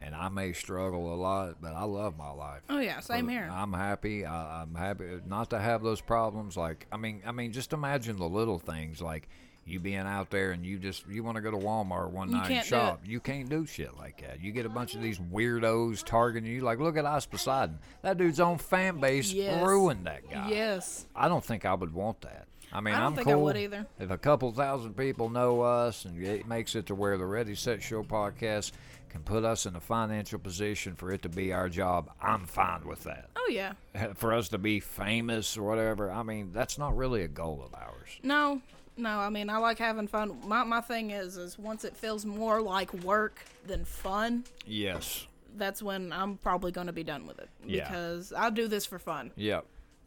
And 0.01 0.15
I 0.15 0.29
may 0.29 0.53
struggle 0.53 1.13
a 1.13 1.17
lot, 1.17 1.57
but 1.61 1.73
I 1.73 1.83
love 1.83 2.17
my 2.17 2.31
life. 2.31 2.63
Oh, 2.69 2.79
yeah, 2.79 3.01
same 3.01 3.29
here. 3.29 3.49
I'm 3.51 3.73
happy. 3.73 4.25
I, 4.25 4.63
I'm 4.63 4.75
happy 4.75 5.21
not 5.27 5.51
to 5.51 5.59
have 5.59 5.83
those 5.83 6.01
problems. 6.01 6.57
Like, 6.57 6.87
I 6.93 6.97
mean, 6.97 7.23
I 7.27 7.33
mean, 7.33 7.51
just 7.51 7.73
imagine 7.73 8.17
the 8.17 8.29
little 8.29 8.61
things 8.61 9.03
like 9.03 9.29
you 9.69 9.79
being 9.81 9.99
out 9.99 10.31
there 10.31 10.51
and 10.53 10.65
you 10.65 10.79
just 10.79 11.07
you 11.09 11.23
want 11.23 11.37
to 11.37 11.41
go 11.43 11.51
to 11.51 11.57
Walmart 11.57 12.11
one 12.11 12.29
You 12.31 12.35
night 12.37 12.41
and 12.51 12.55
can't 12.55 12.69
do 12.69 12.75
it. 12.77 12.79
shop. 12.79 13.01
You 13.05 13.21
can't 13.21 13.49
do 13.49 13.67
shit 13.67 13.97
like 13.97 14.21
that. 14.23 14.41
You 14.43 14.51
get 14.53 14.67
a 14.67 14.69
bunch 14.71 14.95
of 14.95 15.03
these 15.03 15.19
weirdos 15.19 16.05
targeting 16.05 16.51
you. 16.51 16.61
Like, 16.63 16.79
look 16.79 16.97
at 16.97 17.05
Ice 17.07 17.27
Poseidon. 17.27 17.79
That 18.03 18.19
dude's 18.19 18.41
own 18.41 18.59
fan 18.59 18.99
base 19.01 19.33
Yes. 19.33 19.65
ruined 19.65 20.07
that 20.07 20.29
guy. 20.31 20.49
Yes. 20.51 21.07
I 21.15 21.29
don't 21.29 21.45
think 21.45 21.65
I 21.65 21.75
would 21.75 21.93
want 21.93 22.21
that. 22.23 22.47
I 22.73 22.81
mean, 22.83 22.95
I 22.95 22.99
don't 22.99 23.07
am 23.13 23.15
think 23.17 23.29
I 23.29 23.33
cool. 23.33 23.45
would 23.45 23.57
either. 23.57 23.87
If 23.99 24.11
a 24.11 24.19
couple 24.19 24.53
thousand 24.53 24.95
people 24.95 25.31
know 25.31 25.63
us 25.63 26.05
and 26.05 26.23
it 26.23 26.47
makes 26.47 26.75
it 26.75 26.87
to 26.87 26.95
where 26.95 27.17
the 27.17 27.25
Ready 27.25 27.55
Set 27.55 27.83
Show 27.83 28.03
podcast 28.03 28.73
can 29.09 29.23
put 29.23 29.43
us 29.43 29.65
in 29.65 29.75
a 29.75 29.81
financial 29.81 30.39
position 30.39 30.95
for 30.95 31.11
it 31.11 31.23
to 31.23 31.31
be 31.31 31.51
our 31.51 31.71
job, 31.71 32.11
I'm 32.21 32.45
fine 32.45 32.87
with 32.87 33.05
that. 33.05 33.31
Oh, 33.37 33.49
yeah. 33.51 33.73
For 34.17 34.35
us 34.35 34.51
to 34.51 34.59
be 34.59 34.81
famous 34.81 35.57
or 35.57 35.63
whatever, 35.63 36.11
I 36.11 36.23
mean, 36.23 36.51
that's 36.53 36.77
not 36.77 36.95
really 36.95 37.23
a 37.23 37.29
goal 37.29 37.63
of 37.65 37.73
ours. 37.75 38.11
No, 38.23 38.61
no. 38.99 39.19
I 39.19 39.31
mean, 39.31 39.49
I 39.51 39.59
like 39.59 39.79
having 39.79 40.07
fun. 40.09 40.39
My, 40.47 40.65
my 40.65 40.81
thing 40.81 41.11
is, 41.11 41.37
is 41.37 41.59
once 41.59 41.85
it 41.85 41.97
feels 41.97 42.25
more 42.27 42.61
like 42.61 42.93
work 42.95 43.43
than 43.67 43.85
fun, 43.85 44.45
Yes. 44.67 45.27
that's 45.57 45.83
when 45.83 46.13
I'm 46.13 46.37
probably 46.39 46.73
going 46.73 46.87
to 46.89 46.93
be 46.93 47.05
done 47.05 47.27
with 47.27 47.39
it. 47.39 47.49
Yeah. 47.65 47.87
Because 47.89 48.33
I 48.37 48.51
do 48.51 48.69
this 48.69 48.85
for 48.87 48.99
fun. 48.99 49.31
Yep. 49.37 49.65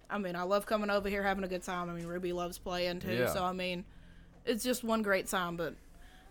I 0.09 0.17
mean, 0.17 0.35
I 0.35 0.43
love 0.43 0.65
coming 0.65 0.89
over 0.89 1.07
here 1.09 1.23
having 1.23 1.43
a 1.43 1.47
good 1.47 1.63
time. 1.63 1.89
I 1.89 1.93
mean, 1.93 2.05
Ruby 2.05 2.33
loves 2.33 2.57
playing 2.57 2.99
too. 2.99 3.13
Yeah. 3.13 3.27
So, 3.33 3.43
I 3.43 3.53
mean, 3.53 3.85
it's 4.45 4.63
just 4.63 4.83
one 4.83 5.01
great 5.01 5.27
time. 5.27 5.55
But 5.55 5.75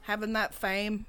having 0.02 0.34
that 0.34 0.52
fame, 0.54 1.06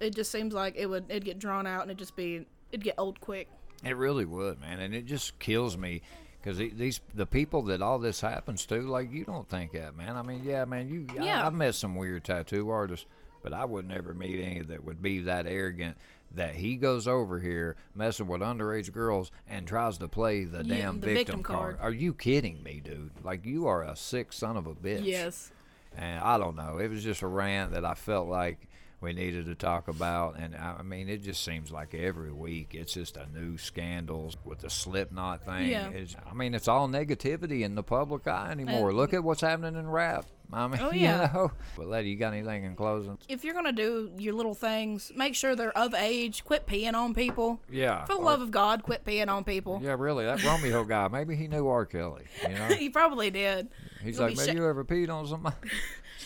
it 0.00 0.14
just 0.14 0.30
seems 0.32 0.54
like 0.54 0.74
it 0.76 0.86
would 0.86 1.04
it'd 1.10 1.24
get 1.24 1.38
drawn 1.38 1.66
out 1.66 1.82
and 1.82 1.90
it'd 1.90 1.98
just 1.98 2.16
be 2.16 2.46
it'd 2.72 2.82
get 2.84 2.94
old 2.98 3.20
quick. 3.20 3.48
It 3.84 3.96
really 3.96 4.24
would, 4.24 4.60
man, 4.60 4.80
and 4.80 4.94
it 4.94 5.04
just 5.04 5.38
kills 5.38 5.76
me 5.76 6.00
because 6.44 6.58
these 6.58 7.00
the 7.14 7.24
people 7.26 7.62
that 7.62 7.80
all 7.80 7.98
this 7.98 8.20
happens 8.20 8.66
to, 8.66 8.82
like 8.82 9.10
you 9.10 9.24
don't 9.24 9.48
think 9.48 9.72
that, 9.72 9.96
man. 9.96 10.16
I 10.16 10.22
mean, 10.22 10.42
yeah, 10.44 10.66
man, 10.66 10.88
you. 10.88 11.06
Yeah. 11.14 11.42
I, 11.42 11.46
I've 11.46 11.54
met 11.54 11.74
some 11.74 11.96
weird 11.96 12.24
tattoo 12.24 12.68
artists, 12.68 13.06
but 13.42 13.54
I 13.54 13.64
would 13.64 13.88
never 13.88 14.12
meet 14.12 14.40
any 14.42 14.60
that 14.60 14.84
would 14.84 15.00
be 15.00 15.20
that 15.20 15.46
arrogant 15.46 15.96
that 16.34 16.56
he 16.56 16.76
goes 16.76 17.06
over 17.08 17.38
here 17.38 17.76
messing 17.94 18.26
with 18.26 18.40
underage 18.42 18.92
girls 18.92 19.30
and 19.48 19.66
tries 19.66 19.96
to 19.98 20.08
play 20.08 20.44
the 20.44 20.64
Yeah, 20.64 20.76
damn 20.76 21.00
the 21.00 21.06
victim, 21.06 21.14
victim 21.16 21.42
card. 21.44 21.78
card. 21.78 21.78
Are 21.80 21.94
you 21.94 22.12
kidding 22.12 22.62
me, 22.62 22.82
dude? 22.84 23.12
Like 23.22 23.46
you 23.46 23.66
are 23.66 23.82
a 23.82 23.96
sick 23.96 24.32
son 24.32 24.56
of 24.56 24.66
a 24.66 24.74
bitch. 24.74 25.04
Yes. 25.04 25.50
And 25.96 26.18
I 26.20 26.36
don't 26.38 26.56
know. 26.56 26.78
It 26.78 26.90
was 26.90 27.04
just 27.04 27.22
a 27.22 27.26
rant 27.28 27.72
that 27.72 27.84
I 27.84 27.94
felt 27.94 28.28
like 28.28 28.66
we 29.04 29.12
needed 29.12 29.46
to 29.46 29.54
talk 29.54 29.86
about. 29.88 30.36
And 30.38 30.56
I 30.56 30.76
I 30.80 30.82
mean, 30.82 31.08
it 31.08 31.22
just 31.22 31.44
seems 31.44 31.70
like 31.70 31.94
every 31.94 32.32
week 32.32 32.70
it's 32.74 32.94
just 32.94 33.16
a 33.16 33.26
new 33.32 33.56
scandal 33.58 34.32
with 34.44 34.60
the 34.60 34.70
Slipknot 34.70 35.44
thing. 35.44 35.68
Yeah. 35.68 35.88
It's, 35.90 36.16
I 36.28 36.34
mean, 36.34 36.54
it's 36.54 36.66
all 36.68 36.88
negativity 36.88 37.60
in 37.62 37.74
the 37.76 37.82
public 37.84 38.26
eye 38.26 38.48
uh, 38.48 38.52
anymore. 38.52 38.88
And- 38.88 38.98
Look 38.98 39.14
at 39.14 39.22
what's 39.22 39.42
happening 39.42 39.76
in 39.76 39.88
rap. 39.88 40.26
Mean, 40.52 40.78
Oh, 40.80 40.90
you 40.92 41.00
yeah. 41.00 41.30
know. 41.34 41.50
But, 41.76 41.88
Letty, 41.88 42.10
you 42.10 42.16
got 42.16 42.32
anything 42.32 42.64
in 42.64 42.76
closing? 42.76 43.18
If 43.28 43.44
you're 43.44 43.54
gonna 43.54 43.72
do 43.72 44.12
your 44.18 44.34
little 44.34 44.54
things, 44.54 45.10
make 45.16 45.34
sure 45.34 45.56
they're 45.56 45.76
of 45.76 45.94
age. 45.94 46.44
Quit 46.44 46.66
peeing 46.66 46.94
on 46.94 47.12
people. 47.14 47.60
Yeah. 47.70 48.04
For 48.04 48.14
the 48.14 48.20
or- 48.20 48.24
love 48.24 48.40
of 48.42 48.50
God, 48.50 48.82
quit 48.82 49.04
peeing 49.04 49.28
on 49.28 49.42
people. 49.44 49.80
Yeah, 49.82 49.96
really. 49.98 50.24
That 50.24 50.42
Romeo 50.44 50.84
guy, 50.84 51.08
maybe 51.08 51.34
he 51.34 51.48
knew 51.48 51.66
R. 51.66 51.86
Kelly. 51.86 52.24
You 52.42 52.54
know? 52.54 52.66
he 52.78 52.88
probably 52.88 53.30
did. 53.30 53.68
He's 54.02 54.16
gonna 54.18 54.28
like, 54.28 54.36
be 54.36 54.42
maybe 54.42 54.52
sha- 54.58 54.62
you 54.62 54.68
ever 54.68 54.84
peed 54.84 55.10
on 55.10 55.26
somebody? 55.26 55.56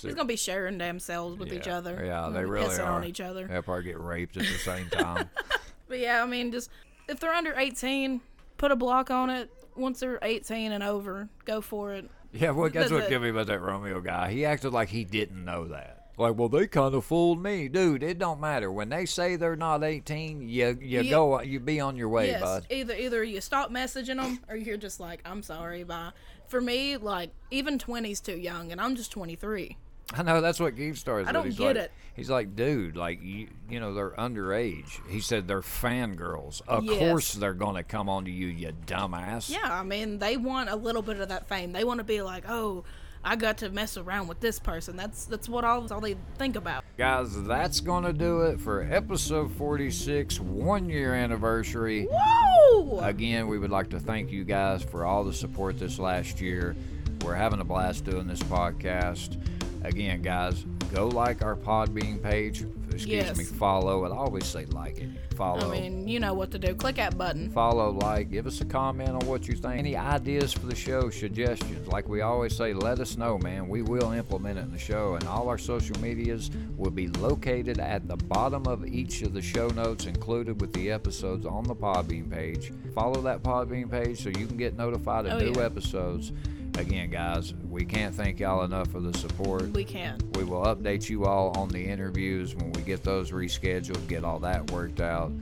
He's 0.03 0.15
gonna 0.15 0.27
be 0.29 0.37
sharing 0.37 0.79
themselves 0.79 1.37
with 1.39 1.53
each 1.53 1.67
other. 1.67 2.03
Yeah, 2.05 2.29
they 2.33 2.45
really 2.45 2.67
pissing 2.67 2.87
are. 2.87 2.93
on 2.93 3.05
each 3.05 3.21
other. 3.21 3.47
They'll 3.49 3.63
probably 3.63 3.85
get 3.85 3.99
raped 3.99 4.37
at 4.37 4.45
the 4.45 4.59
same 4.59 4.89
time. 4.91 5.29
But 5.89 5.99
yeah, 6.01 6.23
I 6.23 6.27
mean, 6.27 6.53
just 6.53 6.71
if 7.09 7.19
they're 7.19 7.33
under 7.33 7.55
18, 7.59 8.21
put 8.59 8.71
a 8.71 8.77
block 8.77 9.11
on 9.11 9.31
it. 9.31 9.51
Once 9.75 10.01
they're 10.01 10.19
18 10.23 10.73
and 10.73 10.83
over, 10.85 11.29
go 11.47 11.61
for 11.61 11.95
it. 11.95 12.11
Yeah, 12.33 12.51
well, 12.51 12.69
that's 12.71 12.91
what 12.91 13.09
killed 13.09 13.23
me 13.23 13.31
about 13.31 13.47
that 13.47 13.61
Romeo 13.61 14.01
guy. 14.01 14.31
He 14.33 14.45
acted 14.45 14.73
like 14.73 14.89
he 14.91 15.05
didn't 15.05 15.45
know 15.45 15.69
that. 15.69 15.95
Like, 16.19 16.37
well, 16.37 16.49
they 16.49 16.67
kind 16.67 16.95
of 16.95 17.05
fooled 17.05 17.41
me, 17.41 17.69
dude. 17.69 18.03
It 18.03 18.19
don't 18.19 18.41
matter 18.41 18.73
when 18.73 18.89
they 18.89 19.07
say 19.07 19.37
they're 19.37 19.55
not 19.55 19.85
18. 19.85 20.49
You 20.49 20.77
you 20.81 21.03
Ye- 21.03 21.11
go, 21.11 21.41
you 21.41 21.61
be 21.61 21.79
on 21.81 21.97
your 21.97 22.09
way, 22.09 22.29
yes, 22.29 22.43
bud. 22.43 22.67
either 22.71 22.95
either 22.95 23.23
you 23.23 23.41
stop 23.41 23.71
messaging 23.71 24.17
them 24.21 24.41
or 24.49 24.57
you're 24.57 24.77
just 24.77 24.99
like, 24.99 25.21
I'm 25.25 25.43
sorry, 25.45 25.85
bye. 25.85 26.11
For 26.49 26.61
me, 26.61 26.97
like 26.97 27.31
even 27.53 27.79
20's 27.79 28.21
too 28.21 28.37
young, 28.37 28.73
and 28.73 28.81
I'm 28.81 28.97
just 28.97 29.13
23. 29.13 29.77
I 30.15 30.23
know 30.23 30.41
that's 30.41 30.59
what 30.59 30.75
Keith 30.77 30.97
started. 30.97 31.29
I 31.29 31.33
don't 31.33 31.45
he's 31.45 31.59
get 31.59 31.67
like, 31.67 31.77
it. 31.77 31.93
He's 32.15 32.31
like, 32.31 32.57
dude, 32.57 32.97
like 32.97 33.23
you, 33.23 33.49
you 33.69 33.79
know, 33.79 33.93
they're 33.93 34.11
underage. 34.11 35.07
He 35.09 35.21
said 35.21 35.47
they're 35.47 35.61
fangirls. 35.61 36.63
Of 36.67 36.85
Yes. 36.85 36.99
course 36.99 37.33
they're 37.35 37.53
gonna 37.55 37.85
come 37.85 38.09
on 38.09 38.25
to 38.25 38.31
you, 38.31 38.47
you 38.47 38.73
dumbass. 38.87 39.51
Yeah, 39.51 39.59
I 39.71 39.83
mean, 39.83 40.19
they 40.19 40.37
want 40.37 40.71
a 40.71 40.77
little 40.77 41.03
bit 41.03 41.21
of 41.21 41.29
that 41.29 41.47
fame. 41.49 41.73
They 41.73 41.85
want 41.85 41.99
to 41.99 42.05
be 42.05 42.23
like, 42.23 42.45
oh, 42.49 42.85
I 43.23 43.37
got 43.37 43.59
to 43.59 43.69
mess 43.69 43.97
around 43.99 44.29
with 44.29 44.41
this 44.41 44.59
person. 44.59 44.97
That's 44.97 45.27
that's 45.27 45.49
what 45.49 45.65
all, 45.65 45.93
all 45.93 46.01
they 46.01 46.17
think 46.39 46.57
about. 46.57 46.85
Guys, 46.97 47.41
that's 47.45 47.81
gonna 47.81 48.13
do 48.15 48.43
it 48.43 48.61
for 48.61 48.83
episode 48.91 49.53
46, 49.57 50.41
one 50.41 50.89
year 50.89 51.13
anniversary. 51.15 52.07
Whoa! 52.11 53.01
Again, 53.01 53.47
we 53.49 53.59
would 53.59 53.71
like 53.71 53.91
to 53.91 54.01
thank 54.01 54.31
you 54.31 54.45
guys 54.45 54.83
for 54.83 55.05
all 55.05 55.23
the 55.25 55.33
support 55.35 55.79
this 55.79 55.99
last 55.99 56.41
year. 56.41 56.75
We're 57.25 57.35
having 57.35 57.61
a 57.61 57.65
blast 57.65 58.05
doing 58.05 58.27
this 58.27 58.43
podcast. 58.45 59.37
Again, 59.85 60.23
guys, 60.23 60.65
go 60.93 61.07
like 61.09 61.43
our 61.43 61.57
Podbean 61.57 62.23
page. 62.23 62.65
Excuse 62.91 63.07
Yes. 63.27 63.37
me, 63.39 63.45
follow. 63.45 64.05
I 64.05 64.17
always 64.17 64.45
say 64.45 64.65
like 64.67 64.99
it. 64.99 65.09
Follow. 65.37 65.69
I 65.73 65.81
mean, 65.81 66.09
you 66.09 66.19
know 66.19 66.35
what 66.35 66.51
to 66.51 66.59
do. 66.59 66.75
Click 66.75 66.97
that 66.97 67.17
button. 67.17 67.49
follow, 67.51 67.91
like, 67.93 68.29
give 68.29 68.45
us 68.49 68.61
a 68.61 68.65
comment 68.65 69.11
on 69.11 69.21
what 69.29 69.47
you 69.47 69.55
think. 69.55 69.79
Any 69.79 69.95
ideas 69.97 70.53
for 70.53 70.67
the 70.67 70.75
show, 70.75 71.11
suggestions, 71.11 71.87
like 71.87 72.09
we 72.09 72.23
always 72.23 72.57
say, 72.57 72.73
let 72.73 72.99
us 72.99 73.17
know, 73.17 73.39
man. 73.39 73.69
We 73.69 73.83
will 73.83 74.11
implement 74.11 74.59
it 74.59 74.63
in 74.63 74.73
the 74.73 74.79
show, 74.81 75.15
and 75.15 75.23
all 75.29 75.49
our 75.49 75.59
social 75.59 75.97
medias 76.01 76.51
will 76.77 76.91
be 76.91 77.07
located 77.07 77.79
at 77.79 78.09
the 78.09 78.17
bottom 78.17 78.67
of 78.67 78.85
each 78.85 79.23
of 79.23 79.33
the 79.33 79.43
show 79.43 79.69
notes, 79.69 80.07
included 80.07 80.61
with 80.61 80.73
the 80.73 80.91
episodes 80.91 81.47
on 81.47 81.63
the 81.65 81.77
Podbean 81.77 82.29
page. 82.29 82.73
Follow 82.93 83.21
that 83.23 83.45
Podbean 83.45 83.89
page 83.89 84.21
so 84.21 84.31
you 84.31 84.47
can 84.47 84.57
get 84.57 84.77
notified 84.77 85.27
of 85.27 85.35
Oh, 85.35 85.39
new 85.39 85.53
yeah. 85.61 85.67
episodes. 85.67 86.33
Again, 86.79 87.11
guys, 87.11 87.55
we 87.69 87.85
can't 87.85 88.15
thank 88.15 88.39
y'all 88.39 88.63
enough 88.63 88.89
for 88.89 89.01
the 89.01 89.13
support. 89.19 89.65
We 89.73 89.83
can. 89.85 90.19
We 90.35 90.45
will 90.45 90.63
update 90.65 91.11
you 91.11 91.25
all 91.25 91.51
on 91.59 91.69
the 91.69 91.85
interviews 91.85 92.55
when 92.55 92.71
we 92.73 92.83
get 92.83 93.03
those 93.03 93.33
rescheduled, 93.33 94.07
get 94.07 94.23
all 94.25 94.39
that 94.41 94.71
worked 94.71 95.01
out. 95.01 95.33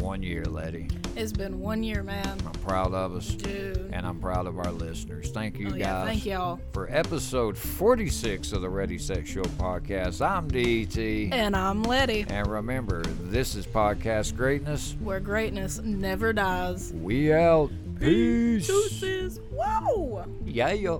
One 0.00 0.20
year, 0.22 0.44
Letty. 0.44 0.88
It's 1.14 1.32
been 1.32 1.60
one 1.60 1.84
year, 1.84 2.02
man. 2.02 2.26
I'm 2.44 2.52
proud 2.64 2.92
of 2.92 3.14
us. 3.14 3.28
Dude. 3.28 3.88
And 3.92 4.04
I'm 4.04 4.18
proud 4.18 4.46
of 4.48 4.58
our 4.58 4.72
listeners. 4.72 5.30
Thank 5.30 5.60
you 5.60 5.68
Oh, 5.68 5.70
guys. 5.70 5.78
yeah, 5.78 6.04
thank 6.04 6.26
y'all. 6.26 6.60
For 6.72 6.88
episode 6.90 7.56
46 7.56 8.52
of 8.52 8.60
the 8.62 8.68
Ready 8.68 8.98
Set 8.98 9.26
Show 9.28 9.42
podcast, 9.42 10.20
I'm 10.26 10.50
DT. 10.50 11.32
And 11.32 11.54
I'm 11.54 11.84
Letty, 11.84 12.26
And 12.28 12.48
remember, 12.48 13.02
this 13.22 13.54
is 13.54 13.64
podcast 13.64 14.36
greatness. 14.36 14.96
where 15.00 15.20
greatness 15.20 15.78
never 15.84 16.32
dies. 16.32 16.92
We 16.92 17.32
out. 17.32 17.70
Peace. 17.98 18.66
Deuces. 18.66 19.40
Whoa! 19.50 20.24
Yeah. 20.44 20.98